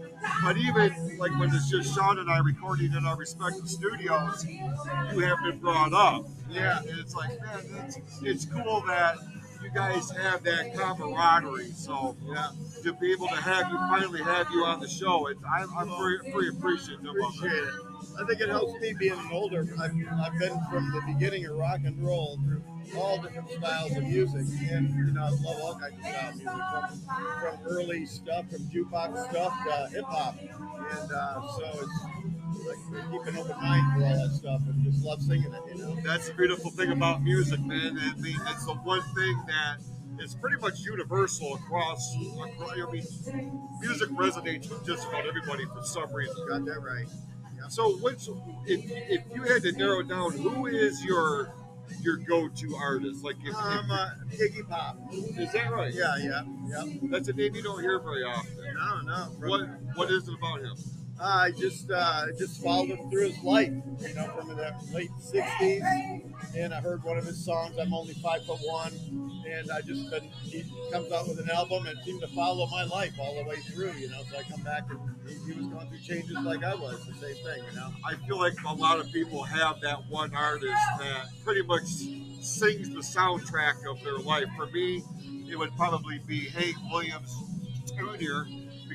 But 0.45 0.57
even 0.59 1.19
like 1.19 1.37
when 1.37 1.53
it's 1.53 1.69
just 1.69 1.93
Sean 1.93 2.21
and 2.21 2.31
I 2.31 2.39
recording 2.39 2.93
in 2.93 3.05
our 3.05 3.17
respective 3.17 3.69
studios, 3.69 4.47
you 4.47 5.21
have 5.21 5.39
been 5.43 5.59
brought 5.59 5.93
up. 5.93 6.25
Yeah. 6.49 6.79
And 6.79 7.01
it's 7.01 7.17
like, 7.17 7.31
man, 7.41 7.85
it's, 7.85 7.99
it's 8.23 8.45
cool 8.45 8.85
that 8.87 9.17
you 9.63 9.71
guys 9.71 10.11
have 10.11 10.43
that 10.45 10.75
camaraderie. 10.75 11.73
So 11.73 12.17
Yeah, 12.27 12.49
to 12.83 12.93
be 12.95 13.13
able 13.13 13.29
to 13.29 13.37
have 13.37 13.71
you 13.71 13.79
finally 13.79 14.23
have 14.23 14.49
you 14.51 14.65
on 14.65 14.81
the 14.81 14.89
show, 14.89 15.27
it's, 15.29 15.41
I'm, 15.45 15.69
I'm 15.77 15.89
very, 15.89 16.19
very 16.33 16.49
appreciative 16.49 17.07
of 17.07 17.45
it. 17.45 17.75
I 18.19 18.25
think 18.25 18.41
it 18.41 18.49
helps 18.49 18.81
me 18.81 18.95
being 18.99 19.13
an 19.13 19.29
older. 19.31 19.67
I've, 19.81 19.93
I've 19.93 20.39
been 20.39 20.59
from 20.71 20.91
the 20.93 21.03
beginning 21.07 21.45
of 21.47 21.57
rock 21.57 21.81
and 21.85 22.03
roll 22.03 22.39
through 22.45 22.63
all 22.97 23.21
different 23.21 23.51
styles 23.51 23.97
of 23.97 24.05
music, 24.05 24.47
and 24.71 24.89
you 24.95 25.13
know 25.13 25.25
I 25.25 25.31
love 25.31 25.61
all 25.61 25.75
kinds 25.79 25.95
of 25.99 26.07
style 26.07 26.33
music 26.33 27.01
from, 27.07 27.59
from 27.59 27.67
early 27.67 28.07
stuff, 28.07 28.49
from 28.51 28.63
jukebox 28.71 29.31
stuff 29.31 29.53
to 29.67 29.89
hip 29.95 30.05
hop, 30.07 30.39
and 30.41 31.13
uh, 31.13 31.41
so 31.59 31.65
it's 31.83 32.36
like 32.67 33.11
keep 33.11 33.35
an 33.35 33.37
open 33.37 33.57
mind 33.63 34.01
for 34.01 34.07
all 34.07 34.17
that 34.29 34.35
stuff, 34.35 34.63
and 34.67 34.85
just 34.85 35.05
love 35.05 35.23
singing 35.23 35.53
it. 35.53 35.61
You 35.69 35.79
know. 35.83 35.97
That's 36.05 36.29
the 36.29 36.35
beautiful 36.35 36.71
thing 36.71 36.93
about 36.93 37.23
music, 37.23 37.61
man. 37.61 37.99
I 37.99 38.15
mean, 38.21 38.37
it's 38.49 38.67
the 38.67 38.75
one 38.75 39.03
thing 39.15 39.43
that 39.49 39.79
is 40.23 40.35
pretty 40.35 40.57
much 40.57 40.81
universal 40.81 41.55
across. 41.55 42.15
across 42.17 42.71
I 42.73 42.91
mean, 42.91 43.69
music 43.81 44.09
resonates 44.11 44.71
with 44.71 44.87
just 44.87 45.07
about 45.09 45.27
everybody 45.27 45.65
for 45.67 45.83
some 45.85 46.13
reason. 46.13 46.37
Got 46.49 46.65
that 46.67 46.81
right. 46.81 47.07
So, 47.69 47.97
which, 47.97 48.29
if, 48.67 48.81
if 49.11 49.23
you 49.35 49.43
had 49.43 49.63
to 49.63 49.73
narrow 49.73 49.99
it 50.01 50.09
down, 50.09 50.33
who 50.33 50.67
is 50.67 51.05
your 51.05 51.53
your 52.01 52.17
go-to 52.17 52.77
artist? 52.77 53.25
Like, 53.25 53.37
if, 53.45 53.55
Um, 53.57 53.91
uh, 53.91 54.11
Iggy 54.31 54.69
Pop. 54.69 54.99
is 55.13 55.53
that 55.53 55.73
right? 55.73 55.93
Yeah, 55.93 56.17
yeah, 56.17 56.43
yeah. 56.69 56.85
That's 57.05 57.29
a 57.29 57.33
name 57.33 57.57
you 57.57 57.63
don't 57.63 57.81
hear 57.81 57.99
very 57.99 58.23
often. 58.23 58.57
No, 58.75 59.01
no. 59.01 59.49
What 59.49 59.69
What 59.97 60.11
is 60.13 60.29
it 60.29 60.35
about 60.35 60.61
him? 60.61 60.77
I 61.21 61.51
just 61.53 61.91
uh, 61.91 62.27
just 62.39 62.63
followed 62.63 62.89
him 62.89 63.11
through 63.11 63.29
his 63.31 63.43
life, 63.43 63.73
you 64.01 64.15
know, 64.15 64.27
from 64.37 64.49
the 64.49 64.75
late 64.93 65.11
'60s, 65.21 66.23
and 66.55 66.75
I 66.75 66.81
heard 66.81 67.03
one 67.05 67.17
of 67.17 67.25
his 67.25 67.43
songs. 67.43 67.79
I'm 67.79 67.95
only 67.95 68.15
five 68.15 68.45
foot 68.45 68.59
one, 68.63 68.93
and 69.49 69.71
I 69.71 69.81
just 69.81 70.11
been 70.11 70.25
he 70.43 70.65
comes 70.93 71.11
out 71.13 71.27
with 71.29 71.39
an 71.41 71.51
album 71.51 71.87
and 71.87 71.99
seemed 72.05 72.21
to 72.21 72.29
follow 72.29 72.67
my 72.67 72.85
life 72.85 73.15
all 73.19 73.35
the 73.35 73.49
way 73.49 73.57
through, 73.57 73.93
you 73.93 74.11
know. 74.11 74.23
So 74.31 74.39
I 74.39 74.43
come 74.43 74.63
back 74.63 74.85
and 74.91 75.01
he, 75.27 75.53
he 75.53 75.59
was 75.59 75.67
going 75.69 75.89
through 75.89 76.01
changes 76.01 76.37
like 76.43 76.63
I 76.63 76.75
was, 76.75 77.05
the 77.07 77.15
same 77.15 77.37
thing, 77.37 77.65
you 77.71 77.77
know. 77.77 77.89
I 78.05 78.15
feel 78.27 78.39
like 78.39 78.55
a 78.67 78.75
lot 78.75 79.01
of 79.01 79.11
people 79.11 79.43
have 79.43 79.81
that 79.81 80.09
one 80.11 80.35
artist 80.35 80.75
that 80.99 81.29
pretty 81.45 81.63
much 81.63 81.85
sings 82.41 82.91
the 82.91 83.01
soundtrack 83.01 83.89
of 83.91 84.03
their 84.05 84.19
life. 84.19 84.47
For 84.57 84.67
me, 84.67 85.03
it 85.51 85.59
would 85.59 85.75
probably 85.77 86.21
be 86.27 86.49
Hank 86.51 86.77
Williams 86.91 87.35
Jr. 87.97 88.43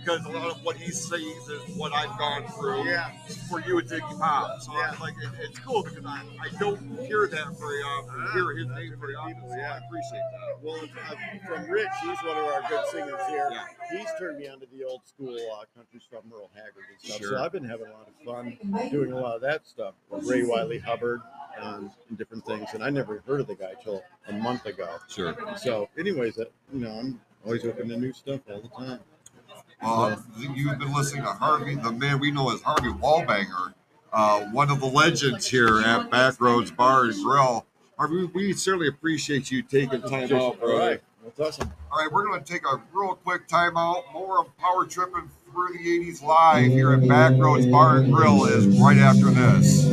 because 0.03 0.25
a 0.25 0.29
lot 0.29 0.49
of 0.49 0.63
what 0.63 0.75
he 0.75 0.91
sings 0.91 1.47
is 1.47 1.75
what 1.77 1.93
I've 1.93 2.17
gone 2.17 2.43
through. 2.59 2.85
Yeah. 2.85 3.11
For 3.49 3.61
you, 3.61 3.77
it's 3.79 3.91
Iggy 3.91 4.19
Pop. 4.19 4.61
So 4.61 4.73
Yeah. 4.73 4.91
I'm 4.93 4.99
like, 4.99 5.13
it, 5.21 5.29
it's 5.41 5.59
cool 5.59 5.83
because 5.83 6.05
I, 6.05 6.23
I 6.41 6.49
don't 6.59 6.79
hear 6.99 7.27
that 7.27 7.59
very 7.59 7.81
often. 7.83 8.15
Ah, 8.17 8.33
hear 8.33 8.55
his 8.57 8.67
name 8.67 8.95
very 8.99 9.15
often. 9.15 9.35
people, 9.35 9.49
So 9.49 9.57
yeah. 9.57 9.73
I 9.73 9.77
appreciate 9.85 10.21
that. 10.31 10.63
Well, 10.63 10.79
uh, 11.09 11.15
from 11.47 11.69
Rich, 11.69 11.87
he's 12.01 12.17
one 12.23 12.37
of 12.37 12.45
our 12.45 12.61
good 12.69 12.85
singers 12.91 13.21
here. 13.29 13.49
Yeah. 13.51 13.65
He's 13.99 14.07
turned 14.19 14.39
me 14.39 14.47
on 14.47 14.59
to 14.59 14.65
the 14.75 14.83
old 14.83 15.01
school 15.07 15.35
uh, 15.53 15.65
country 15.75 15.99
stuff, 16.05 16.21
Merle 16.29 16.49
Haggard 16.53 16.83
and 16.91 16.99
stuff. 17.01 17.17
Sure. 17.19 17.37
So 17.37 17.43
I've 17.43 17.51
been 17.51 17.65
having 17.65 17.87
a 17.87 17.91
lot 17.91 18.07
of 18.07 18.25
fun 18.25 18.89
doing 18.89 19.11
a 19.11 19.19
lot 19.19 19.35
of 19.35 19.41
that 19.41 19.67
stuff. 19.67 19.93
Ray 20.09 20.43
Wylie 20.43 20.79
Hubbard 20.79 21.21
um, 21.61 21.91
and 22.09 22.17
different 22.17 22.45
things. 22.45 22.69
And 22.73 22.83
I 22.83 22.89
never 22.89 23.21
heard 23.27 23.41
of 23.41 23.47
the 23.47 23.55
guy 23.55 23.73
till 23.83 24.03
a 24.27 24.33
month 24.33 24.65
ago. 24.65 24.87
Sure. 25.07 25.35
So, 25.57 25.89
anyways, 25.97 26.37
uh, 26.39 26.45
you 26.73 26.79
know, 26.79 26.91
I'm 26.91 27.21
always 27.45 27.65
open 27.65 27.89
to 27.89 27.97
new 27.97 28.13
stuff 28.13 28.41
all 28.49 28.61
the 28.61 28.69
time. 28.69 28.99
Well, 29.81 30.23
you've 30.37 30.77
been 30.79 30.93
listening 30.93 31.23
to 31.23 31.31
Harvey, 31.31 31.75
the 31.75 31.91
man 31.91 32.19
we 32.19 32.31
know 32.31 32.53
as 32.53 32.61
Harvey 32.61 32.89
Wallbanger, 32.89 33.73
uh, 34.13 34.41
one 34.51 34.69
of 34.69 34.79
the 34.79 34.85
legends 34.85 35.47
here 35.47 35.79
at 35.81 36.09
Backroads 36.09 36.75
Bar 36.75 37.05
and 37.05 37.23
Grill. 37.23 37.65
Harvey, 37.97 38.25
we 38.25 38.53
certainly 38.53 38.87
appreciate 38.87 39.49
you 39.49 39.61
taking 39.63 40.01
time 40.01 40.23
out, 40.25 40.31
All 40.33 40.53
brother. 40.53 40.77
right. 40.77 41.01
That's 41.23 41.39
awesome. 41.39 41.71
All 41.91 41.99
right, 41.99 42.11
we're 42.11 42.25
going 42.25 42.43
to 42.43 42.51
take 42.51 42.63
a 42.65 42.81
real 42.93 43.15
quick 43.15 43.47
time 43.47 43.77
out. 43.77 44.03
More 44.13 44.41
of 44.41 44.57
Power 44.57 44.85
Tripping 44.85 45.29
through 45.51 45.73
the 45.73 45.79
80s 45.79 46.21
live 46.23 46.65
here 46.71 46.93
at 46.93 47.01
Backroads 47.01 47.69
Bar 47.71 47.97
and 47.97 48.13
Grill 48.13 48.45
is 48.45 48.67
right 48.79 48.97
after 48.97 49.29
this. 49.29 49.85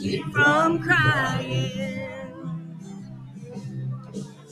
keep 0.00 0.24
from 0.32 0.78
crying. 0.80 2.07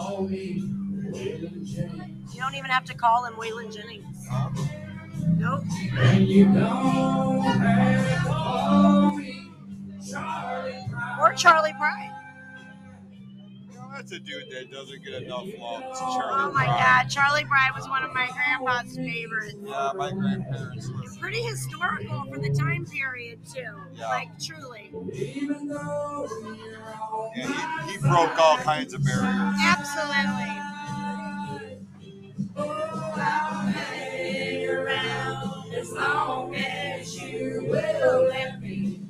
call 0.00 0.22
me 0.22 0.62
Waylon 1.12 1.66
Jennings. 1.66 2.34
You 2.34 2.40
don't 2.40 2.54
even 2.54 2.70
have 2.70 2.84
to 2.86 2.94
call 2.94 3.24
him 3.26 3.34
Waylon 3.34 3.74
Jennings. 3.74 4.26
Nope. 5.36 5.64
And 5.98 6.26
you 6.26 6.44
don't 6.46 7.42
have 7.42 8.22
to 8.22 8.28
call 8.28 9.16
me 9.16 9.50
Charlie 10.10 10.86
Brown. 10.90 11.20
Or 11.20 11.32
Charlie 11.34 11.74
Pride. 11.74 12.19
You 14.00 14.06
know, 14.06 14.08
that's 14.08 14.12
a 14.12 14.18
dude 14.20 14.50
that 14.50 14.70
doesn't 14.70 15.04
get 15.04 15.22
enough 15.22 15.46
love. 15.58 15.82
It's 15.90 16.00
Oh 16.02 16.50
my 16.54 16.64
Brown. 16.64 16.78
God, 16.78 17.04
Charlie 17.10 17.44
Pride 17.44 17.70
was 17.76 17.88
one 17.88 18.02
of 18.02 18.12
my 18.14 18.28
grandpa's 18.32 18.96
favorites. 18.96 19.56
Yeah, 19.62 19.92
my 19.96 20.10
grandparents. 20.12 20.90
It's 21.04 21.18
pretty 21.18 21.42
historical 21.42 22.24
for 22.32 22.38
the 22.38 22.50
time 22.50 22.86
period 22.86 23.40
too. 23.52 23.60
Yeah. 23.94 24.08
Like 24.08 24.28
truly, 24.38 24.90
Even 25.12 25.68
though 25.68 26.28
Yeah, 27.36 27.86
he, 27.86 27.92
he 27.92 27.98
broke 27.98 28.38
all 28.38 28.56
kinds 28.58 28.94
of 28.94 29.04
barriers. 29.04 29.54
absolutely. 29.60 30.56
Oh, 32.56 33.12
I'll 33.16 33.66
hang 33.68 34.66
around 34.68 35.74
as 35.74 35.92
long 35.92 36.54
as 36.54 37.20
you 37.20 37.64
will 37.68 38.22
let 38.28 38.60
me. 38.62 39.02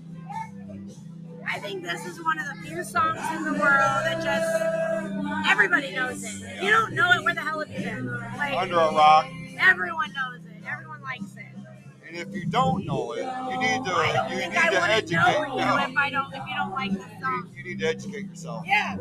I 1.52 1.58
think 1.58 1.82
this 1.82 2.06
is 2.06 2.22
one 2.22 2.38
of 2.38 2.46
the 2.46 2.62
few 2.62 2.84
songs 2.84 3.18
in 3.36 3.44
the 3.44 3.52
world 3.52 3.60
that 4.04 4.22
just 4.22 5.50
everybody 5.50 5.92
knows 5.94 6.22
it. 6.22 6.42
If 6.56 6.62
you 6.62 6.70
don't 6.70 6.94
know 6.94 7.10
it, 7.12 7.24
where 7.24 7.34
the 7.34 7.40
hell 7.40 7.60
have 7.60 7.68
you 7.70 7.78
been? 7.84 8.06
Like 8.36 8.54
Under 8.56 8.76
a 8.76 8.92
rock. 8.92 9.26
everyone 9.58 10.12
knows 10.12 10.40
it. 10.46 10.62
Everyone 10.70 11.02
likes 11.02 11.36
it. 11.36 11.46
And 12.08 12.16
if 12.16 12.34
you 12.34 12.46
don't 12.46 12.84
know 12.86 13.12
it, 13.12 13.18
you 13.18 13.58
need 13.58 13.84
to 13.84 13.92
I 13.92 14.12
don't 14.12 14.30
you 14.30 14.38
think 14.38 14.52
need 14.52 14.58
I 14.58 14.68
to 14.68 14.74
wouldn't 14.80 14.90
educate. 14.90 15.16
know 15.16 15.44
you 15.54 15.56
yeah. 15.60 15.88
if 15.90 15.96
I 15.96 16.10
don't 16.10 16.34
if 16.34 16.42
you 16.48 16.54
don't 16.56 16.70
like 16.72 16.92
the 16.92 17.20
song. 17.20 17.50
You 17.56 17.64
need 17.64 17.78
to 17.80 17.86
educate 17.88 18.26
yourself. 18.28 18.64
Yes. 18.66 18.98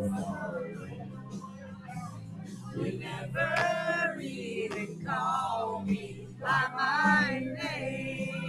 You 2.75 2.99
never 2.99 4.19
even 4.21 5.03
call 5.05 5.83
me 5.85 6.27
by 6.41 6.67
my 6.75 7.39
name. 7.39 8.48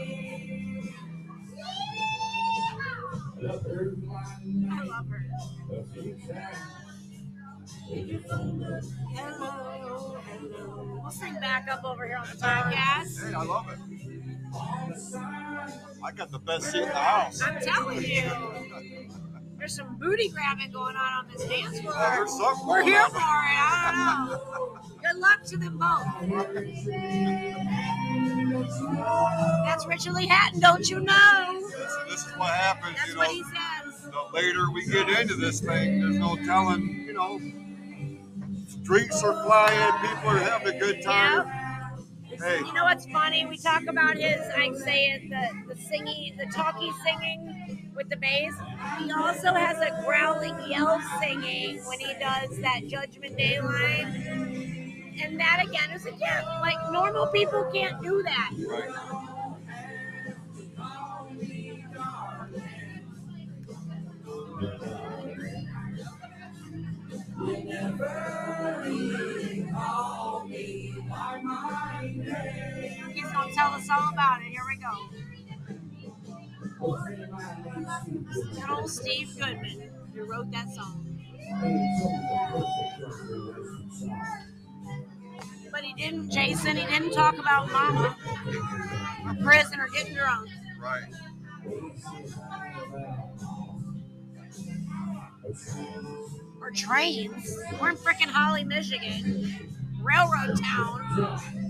I 3.43 3.47
love 3.47 5.09
her. 5.09 5.27
Hello, 9.15 10.19
hello. 10.27 11.01
We'll 11.03 11.11
sing 11.11 11.35
back 11.41 11.67
up 11.71 11.85
over 11.85 12.07
here 12.07 12.17
on 12.17 12.27
the 12.27 12.37
podcast. 12.37 13.27
Hey, 13.27 13.35
I 13.35 13.43
love 13.43 13.67
it. 13.71 13.79
I 16.05 16.13
got 16.13 16.31
the 16.31 16.39
best 16.39 16.71
seat 16.71 16.83
in 16.83 16.89
the 16.89 16.95
house. 16.95 17.41
I'm 17.41 17.61
telling 17.63 18.03
you. 18.03 19.10
There's 19.61 19.77
some 19.77 19.97
booty 19.99 20.31
grabbing 20.31 20.73
going 20.73 20.97
on 20.97 21.13
on 21.13 21.27
this 21.31 21.45
dance 21.45 21.79
floor. 21.81 21.95
We're 22.67 22.83
here 22.83 23.07
for 23.09 23.19
it. 23.19 23.21
I 23.21 24.27
don't 24.27 24.31
know. 24.31 24.79
Good 25.03 25.21
luck 25.21 25.45
to 25.45 25.59
them 25.59 25.77
both. 25.79 26.07
That's 29.67 29.87
Richard 29.87 30.15
Lee 30.15 30.27
Hatton, 30.27 30.61
don't 30.61 30.89
you 30.89 31.01
know? 31.01 31.61
This, 31.61 31.97
this 32.09 32.27
is 32.27 32.33
what 32.39 32.55
happens, 32.55 32.97
That's 32.97 33.11
you 33.13 33.19
what 33.19 33.29
know. 33.29 33.35
he 33.35 33.43
says. 33.45 34.11
The 34.11 34.35
later 34.35 34.71
we 34.73 34.87
get 34.87 35.09
into 35.21 35.37
this 35.37 35.61
thing, 35.61 36.01
there's 36.01 36.17
no 36.17 36.37
telling, 36.37 37.05
you 37.07 37.13
know. 37.13 37.39
Streets 38.83 39.23
are 39.23 39.45
flying, 39.45 39.93
people 40.09 40.31
are 40.31 40.39
having 40.39 40.75
a 40.75 40.79
good 40.79 41.03
time. 41.03 41.47
Hey, 42.25 42.61
You 42.67 42.73
know 42.73 42.85
what's 42.85 43.05
funny? 43.07 43.45
We 43.45 43.59
talk 43.59 43.83
about 43.87 44.17
his, 44.17 44.41
I 44.57 44.73
say 44.73 45.11
it, 45.11 45.29
the, 45.29 45.75
the 45.75 45.81
singing, 45.83 46.39
the 46.39 46.47
talkie 46.47 46.91
singing 47.05 47.80
with 48.01 48.09
the 48.09 48.17
bass. 48.17 48.55
He 48.99 49.13
also 49.13 49.53
has 49.53 49.77
a 49.79 50.03
growling 50.07 50.57
yell 50.71 50.99
singing 51.21 51.85
when 51.85 51.99
he 52.01 52.15
does 52.15 52.59
that 52.63 52.87
Judgment 52.87 53.37
Day 53.37 53.61
line. 53.61 55.15
And 55.23 55.39
that 55.39 55.63
again 55.69 55.91
is 55.91 56.07
a 56.07 56.09
again, 56.09 56.45
like 56.63 56.79
normal 56.91 57.27
people 57.27 57.71
can't 57.75 58.03
do 58.03 58.23
that. 58.23 58.53
right. 58.67 58.91
He's 73.13 73.31
gonna 73.31 73.53
tell 73.53 73.73
us 73.73 73.89
all 73.91 74.09
about 74.11 74.41
it. 74.41 74.49
Here 74.49 74.63
we 74.67 74.77
go. 74.81 75.20
Good 76.81 78.71
old 78.71 78.91
Steve 78.91 79.37
Goodman, 79.39 79.91
who 80.15 80.25
wrote 80.25 80.51
that 80.53 80.69
song. 80.75 81.07
But 85.71 85.83
he 85.83 85.93
didn't, 85.95 86.31
Jason, 86.31 86.77
he 86.77 86.87
didn't 86.87 87.13
talk 87.13 87.39
about 87.39 87.71
mama 87.71 88.17
or 89.27 89.35
prison 89.45 89.79
or 89.81 89.89
getting 89.89 90.15
drunk. 90.15 90.49
Right. 90.81 91.05
or 96.61 96.71
trains. 96.71 97.59
We're 97.81 97.91
in 97.91 97.97
freaking 97.97 98.29
Holly, 98.31 98.65
Michigan, 98.65 99.55
railroad 100.03 100.59
town. 100.63 101.70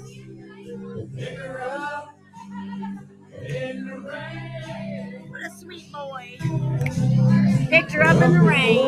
What 5.29 5.41
a 5.45 5.49
sweet 5.59 5.91
boy. 5.91 6.37
Picked 7.69 7.91
her 7.93 8.03
up 8.03 8.21
in 8.21 8.33
the 8.33 8.39
rain. 8.41 8.79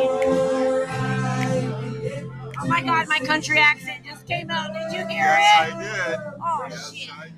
Oh 2.60 2.68
my 2.68 2.81
god, 2.84 3.07
my 3.07 3.19
country 3.19 3.57
accent 3.60 4.06
just 4.06 4.27
came 4.27 4.49
out. 4.52 4.73
Did 4.73 4.91
you 4.94 5.07
hear 5.07 5.26
Yes, 5.26 5.69
it? 5.69 5.76
I 5.76 5.81
did. 5.81 6.19
Oh 6.41 6.65
Yes, 6.69 6.94
shit. 6.94 7.10
I 7.18 7.26
did. 7.27 7.35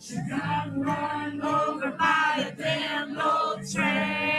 She 0.00 0.16
got 0.30 0.76
Run 0.78 1.42
over 1.42 1.90
by 1.92 2.46
a 2.48 2.56
damn 2.56 3.20
old 3.20 3.70
train. 3.70 4.29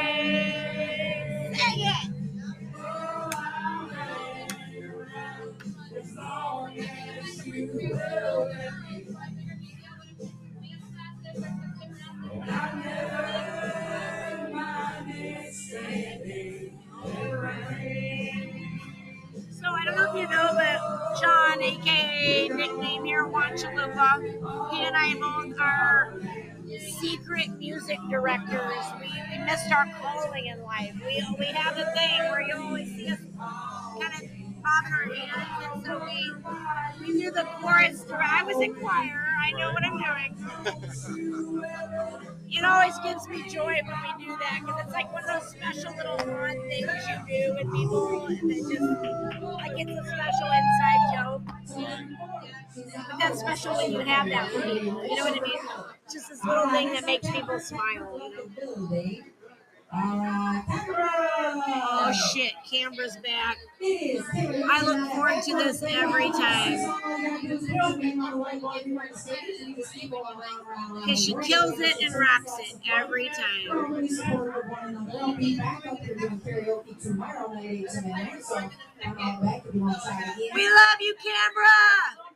You 20.16 20.28
know, 20.28 20.50
but 20.54 21.20
John, 21.22 21.62
aka 21.62 22.50
nickname 22.50 23.06
here, 23.06 23.26
Juan 23.28 23.54
Chalupa, 23.54 24.72
he 24.72 24.84
and 24.84 24.96
I 24.96 25.14
both 25.16 25.60
are 25.60 26.16
secret 27.00 27.50
music 27.58 27.98
directors. 28.10 28.84
We, 29.00 29.08
we 29.32 29.44
missed 29.46 29.72
our 29.72 29.88
calling 30.02 30.48
in 30.48 30.62
life. 30.64 30.94
We, 31.06 31.24
we 31.40 31.46
have 31.46 31.78
a 31.78 31.86
thing 31.94 32.20
where 32.32 32.42
you 32.42 32.56
always 32.56 32.88
see 32.96 33.08
us 33.10 33.20
kind 34.00 34.14
of 34.24 34.30
bobbing 34.64 34.94
our 34.94 35.16
hands, 35.16 35.74
and 35.74 35.86
so 35.86 36.04
we 36.06 37.08
we 37.14 37.22
do 37.22 37.32
the 37.32 37.44
chorus. 37.62 38.04
through- 38.04 38.18
I 38.22 38.44
was 38.44 38.60
in 38.62 38.74
choir. 38.76 39.26
I 39.42 39.52
know 39.54 39.72
what 39.74 39.84
I'm 39.84 39.98
doing. 39.98 41.62
It 42.50 42.66
always 42.66 42.94
gives 43.00 43.28
me 43.30 43.48
joy 43.50 43.66
when 43.66 44.18
we 44.20 44.26
do 44.26 44.38
that 44.38 44.60
because 44.62 44.82
it's 44.84 44.94
like 44.94 45.12
one 45.14 45.24
of 45.24 45.42
those 45.42 45.50
special 45.52 45.96
little 45.96 46.18
fun 46.18 46.60
things 46.70 46.92
you 47.10 47.18
do 47.28 47.54
with 47.56 47.74
people, 47.74 48.26
and 48.28 48.52
it 48.52 48.62
just 48.62 49.42
like 49.42 49.72
it's 49.80 49.92
a 49.92 50.04
special 50.04 50.50
inside 50.60 51.02
joke. 51.16 51.42
But 52.76 53.20
that's 53.20 53.40
special 53.40 53.76
when 53.76 53.92
you 53.92 54.00
have 54.00 54.28
that 54.30 54.54
with 54.54 54.64
people. 54.64 55.06
You 55.08 55.16
know 55.16 55.26
what 55.26 55.38
I 55.38 55.42
mean? 55.42 55.60
Just 56.12 56.30
this 56.30 56.44
little 56.44 56.70
thing 56.70 56.94
that 56.94 57.06
makes 57.06 57.30
people 57.30 57.60
smile. 57.60 58.20
You 58.22 58.36
know? 58.62 59.22
Oh 59.94 60.64
shit, 62.34 62.54
Canberra's 62.70 63.18
back. 63.18 63.58
I 63.82 64.82
look 64.86 65.12
forward 65.12 65.44
to 65.44 65.56
this 65.58 65.84
every 65.84 66.32
time. 66.32 66.78
Because 70.96 71.24
she 71.24 71.34
kills 71.44 71.80
it 71.80 72.02
and 72.02 72.14
rocks 72.16 72.58
it 72.60 72.78
every 72.90 73.30
time. 73.30 73.92
We 80.54 80.70
love 80.70 80.98
you, 81.02 81.16
Canberra! 81.22 82.31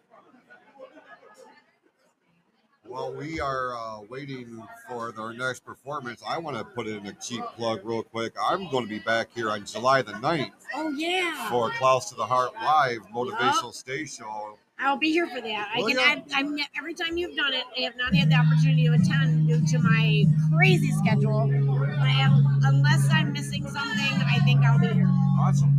Well, 2.87 3.13
we 3.13 3.39
are 3.39 3.73
uh, 3.75 4.01
waiting 4.09 4.61
for 4.87 5.13
our 5.17 5.33
next 5.33 5.65
performance. 5.65 6.21
I 6.27 6.37
want 6.37 6.57
to 6.57 6.63
put 6.63 6.87
in 6.87 7.05
a 7.07 7.13
cheap 7.13 7.43
plug 7.55 7.81
real 7.83 8.03
quick. 8.03 8.33
I'm 8.41 8.69
going 8.69 8.83
to 8.85 8.89
be 8.89 8.99
back 8.99 9.29
here 9.33 9.49
on 9.49 9.65
July 9.65 10.01
the 10.01 10.13
9th 10.13 10.51
Oh 10.75 10.89
yeah. 10.91 11.49
for 11.49 11.71
Clouse 11.71 12.09
to 12.09 12.15
the 12.15 12.25
Heart 12.25 12.53
Live 12.55 12.99
motivational 13.13 13.73
stage 13.73 14.15
show. 14.15 14.57
I'll 14.77 14.97
be 14.97 15.11
here 15.11 15.25
for 15.27 15.41
that. 15.41 15.69
I 15.73 15.79
can. 15.81 15.89
ya? 15.91 15.97
I, 16.01 16.23
I'm 16.33 16.57
every 16.77 16.93
time 16.93 17.17
you've 17.17 17.35
done 17.35 17.53
it, 17.53 17.63
I 17.77 17.81
have 17.81 17.95
not 17.97 18.13
had 18.13 18.29
the 18.29 18.35
opportunity 18.35 18.85
to 18.87 18.93
attend 18.93 19.47
due 19.47 19.65
to 19.65 19.79
my 19.79 20.25
crazy 20.53 20.91
schedule. 20.91 21.47
But 21.49 22.07
have, 22.07 22.33
unless 22.63 23.09
I'm 23.09 23.31
missing 23.31 23.63
something, 23.63 24.21
I 24.27 24.39
think 24.43 24.63
I'll 24.65 24.77
be 24.79 24.87
here, 24.87 25.07
Awesome. 25.39 25.71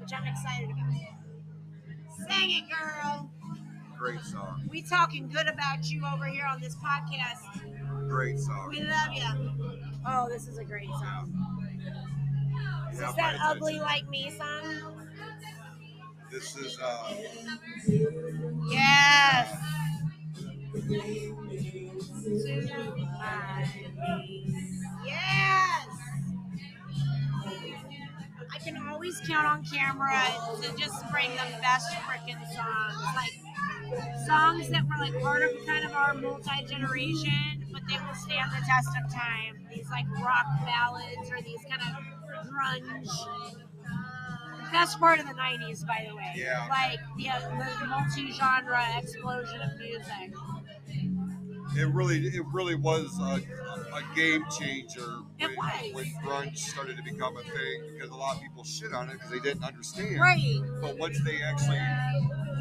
which 0.00 0.10
I'm 0.12 0.26
excited 0.26 0.70
about. 0.70 0.88
Sing 2.30 2.50
it, 2.50 2.64
girl. 2.70 3.30
Great 3.98 4.20
song. 4.22 4.62
We 4.70 4.82
talking 4.82 5.28
good 5.28 5.48
about 5.48 5.90
you 5.90 6.02
over 6.06 6.26
here 6.26 6.46
on 6.50 6.60
this 6.60 6.76
podcast. 6.76 8.08
Great 8.08 8.38
song. 8.38 8.68
We 8.70 8.80
love 8.82 9.12
you. 9.12 9.74
Oh, 10.06 10.28
this 10.28 10.46
is 10.46 10.58
a 10.58 10.64
great 10.64 10.88
song. 10.88 11.32
Is 12.92 13.00
Yeah, 13.00 13.06
this 13.06 13.16
that 13.16 13.38
ugly 13.42 13.80
like 13.80 14.08
me 14.08 14.30
song? 14.30 15.04
This 16.30 16.56
is 16.56 16.78
uh, 16.82 17.14
Yes. 18.70 19.56
Yes. 25.04 25.86
I 28.50 28.58
can 28.62 28.76
always 28.88 29.20
count 29.26 29.46
on 29.46 29.64
camera 29.64 30.22
to 30.62 30.76
just 30.76 31.10
bring 31.10 31.30
the 31.32 31.58
best 31.60 31.90
freaking 32.06 32.40
songs. 32.54 32.96
Like 33.16 33.32
songs 34.26 34.68
that 34.68 34.84
were 34.86 34.98
like 34.98 35.20
part 35.22 35.42
of 35.42 35.50
kind 35.66 35.84
of 35.84 35.92
our 35.92 36.14
multi 36.14 36.64
generation, 36.66 37.64
but 37.72 37.82
they 37.88 37.96
will 37.96 38.14
stand 38.14 38.50
the 38.52 38.62
test 38.66 38.88
of 39.02 39.12
time. 39.12 39.66
These 39.74 39.88
like 39.90 40.06
rock 40.22 40.46
ballads 40.64 41.30
or 41.30 41.40
these 41.42 41.60
kind 41.68 41.82
of 41.82 42.46
grunge. 42.46 43.08
Best 44.72 45.00
part 45.00 45.18
of 45.18 45.26
the 45.26 45.32
90s, 45.32 45.86
by 45.86 46.06
the 46.08 46.14
way. 46.14 46.32
Yeah. 46.36 46.66
Like 46.68 47.00
the, 47.16 47.30
the 47.80 47.86
multi 47.86 48.32
genre 48.32 48.84
explosion 48.98 49.60
of 49.62 49.78
music. 49.78 50.34
it 51.76 51.88
really 51.94 52.18
it 52.18 52.44
really 52.52 52.74
was 52.74 53.18
a, 53.20 53.40
a 53.96 54.02
game 54.14 54.44
changer 54.58 55.20
when, 55.38 55.94
when 55.94 56.04
grunge 56.22 56.58
started 56.58 56.96
to 56.98 57.02
become 57.02 57.36
a 57.36 57.42
thing 57.42 57.92
because 57.94 58.10
a 58.10 58.14
lot 58.14 58.36
of 58.36 58.42
people 58.42 58.62
shit 58.64 58.92
on 58.92 59.08
it 59.08 59.14
because 59.14 59.30
they 59.30 59.40
didn't 59.40 59.64
understand. 59.64 60.20
Right. 60.20 60.60
But 60.82 60.98
once 60.98 61.18
they 61.24 61.40
actually 61.42 61.80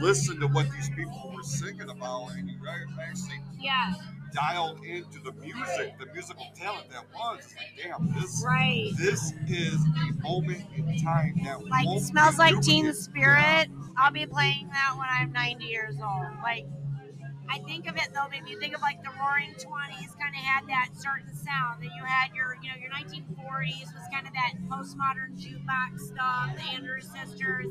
listened 0.02 0.40
to 0.42 0.48
what 0.48 0.70
these 0.72 0.90
people 0.92 1.32
were 1.36 1.44
singing 1.44 1.90
about 1.90 2.32
and 2.36 2.50
you 2.50 2.58
actually 3.02 3.40
Yeah. 3.60 3.94
dialed 4.34 4.84
into 4.84 5.20
the 5.20 5.32
music, 5.34 5.98
the 6.00 6.06
musical 6.14 6.46
talent 6.56 6.90
that 6.92 7.06
was, 7.14 7.40
it's 7.40 7.56
like, 7.56 7.72
damn, 7.82 8.14
this 8.14 8.44
Right. 8.46 8.92
this 8.98 9.34
is 9.48 9.76
a 9.76 10.22
moment 10.22 10.66
in 10.76 10.98
time 11.02 11.42
that 11.44 11.66
Like 11.68 12.02
smells 12.02 12.38
like. 12.38 12.62
Teen 12.62 12.94
Spirit. 12.94 13.70
I'll 13.98 14.12
be 14.12 14.26
playing 14.26 14.68
that 14.70 14.96
when 14.98 15.08
I'm 15.10 15.32
90 15.32 15.66
years 15.66 15.96
old. 16.02 16.28
Like 16.44 16.66
I 17.50 17.60
think 17.60 17.88
of 17.90 17.96
it 17.96 18.10
though, 18.14 18.28
maybe 18.30 18.50
you 18.52 18.60
think 18.60 18.76
of 18.76 18.82
like 18.82 19.02
the 19.04 19.10
Roaring 19.20 19.54
Twenties, 19.60 20.12
kind 20.20 20.36
of 20.36 20.42
had 20.42 20.68
that 20.68 20.90
certain 20.96 21.34
sound. 21.36 21.82
That 21.82 21.92
you 21.96 22.04
had 22.04 22.34
your, 22.36 22.58
you 22.62 22.70
know, 22.70 22.76
your 22.80 22.92
1940s 22.92 23.94
was 23.94 24.04
kind 24.12 24.28
of 24.28 24.34
that 24.34 24.54
postmodern 24.70 25.38
jukebox 25.40 26.00
stuff. 26.00 26.56
The 26.56 26.76
Andrews 26.76 27.08
Sisters. 27.10 27.66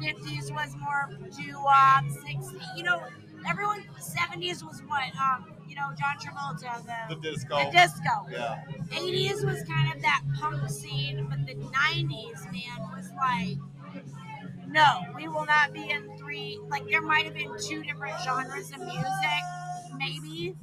50s 0.00 0.52
was 0.52 0.74
more 0.76 1.08
doo-wop. 1.36 2.04
60s, 2.04 2.76
you 2.76 2.82
know, 2.82 3.02
everyone. 3.48 3.84
70s 3.98 4.64
was 4.64 4.82
what, 4.86 5.10
um, 5.16 5.52
you 5.68 5.76
know, 5.76 5.90
John 5.98 6.16
Travolta, 6.18 6.84
The 7.08 7.14
the 7.14 7.20
disco. 7.30 7.56
the 7.64 7.70
disco. 7.70 8.26
Yeah. 8.30 8.62
80s 8.92 9.44
was 9.44 9.62
kind 9.68 9.94
of 9.94 10.02
that 10.02 10.22
punk 10.38 10.68
scene, 10.70 11.26
but 11.28 11.46
the 11.46 11.54
90s, 11.54 12.44
man, 12.52 12.80
was 12.96 13.10
like, 13.16 13.56
no, 14.70 15.04
we 15.16 15.28
will 15.28 15.46
not 15.46 15.72
be 15.72 15.90
in 15.90 16.16
three. 16.16 16.58
Like, 16.68 16.88
there 16.88 17.02
might 17.02 17.24
have 17.24 17.34
been 17.34 17.52
two 17.60 17.82
different 17.82 18.14
genres 18.24 18.70
of 18.72 18.78
music, 18.78 19.42
maybe. 19.98 20.54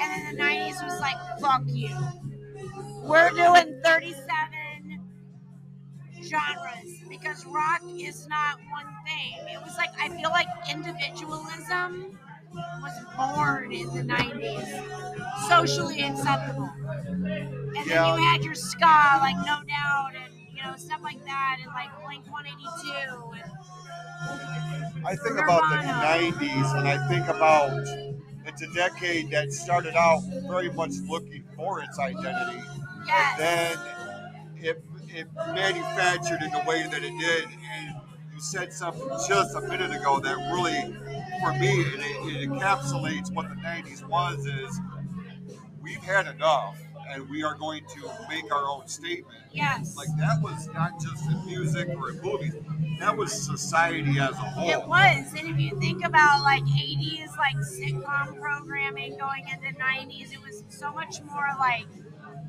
then 0.00 0.36
the 0.36 0.42
90s 0.42 0.84
was 0.84 1.00
like, 1.00 1.16
fuck 1.40 1.62
you. 1.66 1.96
We're 3.02 3.30
doing 3.30 3.80
37 3.84 4.24
genres 6.22 7.00
because 7.08 7.44
rock 7.46 7.80
is 7.98 8.26
not 8.26 8.58
one 8.70 8.86
thing. 9.04 9.54
It 9.54 9.62
was 9.62 9.76
like, 9.76 9.90
I 10.00 10.08
feel 10.08 10.30
like 10.30 10.48
individualism 10.70 12.18
was 12.52 13.04
born 13.16 13.72
in 13.72 13.86
the 13.94 14.02
90s, 14.02 15.48
socially 15.48 16.02
acceptable. 16.02 16.70
And 16.86 17.86
Yeah. 17.86 18.02
then 18.02 18.18
you 18.18 18.26
had 18.26 18.44
your 18.44 18.54
ska, 18.54 19.18
like 19.20 19.36
No 19.46 19.60
Doubt, 19.68 20.12
and 20.16 20.34
know 20.66 20.76
stuff 20.76 21.00
like 21.02 21.24
that, 21.24 21.58
and 21.62 21.68
like 21.72 21.90
Blink 22.04 22.30
182. 22.30 23.32
And 23.42 25.06
I 25.06 25.14
think 25.16 25.38
about 25.38 25.62
the 25.70 25.76
90s 25.76 26.78
and 26.78 26.88
I 26.88 27.08
think 27.08 27.28
about 27.28 27.70
it's 28.46 28.62
a 28.62 28.72
decade 28.74 29.30
that 29.30 29.52
started 29.52 29.94
out 29.96 30.22
very 30.48 30.70
much 30.70 30.92
looking 31.08 31.44
for 31.56 31.80
its 31.80 31.98
identity. 31.98 32.62
yes, 33.06 33.38
Then 33.38 33.78
it, 34.56 34.82
it 35.08 35.26
manufactured 35.34 36.42
in 36.42 36.50
the 36.50 36.62
way 36.66 36.84
that 36.84 37.02
it 37.02 37.12
did. 37.18 37.44
And 37.44 37.96
you 38.32 38.40
said 38.40 38.72
something 38.72 39.08
just 39.28 39.56
a 39.56 39.60
minute 39.62 39.90
ago 39.90 40.20
that 40.20 40.36
really, 40.52 40.94
for 41.42 41.52
me, 41.52 41.68
it, 41.68 42.00
it 42.42 42.48
encapsulates 42.48 43.32
what 43.32 43.48
the 43.48 43.56
90s 43.56 44.06
was 44.08 44.46
is 44.46 44.80
we've 45.82 46.02
had 46.02 46.26
enough 46.26 46.76
and 47.16 47.28
we 47.30 47.42
are 47.42 47.54
going 47.54 47.82
to 47.86 48.10
make 48.28 48.52
our 48.52 48.66
own 48.68 48.86
statement. 48.86 49.38
yes. 49.50 49.96
Like 49.96 50.08
that 50.18 50.40
was 50.42 50.68
not 50.74 51.00
just 51.00 51.26
in 51.26 51.46
music 51.46 51.88
or 51.96 52.10
in 52.10 52.20
movies. 52.20 52.52
That 53.00 53.16
was 53.16 53.32
society 53.32 54.18
as 54.20 54.32
a 54.32 54.34
whole. 54.34 54.68
It 54.68 54.86
was, 54.86 55.32
and 55.36 55.48
if 55.48 55.58
you 55.58 55.78
think 55.80 56.04
about 56.04 56.42
like 56.42 56.62
80s, 56.64 57.36
like 57.38 57.56
sitcom 57.56 58.38
programming 58.38 59.16
going 59.16 59.44
into 59.48 59.78
90s, 59.80 60.32
it 60.32 60.40
was 60.42 60.62
so 60.68 60.92
much 60.92 61.22
more 61.22 61.48
like 61.58 61.86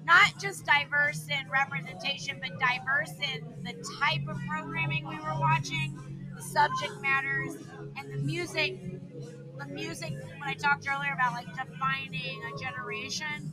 not 0.06 0.34
just 0.40 0.66
diverse 0.66 1.26
in 1.30 1.50
representation, 1.50 2.42
but 2.42 2.52
diverse 2.60 3.14
in 3.34 3.64
the 3.64 3.74
type 4.00 4.28
of 4.28 4.38
programming 4.50 5.08
we 5.08 5.16
were 5.16 5.40
watching, 5.40 5.98
the 6.36 6.42
subject 6.42 7.02
matters, 7.02 7.56
and 7.98 8.12
the 8.14 8.18
music. 8.18 8.80
The 9.58 9.66
music, 9.74 10.12
when 10.12 10.44
I 10.44 10.54
talked 10.54 10.88
earlier 10.88 11.12
about 11.14 11.34
like 11.34 11.48
defining 11.48 12.40
a 12.54 12.60
generation, 12.60 13.52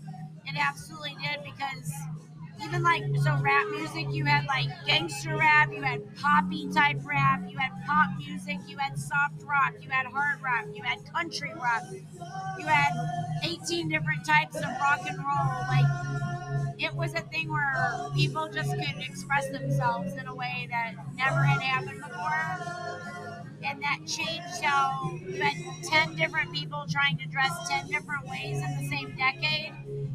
it 0.55 0.61
absolutely 0.61 1.17
did 1.23 1.43
because 1.45 1.93
even 2.63 2.83
like 2.83 3.03
so 3.23 3.37
rap 3.43 3.67
music 3.71 4.07
you 4.11 4.25
had 4.25 4.45
like 4.47 4.69
gangster 4.87 5.37
rap 5.37 5.71
you 5.73 5.83
had 5.83 6.01
poppy 6.17 6.71
type 6.73 6.99
rap 7.05 7.43
you 7.49 7.59
had 7.59 7.71
pop 7.87 8.17
music 8.19 8.59
you 8.69 8.77
had 8.79 8.97
soft 8.99 9.43
rock 9.43 9.75
you 9.81 9.91
had 9.91 10.07
hard 10.07 10.41
rock 10.43 10.65
you 10.73 10.83
had 10.83 10.99
country 11.13 11.51
rock 11.57 11.83
you 12.59 12.67
had 12.67 12.93
18 13.43 13.89
different 13.89 14.25
types 14.25 14.57
of 14.57 14.71
rock 14.81 15.01
and 15.09 15.19
roll 15.19 15.67
like 15.69 15.87
it 16.79 16.95
was 16.95 17.15
a 17.15 17.21
thing 17.23 17.51
where 17.51 18.09
people 18.15 18.49
just 18.49 18.71
could 18.71 18.99
express 18.99 19.49
themselves 19.51 20.15
in 20.15 20.27
a 20.27 20.35
way 20.35 20.69
that 20.71 20.95
never 21.17 21.43
had 21.43 21.61
happened 21.61 22.01
before 22.03 23.34
and 23.65 23.83
that 23.83 23.99
changed. 24.07 24.63
How 24.63 25.11
you 25.27 25.43
had 25.43 25.55
10 25.85 26.17
different 26.17 26.53
people 26.53 26.85
trying 26.89 27.19
to 27.19 27.27
dress 27.27 27.53
10 27.69 27.89
different 27.89 28.27
ways 28.29 28.57
in 28.63 28.77
the 28.81 28.89
same 28.89 29.15
decade 29.17 29.73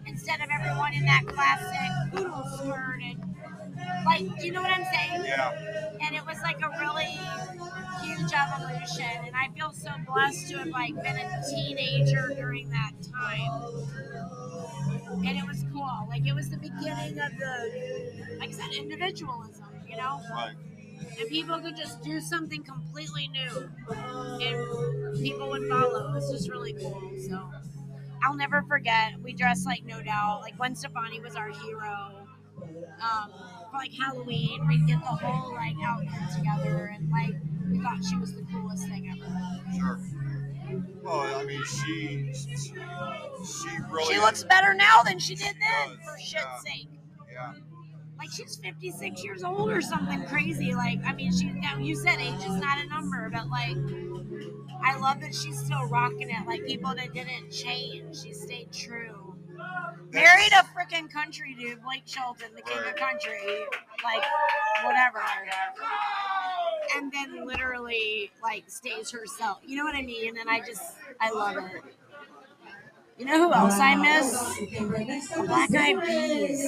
instead 0.07 0.41
of 0.41 0.49
everyone 0.51 0.93
in 0.93 1.05
that 1.05 1.25
classic 1.27 2.13
poodle 2.13 2.43
skirt 2.57 2.99
and 3.03 3.23
like 4.05 4.39
do 4.39 4.45
you 4.45 4.51
know 4.51 4.61
what 4.61 4.71
i'm 4.71 4.83
saying? 4.85 5.23
Yeah. 5.25 5.51
and 6.01 6.15
it 6.15 6.25
was 6.25 6.37
like 6.41 6.59
a 6.61 6.69
really 6.79 7.17
huge 8.03 8.31
evolution 8.33 9.25
and 9.25 9.35
i 9.35 9.47
feel 9.55 9.71
so 9.71 9.89
blessed 10.07 10.49
to 10.49 10.57
have 10.57 10.67
like 10.67 10.93
been 10.95 11.17
a 11.17 11.43
teenager 11.49 12.31
during 12.35 12.69
that 12.69 12.91
time. 13.13 13.85
And 15.25 15.37
it 15.37 15.45
was 15.47 15.65
cool. 15.73 16.07
Like 16.07 16.25
it 16.27 16.33
was 16.33 16.49
the 16.49 16.57
beginning 16.57 17.19
of 17.19 17.31
the 17.37 18.37
like 18.39 18.49
i 18.49 18.51
said 18.51 18.71
individualism 18.77 19.65
you 19.89 19.97
know? 19.97 20.19
Right. 20.31 20.53
And 21.19 21.29
people 21.29 21.59
could 21.59 21.75
just 21.75 22.01
do 22.03 22.19
something 22.19 22.63
completely 22.63 23.29
new 23.29 23.69
and 24.41 25.15
people 25.21 25.49
would 25.49 25.67
follow. 25.67 26.13
It's 26.15 26.31
just 26.31 26.49
really 26.49 26.73
cool. 26.73 27.11
So 27.27 27.49
I'll 28.23 28.35
never 28.35 28.63
forget. 28.63 29.13
We 29.21 29.33
dressed 29.33 29.65
like 29.65 29.85
No 29.85 30.01
Doubt. 30.01 30.41
Like 30.41 30.57
Gwen 30.57 30.75
Stefani 30.75 31.19
was 31.21 31.35
our 31.35 31.49
hero. 31.49 32.27
Um, 33.01 33.31
for 33.71 33.77
like 33.77 33.91
Halloween, 33.93 34.67
we'd 34.67 34.85
get 34.87 34.99
the 34.99 35.05
whole 35.05 35.53
like 35.53 35.75
outfit 35.83 36.35
together, 36.35 36.91
and 36.93 37.09
like 37.09 37.35
we 37.71 37.79
thought 37.79 38.03
she 38.03 38.17
was 38.17 38.35
the 38.35 38.43
coolest 38.51 38.87
thing 38.87 39.09
ever. 39.09 39.77
Sure. 39.77 39.99
Well, 41.01 41.21
I 41.39 41.43
mean, 41.45 41.63
she 41.65 42.33
she 42.33 42.73
really 43.89 44.13
She 44.13 44.19
looks 44.19 44.43
better 44.43 44.73
now 44.73 45.01
than 45.03 45.17
she 45.19 45.35
did 45.35 45.55
then, 45.59 45.89
does, 45.89 45.97
for 46.03 46.19
shit's 46.19 46.33
yeah. 46.43 46.57
sake. 46.59 46.89
yeah. 47.31 47.53
Like 48.19 48.31
she's 48.31 48.57
56 48.57 49.23
years 49.23 49.43
old 49.45 49.71
or 49.71 49.81
something 49.81 50.25
crazy. 50.25 50.75
Like, 50.75 50.99
I 51.05 51.13
mean, 51.13 51.31
she 51.31 51.45
now 51.45 51.77
you 51.77 51.95
said 51.95 52.19
age 52.19 52.41
is 52.41 52.61
not 52.61 52.77
a 52.77 52.85
number, 52.87 53.29
but 53.31 53.49
like, 53.49 53.77
I 54.83 54.97
love 54.99 55.21
that 55.21 55.33
she's 55.33 55.57
still 55.57 55.85
rocking 55.85 56.29
it. 56.29 56.45
Like 56.45 56.65
people 56.65 56.93
that 56.95 57.13
didn't 57.13 57.49
change, 57.49 58.21
she 58.21 58.33
stayed 58.33 58.73
true. 58.73 59.35
Married 60.11 60.51
a 60.51 60.63
freaking 60.75 61.11
country 61.11 61.55
dude, 61.57 61.81
Blake 61.83 62.03
Shelton, 62.05 62.49
the 62.55 62.61
king 62.61 62.79
of 62.79 62.95
country, 62.95 63.63
like 64.03 64.23
whatever. 64.83 65.21
And 66.95 67.11
then 67.11 67.45
literally 67.45 68.31
like 68.43 68.65
stays 68.67 69.11
herself. 69.11 69.59
You 69.65 69.77
know 69.77 69.85
what 69.85 69.95
I 69.95 70.01
mean? 70.01 70.37
And 70.37 70.49
I 70.49 70.59
just 70.59 70.81
I 71.21 71.31
love 71.31 71.57
it. 71.57 71.83
You 73.19 73.25
know 73.25 73.47
who 73.49 73.53
else 73.53 73.77
I 73.79 73.95
miss? 73.95 74.31
The 75.35 75.43
Black 75.45 75.69
Eyed 75.75 76.01
Peas. 76.05 76.63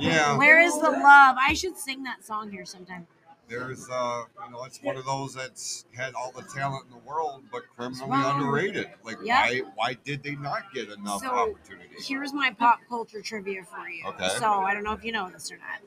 Yeah. 0.00 0.38
Where 0.38 0.60
is 0.60 0.72
the 0.80 0.90
love? 0.90 1.36
I 1.38 1.52
should 1.52 1.76
sing 1.76 2.02
that 2.04 2.24
song 2.24 2.50
here 2.50 2.64
sometime. 2.64 3.06
There's, 3.48 3.86
uh, 3.90 4.22
you 4.46 4.52
know, 4.52 4.64
it's 4.64 4.80
one 4.82 4.96
of 4.96 5.04
those 5.04 5.34
that's 5.34 5.84
had 5.94 6.14
all 6.14 6.32
the 6.32 6.42
talent 6.42 6.84
in 6.86 6.90
the 6.92 7.04
world, 7.04 7.42
but 7.52 7.64
criminally 7.76 8.08
Wow. 8.08 8.32
underrated. 8.34 8.88
Like, 9.04 9.18
Yeah. 9.22 9.42
why, 9.42 9.58
why 9.74 9.94
did 10.04 10.22
they 10.22 10.36
not 10.36 10.72
get 10.72 10.88
enough 10.88 11.20
So, 11.20 11.26
opportunity? 11.36 11.96
Here's 12.02 12.32
my 12.32 12.50
pop 12.52 12.80
culture 12.88 13.20
trivia 13.20 13.64
for 13.64 13.88
you. 13.90 14.06
Okay. 14.06 14.28
So 14.38 14.46
I 14.50 14.72
don't 14.72 14.84
know 14.84 14.92
if 14.92 15.04
you 15.04 15.12
know 15.12 15.28
this 15.28 15.50
or 15.52 15.58
not. 15.58 15.80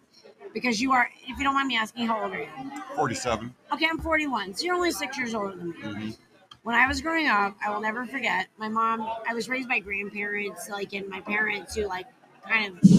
Because 0.53 0.79
you 0.79 0.91
are, 0.91 1.09
if 1.25 1.37
you 1.39 1.43
don't 1.43 1.55
mind 1.55 1.69
me 1.69 1.77
asking, 1.77 2.05
how 2.05 2.21
old 2.21 2.33
are 2.33 2.39
you? 2.39 2.47
Forty-seven. 2.95 3.55
Okay, 3.71 3.87
I'm 3.89 3.97
41. 3.97 4.53
So 4.53 4.65
you're 4.65 4.75
only 4.75 4.91
six 4.91 5.17
years 5.17 5.33
older 5.33 5.55
than 5.55 5.69
me. 5.71 5.75
Mhm. 5.81 6.17
When 6.63 6.75
I 6.75 6.87
was 6.87 7.01
growing 7.01 7.27
up, 7.27 7.57
I 7.65 7.69
will 7.71 7.81
never 7.81 8.05
forget. 8.05 8.47
My 8.57 8.69
mom, 8.69 9.01
I 9.27 9.33
was 9.33 9.49
raised 9.49 9.67
by 9.67 9.79
grandparents, 9.79 10.69
like, 10.69 10.93
and 10.93 11.09
my 11.09 11.19
parents 11.19 11.75
who, 11.75 11.85
like, 11.85 12.05
kind 12.47 12.71
of 12.71 12.89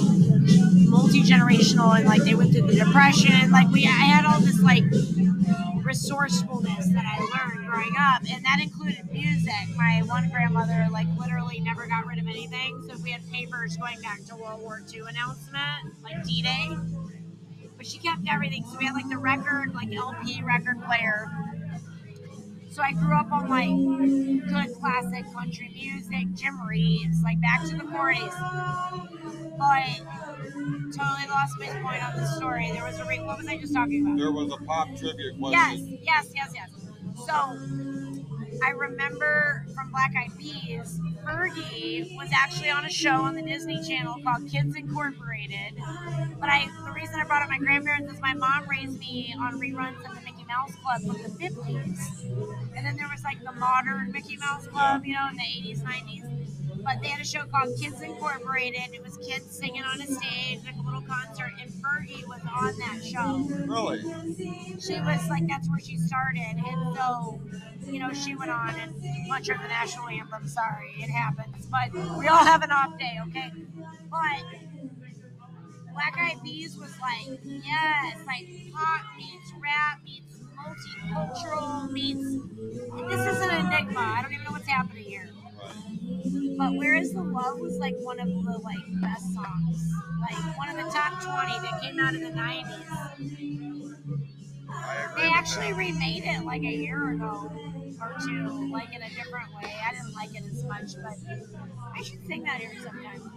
multi 0.86 1.22
generational, 1.22 1.96
and 1.96 2.06
like 2.06 2.22
they 2.24 2.34
went 2.34 2.52
through 2.52 2.66
the 2.66 2.74
depression. 2.74 3.50
Like, 3.50 3.70
we, 3.70 3.86
I 3.86 3.90
had 3.90 4.26
all 4.26 4.38
this 4.40 4.60
like 4.60 4.84
resourcefulness 5.82 6.88
that 6.92 7.04
I 7.06 7.18
learned 7.20 7.66
growing 7.66 7.94
up, 7.98 8.22
and 8.30 8.44
that 8.44 8.58
included 8.62 9.10
music. 9.10 9.52
My 9.76 10.02
one 10.06 10.28
grandmother, 10.28 10.86
like, 10.92 11.06
literally 11.18 11.60
never 11.60 11.86
got 11.86 12.06
rid 12.06 12.18
of 12.18 12.26
anything. 12.28 12.82
So 12.86 12.94
if 12.94 13.02
we 13.02 13.12
had 13.12 13.22
papers 13.32 13.78
going 13.78 13.98
back 14.02 14.24
to 14.26 14.36
World 14.36 14.60
War 14.60 14.82
II 14.92 15.04
announcement, 15.08 16.02
like 16.02 16.22
D 16.24 16.42
Day, 16.42 16.68
but 17.78 17.86
she 17.86 17.96
kept 17.96 18.20
everything. 18.30 18.64
So 18.70 18.76
we 18.76 18.84
had 18.84 18.94
like 18.94 19.08
the 19.08 19.16
record, 19.16 19.74
like 19.74 19.90
LP 19.90 20.42
record 20.42 20.82
player. 20.84 21.30
So 22.74 22.82
I 22.82 22.90
grew 22.90 23.14
up 23.14 23.30
on 23.30 23.48
like 23.48 23.68
good 24.48 24.80
classic 24.80 25.32
country 25.32 25.70
music, 25.72 26.26
Jim 26.34 26.60
Reeves, 26.66 27.22
like 27.22 27.40
back 27.40 27.62
to 27.68 27.76
the 27.76 27.84
40s. 27.84 28.34
But 29.56 30.00
totally 30.90 31.28
lost 31.28 31.54
my 31.60 31.68
point 31.82 32.02
on 32.02 32.16
the 32.16 32.26
story. 32.26 32.68
There 32.72 32.82
was 32.84 32.98
a 32.98 33.04
re- 33.04 33.20
what 33.20 33.38
was 33.38 33.46
I 33.46 33.58
just 33.58 33.72
talking 33.72 34.04
about? 34.04 34.18
There 34.18 34.32
was 34.32 34.52
a 34.52 34.56
pop 34.64 34.88
trivia 34.88 35.30
question. 35.38 36.00
Yes, 36.02 36.26
yes, 36.34 36.52
yes, 36.52 36.52
yes. 36.56 36.70
So 37.24 37.58
I 38.62 38.70
remember 38.70 39.64
from 39.74 39.90
Black 39.90 40.14
Eyed 40.16 40.38
Peas, 40.38 41.00
Fergie 41.26 42.16
was 42.16 42.28
actually 42.32 42.70
on 42.70 42.84
a 42.84 42.90
show 42.90 43.22
on 43.22 43.34
the 43.34 43.42
Disney 43.42 43.82
Channel 43.82 44.16
called 44.22 44.48
Kids 44.50 44.76
Incorporated. 44.76 45.74
But 46.38 46.48
I, 46.48 46.66
the 46.84 46.92
reason 46.92 47.16
I 47.16 47.24
brought 47.24 47.42
up 47.42 47.48
my 47.48 47.58
grandparents 47.58 48.12
is 48.12 48.20
my 48.20 48.34
mom 48.34 48.68
raised 48.68 48.98
me 48.98 49.34
on 49.38 49.60
reruns 49.60 49.98
of 50.08 50.14
the 50.14 50.20
Mickey 50.22 50.44
Mouse 50.46 50.72
Club 50.82 51.02
from 51.02 51.22
the 51.22 51.28
50s. 51.38 52.24
And 52.76 52.86
then 52.86 52.96
there 52.96 53.08
was 53.10 53.22
like 53.24 53.42
the 53.42 53.52
modern 53.52 54.12
Mickey 54.12 54.36
Mouse 54.36 54.66
Club, 54.66 55.04
you 55.04 55.14
know, 55.14 55.28
in 55.30 55.36
the 55.36 55.42
80s, 55.42 55.82
90s. 55.82 56.43
But 56.84 57.00
they 57.02 57.08
had 57.08 57.20
a 57.20 57.24
show 57.24 57.44
called 57.50 57.76
Kids 57.80 58.00
Incorporated. 58.02 58.80
It 58.92 59.02
was 59.02 59.16
kids 59.16 59.46
singing 59.58 59.82
on 59.82 60.00
a 60.00 60.06
stage, 60.06 60.60
like 60.64 60.74
a 60.76 60.82
little 60.84 61.00
concert, 61.02 61.52
and 61.60 61.70
Fergie 61.72 62.26
was 62.28 62.40
on 62.54 62.78
that 62.78 63.00
show 63.02 63.38
Really? 63.66 64.00
she 64.80 65.00
was 65.00 65.28
like 65.28 65.46
that's 65.48 65.68
where 65.68 65.78
she 65.78 65.96
started 65.96 66.42
and 66.56 66.96
so 66.96 67.40
you 67.86 67.98
know 67.98 68.12
she 68.12 68.34
went 68.34 68.50
on 68.50 68.70
and 68.76 68.94
butchered 69.28 69.58
the 69.62 69.68
national 69.68 70.08
anthem 70.08 70.46
sorry 70.48 70.90
it 70.98 71.10
happens 71.10 71.66
but 71.66 71.92
we 72.18 72.26
all 72.28 72.44
have 72.44 72.62
an 72.62 72.70
off 72.70 72.98
day 72.98 73.18
okay 73.26 73.50
but 74.10 74.42
black 75.92 76.14
eyed 76.18 76.42
peas 76.42 76.76
was 76.76 76.92
like 77.00 77.38
yes 77.44 78.18
like 78.26 78.46
pop 78.72 79.02
meets 79.16 79.52
rap 79.62 80.00
meets 80.04 80.40
multicultural 80.56 81.90
meets 81.90 82.24
this 83.08 83.36
is 83.36 83.42
an 83.42 83.66
enigma 83.66 84.00
i 84.00 84.20
don't 84.22 84.32
even 84.32 84.44
know 84.44 84.52
what's 84.52 84.68
happening 84.68 85.04
here 85.04 85.28
but 86.56 86.74
where 86.74 86.94
is 86.94 87.12
the 87.12 87.22
love 87.22 87.58
was 87.58 87.76
like 87.78 87.94
one 88.00 88.20
of 88.20 88.28
the 88.28 88.58
like 88.58 89.00
best 89.00 89.32
songs 89.34 89.92
like 90.20 90.58
one 90.58 90.68
of 90.68 90.76
the 90.76 90.90
top 90.92 91.20
20 91.22 91.52
that 91.60 91.80
came 91.82 91.98
out 91.98 92.14
in 92.14 92.22
the 92.22 92.30
90s 92.30 92.70
I 94.68 95.06
agree 95.10 95.22
they 95.22 95.28
actually 95.30 95.72
remade 95.72 96.24
it 96.24 96.44
like 96.44 96.62
a 96.62 96.72
year 96.72 97.10
ago 97.12 97.50
or 98.00 98.14
two, 98.26 98.70
like 98.72 98.94
in 98.94 99.02
a 99.02 99.08
different 99.08 99.48
way. 99.62 99.72
I 99.86 99.92
didn't 99.92 100.14
like 100.14 100.34
it 100.34 100.44
as 100.50 100.64
much, 100.64 100.92
but 101.02 101.14
I 101.96 102.02
should 102.02 102.26
sing 102.26 102.42
that 102.44 102.60
here 102.60 102.72
sometime. 102.82 103.32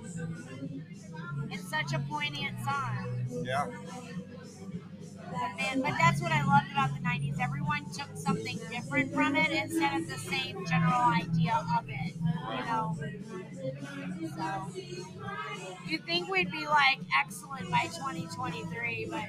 It's 1.52 1.70
such 1.70 1.94
a 1.94 2.00
poignant 2.00 2.58
song. 2.64 3.44
Yeah. 3.46 3.66
But 5.32 5.58
man, 5.58 5.82
but 5.82 5.94
that's 6.00 6.22
what 6.22 6.32
I 6.32 6.44
loved 6.46 6.72
about 6.72 6.94
the 6.94 7.02
'90s. 7.02 7.40
Everyone 7.40 7.86
took 7.94 8.10
something 8.16 8.60
different 8.72 9.14
from 9.14 9.36
it 9.36 9.52
instead 9.52 10.00
of 10.00 10.08
the 10.08 10.18
same 10.18 10.66
general 10.68 11.02
idea 11.14 11.66
of 11.78 11.86
it. 11.90 12.14
You 12.16 12.66
know. 12.66 12.98
So 14.36 14.68
you 15.88 15.98
think 16.00 16.30
we'd 16.30 16.52
be 16.52 16.68
like 16.68 17.00
excellent 17.20 17.70
by 17.72 17.84
2023, 17.96 19.08
but 19.10 19.24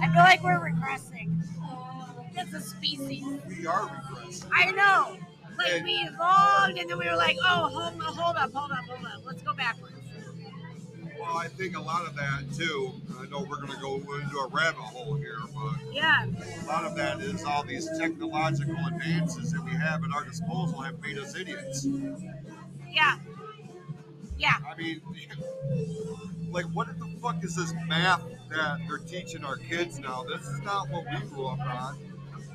I 0.00 0.08
feel 0.08 0.22
like 0.22 0.42
we're 0.42 0.60
regressing 0.60 1.42
as 2.36 2.52
a 2.54 2.60
species. 2.60 3.24
We 3.48 3.66
are 3.66 3.88
regressing. 3.88 4.48
I 4.54 4.70
know. 4.72 5.16
Like 5.58 5.82
we 5.84 5.92
evolved, 5.92 6.78
and 6.78 6.88
then 6.88 6.98
we 6.98 7.06
were 7.08 7.16
like, 7.16 7.36
"Oh, 7.44 7.68
hold, 7.68 8.00
hold 8.02 8.36
up, 8.36 8.52
hold 8.52 8.70
up, 8.72 8.84
hold 8.88 9.04
up. 9.06 9.22
Let's 9.26 9.42
go 9.42 9.54
backwards." 9.54 9.94
Well, 11.30 11.38
I 11.38 11.46
think 11.46 11.76
a 11.76 11.80
lot 11.80 12.04
of 12.08 12.16
that 12.16 12.42
too. 12.56 12.92
I 13.20 13.26
know 13.26 13.46
we're 13.48 13.58
going 13.60 13.70
to 13.70 13.78
go 13.80 13.94
into 13.94 14.36
a 14.38 14.48
rabbit 14.48 14.80
hole 14.80 15.14
here, 15.14 15.38
but 15.54 15.94
Yeah, 15.94 16.26
a 16.26 16.66
lot 16.66 16.84
of 16.84 16.96
that 16.96 17.20
is 17.20 17.44
all 17.44 17.62
these 17.62 17.88
technological 17.96 18.74
advances 18.92 19.52
that 19.52 19.64
we 19.64 19.70
have 19.70 20.02
at 20.02 20.10
our 20.12 20.24
disposal 20.24 20.80
have 20.80 21.00
made 21.00 21.18
us 21.18 21.36
idiots. 21.36 21.86
yeah, 22.90 23.18
yeah. 24.38 24.54
I 24.68 24.76
mean, 24.76 25.00
like, 26.50 26.64
what 26.72 26.88
the 26.98 27.06
fuck 27.22 27.44
is 27.44 27.54
this 27.54 27.72
math 27.86 28.24
that 28.50 28.80
they're 28.88 28.98
teaching 28.98 29.44
our 29.44 29.56
kids 29.56 30.00
now? 30.00 30.24
This 30.24 30.44
is 30.48 30.60
not 30.62 30.90
what 30.90 31.04
we 31.12 31.28
grew 31.28 31.46
up 31.46 31.60
on. 31.60 31.96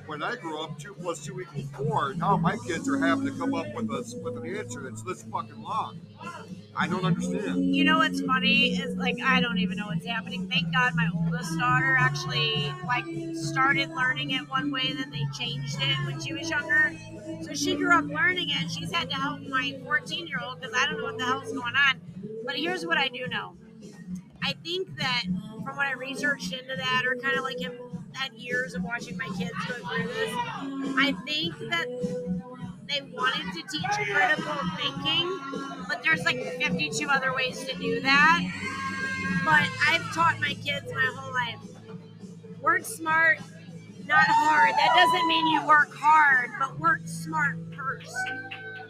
When 0.05 0.21
I 0.21 0.35
grew 0.35 0.61
up, 0.61 0.77
two 0.79 0.93
plus 0.93 1.25
two 1.25 1.41
equals 1.41 1.65
four. 1.75 2.13
Now 2.13 2.37
my 2.37 2.57
kids 2.67 2.87
are 2.87 2.97
having 2.97 3.25
to 3.25 3.31
come 3.31 3.53
up 3.55 3.65
with 3.73 3.89
a 3.89 4.21
with 4.23 4.37
an 4.37 4.55
answer 4.55 4.81
that's 4.81 5.01
this 5.01 5.23
fucking 5.23 5.61
long. 5.61 5.99
I 6.77 6.87
don't 6.87 7.05
understand. 7.05 7.75
You 7.75 7.83
know 7.85 7.97
what's 7.99 8.21
funny 8.21 8.77
is 8.77 8.95
like 8.97 9.15
I 9.23 9.41
don't 9.41 9.57
even 9.57 9.77
know 9.77 9.87
what's 9.87 10.05
happening. 10.05 10.47
Thank 10.47 10.73
God 10.73 10.93
my 10.95 11.09
oldest 11.15 11.57
daughter 11.57 11.97
actually 11.99 12.71
like 12.85 13.05
started 13.33 13.89
learning 13.89 14.31
it 14.31 14.47
one 14.49 14.71
way, 14.71 14.93
then 14.93 15.09
they 15.09 15.25
changed 15.37 15.77
it 15.81 15.97
when 16.05 16.19
she 16.19 16.33
was 16.33 16.49
younger. 16.49 16.93
So 17.41 17.53
she 17.53 17.75
grew 17.75 17.97
up 17.97 18.05
learning 18.05 18.49
it. 18.49 18.69
She's 18.69 18.91
had 18.91 19.09
to 19.09 19.15
help 19.15 19.41
my 19.41 19.79
14 19.83 20.27
year 20.27 20.39
old 20.45 20.59
because 20.59 20.75
I 20.75 20.85
don't 20.85 20.97
know 20.99 21.05
what 21.05 21.17
the 21.17 21.25
hell's 21.25 21.51
going 21.51 21.75
on. 21.75 22.01
But 22.45 22.55
here's 22.57 22.85
what 22.85 22.97
I 22.97 23.07
do 23.07 23.27
know. 23.27 23.55
I 24.43 24.53
think 24.63 24.95
that 24.97 25.23
from 25.63 25.75
what 25.75 25.87
I 25.87 25.93
researched 25.93 26.53
into 26.53 26.75
that, 26.75 27.03
or 27.07 27.15
kind 27.15 27.37
of 27.37 27.43
like 27.43 27.59
had 28.15 28.33
years 28.33 28.73
of 28.73 28.83
watching 28.83 29.17
my 29.17 29.27
kids 29.37 29.53
go 29.67 29.75
through 29.75 30.07
this, 30.07 30.33
I 30.97 31.15
think 31.25 31.57
that 31.69 31.87
they 32.87 33.01
wanted 33.13 33.51
to 33.53 33.61
teach 33.69 34.09
critical 34.11 34.55
thinking, 34.77 35.39
but 35.87 36.03
there's 36.03 36.23
like 36.23 36.37
52 36.61 37.07
other 37.09 37.33
ways 37.33 37.65
to 37.65 37.75
do 37.77 38.01
that. 38.01 38.41
But 39.43 39.67
I've 39.87 40.13
taught 40.13 40.39
my 40.39 40.53
kids 40.63 40.91
my 40.93 41.13
whole 41.15 41.33
life 41.33 41.59
work 42.61 42.83
smart, 42.83 43.39
not 44.07 44.25
hard. 44.27 44.73
That 44.75 44.93
doesn't 44.95 45.27
mean 45.27 45.47
you 45.47 45.65
work 45.67 45.93
hard, 45.93 46.49
but 46.59 46.79
work 46.79 47.01
smart 47.05 47.57
first. 47.75 48.15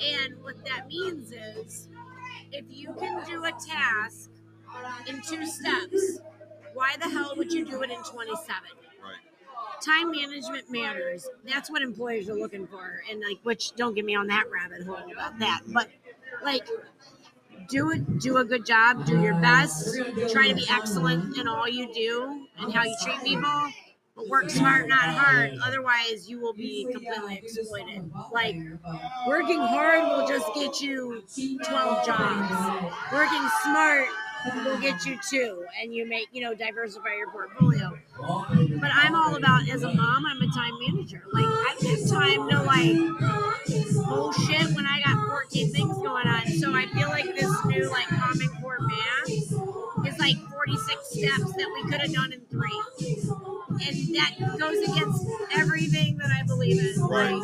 And 0.02 0.42
what 0.44 0.56
that 0.66 0.88
means 0.88 1.32
is 1.32 1.88
if 2.52 2.66
you 2.70 2.94
can 3.00 3.26
do 3.26 3.44
a 3.44 3.52
task 3.52 4.30
in 5.08 5.22
two 5.22 5.46
steps, 5.46 6.20
why 6.74 6.96
the 7.02 7.10
hell 7.10 7.34
would 7.38 7.52
you 7.52 7.66
do 7.66 7.82
it 7.82 7.92
in 7.92 8.02
27? 8.04 8.56
Time 9.86 10.12
management 10.12 10.72
matters. 10.72 11.28
That's 11.48 11.70
what 11.70 11.84
employers 11.84 12.28
are 12.28 12.34
looking 12.34 12.66
for. 12.66 13.04
And 13.10 13.22
like, 13.22 13.38
which 13.44 13.76
don't 13.76 13.94
get 13.94 14.04
me 14.04 14.16
on 14.16 14.28
that 14.28 14.46
rabbit 14.52 14.86
hole 14.86 14.98
about 15.12 15.38
that. 15.40 15.62
But 15.68 15.90
like, 16.44 16.68
do 17.70 17.92
it, 17.92 18.20
do 18.20 18.38
a 18.38 18.46
good 18.46 18.66
job, 18.66 19.06
do 19.06 19.22
your 19.22 19.36
best, 19.36 19.96
try 20.32 20.48
to 20.48 20.56
be 20.56 20.66
excellent 20.70 21.38
in 21.38 21.48
all 21.48 21.68
you 21.68 21.94
do 21.94 22.48
and 22.58 22.74
how 22.74 22.84
you 22.84 22.96
treat 23.04 23.22
people. 23.24 23.70
But 24.16 24.28
work 24.30 24.50
smart, 24.50 24.88
not 24.88 25.10
hard. 25.10 25.52
Otherwise, 25.62 26.30
you 26.30 26.40
will 26.40 26.54
be 26.54 26.88
completely 26.92 27.36
exploited. 27.36 28.10
Like 28.32 28.56
working 29.28 29.60
hard 29.60 30.04
will 30.04 30.28
just 30.28 30.48
get 30.56 30.82
you 30.82 31.24
12 31.64 32.06
jobs. 32.06 32.92
Working 33.12 33.48
smart 33.64 34.08
will 34.54 34.80
get 34.80 35.06
you 35.06 35.18
two, 35.30 35.66
and 35.82 35.94
you 35.94 36.08
make 36.08 36.28
you 36.32 36.42
know 36.42 36.54
diversify 36.54 37.16
your 37.18 37.30
portfolio. 37.32 37.98
But 38.18 38.92
I'm 38.94 39.16
all 39.16 39.36
about 39.36 39.68
as 39.70 39.84
a 39.84 39.94
mom, 39.94 40.26
I'm 40.26 40.42
a 40.42 40.52
time 40.54 40.74
manager. 40.80 41.24
Like 41.34 41.46
I 41.46 41.76
don't 41.80 42.00
have 42.00 42.10
time 42.10 42.50
to 42.50 42.64
like 42.64 44.06
bullshit 44.08 44.76
when 44.76 44.86
I 44.86 45.02
got 45.04 45.28
14 45.28 45.72
things 45.72 45.98
going 45.98 46.28
on. 46.28 46.48
So 46.48 46.74
I 46.74 46.86
feel 46.88 47.10
like 47.10 47.26
this 47.36 47.66
new 47.66 47.90
like 47.90 48.08
Common 48.08 48.50
Core 48.62 48.80
math 48.80 49.30
is 50.08 50.20
like 50.20 50.38
46 50.38 51.10
steps 51.10 51.54
that 51.54 51.72
we 51.74 51.90
could 51.90 52.02
have 52.02 52.14
done 52.14 52.34
in 52.34 52.42
three. 52.52 52.82
And 52.98 54.16
that 54.16 54.36
goes 54.60 54.78
against 54.90 55.26
everything 55.54 56.18
that 56.18 56.32
I 56.32 56.44
believe 56.44 56.80
in. 56.80 57.02
Like 57.02 57.42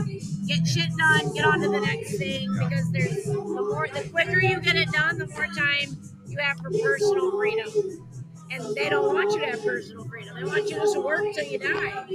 get 0.47 0.67
shit 0.67 0.89
done, 0.97 1.33
get 1.33 1.45
on 1.45 1.59
to 1.61 1.69
the 1.69 1.79
next 1.79 2.17
thing 2.17 2.51
because 2.53 2.91
there's 2.91 3.25
the 3.25 3.33
more 3.33 3.87
the 3.87 4.07
quicker 4.09 4.39
you 4.39 4.59
get 4.61 4.75
it 4.75 4.91
done, 4.91 5.17
the 5.17 5.27
more 5.27 5.47
time 5.47 5.97
you 6.31 6.37
have 6.39 6.57
for 6.57 6.71
personal 6.71 7.31
freedom. 7.31 8.07
And 8.51 8.75
they 8.75 8.89
don't 8.89 9.13
want 9.13 9.31
you 9.31 9.39
to 9.39 9.45
have 9.45 9.63
personal 9.63 10.05
freedom. 10.05 10.35
They 10.35 10.43
want 10.43 10.69
you 10.69 10.75
just 10.75 10.93
to 10.93 11.01
work 11.01 11.23
till 11.33 11.45
you 11.45 11.57
die. 11.57 12.05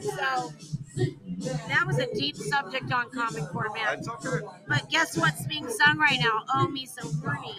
So 0.00 0.52
that 1.68 1.84
was 1.86 1.98
a 1.98 2.12
deep 2.14 2.36
subject 2.36 2.92
on 2.92 3.10
Common 3.10 3.46
Core. 3.46 3.68
That's 3.74 4.08
okay. 4.08 4.46
But 4.68 4.88
guess 4.88 5.18
what's 5.18 5.46
being 5.46 5.68
sung 5.68 5.98
right 5.98 6.18
now? 6.20 6.42
Oh, 6.54 6.68
me 6.68 6.86
so 6.86 7.08
horny. 7.20 7.56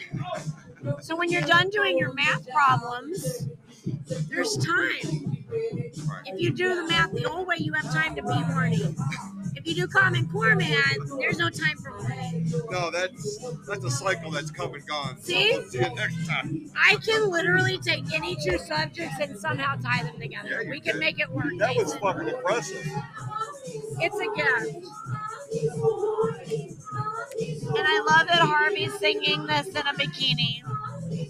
So 1.02 1.16
when 1.16 1.30
you're 1.30 1.42
done 1.42 1.70
doing 1.70 1.98
your 1.98 2.14
math 2.14 2.48
problems, 2.50 3.48
there's 4.30 4.58
time. 4.58 5.38
If 6.26 6.40
you 6.42 6.52
do 6.52 6.76
the 6.76 6.88
math 6.88 7.12
the 7.12 7.26
old 7.30 7.48
way, 7.48 7.56
you 7.60 7.74
have 7.74 7.92
time 7.94 8.16
to 8.16 8.24
be 8.24 8.34
horny. 8.34 8.96
If 9.56 9.66
you 9.66 9.76
do 9.76 9.88
Common 9.88 10.28
Core 10.30 10.56
math, 10.56 10.98
there's 11.20 11.38
no 11.38 11.50
time 11.50 11.78
for 11.78 11.90
horny. 11.92 12.46
No, 12.70 12.92
that's 12.92 13.40
that's 13.68 13.84
a 13.84 13.90
cycle 13.92 14.32
that's 14.32 14.52
come 14.52 14.74
and 14.74 14.86
gone. 14.86 15.18
So 15.18 15.34
See? 15.34 15.52
we'll 15.54 15.64
see 15.70 15.80
it 15.80 15.96
next 15.96 16.28
time. 16.28 16.70
I 16.76 16.98
can 16.98 17.30
literally 17.30 17.78
take 17.78 18.12
any 18.14 18.36
two 18.36 18.58
subjects 18.58 19.16
and 19.22 19.38
somehow 19.38 19.76
tie 19.78 20.04
them 20.04 20.20
together. 20.20 20.64
Yeah, 20.64 20.70
we 20.70 20.80
can 20.80 20.94
did. 20.96 21.00
make 21.00 21.20
it 21.20 21.30
work. 21.30 21.54
That 21.60 21.76
was 21.76 21.96
fucking 21.96 22.28
impressive. 22.28 22.86
It's 24.00 24.20
a 24.20 24.28
gift. 24.36 24.88
And 27.68 27.86
I 27.88 28.00
love 28.00 28.28
that 28.28 28.40
Harvey's 28.40 28.94
singing 29.00 29.46
this 29.48 29.68
in 29.68 29.78
a 29.78 29.94
bikini. 29.94 30.62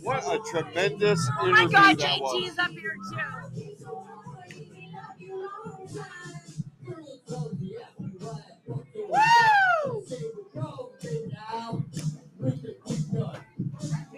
What 0.03 0.23
a 0.27 0.39
tremendous 0.51 1.29
Oh 1.39 1.51
my 1.51 1.61
interview 1.61 1.77
god, 1.77 1.99
that 1.99 2.21
was. 2.21 2.49
JT's 2.49 2.59
up 2.59 2.71
here 2.71 2.95
too. 3.11 3.45
Woo! 9.09 10.03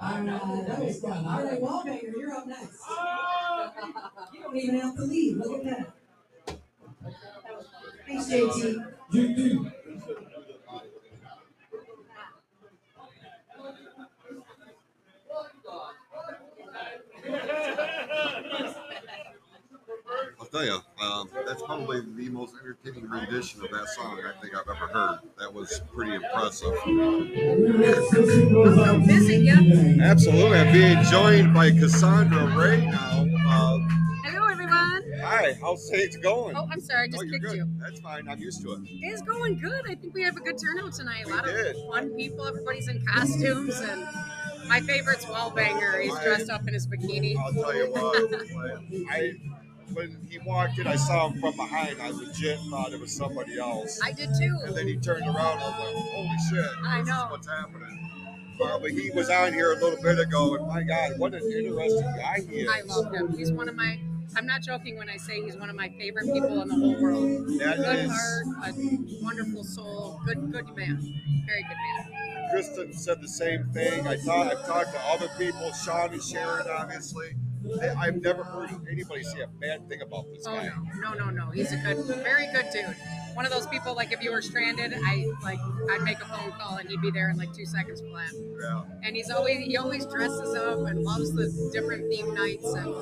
right, 0.00 0.66
that 0.66 0.78
was 0.84 1.00
fun. 1.00 1.26
All 1.26 1.42
right, 1.42 1.60
Wallbanger, 1.60 2.12
you're 2.16 2.32
up 2.32 2.46
next. 2.46 2.80
You 4.32 4.40
don't 4.42 4.56
even 4.56 4.78
have 4.80 4.94
to 4.96 5.02
leave. 5.02 5.36
Look 5.36 5.58
at 5.58 5.64
that. 5.64 5.92
Thanks, 8.06 8.26
JT. 8.26 8.94
I'll 9.12 9.77
tell 20.50 20.64
you, 20.64 20.78
um, 21.02 21.28
that's 21.46 21.62
probably 21.62 22.00
the 22.00 22.28
most 22.30 22.54
entertaining 22.60 23.08
rendition 23.08 23.62
of 23.64 23.70
that 23.70 23.88
song 23.90 24.18
I 24.26 24.32
think 24.40 24.54
I've 24.54 24.68
ever 24.68 24.86
heard. 24.86 25.18
That 25.38 25.52
was 25.52 25.80
pretty 25.94 26.14
impressive. 26.14 26.74
So 26.84 26.94
busy, 29.06 29.36
yeah. 29.38 29.60
Absolutely. 30.10 30.58
I'm 30.58 30.72
being 30.72 31.02
joined 31.04 31.54
by 31.54 31.70
Cassandra 31.70 32.46
Ray 32.56 32.84
now. 32.86 33.26
Uh, 33.46 33.78
Hello, 34.24 34.46
everyone. 34.48 35.02
hi, 35.22 35.56
how's 35.60 35.88
things 35.90 36.16
going? 36.18 36.56
Oh, 36.56 36.66
I'm 36.70 36.80
sorry, 36.80 37.02
I 37.02 37.06
Oh, 37.06 37.10
just 37.22 37.30
kicked 37.32 37.44
good. 37.44 37.56
you. 37.56 37.66
That's 37.78 38.00
fine. 38.00 38.28
I'm 38.28 38.38
used 38.38 38.62
to 38.62 38.72
it. 38.74 38.80
It's 38.86 39.22
going 39.22 39.58
good. 39.60 39.82
I 39.88 39.94
think 39.94 40.14
we 40.14 40.22
have 40.22 40.36
a 40.36 40.40
good 40.40 40.56
turnout 40.58 40.92
tonight. 40.94 41.26
A 41.26 41.30
lot 41.30 41.44
did. 41.44 41.76
of 41.76 41.82
fun 41.92 42.10
people. 42.16 42.46
Everybody's 42.46 42.88
in 42.88 43.04
costumes, 43.06 43.78
and 43.80 44.06
my 44.68 44.80
favorite's 44.80 45.24
Wallbanger. 45.26 46.02
He's 46.02 46.14
I- 46.14 46.24
dressed 46.24 46.50
up 46.50 46.66
in 46.68 46.74
his 46.74 46.86
bikini. 46.86 47.36
I'll 47.36 47.52
tell 47.52 47.74
you 47.74 47.90
what. 47.90 48.32
I 49.10 49.32
when 49.94 50.16
he 50.28 50.38
walked 50.46 50.78
in, 50.78 50.86
I 50.86 50.96
saw 50.96 51.28
him 51.28 51.40
from 51.40 51.56
behind. 51.56 52.00
I 52.00 52.10
legit 52.10 52.58
thought 52.70 52.92
it 52.92 53.00
was 53.00 53.14
somebody 53.14 53.58
else. 53.58 54.00
I 54.02 54.12
did 54.12 54.30
too. 54.38 54.58
And 54.64 54.76
then 54.76 54.86
he 54.86 54.96
turned 54.96 55.24
around. 55.26 55.36
And 55.58 55.62
I 55.62 55.78
was 55.80 55.94
like, 55.94 56.04
"Holy 56.14 56.38
shit! 56.50 56.70
I 56.84 57.02
know. 57.02 57.26
what's 57.30 57.46
happening." 57.48 57.94
Uh, 58.62 58.78
but 58.80 58.90
he 58.90 59.10
was 59.12 59.30
on 59.30 59.52
here 59.52 59.72
a 59.72 59.76
little 59.76 60.02
bit 60.02 60.18
ago, 60.18 60.56
and 60.56 60.66
my 60.66 60.82
God, 60.82 61.12
what 61.18 61.32
an 61.32 61.42
interesting 61.42 62.02
guy 62.16 62.40
he 62.48 62.56
is. 62.62 62.68
I 62.70 62.80
love 62.82 63.12
him. 63.14 63.36
He's 63.36 63.52
one 63.52 63.68
of 63.68 63.76
my. 63.76 64.00
I'm 64.36 64.46
not 64.46 64.62
joking 64.62 64.98
when 64.98 65.08
I 65.08 65.16
say 65.16 65.42
he's 65.42 65.56
one 65.56 65.70
of 65.70 65.76
my 65.76 65.88
favorite 65.98 66.26
people 66.32 66.60
in 66.62 66.68
the 66.68 66.74
whole 66.74 67.00
world. 67.00 67.46
That 67.60 67.76
Good 67.78 67.98
is- 68.00 68.10
heart, 68.10 68.68
a 68.68 69.22
wonderful 69.22 69.64
soul, 69.64 70.20
good 70.26 70.52
good 70.52 70.66
man, 70.76 71.00
very 71.46 71.62
good 71.62 71.76
man. 71.76 72.50
Kristen 72.50 72.92
said 72.92 73.20
the 73.22 73.28
same 73.28 73.70
thing. 73.72 74.06
I 74.06 74.16
thought 74.16 74.48
I've 74.48 74.66
talked 74.66 74.92
to 74.92 75.00
other 75.06 75.28
people, 75.38 75.72
Sean 75.72 76.12
and 76.12 76.22
Sharon, 76.22 76.66
obviously. 76.68 77.36
They- 77.62 77.88
I've 77.88 78.22
never 78.22 78.44
heard 78.44 78.70
anybody 78.90 79.22
say 79.22 79.40
a 79.40 79.46
bad 79.46 79.88
thing 79.88 80.00
about 80.02 80.26
this 80.32 80.44
Oh 80.46 80.54
guy. 80.54 80.70
no, 81.00 81.12
no, 81.12 81.30
no, 81.30 81.30
no. 81.30 81.50
He's 81.50 81.72
a 81.72 81.76
good, 81.76 82.04
very 82.22 82.46
good 82.52 82.66
dude. 82.72 82.94
One 83.34 83.46
of 83.46 83.52
those 83.52 83.66
people 83.68 83.94
like 83.94 84.12
if 84.12 84.22
you 84.22 84.32
were 84.32 84.42
stranded, 84.42 84.92
I 85.04 85.26
like 85.42 85.58
I'd 85.90 86.02
make 86.02 86.20
a 86.20 86.24
phone 86.24 86.52
call 86.52 86.76
and 86.78 86.88
he'd 86.88 87.00
be 87.00 87.10
there 87.10 87.30
in 87.30 87.36
like 87.36 87.52
two 87.54 87.66
seconds 87.66 88.00
flat. 88.00 88.30
Yeah. 88.60 88.82
And 89.04 89.14
he's 89.16 89.30
always 89.30 89.58
he 89.64 89.76
always 89.76 90.06
dresses 90.06 90.54
up 90.56 90.80
and 90.86 91.02
loves 91.02 91.32
the 91.32 91.70
different 91.72 92.10
theme 92.10 92.34
nights 92.34 92.64
and 92.74 92.94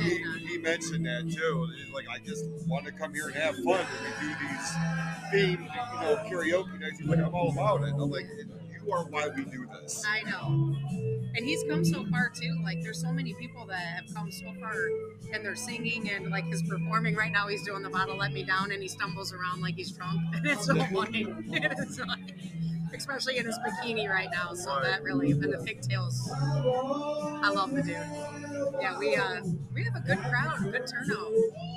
He, 0.00 0.16
and 0.16 0.26
uh, 0.26 0.38
he 0.46 0.58
mentioned 0.58 1.06
that 1.06 1.30
too. 1.32 1.68
Like, 1.94 2.06
I 2.08 2.18
just 2.18 2.44
want 2.66 2.84
to 2.86 2.92
come 2.92 3.14
here 3.14 3.26
and 3.28 3.34
have 3.36 3.54
fun. 3.64 3.80
And 3.80 4.14
do 4.20 4.46
these 4.46 4.70
themed, 5.32 5.60
you 5.62 6.00
know, 6.00 6.16
karaoke 6.28 6.78
nights. 6.80 6.98
He's 6.98 7.08
like, 7.08 7.18
I'm 7.20 7.34
all 7.34 7.50
about 7.50 7.82
it. 7.82 7.94
I'm 7.94 8.10
like, 8.10 8.26
you 8.86 8.92
are 8.92 9.04
why 9.04 9.28
we 9.34 9.44
do 9.44 9.66
this. 9.82 10.02
I 10.06 10.22
know. 10.28 10.76
And 11.34 11.44
he's 11.44 11.62
come 11.64 11.84
so 11.84 12.04
far 12.06 12.30
too. 12.34 12.60
Like 12.64 12.82
there's 12.82 13.00
so 13.00 13.12
many 13.12 13.34
people 13.34 13.66
that 13.66 13.74
have 13.78 14.14
come 14.14 14.30
so 14.30 14.52
far 14.60 14.74
and 15.32 15.44
they're 15.44 15.54
singing 15.56 16.10
and 16.10 16.30
like 16.30 16.44
his 16.46 16.62
performing 16.62 17.14
right 17.14 17.32
now 17.32 17.48
he's 17.48 17.62
doing 17.62 17.82
the 17.82 17.90
bottle 17.90 18.16
let 18.16 18.32
me 18.32 18.42
down 18.42 18.72
and 18.72 18.80
he 18.82 18.88
stumbles 18.88 19.32
around 19.32 19.60
like 19.60 19.74
he's 19.76 19.90
drunk. 19.92 20.20
And 20.34 20.46
it's 20.46 20.66
so 20.66 20.74
funny. 20.86 21.26
It 21.48 21.72
is 21.78 21.98
funny. 21.98 22.34
Especially 22.94 23.38
in 23.38 23.46
his 23.46 23.58
bikini 23.58 24.08
right 24.08 24.28
now. 24.32 24.54
So 24.54 24.80
that 24.82 25.02
really 25.02 25.32
and 25.32 25.42
the 25.42 25.58
pigtails. 25.64 26.30
I 26.32 27.50
love 27.50 27.72
the 27.74 27.82
dude. 27.82 27.96
Yeah, 28.80 28.98
we 28.98 29.16
uh 29.16 29.42
we 29.74 29.84
have 29.84 29.96
a 29.96 30.00
good 30.00 30.18
crowd, 30.18 30.58
good 30.62 30.86
turnout. 30.86 31.32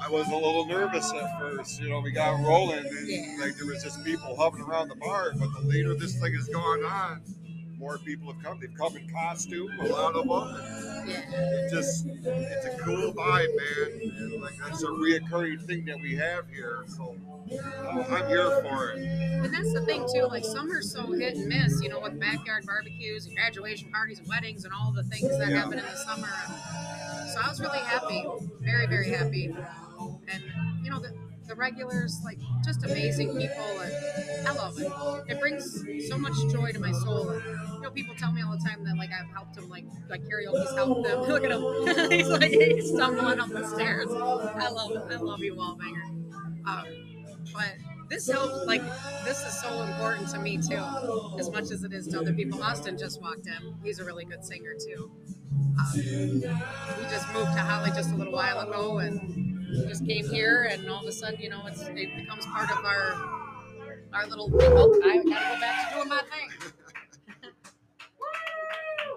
I 0.06 0.10
was 0.10 0.28
a 0.28 0.36
little 0.36 0.66
nervous 0.66 1.12
at 1.14 1.40
first. 1.40 1.82
You 1.82 1.90
know, 1.90 2.00
we 2.00 2.12
got 2.12 2.40
rolling 2.46 2.86
and 2.86 3.08
Yeah. 3.08 3.38
like 3.40 3.56
there 3.58 3.66
was 3.66 3.84
just 3.84 4.04
people 4.06 4.36
hovering 4.38 4.64
around 4.64 4.90
the 4.90 4.96
bar. 4.96 5.32
But 5.38 5.50
the 5.60 5.68
later 5.68 5.94
this 5.96 6.20
thing 6.20 6.34
has 6.34 6.48
gone 6.48 6.84
on, 6.84 7.22
more 7.80 7.98
people 8.00 8.32
have 8.32 8.44
come. 8.44 8.60
They've 8.60 8.74
come 8.78 8.96
in 8.98 9.10
costume, 9.10 9.72
a 9.80 9.86
lot 9.88 10.14
of 10.16 10.28
them. 10.28 11.08
Yeah. 11.08 11.22
It 11.32 11.72
just, 11.72 12.06
it's 12.08 12.66
a 12.66 12.78
cool 12.84 13.14
vibe, 13.14 13.48
man. 13.56 14.12
And 14.18 14.42
like 14.42 14.58
that's 14.58 14.84
a 14.84 14.88
reoccurring 14.88 15.66
thing 15.66 15.86
that 15.86 15.98
we 16.02 16.16
have 16.18 16.48
here. 16.54 16.84
So 16.88 17.16
oh, 17.54 18.06
I'm 18.10 18.28
here 18.28 18.62
for 18.62 18.92
it. 18.92 18.98
And 19.00 19.54
that's 19.54 19.72
the 19.74 19.82
thing 19.86 20.06
too, 20.14 20.24
like 20.28 20.44
summer's 20.44 20.92
so 20.92 21.12
hit 21.14 21.36
and 21.38 21.48
miss, 21.48 21.82
you 21.82 21.90
know, 21.90 22.02
with 22.02 22.20
backyard 22.20 22.66
barbecues 22.66 23.26
and 23.28 23.36
graduation 23.36 23.90
parties 23.92 24.20
and 24.20 24.28
weddings 24.28 24.66
and 24.66 24.74
all 24.74 24.92
the 24.92 25.04
things 25.04 25.30
that 25.40 25.50
Yeah. 25.50 25.60
happen 25.60 25.80
in 25.80 25.86
the 25.86 25.96
summer. 25.96 26.28
So 27.34 27.40
I 27.42 27.48
was 27.50 27.62
really 27.62 27.80
happy, 27.80 28.26
very, 28.60 28.88
very 28.88 29.10
happy. 29.10 29.56
And 30.32 30.44
you 30.84 30.92
know, 30.92 31.00
the, 31.00 31.14
the 31.50 31.56
regulars, 31.56 32.22
like 32.24 32.38
just 32.64 32.86
amazing 32.86 33.36
people 33.36 33.80
and 33.82 34.48
I 34.48 34.54
love 34.54 34.80
it. 34.80 35.32
It 35.32 35.40
brings 35.40 35.84
so 36.08 36.18
much 36.18 36.34
joy 36.52 36.72
to 36.72 36.80
my 36.80 36.92
soul. 36.92 37.30
And, 37.30 37.44
you 37.74 37.82
know, 37.82 37.90
people 37.90 38.16
tell 38.16 38.32
me 38.32 38.42
all 38.44 38.52
the 38.52 38.64
time 38.64 38.84
that 38.86 38.96
like 38.96 39.10
I've 39.12 39.30
helped 39.34 39.56
them, 39.56 39.68
like 39.68 39.86
like 40.10 40.22
karaoke's 40.30 40.74
helped 40.76 41.04
them. 41.08 41.22
Look 41.28 41.44
at 41.44 41.52
him. 41.52 42.12
he's 42.12 42.30
like 42.30 42.52
he's 42.52 42.92
stumbling 42.92 43.40
up 43.40 43.50
the 43.50 43.68
stairs. 43.68 44.08
I 44.12 44.70
love 44.70 44.92
it. 44.92 45.14
I 45.14 45.18
love 45.18 45.40
you, 45.40 45.56
Wallbanger. 45.56 46.68
Um, 46.68 46.86
but 47.52 47.74
this 48.10 48.30
helps 48.30 48.66
like 48.66 48.84
this 49.26 49.46
is 49.46 49.60
so 49.60 49.84
important 49.84 50.30
to 50.30 50.40
me 50.40 50.58
too 50.58 50.84
as 51.40 51.50
much 51.52 51.72
as 51.72 51.84
it 51.84 51.94
is 51.94 52.08
to 52.08 52.20
other 52.20 52.34
people 52.34 52.62
austin 52.62 52.98
just 52.98 53.22
walked 53.22 53.46
in 53.46 53.76
he's 53.84 54.00
a 54.00 54.04
really 54.04 54.26
good 54.26 54.44
singer 54.44 54.74
too 54.74 55.12
um, 55.80 55.86
he 55.94 56.42
just 57.10 57.32
moved 57.34 57.52
to 57.54 57.60
holly 57.60 57.92
just 57.92 58.12
a 58.12 58.16
little 58.16 58.34
while 58.34 58.60
ago 58.62 58.98
and 58.98 59.39
just 59.88 60.06
came 60.06 60.28
here 60.30 60.64
and 60.72 60.90
all 60.90 61.02
of 61.02 61.08
a 61.08 61.12
sudden 61.12 61.40
you 61.40 61.50
know 61.50 61.62
it's, 61.66 61.82
it 61.82 62.16
becomes 62.16 62.46
part 62.48 62.72
of 62.72 62.84
our 62.86 63.14
our 64.14 64.28
little 64.28 64.50
oh, 64.54 65.02
i 65.06 65.18
gotta 65.18 65.26
go 65.26 65.60
back 65.60 65.90
to 65.90 65.96
doing 65.96 66.10
my 66.10 66.22
thing 66.30 66.72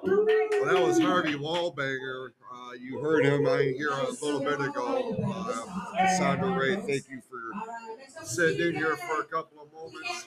Well, 0.04 0.74
that 0.74 0.82
was 0.84 0.98
Harvey 0.98 1.34
Wallbanger. 1.34 2.30
Uh, 2.52 2.72
you 2.72 2.98
heard 2.98 3.24
him 3.24 3.46
I 3.46 3.72
here 3.76 3.90
a 3.90 4.10
little 4.24 4.40
bit 4.40 4.60
ago. 4.60 5.16
Uh, 5.24 5.96
Cassandra 5.96 6.58
Ray, 6.58 6.76
thank 6.76 7.08
you 7.08 7.20
for 7.28 8.24
sitting 8.24 8.68
in 8.68 8.74
here 8.74 8.96
for 8.96 9.20
a 9.20 9.24
couple 9.24 9.62
of 9.62 9.72
moments. 9.72 10.26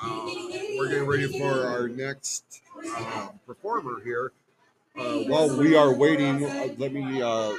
Uh, 0.00 0.30
we're 0.78 0.88
getting 0.88 1.06
ready 1.06 1.38
for 1.38 1.66
our 1.66 1.88
next 1.88 2.62
uh, 2.96 3.28
performer 3.46 4.00
here. 4.04 4.32
Uh, 4.94 5.20
while 5.24 5.56
we 5.56 5.74
are 5.74 5.94
waiting, 5.94 6.44
uh, 6.44 6.68
let 6.76 6.92
me, 6.92 7.22
uh, 7.22 7.54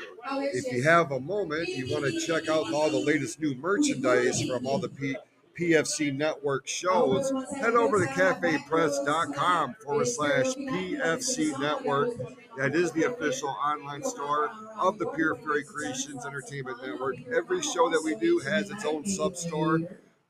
if 0.54 0.72
you 0.72 0.84
have 0.84 1.12
a 1.12 1.20
moment, 1.20 1.68
you 1.68 1.92
want 1.92 2.06
to 2.06 2.20
check 2.20 2.48
out 2.48 2.72
all 2.72 2.92
the 2.92 3.00
latest 3.00 3.40
new 3.40 3.56
merchandise 3.56 4.40
from 4.44 4.68
all 4.68 4.78
the 4.78 4.90
P- 4.90 5.16
PFC 5.60 6.16
Network 6.16 6.68
shows, 6.68 7.32
head 7.58 7.74
over 7.74 8.06
to 8.06 8.12
cafepress.com 8.12 9.76
forward 9.84 10.08
slash 10.08 10.54
PFC 10.56 11.60
Network. 11.60 12.10
That 12.58 12.76
is 12.76 12.92
the 12.92 13.06
official 13.06 13.50
online 13.50 14.04
store 14.04 14.52
of 14.78 15.00
the 15.00 15.08
Pure 15.08 15.38
Fury 15.38 15.64
Creations 15.64 16.26
Entertainment 16.28 16.84
Network. 16.86 17.16
Every 17.36 17.64
show 17.64 17.90
that 17.90 18.02
we 18.04 18.14
do 18.16 18.40
has 18.40 18.70
its 18.70 18.86
own 18.86 19.06
sub 19.08 19.36
store. 19.36 19.80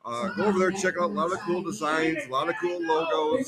Uh, 0.05 0.27
go 0.35 0.43
over 0.45 0.59
there, 0.59 0.71
check 0.71 0.95
out 0.99 1.11
a 1.11 1.13
lot 1.13 1.31
of 1.31 1.39
cool 1.39 1.63
designs, 1.63 2.17
a 2.27 2.29
lot 2.29 2.49
of 2.49 2.55
cool 2.59 2.81
logos. 2.85 3.47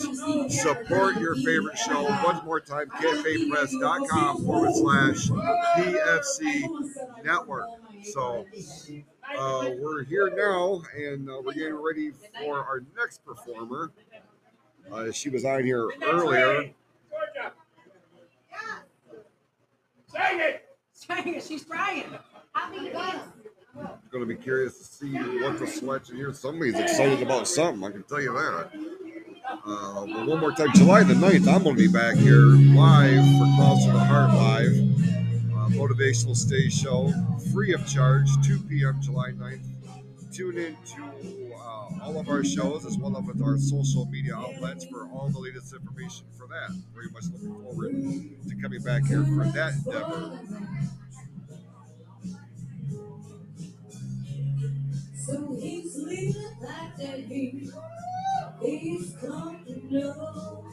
Support 0.62 1.20
your 1.20 1.36
favorite 1.36 1.78
show. 1.78 2.04
One 2.04 2.46
more 2.46 2.62
time, 2.62 2.88
cafepress.com 2.92 4.46
forward 4.46 4.74
slash 4.74 5.30
PFC 5.76 6.64
Network. 7.26 7.68
So 8.04 8.46
uh, 9.38 9.72
we're 9.80 10.06
here 10.06 10.32
now, 10.34 10.82
and 10.96 11.30
uh, 11.30 11.42
we're 11.44 11.54
getting 11.54 11.76
ready 11.76 12.12
for 12.40 12.60
our 12.60 12.84
next 12.98 13.26
performer. 13.26 13.92
Uh, 14.90 15.12
she 15.12 15.30
was 15.30 15.44
on 15.44 15.62
here 15.64 15.90
earlier. 16.04 16.72
Sing 20.08 20.40
it! 20.40 20.64
Sing 20.94 21.36
it! 21.36 21.44
She's 21.44 21.66
trying. 21.66 22.06
Going 23.76 24.22
to 24.22 24.26
be 24.26 24.36
curious 24.36 24.78
to 24.78 24.84
see 24.86 25.14
what 25.14 25.60
the 25.60 25.68
selection 25.68 26.16
here. 26.16 26.32
Somebody's 26.34 26.80
excited 26.80 27.22
about 27.22 27.48
something. 27.48 27.84
I 27.84 27.92
can 27.92 28.04
tell 28.04 28.22
you 28.22 28.32
that. 28.34 28.70
Uh, 29.66 30.06
but 30.06 30.26
one 30.26 30.40
more 30.40 30.52
time, 30.54 30.70
July 30.74 31.04
the 31.04 31.14
9th, 31.14 31.48
I'm 31.54 31.64
going 31.64 31.76
to 31.76 31.82
be 31.82 31.92
back 31.92 32.16
here 32.16 32.46
live 32.46 33.24
for 33.38 33.46
Clouse 33.58 33.86
to 33.86 33.92
the 33.92 34.00
Heart 34.00 34.34
Live, 34.34 34.72
uh, 35.54 35.70
motivational 35.78 36.36
stage 36.36 36.74
show, 36.74 37.12
free 37.52 37.74
of 37.74 37.86
charge, 37.86 38.28
2 38.46 38.60
p.m. 38.62 39.02
July 39.02 39.32
9th. 39.32 39.62
Tune 40.32 40.58
in 40.58 40.78
to 40.86 41.54
uh, 41.56 42.04
all 42.04 42.18
of 42.18 42.30
our 42.30 42.44
shows 42.44 42.86
as 42.86 42.98
well 42.98 43.18
as 43.18 43.26
with 43.26 43.42
our 43.42 43.58
social 43.58 44.06
media 44.06 44.36
outlets 44.36 44.86
for 44.86 45.08
all 45.10 45.30
the 45.30 45.40
latest 45.40 45.74
information 45.74 46.26
for 46.38 46.48
that. 46.48 46.72
Very 46.94 47.10
much 47.12 47.26
looking 47.34 47.62
forward 47.62 47.92
to 47.92 48.56
coming 48.62 48.82
back 48.82 49.06
here 49.06 49.24
for 49.24 49.44
that 49.52 49.74
endeavor. 49.86 50.40
So 55.26 55.58
he's 55.60 55.96
leaving 55.98 56.36
like 56.62 56.96
that 56.98 57.20
he, 57.20 57.70
he's 58.62 59.16
come 59.20 59.66
to 59.66 59.94
know. 59.94 60.66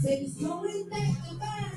Said 0.00 0.18
it's 0.20 0.34
going 0.40 0.88
back 0.90 1.28
to 1.28 1.34
back. 1.36 1.74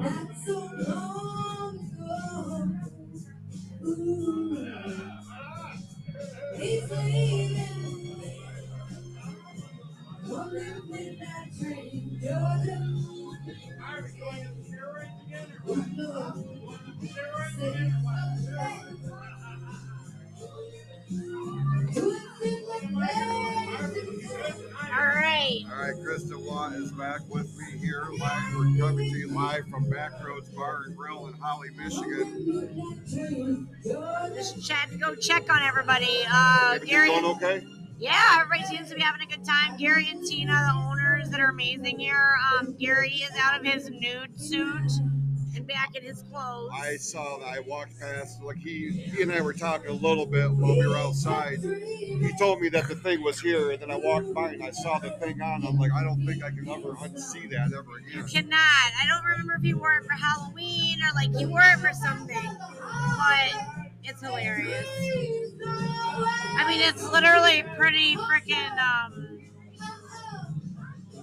Not 0.00 0.28
so 0.46 0.70
long 0.88 1.78
ago. 1.98 2.68
Ooh, 3.84 5.17
that 6.58 6.88
famous 6.88 6.90
word. 6.90 7.80
The 7.80 8.44
words 8.44 8.68
you 8.68 8.74
left 8.74 8.74
behind. 8.74 9.14
Not 9.14 9.36
so 9.36 9.38
long 9.38 9.56
ago. 9.56 9.62
Ooh, 9.80 10.08
he's 10.20 10.20
leaving. 10.20 10.26
Rolling 10.28 10.90
with 10.90 11.18
that 11.20 11.46
train, 11.58 12.20
Georgia. 12.22 12.78
All 24.90 25.06
right. 25.06 25.60
All 25.70 25.82
right, 25.82 25.94
Kristen 26.04 26.44
Watt 26.44 26.72
is 26.74 26.90
back 26.92 27.20
with 27.28 27.46
me 27.56 27.78
here 27.78 28.06
live. 28.18 28.54
We're 28.54 28.76
coming 28.78 29.10
to 29.10 29.16
you 29.18 29.28
live 29.28 29.66
from 29.68 29.84
Backroads 29.90 30.54
Bar 30.54 30.84
and 30.86 30.96
Grill 30.96 31.26
in 31.28 31.34
Holly, 31.34 31.68
Michigan. 31.76 33.68
Just 34.34 34.66
chat 34.66 34.90
to 34.90 34.98
go 34.98 35.14
check 35.14 35.52
on 35.52 35.62
everybody. 35.62 36.20
Uh, 36.30 36.72
Everything 36.74 36.88
Gary. 36.88 37.08
going 37.08 37.24
okay? 37.36 37.66
Yeah, 37.98 38.38
everybody 38.40 38.64
seems 38.64 38.88
to 38.90 38.94
be 38.94 39.00
having 39.02 39.22
a 39.22 39.26
good 39.26 39.44
time. 39.44 39.76
Gary 39.76 40.08
and 40.10 40.24
Tina, 40.24 40.52
the 40.52 40.80
owners 40.88 41.28
that 41.30 41.40
are 41.40 41.50
amazing 41.50 41.98
here. 41.98 42.36
Um, 42.58 42.74
Gary 42.78 43.10
is 43.10 43.30
out 43.40 43.58
of 43.60 43.66
his 43.66 43.90
nude 43.90 44.40
suit 44.40 44.90
and 45.58 45.66
back 45.66 45.96
in 45.96 46.02
his 46.04 46.22
clothes. 46.22 46.70
I 46.72 46.96
saw 46.96 47.38
that. 47.38 47.48
I 47.48 47.60
walked 47.60 47.98
past. 47.98 48.40
Like 48.42 48.58
he, 48.58 48.90
he 48.90 49.22
and 49.22 49.32
I 49.32 49.40
were 49.40 49.52
talking 49.52 49.90
a 49.90 49.92
little 49.92 50.24
bit 50.24 50.48
while 50.52 50.78
we 50.78 50.86
were 50.86 50.96
outside. 50.96 51.58
He 51.60 52.30
told 52.38 52.60
me 52.60 52.68
that 52.70 52.86
the 52.88 52.94
thing 52.94 53.22
was 53.24 53.40
here, 53.40 53.72
and 53.72 53.82
then 53.82 53.90
I 53.90 53.96
walked 53.96 54.32
by 54.32 54.52
and 54.52 54.62
I 54.62 54.70
saw 54.70 54.98
the 55.00 55.10
thing 55.10 55.40
on. 55.42 55.66
I'm 55.66 55.76
like, 55.76 55.92
I 55.92 56.04
don't 56.04 56.24
think 56.24 56.44
I 56.44 56.50
can 56.50 56.68
ever 56.68 56.92
unsee 56.94 57.50
that 57.50 57.72
ever 57.76 57.98
You 58.12 58.20
again. 58.24 58.28
cannot. 58.44 58.90
I 59.02 59.04
don't 59.08 59.24
remember 59.24 59.54
if 59.54 59.64
you 59.64 59.78
wore 59.78 59.94
it 59.94 60.04
for 60.04 60.12
Halloween 60.12 60.98
or 61.02 61.12
like 61.14 61.30
you 61.40 61.48
wore 61.48 61.60
it 61.62 61.78
for 61.80 61.92
something, 61.92 62.36
but 62.78 63.88
it's 64.04 64.22
hilarious. 64.22 64.86
I 65.66 66.64
mean, 66.68 66.80
it's 66.80 67.02
literally 67.10 67.64
pretty 67.76 68.16
freaking 68.16 68.78
um, 68.78 69.40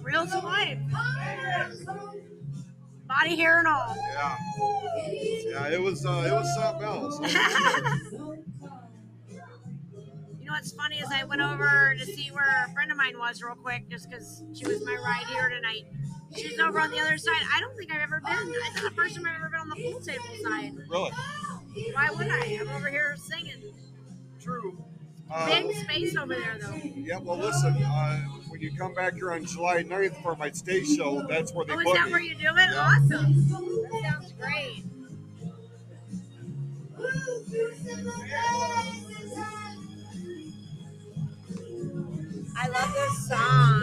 real 0.02 0.26
to 0.26 0.38
life. 0.40 0.78
Body 3.08 3.36
hair 3.36 3.58
and 3.58 3.68
all. 3.68 3.96
Yeah, 4.14 4.36
yeah. 5.46 5.68
It 5.68 5.80
was, 5.80 6.04
uh, 6.04 6.24
it 6.26 6.32
was 6.32 6.54
something 6.54 6.84
else. 6.84 7.20
You 10.40 10.52
know 10.52 10.58
what's 10.58 10.70
funny 10.72 10.98
is 10.98 11.08
I 11.12 11.24
went 11.24 11.40
over 11.42 11.96
to 11.98 12.04
see 12.06 12.28
where 12.28 12.66
a 12.68 12.72
friend 12.72 12.92
of 12.92 12.96
mine 12.96 13.18
was 13.18 13.42
real 13.42 13.56
quick, 13.56 13.88
just 13.90 14.08
because 14.08 14.44
she 14.54 14.64
was 14.64 14.80
my 14.84 14.94
ride 14.94 15.26
here 15.26 15.48
tonight. 15.48 15.86
She's 16.36 16.56
over 16.60 16.78
on 16.80 16.92
the 16.92 17.00
other 17.00 17.18
side. 17.18 17.40
I 17.52 17.58
don't 17.60 17.76
think 17.76 17.92
I've 17.92 18.00
ever 18.00 18.20
been. 18.20 18.32
I 18.32 18.70
think 18.72 18.84
the 18.84 18.94
first 18.94 19.16
time 19.16 19.26
I've 19.26 19.34
ever 19.40 19.48
been 19.48 19.58
on 19.60 19.68
the 19.70 19.74
pool 19.74 20.00
table 20.00 20.24
side. 20.44 20.72
Really 20.88 21.10
Why 21.94 22.10
would 22.10 22.28
I? 22.28 22.58
I'm 22.60 22.68
over 22.76 22.88
here 22.88 23.16
singing. 23.18 23.60
true. 24.40 24.78
Big 25.46 25.74
space 25.78 26.14
over 26.16 26.36
there, 26.36 26.58
though. 26.60 26.80
yeah. 26.94 27.18
Well, 27.18 27.38
listen. 27.38 27.74
Uh, 27.82 28.20
when 28.56 28.62
you 28.62 28.72
come 28.74 28.94
back 28.94 29.12
here 29.12 29.32
on 29.32 29.44
July 29.44 29.82
9th 29.82 30.22
for 30.22 30.34
my 30.36 30.50
stage 30.50 30.96
show, 30.96 31.26
that's 31.28 31.52
where 31.52 31.66
they 31.66 31.74
Oh, 31.74 31.80
is 31.80 31.84
put 31.84 31.94
that 31.94 32.10
where 32.10 32.20
you 32.20 32.34
do 32.36 32.48
it? 32.56 32.74
Awesome. 32.74 33.48
That 33.50 34.02
sounds 34.02 34.32
great. 34.32 34.82
I 42.56 42.68
love 42.68 42.94
this 42.94 43.28
song. 43.28 43.80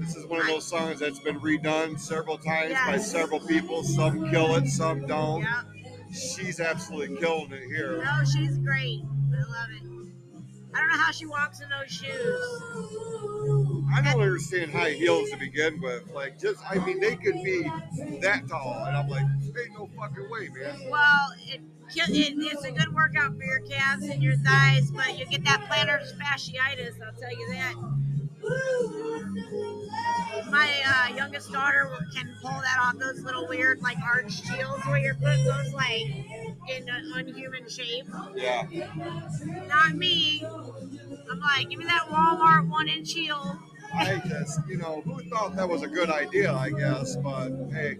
This 0.00 0.16
is 0.16 0.26
one 0.26 0.40
of 0.40 0.46
those 0.46 0.68
songs 0.68 1.00
that's 1.00 1.20
been 1.20 1.40
redone 1.40 1.98
several 1.98 2.36
times 2.36 2.74
by 2.86 2.98
several 2.98 3.40
people. 3.40 3.82
Some 3.82 4.28
kill 4.30 4.56
it, 4.56 4.68
some 4.68 5.06
don't. 5.06 5.40
Yeah. 5.40 5.62
She's 6.14 6.60
absolutely 6.60 7.16
killing 7.16 7.52
it 7.52 7.64
here. 7.64 8.02
No, 8.04 8.24
she's 8.24 8.58
great. 8.58 9.02
I 9.32 9.38
love 9.38 9.70
it. 9.72 9.82
I 10.74 10.80
don't 10.80 10.88
know 10.88 10.98
how 10.98 11.12
she 11.12 11.26
walks 11.26 11.60
in 11.60 11.68
those 11.68 11.90
shoes. 11.90 13.84
I 13.94 14.02
don't 14.02 14.20
understand 14.20 14.72
high 14.72 14.92
heels 14.92 15.30
to 15.30 15.36
begin 15.36 15.80
with. 15.80 16.10
Like, 16.12 16.38
just, 16.38 16.60
I 16.68 16.84
mean, 16.84 17.00
they 17.00 17.16
could 17.16 17.42
be 17.44 17.62
that 18.20 18.48
tall. 18.48 18.84
And 18.86 18.96
I'm 18.96 19.08
like, 19.08 19.24
ain't 19.24 19.72
no 19.78 19.88
fucking 19.96 20.28
way, 20.30 20.48
man. 20.48 20.88
Well, 20.90 21.28
it, 21.46 21.60
it, 21.94 22.34
it's 22.38 22.64
a 22.64 22.72
good 22.72 22.92
workout 22.92 23.36
for 23.36 23.44
your 23.44 23.60
calves 23.60 24.04
and 24.04 24.22
your 24.22 24.36
thighs, 24.38 24.90
but 24.90 25.16
you 25.18 25.26
get 25.26 25.44
that 25.44 25.60
plantar 25.70 26.00
fasciitis, 26.18 27.00
I'll 27.04 27.12
tell 27.20 27.30
you 27.30 27.48
that. 27.52 27.74
My 30.50 30.70
uh, 30.86 31.14
youngest 31.16 31.50
daughter 31.52 31.90
can 32.14 32.34
pull 32.40 32.50
that 32.50 32.78
off, 32.80 32.98
those 32.98 33.22
little 33.22 33.46
weird, 33.48 33.80
like, 33.80 33.98
arched 34.02 34.48
heels 34.48 34.80
where 34.86 34.98
your 34.98 35.14
foot 35.14 35.44
goes, 35.44 35.72
like, 35.72 36.06
in 36.06 36.88
an 36.88 37.12
unhuman 37.14 37.68
shape. 37.68 38.06
Yeah. 38.34 38.66
Not 39.68 39.94
me. 39.94 40.44
I'm 41.30 41.40
like, 41.40 41.68
give 41.70 41.78
me 41.78 41.84
that 41.86 42.08
Walmart 42.10 42.68
one 42.68 42.88
inch 42.88 43.12
heel. 43.12 43.58
I 43.94 44.20
just, 44.28 44.60
you 44.68 44.76
know, 44.76 45.02
who 45.02 45.22
thought 45.30 45.56
that 45.56 45.68
was 45.68 45.82
a 45.82 45.88
good 45.88 46.10
idea, 46.10 46.52
I 46.52 46.70
guess. 46.70 47.16
But 47.16 47.50
hey, 47.72 47.98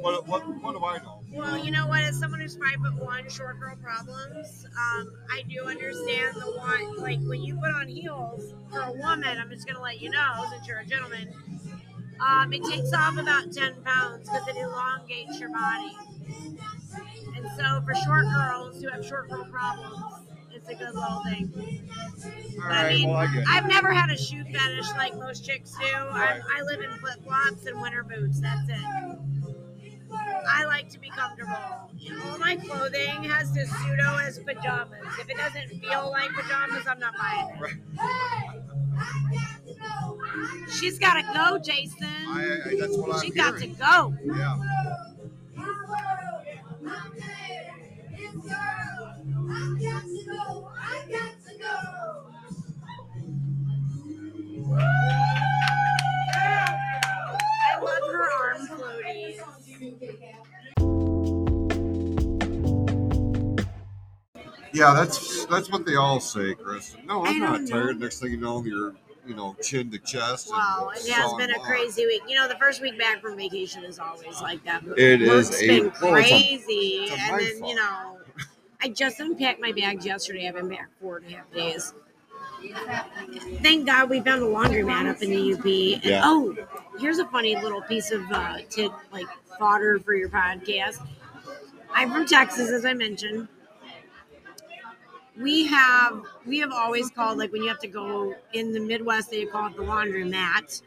what, 0.00 0.26
what, 0.26 0.46
what 0.62 0.72
do 0.72 0.84
I 0.84 0.98
know? 0.98 1.17
Well, 1.32 1.62
you 1.62 1.70
know 1.70 1.86
what? 1.86 2.00
As 2.00 2.18
someone 2.18 2.40
who's 2.40 2.56
five 2.56 2.76
foot 2.82 3.02
one, 3.04 3.28
short 3.28 3.60
girl 3.60 3.76
problems, 3.76 4.66
um, 4.66 5.12
I 5.30 5.42
do 5.48 5.64
understand 5.64 6.36
the 6.36 6.52
one. 6.56 6.96
Like 6.98 7.20
when 7.20 7.42
you 7.42 7.56
put 7.56 7.70
on 7.74 7.86
heels 7.88 8.54
for 8.70 8.80
a 8.80 8.92
woman, 8.92 9.38
I'm 9.38 9.50
just 9.50 9.66
gonna 9.66 9.82
let 9.82 10.00
you 10.00 10.10
know, 10.10 10.46
since 10.50 10.66
you're 10.66 10.78
a 10.78 10.86
gentleman, 10.86 11.32
um, 12.20 12.52
it 12.52 12.64
takes 12.64 12.92
off 12.92 13.18
about 13.18 13.52
ten 13.52 13.74
pounds 13.84 14.28
because 14.28 14.48
it 14.48 14.56
elongates 14.56 15.38
your 15.38 15.50
body. 15.50 15.96
And 17.36 17.46
so 17.56 17.82
for 17.84 17.94
short 18.04 18.24
girls 18.34 18.82
who 18.82 18.88
have 18.88 19.04
short 19.04 19.28
girl 19.28 19.44
problems, 19.44 20.26
it's 20.52 20.68
a 20.68 20.74
good 20.74 20.94
little 20.94 21.22
thing. 21.24 21.52
All 21.54 22.68
But 22.68 22.72
I 22.72 22.88
mean, 22.88 23.08
well, 23.08 23.18
I. 23.18 23.44
I've 23.46 23.68
never 23.68 23.92
had 23.92 24.10
a 24.10 24.16
shoe 24.16 24.44
fetish 24.44 24.88
like 24.96 25.14
most 25.14 25.44
chicks 25.44 25.72
do. 25.78 25.84
Right. 25.84 26.40
I, 26.56 26.60
I 26.60 26.62
live 26.62 26.80
in 26.80 26.90
flip 26.98 27.22
flops 27.22 27.66
and 27.66 27.80
winter 27.80 28.02
boots. 28.02 28.40
That's 28.40 28.68
it. 28.68 29.18
I 30.12 30.64
like 30.66 30.88
to 30.90 30.98
be 30.98 31.10
comfortable. 31.10 31.90
You 31.96 32.16
know, 32.16 32.22
all 32.30 32.38
my 32.38 32.56
clothing 32.56 33.24
has 33.24 33.50
to 33.52 33.66
pseudo 33.66 34.16
as 34.18 34.38
pajamas. 34.38 34.98
If 35.20 35.28
it 35.28 35.36
doesn't 35.36 35.80
feel 35.80 36.10
like 36.10 36.30
pajamas, 36.30 36.86
I'm 36.86 36.98
not 36.98 37.14
buying 37.16 37.48
it. 37.60 37.78
She's 40.70 40.98
got 40.98 41.14
to 41.14 41.22
go, 41.34 41.58
Jason. 41.58 42.04
I, 42.04 42.58
I, 42.66 42.76
that's 42.78 42.96
what 42.96 43.24
she 43.24 43.30
got 43.30 43.58
to 43.58 43.66
go. 43.66 44.14
Yeah. 44.24 44.56
Yeah, 64.72 64.94
that's 64.94 65.46
that's 65.46 65.70
what 65.70 65.86
they 65.86 65.96
all 65.96 66.20
say, 66.20 66.54
Kristen. 66.54 67.06
No, 67.06 67.24
I'm 67.24 67.38
not 67.38 67.66
tired. 67.66 68.00
Next 68.00 68.20
thing 68.20 68.32
you 68.32 68.36
know, 68.38 68.62
you're 68.64 68.94
you 69.26 69.34
know 69.34 69.56
chin 69.62 69.90
to 69.90 69.98
chest. 69.98 70.48
and 70.48 70.56
Wow, 70.56 70.90
it 70.94 71.08
has 71.12 71.32
been 71.34 71.50
a 71.50 71.58
crazy 71.60 72.06
week. 72.06 72.22
You 72.28 72.36
know, 72.36 72.48
the 72.48 72.56
first 72.56 72.80
week 72.82 72.98
back 72.98 73.20
from 73.20 73.36
vacation 73.36 73.84
is 73.84 73.98
always 73.98 74.40
like 74.40 74.64
that. 74.64 74.82
It 74.96 75.22
is 75.22 75.28
Work's 75.50 75.62
a- 75.62 75.66
been 75.66 75.92
well, 76.02 76.16
it's 76.16 76.26
a- 76.26 76.30
crazy, 76.30 76.72
it's 77.04 77.10
a 77.12 77.14
and 77.14 77.40
then 77.40 77.60
mindfuck. 77.62 77.68
you 77.68 77.74
know, 77.74 78.18
I 78.80 78.88
just 78.88 79.20
unpacked 79.20 79.60
my 79.60 79.72
bags 79.72 80.04
yesterday. 80.06 80.48
I've 80.48 80.54
been 80.54 80.68
back 80.68 80.88
four 81.00 81.18
and 81.18 81.26
a 81.26 81.36
half 81.36 81.50
days. 81.52 81.94
Thank 83.62 83.86
God 83.86 84.10
we 84.10 84.20
found 84.20 84.42
a 84.42 84.46
laundromat 84.46 85.08
up 85.08 85.22
in 85.22 85.30
the 85.30 85.52
UP. 85.54 85.64
And, 85.64 86.04
Yeah. 86.04 86.22
Oh, 86.24 86.56
here's 86.98 87.18
a 87.18 87.26
funny 87.26 87.54
little 87.56 87.82
piece 87.82 88.10
of 88.10 88.22
uh, 88.32 88.58
tit 88.68 88.90
like 89.12 89.26
fodder 89.58 89.98
for 90.00 90.14
your 90.14 90.28
podcast. 90.28 91.06
I'm 91.92 92.12
from 92.12 92.26
Texas, 92.26 92.70
as 92.70 92.84
I 92.84 92.94
mentioned. 92.94 93.48
We 95.38 95.66
have 95.66 96.22
we 96.46 96.58
have 96.58 96.72
always 96.72 97.10
called 97.10 97.38
like 97.38 97.52
when 97.52 97.62
you 97.62 97.68
have 97.68 97.78
to 97.80 97.88
go 97.88 98.34
in 98.52 98.72
the 98.72 98.80
Midwest, 98.80 99.30
they 99.30 99.46
call 99.46 99.68
it 99.68 99.76
the 99.76 99.82
laundromat 99.82 100.82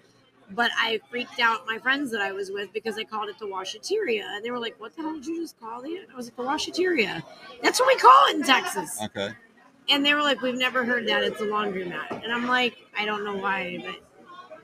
But 0.52 0.72
I 0.78 0.99
freaked 1.10 1.40
out 1.40 1.65
my 1.68 1.80
friends 1.80 2.11
that 2.11 2.22
I 2.22 2.34
was 2.34 2.52
with 2.52 2.73
because 2.73 2.98
I 2.98 3.06
called 3.06 3.30
it 3.30 3.40
the 3.40 3.45
washateria. 3.48 4.23
And 4.23 4.44
they 4.45 4.52
were 4.52 4.60
like, 4.60 4.80
What 4.80 4.95
the 4.95 5.03
hell 5.03 5.14
did 5.14 5.26
you 5.26 5.41
just 5.41 5.60
call 5.60 5.84
it? 5.84 6.07
I 6.14 6.15
was 6.18 6.28
like, 6.28 6.36
The 6.38 6.44
washateria. 6.44 7.23
That's 7.64 7.80
what 7.80 7.88
we 7.88 7.98
call 7.98 8.28
it 8.30 8.36
in 8.38 8.44
Texas. 8.44 8.99
Okay. 9.06 9.30
And 9.90 10.06
they 10.06 10.14
were 10.14 10.22
like, 10.23 10.41
We've 10.41 10.57
never 10.57 10.86
heard 10.86 11.07
that. 11.07 11.23
It's 11.23 11.41
a 11.41 11.45
laundromat. 11.45 12.23
And 12.23 12.34
I'm 12.34 12.48
like, 12.48 12.78
I 12.98 13.06
don't 13.06 13.23
know 13.26 13.38
why, 13.38 13.80
but 13.86 13.95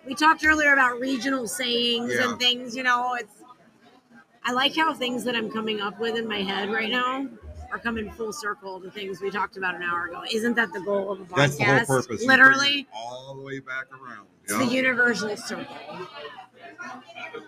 we 0.05 0.15
talked 0.15 0.45
earlier 0.45 0.73
about 0.73 0.99
regional 0.99 1.47
sayings 1.47 2.13
Yeah. 2.13 2.31
and 2.31 2.39
things, 2.39 2.75
you 2.75 2.83
know, 2.83 3.15
it's 3.15 3.43
I 4.43 4.51
like 4.53 4.75
how 4.75 4.93
things 4.93 5.23
that 5.25 5.35
I'm 5.35 5.51
coming 5.51 5.81
up 5.81 5.99
with 5.99 6.15
in 6.15 6.27
my 6.27 6.41
head 6.41 6.71
right 6.71 6.89
now 6.89 7.27
are 7.71 7.79
coming 7.79 8.09
full 8.11 8.33
circle 8.33 8.79
to 8.81 8.89
things 8.91 9.21
we 9.21 9.29
talked 9.31 9.57
about 9.57 9.75
an 9.75 9.83
hour 9.83 10.05
ago. 10.05 10.23
Isn't 10.31 10.55
that 10.55 10.71
the 10.73 10.81
goal 10.81 11.11
of 11.11 11.21
a 11.21 11.25
podcast? 11.25 11.35
That's 11.35 11.57
the 11.57 11.65
whole 11.65 11.85
purpose. 12.01 12.25
Literally, 12.25 12.87
all 12.93 13.35
the 13.35 13.41
way 13.41 13.59
back 13.59 13.85
around. 13.91 14.27
it's 14.43 14.53
Yeah. 14.53 14.59
the 14.59 14.65
universal 14.65 15.35
circle. 15.37 15.65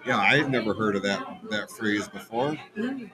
yeah, 0.05 0.17
I 0.17 0.37
had 0.37 0.49
never 0.51 0.73
heard 0.73 0.95
of 0.95 1.03
that 1.03 1.25
that 1.49 1.71
phrase 1.71 2.07
before. 2.07 2.51
Mm-hmm. 2.77 3.05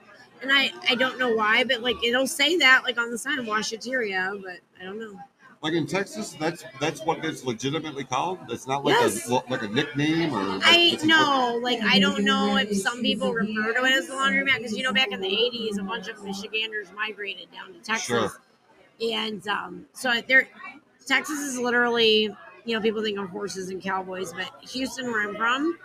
And 0.42 0.52
I, 0.52 0.70
I 0.88 0.94
don't 0.96 1.18
know 1.18 1.34
why, 1.34 1.64
but 1.64 1.80
like 1.80 1.96
it'll 2.04 2.26
say 2.26 2.58
that 2.58 2.82
like 2.84 2.98
on 2.98 3.10
the 3.10 3.18
sign, 3.18 3.38
of 3.38 3.46
washateria, 3.46 4.40
but 4.42 4.58
I 4.80 4.84
don't 4.84 4.98
know. 4.98 5.18
Like 5.66 5.74
in 5.74 5.84
Texas, 5.88 6.32
that's 6.38 6.64
that's 6.78 7.00
what 7.02 7.24
it's 7.24 7.42
legitimately 7.42 8.04
called. 8.04 8.38
It's 8.50 8.68
not 8.68 8.84
like 8.84 8.94
Yes. 9.00 9.28
a 9.28 9.32
like 9.50 9.62
a 9.62 9.66
nickname 9.66 10.32
or. 10.32 10.44
Like, 10.44 10.64
I 10.64 10.76
it's 10.92 11.02
a- 11.02 11.06
know, 11.08 11.58
like 11.60 11.80
I 11.82 11.98
don't 11.98 12.22
know 12.22 12.56
if 12.56 12.72
some 12.76 13.02
people 13.02 13.32
refer 13.32 13.72
to 13.72 13.84
it 13.84 13.92
as 13.92 14.06
the 14.06 14.12
laundromat 14.14 14.58
because 14.58 14.76
you 14.76 14.84
know 14.84 14.92
back 14.92 15.10
in 15.10 15.20
the 15.20 15.26
'80s, 15.26 15.76
a 15.80 15.82
bunch 15.82 16.06
of 16.06 16.22
Michiganders 16.22 16.92
migrated 16.94 17.50
down 17.50 17.72
to 17.72 17.80
Texas, 17.80 18.06
Sure. 18.06 18.30
and 19.02 19.48
um, 19.48 19.86
so 19.92 20.20
there, 20.28 20.46
Texas 21.04 21.40
is 21.40 21.58
literally, 21.58 22.32
you 22.64 22.76
know, 22.76 22.80
people 22.80 23.02
think 23.02 23.18
of 23.18 23.28
horses 23.30 23.68
and 23.68 23.82
cowboys, 23.82 24.32
but 24.34 24.48
Houston, 24.70 25.06
where 25.06 25.28
I'm 25.28 25.34
from, 25.34 25.78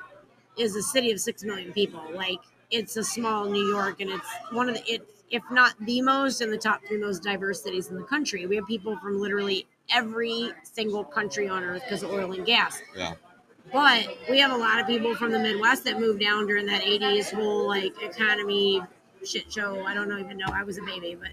is 0.59 0.75
a 0.75 0.83
city 0.83 1.11
of 1.11 1.19
six 1.19 1.43
million 1.43 1.73
people. 1.73 2.03
Like 2.13 2.37
it's 2.69 2.97
a 2.97 3.03
small 3.03 3.45
New 3.45 3.67
York, 3.67 3.99
and 3.99 4.11
it's 4.11 4.27
one 4.51 4.69
of 4.69 4.75
the 4.75 4.83
it, 4.93 5.07
if 5.31 5.43
not 5.49 5.73
the 5.79 6.01
most, 6.01 6.41
and 6.41 6.51
the 6.53 6.57
top 6.57 6.81
three 6.87 6.97
most 6.99 7.23
diverse 7.23 7.63
cities 7.63 7.87
in 7.89 7.95
the 7.95 8.03
country. 8.03 8.45
We 8.45 8.57
have 8.57 8.67
people 8.67 8.97
from 8.97 9.19
literally 9.19 9.65
every 9.89 10.51
single 10.63 11.03
country 11.03 11.47
on 11.47 11.63
earth 11.63 11.83
because 11.83 12.03
of 12.03 12.11
oil 12.11 12.31
and 12.31 12.45
gas. 12.45 12.81
Yeah. 12.95 13.13
But 13.71 14.17
we 14.29 14.39
have 14.39 14.51
a 14.51 14.57
lot 14.57 14.79
of 14.79 14.87
people 14.87 15.15
from 15.15 15.31
the 15.31 15.39
Midwest 15.39 15.85
that 15.85 15.99
moved 15.99 16.19
down 16.19 16.47
during 16.47 16.65
that 16.65 16.81
80s 16.81 17.33
whole 17.33 17.67
like 17.67 17.93
economy 18.01 18.81
shit 19.23 19.51
show. 19.51 19.85
I 19.85 19.93
don't 19.93 20.09
know, 20.09 20.17
even 20.17 20.37
know. 20.37 20.47
I 20.53 20.63
was 20.63 20.77
a 20.77 20.81
baby, 20.83 21.15
but 21.15 21.31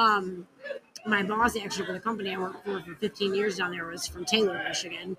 um, 0.00 0.46
my 1.06 1.22
boss 1.22 1.56
actually 1.56 1.86
for 1.86 1.92
the 1.92 2.00
company 2.00 2.34
I 2.34 2.38
worked 2.38 2.64
for 2.64 2.80
for 2.80 2.94
15 2.94 3.34
years 3.34 3.56
down 3.56 3.72
there 3.72 3.86
was 3.86 4.06
from 4.06 4.24
Taylor, 4.24 4.62
Michigan. 4.66 5.16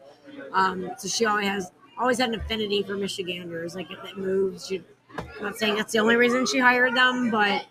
Um, 0.53 0.91
so 0.97 1.07
she 1.07 1.25
always 1.25 1.47
has 1.47 1.71
always 1.97 2.19
had 2.19 2.29
an 2.29 2.35
affinity 2.35 2.83
for 2.83 2.95
Michiganders, 2.97 3.75
like 3.75 3.91
if 3.91 4.03
it 4.03 4.17
moves. 4.17 4.67
She, 4.67 4.83
I'm 5.17 5.43
not 5.43 5.57
saying 5.57 5.75
that's 5.75 5.93
the 5.93 5.99
only 5.99 6.15
reason 6.15 6.45
she 6.45 6.59
hired 6.59 6.95
them, 6.95 7.31
but 7.31 7.65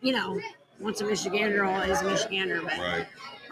you 0.00 0.12
know, 0.12 0.40
once 0.80 1.00
a 1.00 1.04
Michigander, 1.04 1.66
always 1.66 2.00
a 2.00 2.04
Michigander. 2.04 2.62
But 2.62 2.78
Right. 2.78 3.06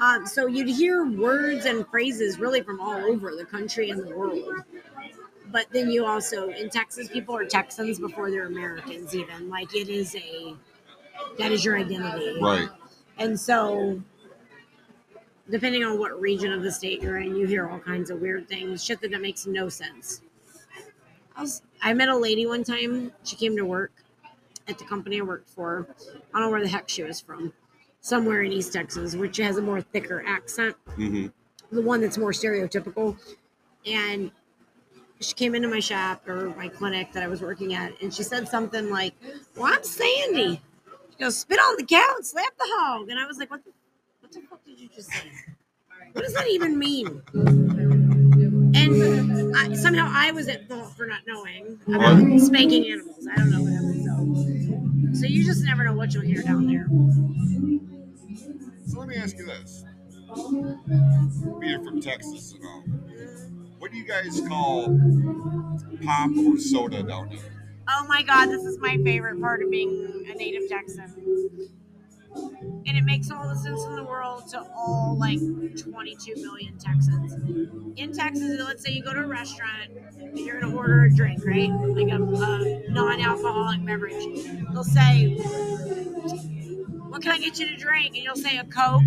Um, 0.04 0.26
so 0.26 0.46
you'd 0.46 0.68
hear 0.68 1.06
words 1.06 1.64
and 1.64 1.86
phrases 1.88 2.38
really 2.38 2.60
from 2.60 2.80
all 2.80 2.96
over 2.96 3.34
the 3.34 3.44
country 3.44 3.90
and 3.90 4.06
the 4.06 4.14
world. 4.14 4.44
But 5.50 5.66
then 5.72 5.90
you 5.90 6.04
also 6.04 6.50
in 6.50 6.68
Texas, 6.68 7.08
people 7.08 7.34
are 7.36 7.44
Texans 7.46 7.98
before 7.98 8.30
they're 8.30 8.46
Americans. 8.46 9.14
Even 9.14 9.48
like 9.48 9.74
it 9.74 9.88
is 9.88 10.14
a 10.14 10.54
that 11.38 11.52
is 11.52 11.64
your 11.64 11.78
identity, 11.78 12.38
Right. 12.40 12.68
and 13.18 13.38
so 13.38 14.00
depending 15.50 15.84
on 15.84 15.98
what 15.98 16.20
region 16.20 16.52
of 16.52 16.62
the 16.62 16.72
state 16.72 17.02
you're 17.02 17.18
in, 17.18 17.36
you 17.36 17.46
hear 17.46 17.68
all 17.68 17.78
kinds 17.78 18.10
of 18.10 18.20
weird 18.20 18.48
things, 18.48 18.84
shit 18.84 19.00
that 19.00 19.20
makes 19.20 19.46
no 19.46 19.68
sense. 19.68 20.22
I 21.36 21.42
was 21.42 21.62
I 21.82 21.92
met 21.94 22.08
a 22.08 22.16
lady 22.16 22.46
one 22.46 22.64
time. 22.64 23.12
She 23.22 23.36
came 23.36 23.56
to 23.56 23.64
work 23.64 23.92
at 24.68 24.78
the 24.78 24.84
company 24.84 25.20
I 25.20 25.24
worked 25.24 25.48
for. 25.48 25.86
I 26.32 26.38
don't 26.38 26.42
know 26.42 26.50
where 26.50 26.62
the 26.62 26.68
heck 26.68 26.88
she 26.88 27.02
was 27.04 27.20
from. 27.20 27.52
Somewhere 28.04 28.42
in 28.42 28.52
East 28.52 28.74
Texas, 28.74 29.16
which 29.16 29.38
has 29.38 29.56
a 29.56 29.62
more 29.62 29.80
thicker 29.80 30.22
accent, 30.26 30.76
hmm 30.94 31.28
the 31.72 31.80
one 31.80 32.02
that's 32.02 32.18
more 32.18 32.32
stereotypical. 32.32 33.16
And 33.86 34.30
she 35.20 35.32
came 35.32 35.54
into 35.54 35.68
my 35.68 35.80
shop 35.80 36.28
or 36.28 36.50
my 36.56 36.68
clinic 36.68 37.12
that 37.14 37.22
I 37.22 37.28
was 37.28 37.40
working 37.40 37.72
at, 37.74 38.00
and 38.02 38.12
she 38.12 38.22
said 38.22 38.46
something 38.46 38.90
like, 38.90 39.14
"Well, 39.56 39.72
I'm 39.72 39.82
Sandy." 39.82 40.60
She 41.12 41.18
goes, 41.18 41.38
"Spit 41.38 41.58
on 41.58 41.76
the 41.78 41.84
cow 41.84 42.12
and 42.16 42.26
slap 42.26 42.54
the 42.58 42.66
hog," 42.66 43.08
and 43.08 43.18
I 43.18 43.26
was 43.26 43.38
like, 43.38 43.50
"What 43.50 43.64
the, 43.64 43.70
what 44.20 44.32
the 44.32 44.40
fuck 44.50 44.62
did 44.66 44.78
you 44.78 44.88
just 44.94 45.08
say? 45.10 45.30
What 46.12 46.24
does 46.24 46.34
that 46.34 46.46
even 46.48 46.78
mean?" 46.78 47.22
And 48.74 49.56
I, 49.56 49.74
somehow 49.74 50.10
I 50.12 50.30
was 50.32 50.48
at 50.48 50.68
fault 50.68 50.94
for 50.94 51.06
not 51.06 51.20
knowing 51.26 51.80
about 51.88 52.18
spanking 52.40 52.86
animals. 52.86 53.26
I 53.30 53.36
don't 53.36 53.50
know 53.50 53.62
what 53.62 53.72
happened. 53.72 54.04
So, 54.04 54.63
so 55.12 55.26
you 55.26 55.44
just 55.44 55.64
never 55.64 55.84
know 55.84 55.94
what 55.94 56.14
you'll 56.14 56.22
hear 56.22 56.42
down 56.42 56.66
there. 56.66 56.86
So 58.86 58.98
let 58.98 59.08
me 59.08 59.16
ask 59.16 59.36
you 59.36 59.46
this: 59.46 59.84
being 61.60 61.84
from 61.84 62.00
Texas 62.00 62.52
and 62.54 62.64
all, 62.64 62.82
what 63.78 63.90
do 63.90 63.96
you 63.96 64.06
guys 64.06 64.40
call 64.48 64.98
pop 66.04 66.30
or 66.36 66.58
soda 66.58 67.02
down 67.02 67.30
there? 67.30 67.38
Oh 67.88 68.06
my 68.08 68.22
god, 68.22 68.46
this 68.46 68.64
is 68.64 68.78
my 68.78 68.96
favorite 69.04 69.40
part 69.40 69.62
of 69.62 69.70
being 69.70 70.26
a 70.30 70.34
native 70.34 70.68
Texan. 70.68 71.12
And 72.86 72.96
it 72.98 73.04
makes 73.04 73.30
all 73.30 73.48
the 73.48 73.54
sense 73.56 73.82
in 73.84 73.96
the 73.96 74.04
world 74.04 74.48
to 74.50 74.60
all 74.76 75.16
like 75.18 75.38
22 75.38 76.34
million 76.36 76.78
Texans. 76.78 77.32
In 77.96 78.12
Texas, 78.12 78.60
let's 78.64 78.84
say 78.84 78.92
you 78.92 79.02
go 79.02 79.14
to 79.14 79.20
a 79.20 79.26
restaurant 79.26 79.90
and 80.20 80.38
you're 80.38 80.60
gonna 80.60 80.74
order 80.76 81.04
a 81.04 81.14
drink, 81.14 81.44
right? 81.44 81.70
Like 81.70 82.12
a, 82.12 82.22
a 82.22 82.90
non-alcoholic 82.90 83.84
beverage. 83.84 84.24
They'll 84.72 84.84
say, 84.84 85.36
"What 87.08 87.22
can 87.22 87.32
I 87.32 87.38
get 87.38 87.58
you 87.58 87.66
to 87.68 87.76
drink?" 87.76 88.14
And 88.16 88.24
you'll 88.24 88.36
say 88.36 88.58
a 88.58 88.64
Coke, 88.64 89.02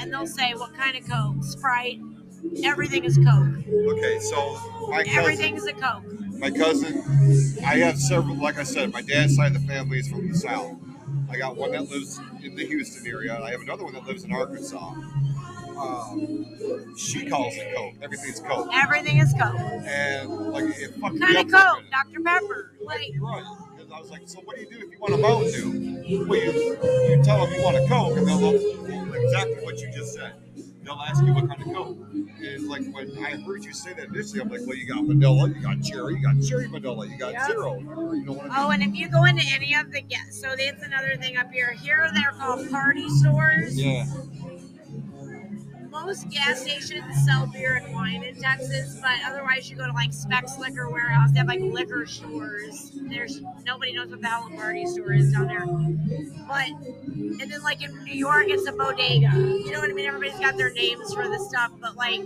and 0.00 0.12
they'll 0.12 0.26
say, 0.26 0.52
"What 0.54 0.74
kind 0.74 0.96
of 0.96 1.08
Coke? 1.08 1.44
Sprite." 1.44 2.00
Everything 2.64 3.04
is 3.04 3.16
Coke. 3.16 3.58
Okay, 3.68 4.18
so 4.20 4.58
my 4.88 5.02
cousin, 5.02 5.18
Everything's 5.18 5.66
a 5.66 5.72
Coke. 5.72 6.04
my 6.38 6.50
cousin, 6.50 7.02
I 7.64 7.76
have 7.78 7.98
several. 7.98 8.36
Like 8.36 8.58
I 8.58 8.64
said, 8.64 8.92
my 8.92 9.02
dad's 9.02 9.34
side 9.36 9.56
of 9.56 9.62
the 9.62 9.68
family 9.68 9.98
is 10.00 10.08
from 10.08 10.28
the 10.28 10.34
south. 10.36 10.76
I 11.30 11.38
got 11.38 11.56
one 11.56 11.72
that 11.72 11.88
lives 11.90 12.20
in 12.44 12.54
the 12.54 12.66
Houston 12.66 13.06
area. 13.06 13.40
I 13.40 13.50
have 13.50 13.60
another 13.62 13.84
one 13.84 13.94
that 13.94 14.06
lives 14.06 14.24
in 14.24 14.32
Arkansas. 14.32 14.94
Um, 15.76 16.94
she 16.96 17.28
calls 17.28 17.54
it 17.56 17.74
Coke. 17.74 17.94
Everything's 18.00 18.40
Coke, 18.40 18.68
Everything 18.72 19.18
is 19.18 19.32
Coke. 19.32 19.56
and 19.86 20.30
like 20.52 20.64
it 20.78 20.96
me 20.96 21.18
kind 21.18 21.36
of 21.36 21.50
Coke? 21.50 21.82
Dr. 21.90 22.20
Pepper. 22.24 22.72
Like, 22.84 23.12
right. 23.20 23.44
Because 23.76 23.90
I 23.92 24.00
was 24.00 24.10
like, 24.10 24.22
so 24.26 24.40
what 24.44 24.56
do 24.56 24.62
you 24.62 24.70
do 24.70 24.76
if 24.86 24.92
you 24.92 24.98
want 25.00 25.14
a 25.14 25.18
Mountain 25.18 25.52
Dew? 25.52 26.26
Well, 26.28 26.38
you, 26.40 26.78
you 27.16 27.22
tell 27.24 27.44
them 27.44 27.52
you 27.54 27.62
want 27.62 27.76
a 27.76 27.86
Coke, 27.88 28.16
and 28.18 28.26
they'll 28.28 28.40
look 28.40 29.14
exactly 29.16 29.64
what 29.64 29.78
you 29.80 29.90
just 29.92 30.14
said. 30.14 30.34
They'll 30.84 30.94
ask 30.94 31.24
you 31.24 31.32
what 31.32 31.48
kind 31.48 31.62
of 31.62 31.74
Coke. 31.74 31.98
And 32.12 32.68
like 32.68 32.82
when 32.92 33.24
I 33.24 33.36
heard 33.42 33.64
you 33.64 33.72
say 33.72 33.94
that 33.94 34.08
initially, 34.08 34.40
I'm 34.40 34.50
like, 34.50 34.60
well, 34.66 34.76
you 34.76 34.86
got 34.86 35.04
vanilla, 35.04 35.48
you 35.48 35.62
got 35.62 35.82
cherry, 35.82 36.16
you 36.16 36.22
got 36.22 36.42
cherry 36.46 36.66
vanilla, 36.66 37.06
you 37.08 37.16
got 37.18 37.32
Yeah. 37.32 37.46
zero. 37.46 37.78
You 37.78 37.84
know 38.24 38.32
what 38.34 38.50
I 38.50 38.64
oh, 38.64 38.68
mean? 38.68 38.68
oh, 38.68 38.70
and 38.70 38.82
if 38.82 38.94
you 38.94 39.08
go 39.08 39.24
into 39.24 39.42
any 39.50 39.74
of 39.74 39.90
the 39.92 40.02
gas, 40.02 40.38
so 40.40 40.54
that's 40.56 40.82
another 40.82 41.16
thing 41.16 41.36
up 41.38 41.50
here. 41.50 41.72
Here 41.72 42.10
they're 42.14 42.32
called 42.38 42.70
party 42.70 43.08
stores. 43.08 43.76
Yeah. 43.80 44.04
Most 46.04 46.28
gas 46.28 46.60
stations 46.62 47.24
sell 47.24 47.46
beer 47.46 47.76
and 47.76 47.94
wine 47.94 48.22
in 48.24 48.36
Texas, 48.36 48.98
but 49.00 49.12
otherwise 49.26 49.70
you 49.70 49.76
go 49.76 49.86
to 49.86 49.92
like 49.92 50.12
Spec's 50.12 50.58
Liquor 50.58 50.90
Warehouse. 50.90 51.30
They 51.32 51.38
have 51.38 51.48
like 51.48 51.60
liquor 51.60 52.04
stores. 52.06 52.92
There's 52.94 53.40
nobody 53.64 53.94
knows 53.94 54.10
what 54.10 54.20
the 54.20 54.26
hell 54.28 54.48
a 54.52 54.56
party 54.56 54.84
store 54.86 55.12
is 55.14 55.32
down 55.32 55.46
there. 55.46 55.64
But 56.46 56.68
and 57.40 57.50
then 57.50 57.62
like 57.62 57.82
in 57.82 58.04
New 58.04 58.12
York, 58.14 58.44
it's 58.48 58.68
a 58.68 58.72
bodega. 58.72 59.30
You 59.34 59.72
know 59.72 59.80
what 59.80 59.90
I 59.90 59.94
mean? 59.94 60.06
Everybody's 60.06 60.38
got 60.40 60.56
their 60.58 60.72
names 60.72 61.14
for 61.14 61.26
the 61.26 61.38
stuff, 61.38 61.70
but 61.80 61.96
like 61.96 62.20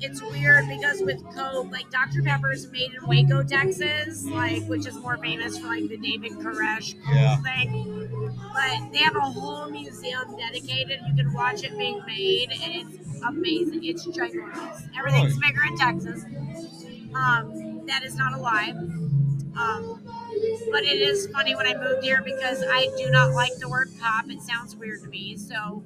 it's 0.00 0.22
weird 0.22 0.66
because 0.68 1.02
with 1.02 1.22
Coke, 1.34 1.70
like 1.70 1.90
Dr. 1.90 2.22
Pepper's 2.22 2.70
made 2.70 2.92
in 2.94 3.06
Waco, 3.06 3.42
Texas, 3.42 4.24
like 4.26 4.64
which 4.64 4.86
is 4.86 4.94
more 4.96 5.16
famous 5.18 5.58
for 5.58 5.66
like 5.66 5.88
the 5.88 5.96
David 5.98 6.32
Koresh 6.32 6.94
Yeah. 7.12 7.36
thing. 7.42 8.08
But 8.52 8.92
they 8.92 8.98
have 8.98 9.16
a 9.16 9.20
whole 9.20 9.70
museum 9.70 10.36
dedicated. 10.36 11.00
You 11.06 11.14
can 11.14 11.32
watch 11.32 11.62
it 11.64 11.76
being 11.78 11.89
made, 12.06 12.50
and 12.62 12.74
it's 12.74 13.22
amazing. 13.22 13.84
It's 13.84 14.06
ginormous. 14.06 14.88
Everything's 14.98 15.38
bigger 15.38 15.62
in 15.66 15.76
Texas. 15.76 16.24
Um, 17.14 17.84
that 17.86 18.02
is 18.04 18.16
not 18.16 18.32
a 18.32 18.38
lie. 18.38 18.70
Um, 19.58 20.00
but 20.70 20.84
it 20.84 21.00
is 21.00 21.26
funny 21.28 21.54
when 21.54 21.66
I 21.66 21.74
moved 21.74 22.04
here 22.04 22.22
because 22.24 22.62
I 22.68 22.88
do 22.96 23.10
not 23.10 23.32
like 23.32 23.54
the 23.58 23.68
word 23.68 23.90
pop. 24.00 24.30
It 24.30 24.40
sounds 24.42 24.76
weird 24.76 25.02
to 25.02 25.08
me. 25.08 25.36
So 25.36 25.82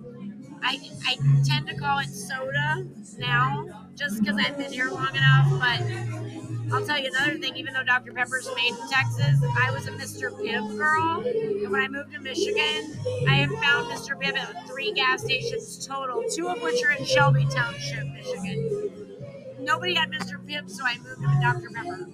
I, 0.63 0.79
I 1.07 1.17
tend 1.45 1.67
to 1.69 1.75
call 1.77 1.99
it 1.99 2.09
soda 2.09 2.87
now 3.19 3.89
just 3.97 4.21
because 4.21 4.37
I've 4.39 4.57
been 4.59 4.73
here 4.73 4.91
long 4.91 5.15
enough. 5.15 5.61
But 5.61 6.44
I'll 6.73 6.85
tell 6.85 6.99
you 6.99 7.11
another 7.15 7.39
thing 7.39 7.57
even 7.57 7.75
though 7.75 7.83
Dr. 7.85 8.13
Pepper's 8.13 8.49
made 8.57 8.71
in 8.71 8.89
Texas, 8.91 9.39
I 9.63 9.71
was 9.71 9.87
a 9.87 9.93
Mr. 9.93 10.31
Pibb 10.31 10.77
girl. 10.77 11.23
And 11.27 11.71
when 11.71 11.83
I 11.83 11.89
moved 11.89 12.13
to 12.15 12.21
Michigan, 12.21 12.99
I 13.29 13.35
have 13.37 13.51
found 13.51 13.91
Mr. 13.93 14.19
Pibb 14.21 14.37
at 14.37 14.67
three 14.67 14.93
gas 14.93 15.23
stations 15.23 15.87
total, 15.87 16.25
two 16.31 16.49
of 16.49 16.61
which 16.63 16.83
are 16.85 16.93
in 16.93 17.05
Shelby 17.05 17.47
Township, 17.51 18.07
Michigan. 18.09 19.17
nobody 19.61 19.95
had 19.95 20.11
Mr. 20.11 20.45
Pibb, 20.47 20.71
so 20.71 20.85
I 20.85 20.97
moved 20.99 21.23
to 21.23 21.39
Dr. 21.41 21.71
Pepper. 21.75 22.09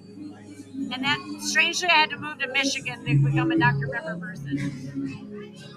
And 0.91 1.03
then, 1.03 1.39
strangely, 1.39 1.87
I 1.87 1.93
had 1.93 2.09
to 2.09 2.17
move 2.17 2.37
to 2.39 2.47
Michigan 2.47 3.05
to 3.05 3.29
become 3.29 3.51
a 3.51 3.57
Dr. 3.57 3.87
Pepper 3.87 4.17
person. 4.17 4.55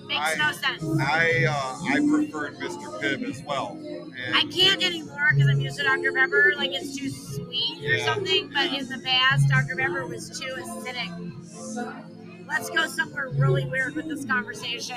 Makes 0.07 0.21
I- 0.21 0.35
no 0.39 0.53
sense. 0.53 1.01
I 1.01 1.45
uh, 1.49 1.79
I 1.95 2.01
preferred 2.09 2.57
Mr. 2.57 3.01
Pibb 3.01 3.23
as 3.29 3.43
well. 3.47 3.79
And 3.81 4.35
I 4.35 4.45
can't 4.51 4.85
anymore 4.85 5.31
because 5.35 5.49
I'm 5.49 5.61
used 5.61 5.79
to 5.79 5.85
Dr. 5.85 6.13
Pepper. 6.13 6.53
Like 6.57 6.73
it's 6.73 6.97
too 6.97 7.09
sweet 7.11 7.85
or 7.85 7.99
something. 8.01 8.51
But 8.53 8.73
in 8.73 8.89
the 8.89 8.99
past, 8.99 9.49
Dr. 9.49 9.77
Pepper 9.77 10.07
was 10.07 10.29
too 10.39 10.55
acidic. 10.59 12.14
Let's 12.47 12.71
go 12.71 12.87
somewhere 12.87 13.29
really 13.31 13.65
weird 13.67 13.95
with 13.97 14.09
this 14.09 14.25
conversation. 14.25 14.97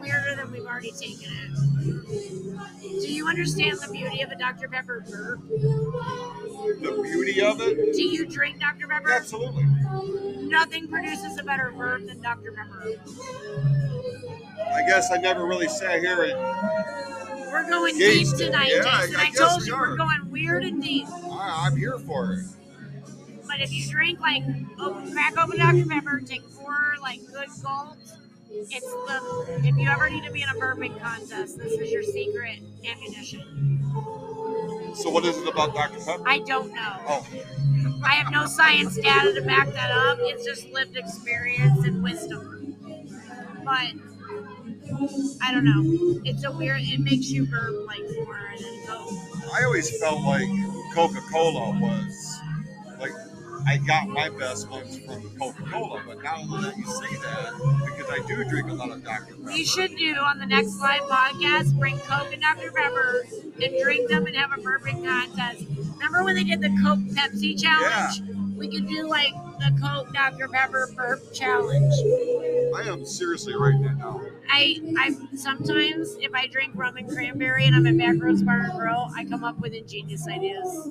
Weirder 0.00 0.36
than 0.36 0.50
we've 0.52 0.64
already 0.66 0.92
taken 0.92 1.28
it. 1.30 3.00
Do 3.00 3.12
you 3.12 3.26
understand 3.28 3.78
the 3.80 3.90
beauty 3.92 4.22
of 4.22 4.30
a 4.30 4.36
Dr. 4.36 4.68
Pepper 4.68 5.04
burp? 5.10 5.40
the 5.48 7.00
beauty 7.02 7.40
of 7.42 7.60
it, 7.60 7.94
Do 7.94 8.02
you 8.02 8.26
drink 8.26 8.60
Dr. 8.60 8.86
Pepper? 8.88 9.10
absolutely. 9.12 9.64
Nothing 10.46 10.88
produces 10.88 11.38
a 11.38 11.42
better 11.42 11.72
burp 11.76 12.06
than 12.06 12.20
Dr. 12.20 12.52
Pepper. 12.52 12.92
I 14.74 14.82
guess 14.88 15.10
I 15.12 15.16
never 15.18 15.46
really 15.46 15.68
sat 15.68 16.00
here 16.00 16.22
and 16.24 16.38
We're 17.50 17.68
going 17.68 17.96
deep 17.98 18.28
tonight, 18.36 18.70
Yeah, 18.72 18.82
I- 18.86 19.00
Jason. 19.06 19.16
I 19.16 19.22
I, 19.22 19.30
guess 19.30 19.38
told 19.38 19.60
we 19.62 19.66
you 19.68 19.74
are. 19.74 19.90
we're 19.90 19.96
going 19.96 20.30
weird 20.30 20.64
and 20.64 20.82
deep. 20.82 21.08
I, 21.08 21.66
I'm 21.66 21.76
here 21.76 21.98
for 21.98 22.32
it. 22.34 22.44
But 23.50 23.60
if 23.60 23.72
you 23.72 23.90
drink 23.90 24.20
like 24.20 24.44
open, 24.78 25.12
crack 25.12 25.36
open 25.36 25.58
Dr. 25.58 25.84
Pepper, 25.86 26.20
take 26.24 26.42
four 26.50 26.94
like 27.02 27.20
good 27.26 27.48
gulps. 27.60 28.14
It's 28.48 28.86
the 28.86 29.60
if 29.64 29.76
you 29.76 29.88
ever 29.88 30.08
need 30.08 30.24
to 30.24 30.30
be 30.30 30.42
in 30.42 30.48
a 30.48 30.54
burping 30.54 30.98
contest, 31.00 31.58
this 31.58 31.72
is 31.72 31.90
your 31.90 32.04
secret 32.04 32.60
ammunition. 32.88 33.80
So 34.94 35.10
what 35.10 35.24
is 35.24 35.36
it 35.36 35.48
about 35.48 35.74
Dr. 35.74 35.98
Pepper? 35.98 36.22
I 36.26 36.38
don't 36.38 36.72
know. 36.72 36.96
Oh, 37.08 37.26
I 38.04 38.14
have 38.14 38.30
no 38.30 38.46
science 38.46 38.96
data 38.96 39.34
to 39.34 39.42
back 39.42 39.68
that 39.72 39.90
up. 39.90 40.18
It's 40.20 40.44
just 40.44 40.70
lived 40.70 40.96
experience 40.96 41.84
and 41.84 42.04
wisdom. 42.04 42.76
But 43.64 43.92
I 45.42 45.52
don't 45.52 45.64
know. 45.64 46.20
It's 46.24 46.44
a 46.44 46.52
weird. 46.52 46.82
It 46.82 47.00
makes 47.00 47.30
you 47.30 47.46
burp 47.46 47.84
like 47.86 48.02
more 48.14 48.52
than 48.60 48.86
Coke. 48.86 49.12
I 49.52 49.64
always 49.64 49.98
felt 49.98 50.22
like 50.22 50.48
Coca-Cola 50.94 51.80
was 51.80 52.40
like 53.00 53.12
I 53.66 53.76
got 53.78 54.08
my 54.08 54.28
best 54.30 54.68
ones 54.70 54.98
from 54.98 55.22
Coca-Cola, 55.38 56.02
but 56.06 56.22
now 56.22 56.44
that 56.60 56.76
you 56.76 56.84
say 56.84 57.16
that, 57.22 57.52
because 57.84 58.10
I 58.10 58.26
do 58.26 58.44
drink 58.44 58.68
a 58.68 58.74
lot 58.74 58.90
of 58.90 59.04
Dr. 59.04 59.34
Pepper. 59.34 59.52
We 59.52 59.64
should 59.64 59.96
do 59.96 60.14
on 60.16 60.38
the 60.38 60.46
next 60.46 60.78
live 60.80 61.02
podcast 61.02 61.78
bring 61.78 61.98
Coke 62.00 62.32
and 62.32 62.42
Dr. 62.42 62.72
Pepper 62.72 63.24
and 63.62 63.82
drink 63.82 64.08
them 64.08 64.26
and 64.26 64.36
have 64.36 64.52
a 64.52 64.60
burping 64.60 65.04
contest. 65.04 65.64
Remember 65.94 66.24
when 66.24 66.34
they 66.34 66.44
did 66.44 66.60
the 66.60 66.70
Coke 66.82 66.98
Pepsi 66.98 67.60
challenge? 67.60 68.22
We 68.56 68.68
could 68.68 68.88
do 68.88 69.08
like 69.08 69.32
the 69.58 69.78
Coke 69.82 70.12
Dr. 70.12 70.48
Pepper 70.48 70.92
burp 70.94 71.32
challenge. 71.32 71.94
I 72.76 72.82
am 72.88 73.04
seriously 73.06 73.54
writing 73.56 73.82
that 73.82 73.98
down. 73.98 74.26
I 74.50 74.80
I 74.98 75.16
sometimes 75.36 76.16
if 76.20 76.34
I 76.34 76.46
drink 76.46 76.72
rum 76.74 76.96
and 76.96 77.08
cranberry 77.08 77.64
and 77.66 77.74
I'm 77.74 77.86
at 77.86 77.94
Backroads 77.94 78.44
Bar 78.44 78.60
and 78.70 78.78
Grill, 78.78 79.10
I 79.16 79.24
come 79.24 79.44
up 79.44 79.58
with 79.60 79.72
ingenious 79.72 80.26
ideas. 80.28 80.90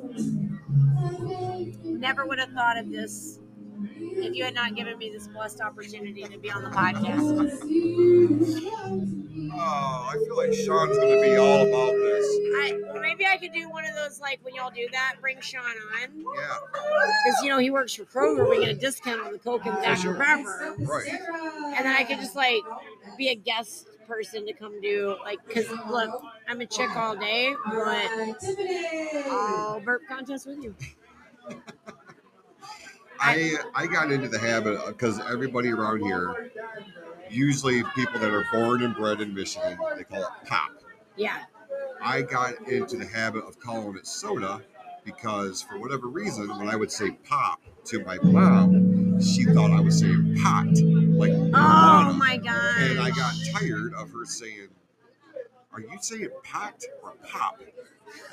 Never 1.83 2.25
would 2.25 2.39
have 2.39 2.51
thought 2.51 2.77
of 2.77 2.89
this 2.89 3.39
if 3.91 4.35
you 4.35 4.43
had 4.43 4.53
not 4.53 4.75
given 4.75 4.97
me 4.97 5.09
this 5.09 5.27
blessed 5.27 5.61
opportunity 5.61 6.23
to 6.23 6.37
be 6.37 6.51
on 6.51 6.63
the 6.63 6.69
podcast. 6.69 7.59
Oh, 9.51 10.09
I 10.09 10.13
feel 10.25 10.37
like 10.37 10.53
Sean's 10.53 10.97
going 10.97 11.15
to 11.15 11.21
be 11.21 11.35
all 11.35 11.67
about 11.67 11.93
this. 11.93 12.25
I, 12.55 12.79
well, 12.83 13.01
maybe 13.01 13.25
I 13.25 13.37
could 13.37 13.53
do 13.53 13.69
one 13.69 13.85
of 13.85 13.95
those 13.95 14.19
like 14.19 14.39
when 14.43 14.53
y'all 14.53 14.69
do 14.69 14.87
that, 14.91 15.15
bring 15.21 15.39
Sean 15.41 15.61
on 15.61 15.73
Yeah, 16.35 16.57
because 16.73 17.43
you 17.43 17.49
know 17.49 17.57
he 17.57 17.71
works 17.71 17.93
for 17.93 18.05
Kroger. 18.05 18.49
We 18.49 18.59
get 18.59 18.69
a 18.69 18.79
discount 18.79 19.21
on 19.21 19.31
the 19.31 19.39
Coke 19.39 19.65
and 19.65 19.75
Dr. 19.81 19.95
sure. 19.97 20.15
Pepper, 20.15 20.75
right. 20.79 21.09
and 21.09 21.85
then 21.85 21.95
I 21.95 22.03
could 22.03 22.17
just 22.17 22.35
like 22.35 22.61
be 23.17 23.29
a 23.29 23.35
guest 23.35 23.87
person 24.09 24.45
to 24.47 24.53
come 24.53 24.81
do 24.81 25.15
like 25.23 25.39
because 25.47 25.69
look, 25.87 26.09
I'm 26.47 26.59
a 26.61 26.65
chick 26.65 26.89
all 26.95 27.15
day, 27.15 27.53
but 27.71 28.09
I'll 29.29 29.79
burp 29.79 30.01
contest 30.09 30.47
with 30.47 30.61
you. 30.63 30.75
I 33.19 33.55
I 33.75 33.85
got 33.85 34.11
into 34.11 34.27
the 34.27 34.39
habit 34.39 34.79
because 34.87 35.19
everybody 35.19 35.69
around 35.69 36.01
here, 36.01 36.51
usually 37.29 37.83
people 37.95 38.19
that 38.19 38.31
are 38.31 38.45
born 38.51 38.81
and 38.81 38.95
bred 38.95 39.21
in 39.21 39.33
Michigan, 39.33 39.77
they 39.95 40.03
call 40.03 40.23
it 40.23 40.47
pop. 40.47 40.71
Yeah, 41.15 41.43
I 42.01 42.23
got 42.23 42.67
into 42.67 42.97
the 42.97 43.05
habit 43.05 43.43
of 43.45 43.59
calling 43.59 43.95
it 43.95 44.07
soda 44.07 44.61
because 45.05 45.61
for 45.61 45.77
whatever 45.79 46.07
reason, 46.07 46.49
when 46.57 46.67
I 46.69 46.75
would 46.75 46.91
say 46.91 47.11
pop 47.11 47.61
to 47.85 48.03
my 48.03 48.17
mom, 48.23 49.21
she 49.21 49.43
thought 49.45 49.71
I 49.71 49.79
was 49.81 49.99
saying 49.99 50.37
pot, 50.41 50.67
like 50.67 51.31
Oh 51.31 51.51
marijuana. 51.51 52.17
my 52.17 52.37
god. 52.37 52.81
And 52.81 52.99
I 52.99 53.09
got 53.11 53.33
tired 53.53 53.93
of 53.95 54.11
her 54.11 54.25
saying, 54.25 54.67
Are 55.73 55.81
you 55.81 55.89
saying 56.01 56.29
pot 56.43 56.83
or 57.03 57.13
pop? 57.27 57.61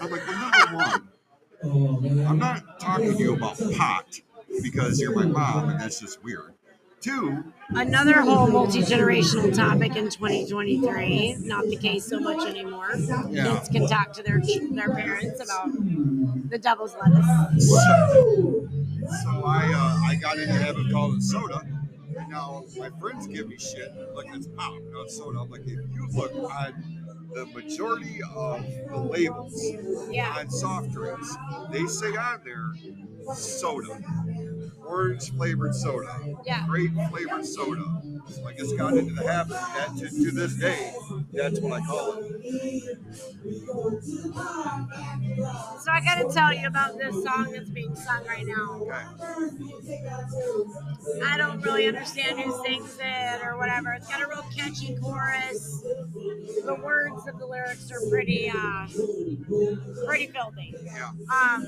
I'm 0.00 0.10
like, 0.10 0.26
Well, 0.26 0.50
number 0.50 0.76
one, 0.76 2.26
I'm 2.26 2.38
not 2.38 2.80
talking 2.80 3.12
to 3.16 3.18
you 3.18 3.34
about 3.34 3.58
pot 3.76 4.20
because 4.62 5.00
you're 5.00 5.14
my 5.14 5.26
mom 5.26 5.70
and 5.70 5.80
that's 5.80 6.00
just 6.00 6.22
weird. 6.22 6.52
Two, 7.00 7.44
Another 7.70 8.20
whole 8.22 8.48
multi 8.48 8.80
generational 8.80 9.54
topic 9.54 9.94
in 9.96 10.08
2023. 10.10 11.36
Not 11.40 11.66
the 11.66 11.76
case 11.76 12.06
so 12.06 12.18
much 12.18 12.48
anymore. 12.48 12.94
Yeah. 13.28 13.54
Kids 13.58 13.68
can 13.68 13.86
talk 13.86 14.12
to 14.14 14.22
their 14.22 14.40
their 14.72 14.92
parents 14.94 15.40
about 15.40 15.68
the 16.50 16.58
devil's 16.58 16.96
lettuce. 16.96 17.68
so, 17.68 18.68
so 19.08 19.44
I 19.44 19.72
uh, 19.74 20.08
I 20.10 20.14
got 20.16 20.38
into 20.38 20.52
the 20.52 20.58
habit 20.58 20.86
of 20.86 20.92
calling 20.92 21.18
it 21.18 21.22
soda. 21.22 21.62
And 22.18 22.28
now 22.30 22.64
my 22.78 22.90
friends 23.00 23.26
give 23.26 23.48
me 23.48 23.56
shit 23.58 23.92
like 24.14 24.26
it's 24.34 24.46
pop, 24.48 24.74
no 24.92 25.02
it's 25.02 25.16
soda. 25.16 25.40
I'm 25.40 25.50
like, 25.50 25.62
if 25.62 25.68
you 25.68 26.08
look 26.12 26.32
on 26.34 27.04
the 27.34 27.46
majority 27.46 28.20
of 28.34 28.64
the 28.88 28.96
labels 28.98 29.54
Yeah. 30.10 30.34
on 30.38 30.50
soft 30.50 30.90
drinks, 30.92 31.34
they 31.70 31.84
say 31.86 32.08
on 32.16 32.40
there 32.44 32.72
soda, 33.34 33.88
orange 34.86 35.30
flavored 35.32 35.74
soda, 35.74 36.18
Yeah. 36.44 36.66
grape 36.66 36.92
flavored 37.10 37.44
soda. 37.46 37.84
So 38.30 38.46
I 38.46 38.52
just 38.54 38.76
got 38.76 38.94
into 38.96 39.14
the 39.14 39.26
habit 39.30 39.52
that 39.52 39.88
to, 39.98 40.08
to 40.08 40.30
this 40.30 40.54
day, 40.56 40.92
that's 41.32 41.60
what 41.60 41.72
I 41.80 41.84
call 41.86 42.14
it. 42.18 42.98
So 45.80 45.90
I 45.92 46.00
got 46.04 46.16
to 46.16 46.32
tell 46.32 46.52
you 46.54 46.66
about 46.66 46.98
this 46.98 47.14
song 47.24 47.52
that's 47.52 47.68
being 47.70 47.94
sung 47.94 48.24
right 48.26 48.44
now. 48.46 48.80
Okay. 48.82 49.04
I 51.24 51.36
don't 51.36 51.60
really 51.62 51.86
understand 51.86 52.40
who 52.40 52.52
sings 52.64 52.98
it 53.00 53.42
or 53.44 53.56
whatever. 53.58 53.92
It's 53.92 54.08
got 54.08 54.22
a 54.22 54.26
real 54.28 54.44
catchy 54.56 54.96
chorus. 55.00 55.82
The 55.82 56.78
words 56.82 57.26
of 57.28 57.38
the 57.38 57.46
lyrics 57.46 57.90
are 57.92 58.00
pretty, 58.10 58.50
uh, 58.50 58.86
pretty 60.06 60.26
filthy. 60.28 60.74
Yeah. 60.84 61.10
Um, 61.32 61.66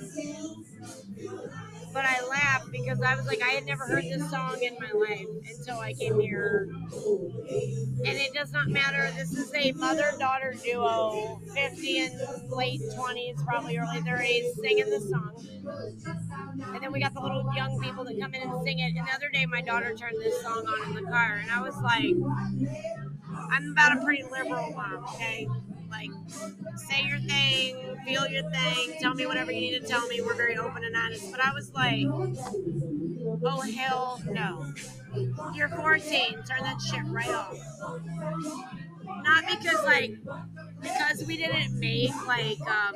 but 1.99 2.07
I 2.07 2.25
laughed 2.29 2.71
because 2.71 3.03
I 3.03 3.17
was 3.17 3.27
like, 3.27 3.43
I 3.43 3.49
had 3.49 3.67
never 3.67 3.85
heard 3.85 4.05
this 4.05 4.31
song 4.31 4.57
in 4.63 4.77
my 4.79 4.93
life 4.93 5.27
until 5.51 5.81
I 5.81 5.95
came 5.95 6.21
here. 6.21 6.69
And 6.71 8.17
it 8.17 8.33
does 8.33 8.53
not 8.53 8.69
matter. 8.69 9.11
This 9.17 9.33
is 9.33 9.53
a 9.53 9.73
mother 9.73 10.13
daughter 10.17 10.55
duo, 10.63 11.41
50 11.53 11.99
and 11.99 12.51
late 12.51 12.81
20s, 12.97 13.45
probably 13.45 13.79
early 13.79 13.99
30s, 13.99 14.55
singing 14.61 14.85
this 14.85 15.11
song. 15.11 15.45
And 16.73 16.81
then 16.81 16.93
we 16.93 17.01
got 17.01 17.15
the 17.15 17.21
little 17.21 17.53
young 17.57 17.81
people 17.81 18.05
that 18.05 18.17
come 18.21 18.33
in 18.33 18.43
and 18.43 18.63
sing 18.63 18.79
it. 18.79 18.95
And 18.97 19.09
the 19.09 19.13
other 19.13 19.29
day, 19.33 19.45
my 19.47 19.61
daughter 19.61 19.93
turned 19.93 20.19
this 20.21 20.41
song 20.41 20.65
on 20.69 20.97
in 20.97 21.05
the 21.05 21.11
car, 21.11 21.41
and 21.43 21.51
I 21.51 21.61
was 21.61 21.75
like, 21.79 22.15
I'm 23.51 23.73
about 23.73 23.99
a 23.99 24.05
pretty 24.05 24.23
liberal 24.23 24.71
mom, 24.71 25.05
okay? 25.15 25.49
Like, 25.91 26.11
say 26.77 27.05
your 27.07 27.19
thing, 27.21 27.77
feel 28.05 28.27
your 28.29 28.49
thing, 28.51 28.95
tell 29.01 29.15
me 29.15 29.27
whatever 29.27 29.53
you 29.53 29.61
need 29.61 29.81
to 29.81 29.87
tell 29.87 30.07
me. 30.09 30.21
We're 30.21 30.35
very 30.35 30.57
open 30.57 30.85
and 30.85 30.97
honest. 30.97 31.31
But 31.31 31.41
I 31.41 31.53
was 31.53 31.73
like, 31.73 32.07
oh, 33.45 33.61
hell 33.61 34.21
no. 34.31 34.73
You're 35.55 35.69
14, 35.69 36.35
turn 36.45 36.63
that 36.63 36.81
shit 36.81 37.05
right 37.07 37.31
off. 37.31 37.57
Not 39.05 39.45
because, 39.47 39.85
like, 39.85 40.17
because 40.81 41.25
we 41.27 41.37
didn't 41.37 41.79
make, 41.79 42.15
like, 42.27 42.61
um, 42.61 42.95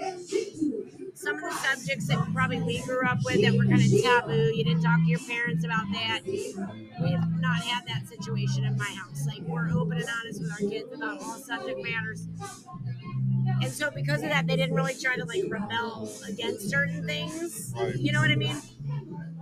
some 1.14 1.36
of 1.36 1.42
the 1.42 1.50
subjects 1.50 2.08
that 2.08 2.18
probably 2.32 2.60
we 2.62 2.82
grew 2.82 3.06
up 3.06 3.18
with 3.24 3.42
that 3.42 3.52
were 3.54 3.64
kind 3.64 3.80
of 3.82 4.02
taboo. 4.02 4.52
You 4.54 4.64
didn't 4.64 4.82
talk 4.82 4.98
to 5.00 5.06
your 5.08 5.20
parents 5.20 5.64
about 5.64 5.86
that. 5.92 6.20
We 6.24 7.12
have 7.12 7.40
not 7.40 7.62
had 7.62 7.86
that 7.86 8.08
situation 8.08 8.64
in 8.64 8.76
my 8.76 8.84
house. 8.84 9.26
Like 9.26 9.42
we're 9.42 9.70
open 9.70 9.98
and 9.98 10.06
honest 10.20 10.40
with 10.40 10.50
our 10.52 10.58
kids 10.70 10.92
about 10.92 11.20
all 11.22 11.38
subject 11.38 11.80
matters. 11.82 12.26
And 13.62 13.70
so 13.72 13.90
because 13.90 14.22
of 14.22 14.30
that, 14.30 14.46
they 14.46 14.56
didn't 14.56 14.74
really 14.74 14.94
try 14.94 15.16
to 15.16 15.24
like 15.24 15.44
rebel 15.48 16.10
against 16.28 16.70
certain 16.70 17.06
things. 17.06 17.74
You 17.96 18.12
know 18.12 18.20
what 18.20 18.30
I 18.30 18.36
mean? 18.36 18.56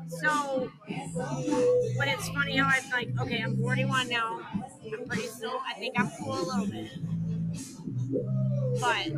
So, 0.09 0.71
but 1.97 2.09
it's 2.09 2.29
funny 2.31 2.57
how 2.57 2.69
I'm 2.69 2.91
like, 2.91 3.11
okay, 3.21 3.43
I'm 3.43 3.57
41 3.57 4.09
now. 4.09 4.41
I'm 4.93 5.05
pretty 5.07 5.29
still. 5.29 5.61
I 5.69 5.75
think 5.79 5.95
I'm 5.99 6.11
cool 6.21 6.35
a 6.35 6.43
little 6.43 6.67
bit. 6.67 6.91
But 8.81 9.13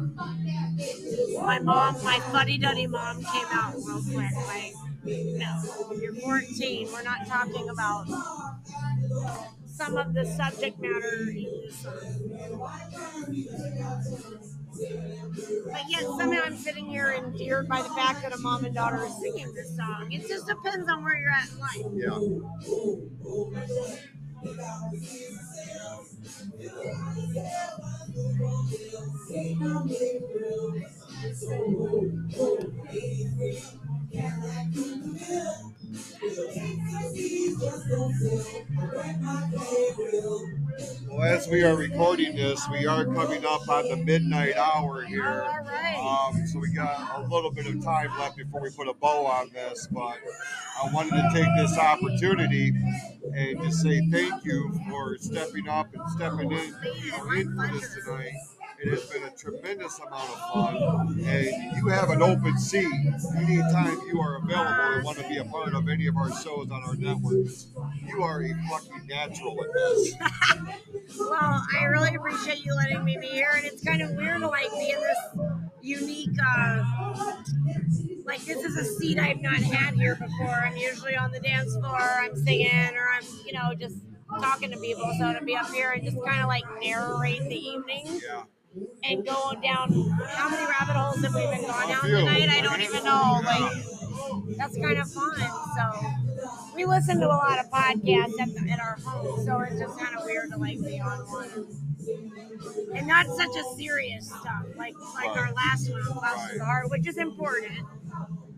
my 1.41 1.59
mom, 1.59 2.03
my 2.05 2.19
fuddy 2.31 2.59
duddy 2.59 2.87
mom, 2.87 3.23
came 3.25 3.47
out 3.53 3.75
real 3.77 4.03
quick. 4.13 4.33
Like, 4.47 4.75
no, 5.05 5.93
you're 6.01 6.15
14. 6.15 6.89
We're 6.93 7.03
not 7.03 7.27
talking 7.27 7.69
about 7.69 8.07
some 9.67 9.97
of 9.97 10.15
the 10.15 10.25
subject 10.25 10.81
matter 10.81 11.31
in 11.31 11.45
this 11.65 11.83
song. 11.83 11.95
But 15.73 15.83
yet 15.89 16.03
somehow 16.03 16.43
I'm 16.45 16.57
sitting 16.57 16.87
here 16.87 17.13
endeared 17.17 17.69
by 17.69 17.83
the 17.83 17.89
fact 17.91 18.23
that 18.23 18.33
a 18.35 18.39
mom 18.39 18.65
and 18.65 18.75
daughter 18.75 18.97
are 18.99 19.21
singing 19.21 19.53
this 19.55 19.77
song. 19.77 20.13
It 20.13 20.29
just 20.29 20.47
depends 20.47 20.89
on 20.91 21.03
where 21.05 21.17
you're 21.17 21.31
at 21.31 21.51
in 21.51 21.59
life. 21.59 21.87
Yeah. 21.95 22.43
So, 24.43 24.51
oh, 31.55 32.11
oh, 32.39 32.59
83. 32.91 33.82
Well, 41.09 41.23
as 41.23 41.49
we 41.49 41.63
are 41.63 41.77
recording 41.77 42.37
this, 42.37 42.67
we 42.71 42.87
are 42.87 43.05
coming 43.05 43.45
up 43.47 43.69
on 43.69 43.89
the 43.89 43.97
midnight 43.97 44.57
hour 44.57 45.03
here. 45.03 45.23
right. 45.23 46.29
Um, 46.35 46.47
so 46.47 46.59
we 46.59 46.73
got 46.73 47.21
a 47.21 47.29
little 47.29 47.51
bit 47.51 47.67
of 47.67 47.83
time 47.83 48.11
left 48.19 48.37
before 48.37 48.61
we 48.61 48.71
put 48.71 48.89
a 48.89 48.95
bow 48.95 49.27
on 49.27 49.51
this, 49.53 49.89
but 49.91 50.19
I 50.83 50.93
wanted 50.93 51.11
to 51.13 51.31
take 51.33 51.49
this 51.57 51.79
opportunity 51.79 52.73
and 53.35 53.63
just 53.63 53.83
say 53.83 54.01
thank 54.11 54.45
you 54.45 54.79
for 54.89 55.17
stepping 55.19 55.69
up 55.69 55.89
and 55.95 56.11
stepping 56.11 56.51
in, 56.53 56.75
you 57.03 57.13
know, 57.13 57.31
in 57.33 57.55
for 57.55 57.69
this 57.73 57.95
tonight. 57.95 58.33
It 58.85 58.91
has 58.91 59.05
been 59.05 59.23
a 59.23 59.31
tremendous 59.31 59.99
amount 60.01 60.29
of 60.31 60.39
fun, 60.53 61.25
and 61.25 61.77
you 61.77 61.87
have 61.89 62.11
an 62.11 62.21
open 62.21 62.59
seat 62.59 62.85
anytime 63.37 64.01
you 64.09 64.21
are 64.21 64.39
available 64.43 64.95
and 64.95 65.05
want 65.05 65.19
to 65.19 65.29
be 65.29 65.37
a 65.37 65.45
part 65.45 65.73
of 65.73 65.89
any 65.89 66.09
of 66.09 66.17
our 66.17 66.31
shows 66.43 66.69
on 66.73 66.83
our 66.83 66.97
network. 66.97 67.47
You 68.09 68.23
are 68.25 68.43
a 68.43 68.53
fucking 68.69 69.07
natural 69.07 69.57
at 69.63 69.71
this. 69.73 70.15
Well, 71.19 71.63
I 71.79 71.85
really 71.85 72.15
appreciate 72.15 72.65
you 72.65 72.75
letting 72.75 73.05
me 73.05 73.19
be 73.21 73.27
here, 73.27 73.51
and 73.55 73.67
it's 73.67 73.85
kind 73.85 74.01
of 74.01 74.13
weird 74.13 74.41
to 74.41 74.49
like 74.49 74.71
be 74.73 74.91
in 74.91 75.01
this 75.01 75.19
unique, 75.83 76.31
uh, 76.45 76.83
like 78.25 78.41
this 78.41 78.65
is 78.65 78.77
a 78.79 78.85
seat 78.85 79.19
I've 79.19 79.43
not 79.43 79.57
had 79.57 79.95
here 79.95 80.17
before. 80.17 80.49
I'm 80.49 80.77
usually 80.77 81.15
on 81.15 81.31
the 81.31 81.41
dance 81.41 81.77
floor, 81.77 82.01
I'm 82.01 82.35
singing, 82.35 82.97
or 82.97 83.09
I'm, 83.11 83.25
you 83.45 83.53
know, 83.53 83.75
just 83.79 83.97
talking 84.41 84.71
to 84.71 84.79
people. 84.79 85.13
So 85.19 85.35
to 85.35 85.45
be 85.45 85.55
up 85.55 85.71
here 85.71 85.91
and 85.91 86.03
just 86.03 86.17
kind 86.25 86.41
of 86.41 86.49
like 86.49 86.65
narrate 86.81 87.43
the 87.49 87.57
evening 87.57 88.21
Yeah. 88.27 88.45
And 89.05 89.27
go 89.27 89.53
down, 89.63 89.93
how 90.29 90.49
many 90.49 90.65
rabbit 90.65 90.97
holes 90.97 91.23
have 91.23 91.35
we 91.35 91.43
been 91.43 91.63
going 91.63 91.89
down 91.89 92.03
tonight? 92.03 92.49
I 92.49 92.61
don't 92.63 92.81
even 92.81 93.05
know. 93.05 93.41
Like 93.45 93.85
that's 94.57 94.77
kind 94.77 94.99
of 94.99 95.11
fun. 95.11 95.51
So 95.77 96.07
we 96.75 96.85
listen 96.87 97.21
to 97.21 97.27
a 97.27 97.29
lot 97.29 97.59
of 97.59 97.71
podcasts 97.71 98.41
at, 98.41 98.55
the, 98.55 98.71
at 98.71 98.81
our 98.81 98.97
home, 99.05 99.45
so 99.45 99.61
it's 99.61 99.79
just 99.79 99.99
kind 99.99 100.17
of 100.17 100.25
weird 100.25 100.51
to 100.53 100.59
like 100.59 100.81
be 100.83 101.01
on 101.01 101.19
one. 101.29 101.67
And 102.95 103.07
not 103.07 103.27
such 103.27 103.55
a 103.57 103.77
serious 103.77 104.29
stuff 104.29 104.67
like 104.77 104.95
like 105.15 105.37
our 105.37 105.53
last 105.53 105.91
one, 105.91 106.03
Clouse 106.05 106.53
to 106.53 106.59
the 106.59 106.65
Heart, 106.65 106.91
which 106.91 107.07
is 107.07 107.19
important. 107.19 107.81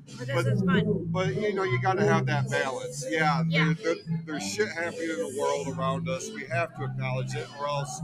But 0.06 0.26
this 0.26 0.34
But- 0.34 0.46
is 0.46 0.62
fun. 0.62 1.06
But 1.10 1.34
you 1.34 1.54
know, 1.54 1.62
you 1.64 1.80
got 1.80 1.96
to 1.98 2.04
have 2.06 2.26
that 2.26 2.50
balance. 2.50 3.04
Yeah, 3.08 3.42
Yeah. 3.48 3.74
There, 3.82 3.94
there, 3.94 4.04
there's 4.26 4.42
shit 4.46 4.68
happening 4.68 5.10
in 5.10 5.16
the 5.16 5.36
world 5.38 5.68
around 5.76 6.08
us. 6.08 6.30
We 6.30 6.44
have 6.46 6.76
to 6.76 6.84
acknowledge 6.84 7.34
it, 7.34 7.46
or 7.58 7.66
else, 7.68 8.00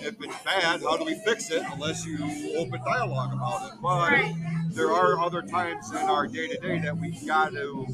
if 0.00 0.16
it's 0.22 0.42
bad, 0.44 0.82
how 0.82 0.96
do 0.96 1.04
we 1.04 1.14
fix 1.24 1.50
it? 1.50 1.62
Unless 1.72 2.04
you 2.06 2.18
open 2.58 2.80
dialogue 2.84 3.32
about 3.32 3.72
it. 3.72 3.78
But 3.82 4.10
Right. 4.12 4.34
there 4.70 4.92
are 4.92 5.18
other 5.20 5.42
times 5.42 5.90
in 5.90 5.96
our 5.96 6.26
day 6.26 6.48
to 6.48 6.58
day 6.58 6.78
that 6.80 6.96
we 6.96 7.10
got 7.26 7.52
to 7.52 7.86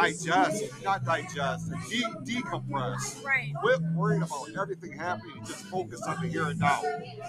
digest, 0.00 0.64
not 0.84 1.04
digest, 1.04 1.70
de- 1.90 2.32
decompress. 2.42 3.24
Right. 3.24 3.52
Quit 3.62 3.80
worrying 3.94 4.22
about 4.22 4.48
everything 4.60 4.92
happening. 4.92 5.36
Just 5.46 5.64
focus 5.66 6.00
on 6.06 6.20
the 6.22 6.28
here 6.28 6.46
and 6.48 6.58
now. 6.58 6.80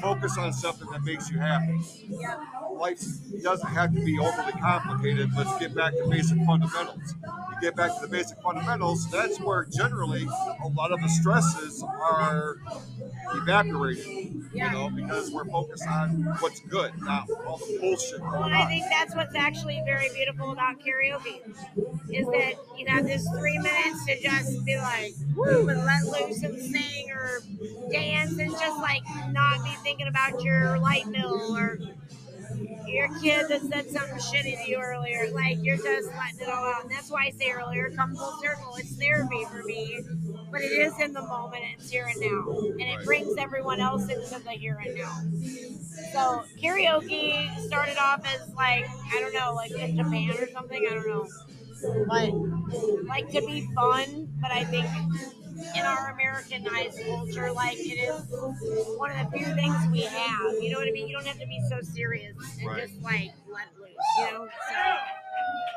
Focus 0.02 0.38
on 0.38 0.53
something 0.53 0.88
that 0.91 1.03
makes 1.03 1.30
you 1.30 1.39
happy 1.39 1.80
Yep. 2.10 2.39
life 2.73 2.99
doesn't 3.44 3.69
have 3.69 3.94
to 3.95 4.02
be 4.02 4.18
overly 4.19 4.52
complicated. 4.53 5.30
Let's 5.35 5.57
get 5.60 5.73
back 5.76 5.94
to 5.94 6.07
basic 6.10 6.38
fundamentals. 6.45 7.15
You 7.23 7.61
get 7.61 7.76
back 7.76 7.94
to 7.95 8.02
the 8.02 8.07
basic 8.07 8.41
fundamentals, 8.41 9.10
that's 9.11 9.39
where 9.39 9.65
generally 9.65 10.27
a 10.64 10.68
lot 10.68 10.91
of 10.91 11.02
the 11.02 11.07
stresses 11.10 11.84
are 11.84 12.57
evaporated. 13.35 14.44
Yeah. 14.53 14.72
You 14.72 14.77
know, 14.77 14.89
because 14.89 15.31
we're 15.31 15.45
focused 15.45 15.85
on 15.88 16.23
what's 16.39 16.60
good, 16.61 16.91
not 17.02 17.30
all 17.45 17.57
the 17.57 17.77
bullshit 17.80 18.22
Well, 18.22 18.44
and 18.44 18.56
I 18.56 18.65
think 18.68 18.85
that's 18.89 19.15
what's 19.15 19.35
actually 19.35 19.81
very 19.85 20.10
beautiful 20.14 20.52
about 20.52 20.80
karaoke 20.80 21.41
is 22.11 22.26
that 22.27 22.53
you 22.77 22.85
have 22.88 23.05
this 23.05 23.27
three 23.38 23.57
minutes 23.57 24.05
to 24.05 24.21
just 24.21 24.65
be 24.65 24.77
like, 24.77 25.13
woo, 25.35 25.67
and 25.69 25.84
let 25.84 26.03
loose 26.05 26.43
and 26.43 26.59
sing 26.59 27.11
or 27.11 27.41
dance 27.91 28.38
and 28.38 28.51
just 28.51 28.77
like 28.79 29.01
not 29.31 29.63
be 29.63 29.71
thinking 29.84 30.07
about 30.07 30.41
your 30.41 30.77
light 30.79 31.05
bill 31.11 31.55
or 31.55 31.79
your 32.88 33.07
kid 33.19 33.47
that 33.49 33.61
said 33.61 33.89
something 33.89 34.17
shitty 34.17 34.63
to 34.63 34.69
you 34.69 34.77
earlier. 34.77 35.29
Like 35.31 35.57
you're 35.61 35.77
just 35.77 36.09
letting 36.15 36.39
it 36.41 36.49
all 36.49 36.65
out. 36.65 36.84
And 36.84 36.91
that's 36.91 37.11
why 37.11 37.25
I 37.25 37.29
say 37.31 37.51
earlier, 37.51 37.91
come 37.95 38.15
full 38.15 38.34
circle. 38.41 38.75
It's 38.77 38.95
therapy 38.95 39.45
for 39.51 39.63
me. 39.63 40.01
But 40.51 40.61
it 40.61 40.71
is 40.71 40.93
in 40.99 41.13
the 41.13 41.21
moment, 41.21 41.63
it's 41.77 41.89
here 41.89 42.05
and 42.09 42.21
now. 42.21 42.57
And 42.57 42.81
it 42.81 43.05
brings 43.05 43.38
everyone 43.38 43.79
else 43.79 44.03
into 44.03 44.43
the 44.43 44.51
here 44.51 44.81
and 44.84 44.95
now. 44.95 45.21
So 46.13 46.43
karaoke 46.61 47.59
started 47.59 47.97
off 47.97 48.21
as 48.25 48.53
like 48.55 48.85
I 49.13 49.19
don't 49.19 49.34
know, 49.34 49.53
like 49.53 49.71
in 49.71 49.97
Japan 49.97 50.31
or 50.39 50.47
something. 50.49 50.88
I 50.89 50.93
don't 50.93 51.07
know, 51.07 51.27
but 52.07 52.31
like 53.07 53.29
to 53.31 53.41
be 53.41 53.67
fun. 53.75 54.27
But 54.41 54.51
I 54.51 54.63
think 54.65 54.85
in 55.75 55.85
our 55.85 56.11
Americanized 56.11 56.99
culture, 57.05 57.51
like 57.53 57.77
it 57.79 57.99
is 57.99 58.21
one 58.97 59.11
of 59.11 59.17
the 59.31 59.37
few 59.37 59.45
things 59.55 59.75
we 59.91 60.01
have. 60.01 60.53
You 60.61 60.71
know 60.71 60.79
what 60.79 60.87
I 60.87 60.91
mean? 60.91 61.07
You 61.07 61.15
don't 61.15 61.27
have 61.27 61.39
to 61.39 61.47
be 61.47 61.61
so 61.69 61.81
serious 61.81 62.35
and 62.59 62.67
Right. 62.69 62.81
just 62.87 63.01
like 63.01 63.31
let 63.51 63.67
loose. 63.79 63.91
You 64.19 64.23
know? 64.25 64.47
So 64.69 65.26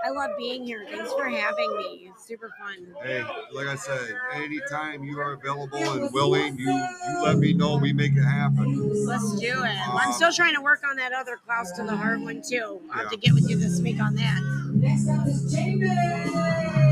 I 0.04 0.10
love 0.10 0.30
being 0.38 0.64
here. 0.64 0.84
Thanks 0.88 1.12
for 1.12 1.28
having 1.28 1.76
me. 1.76 2.10
It's 2.10 2.26
super 2.26 2.50
fun. 2.58 2.86
Hey, 3.02 3.22
like 3.52 3.66
I 3.66 3.74
said, 3.76 4.14
anytime 4.34 5.04
you 5.04 5.18
are 5.20 5.32
available 5.32 5.76
and 5.78 6.12
willing, 6.12 6.58
you 6.58 6.70
you 6.70 7.22
let 7.22 7.38
me 7.38 7.52
know. 7.52 7.76
We 7.76 7.92
make 7.92 8.12
it 8.16 8.22
happen. 8.22 9.04
Let's 9.06 9.38
do 9.38 9.46
it. 9.46 9.54
Well, 9.58 9.98
I'm 9.98 10.08
Um, 10.08 10.12
still 10.14 10.32
trying 10.32 10.54
to 10.54 10.62
work 10.62 10.82
on 10.88 10.96
that 10.96 11.12
other 11.12 11.36
Clouse 11.44 11.72
to 11.72 11.82
the 11.84 11.96
Heart 11.96 12.20
one 12.20 12.42
too. 12.48 12.80
I'll 12.92 13.00
have 13.02 13.10
to 13.10 13.16
get 13.16 13.34
with 13.34 13.48
you 13.50 13.56
this 13.58 13.80
week 13.80 14.00
on 14.00 14.14
that. 14.16 14.40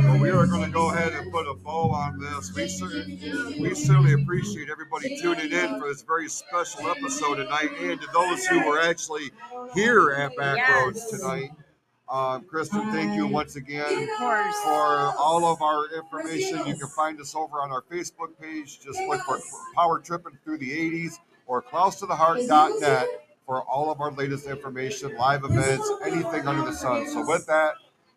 But 0.06 0.20
we 0.20 0.30
are 0.30 0.46
going 0.46 0.64
to 0.64 0.70
go 0.70 0.90
ahead 0.90 1.12
and 1.12 1.30
put 1.32 1.46
a 1.46 1.54
bow 1.54 1.90
on 1.90 2.18
this. 2.18 2.52
We 2.54 2.68
certainly, 2.68 3.58
we 3.60 3.74
certainly 3.74 4.12
appreciate 4.14 4.68
everybody 4.70 5.18
tuning 5.20 5.50
in 5.52 5.80
for 5.80 5.88
this 5.88 6.02
very 6.02 6.28
special 6.28 6.88
episode 6.88 7.36
tonight, 7.36 7.70
and 7.80 8.00
to 8.00 8.06
those 8.12 8.44
who 8.46 8.66
were 8.66 8.80
actually 8.80 9.30
here 9.74 10.10
at 10.10 10.32
Backroads 10.36 10.96
Yes. 10.96 11.10
tonight. 11.10 11.50
Um, 12.10 12.44
Kristen, 12.44 12.90
thank 12.90 13.14
you 13.14 13.26
once 13.26 13.56
again 13.56 14.08
for 14.16 15.12
all 15.18 15.44
of 15.44 15.60
our 15.60 15.94
information. 15.94 16.66
You 16.66 16.74
can 16.74 16.88
find 16.88 17.20
us 17.20 17.34
over 17.34 17.60
on 17.60 17.70
our 17.70 17.82
Facebook 17.82 18.38
page. 18.40 18.80
Just 18.80 18.98
look 19.00 19.20
for 19.22 19.38
Power 19.76 19.98
Tripping 19.98 20.38
Through 20.42 20.58
the 20.58 20.70
80s 20.70 21.18
or 21.46 21.62
clousetotheheart.net 21.62 23.08
for 23.44 23.62
all 23.62 23.90
of 23.90 24.00
our 24.00 24.10
latest 24.12 24.46
information, 24.46 25.16
live 25.16 25.44
events, 25.44 25.90
anything 26.04 26.46
under 26.46 26.64
the 26.64 26.72
sun. 26.72 27.06
So 27.08 27.26
with 27.26 27.46
that, 27.46 27.74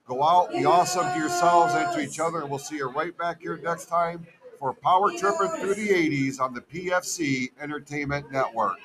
go 0.07 0.23
out, 0.23 0.51
be 0.51 0.63
awesome 0.63 1.11
to 1.11 1.19
yourselves 1.19 1.73
and 1.73 1.93
to 1.93 2.01
each 2.01 2.19
other, 2.19 2.41
and 2.41 2.49
we'll 2.49 2.59
see 2.59 2.77
you 2.77 2.89
right 2.89 3.17
back 3.17 3.41
here 3.41 3.59
next 3.61 3.85
time 3.87 4.25
for 4.57 4.73
Power 4.73 5.11
Tripping 5.17 5.49
Through 5.59 5.75
the 5.75 5.89
80s 5.89 6.39
on 6.39 6.53
the 6.53 6.61
PFC 6.61 7.49
Entertainment 7.59 8.31
Network. 8.31 8.77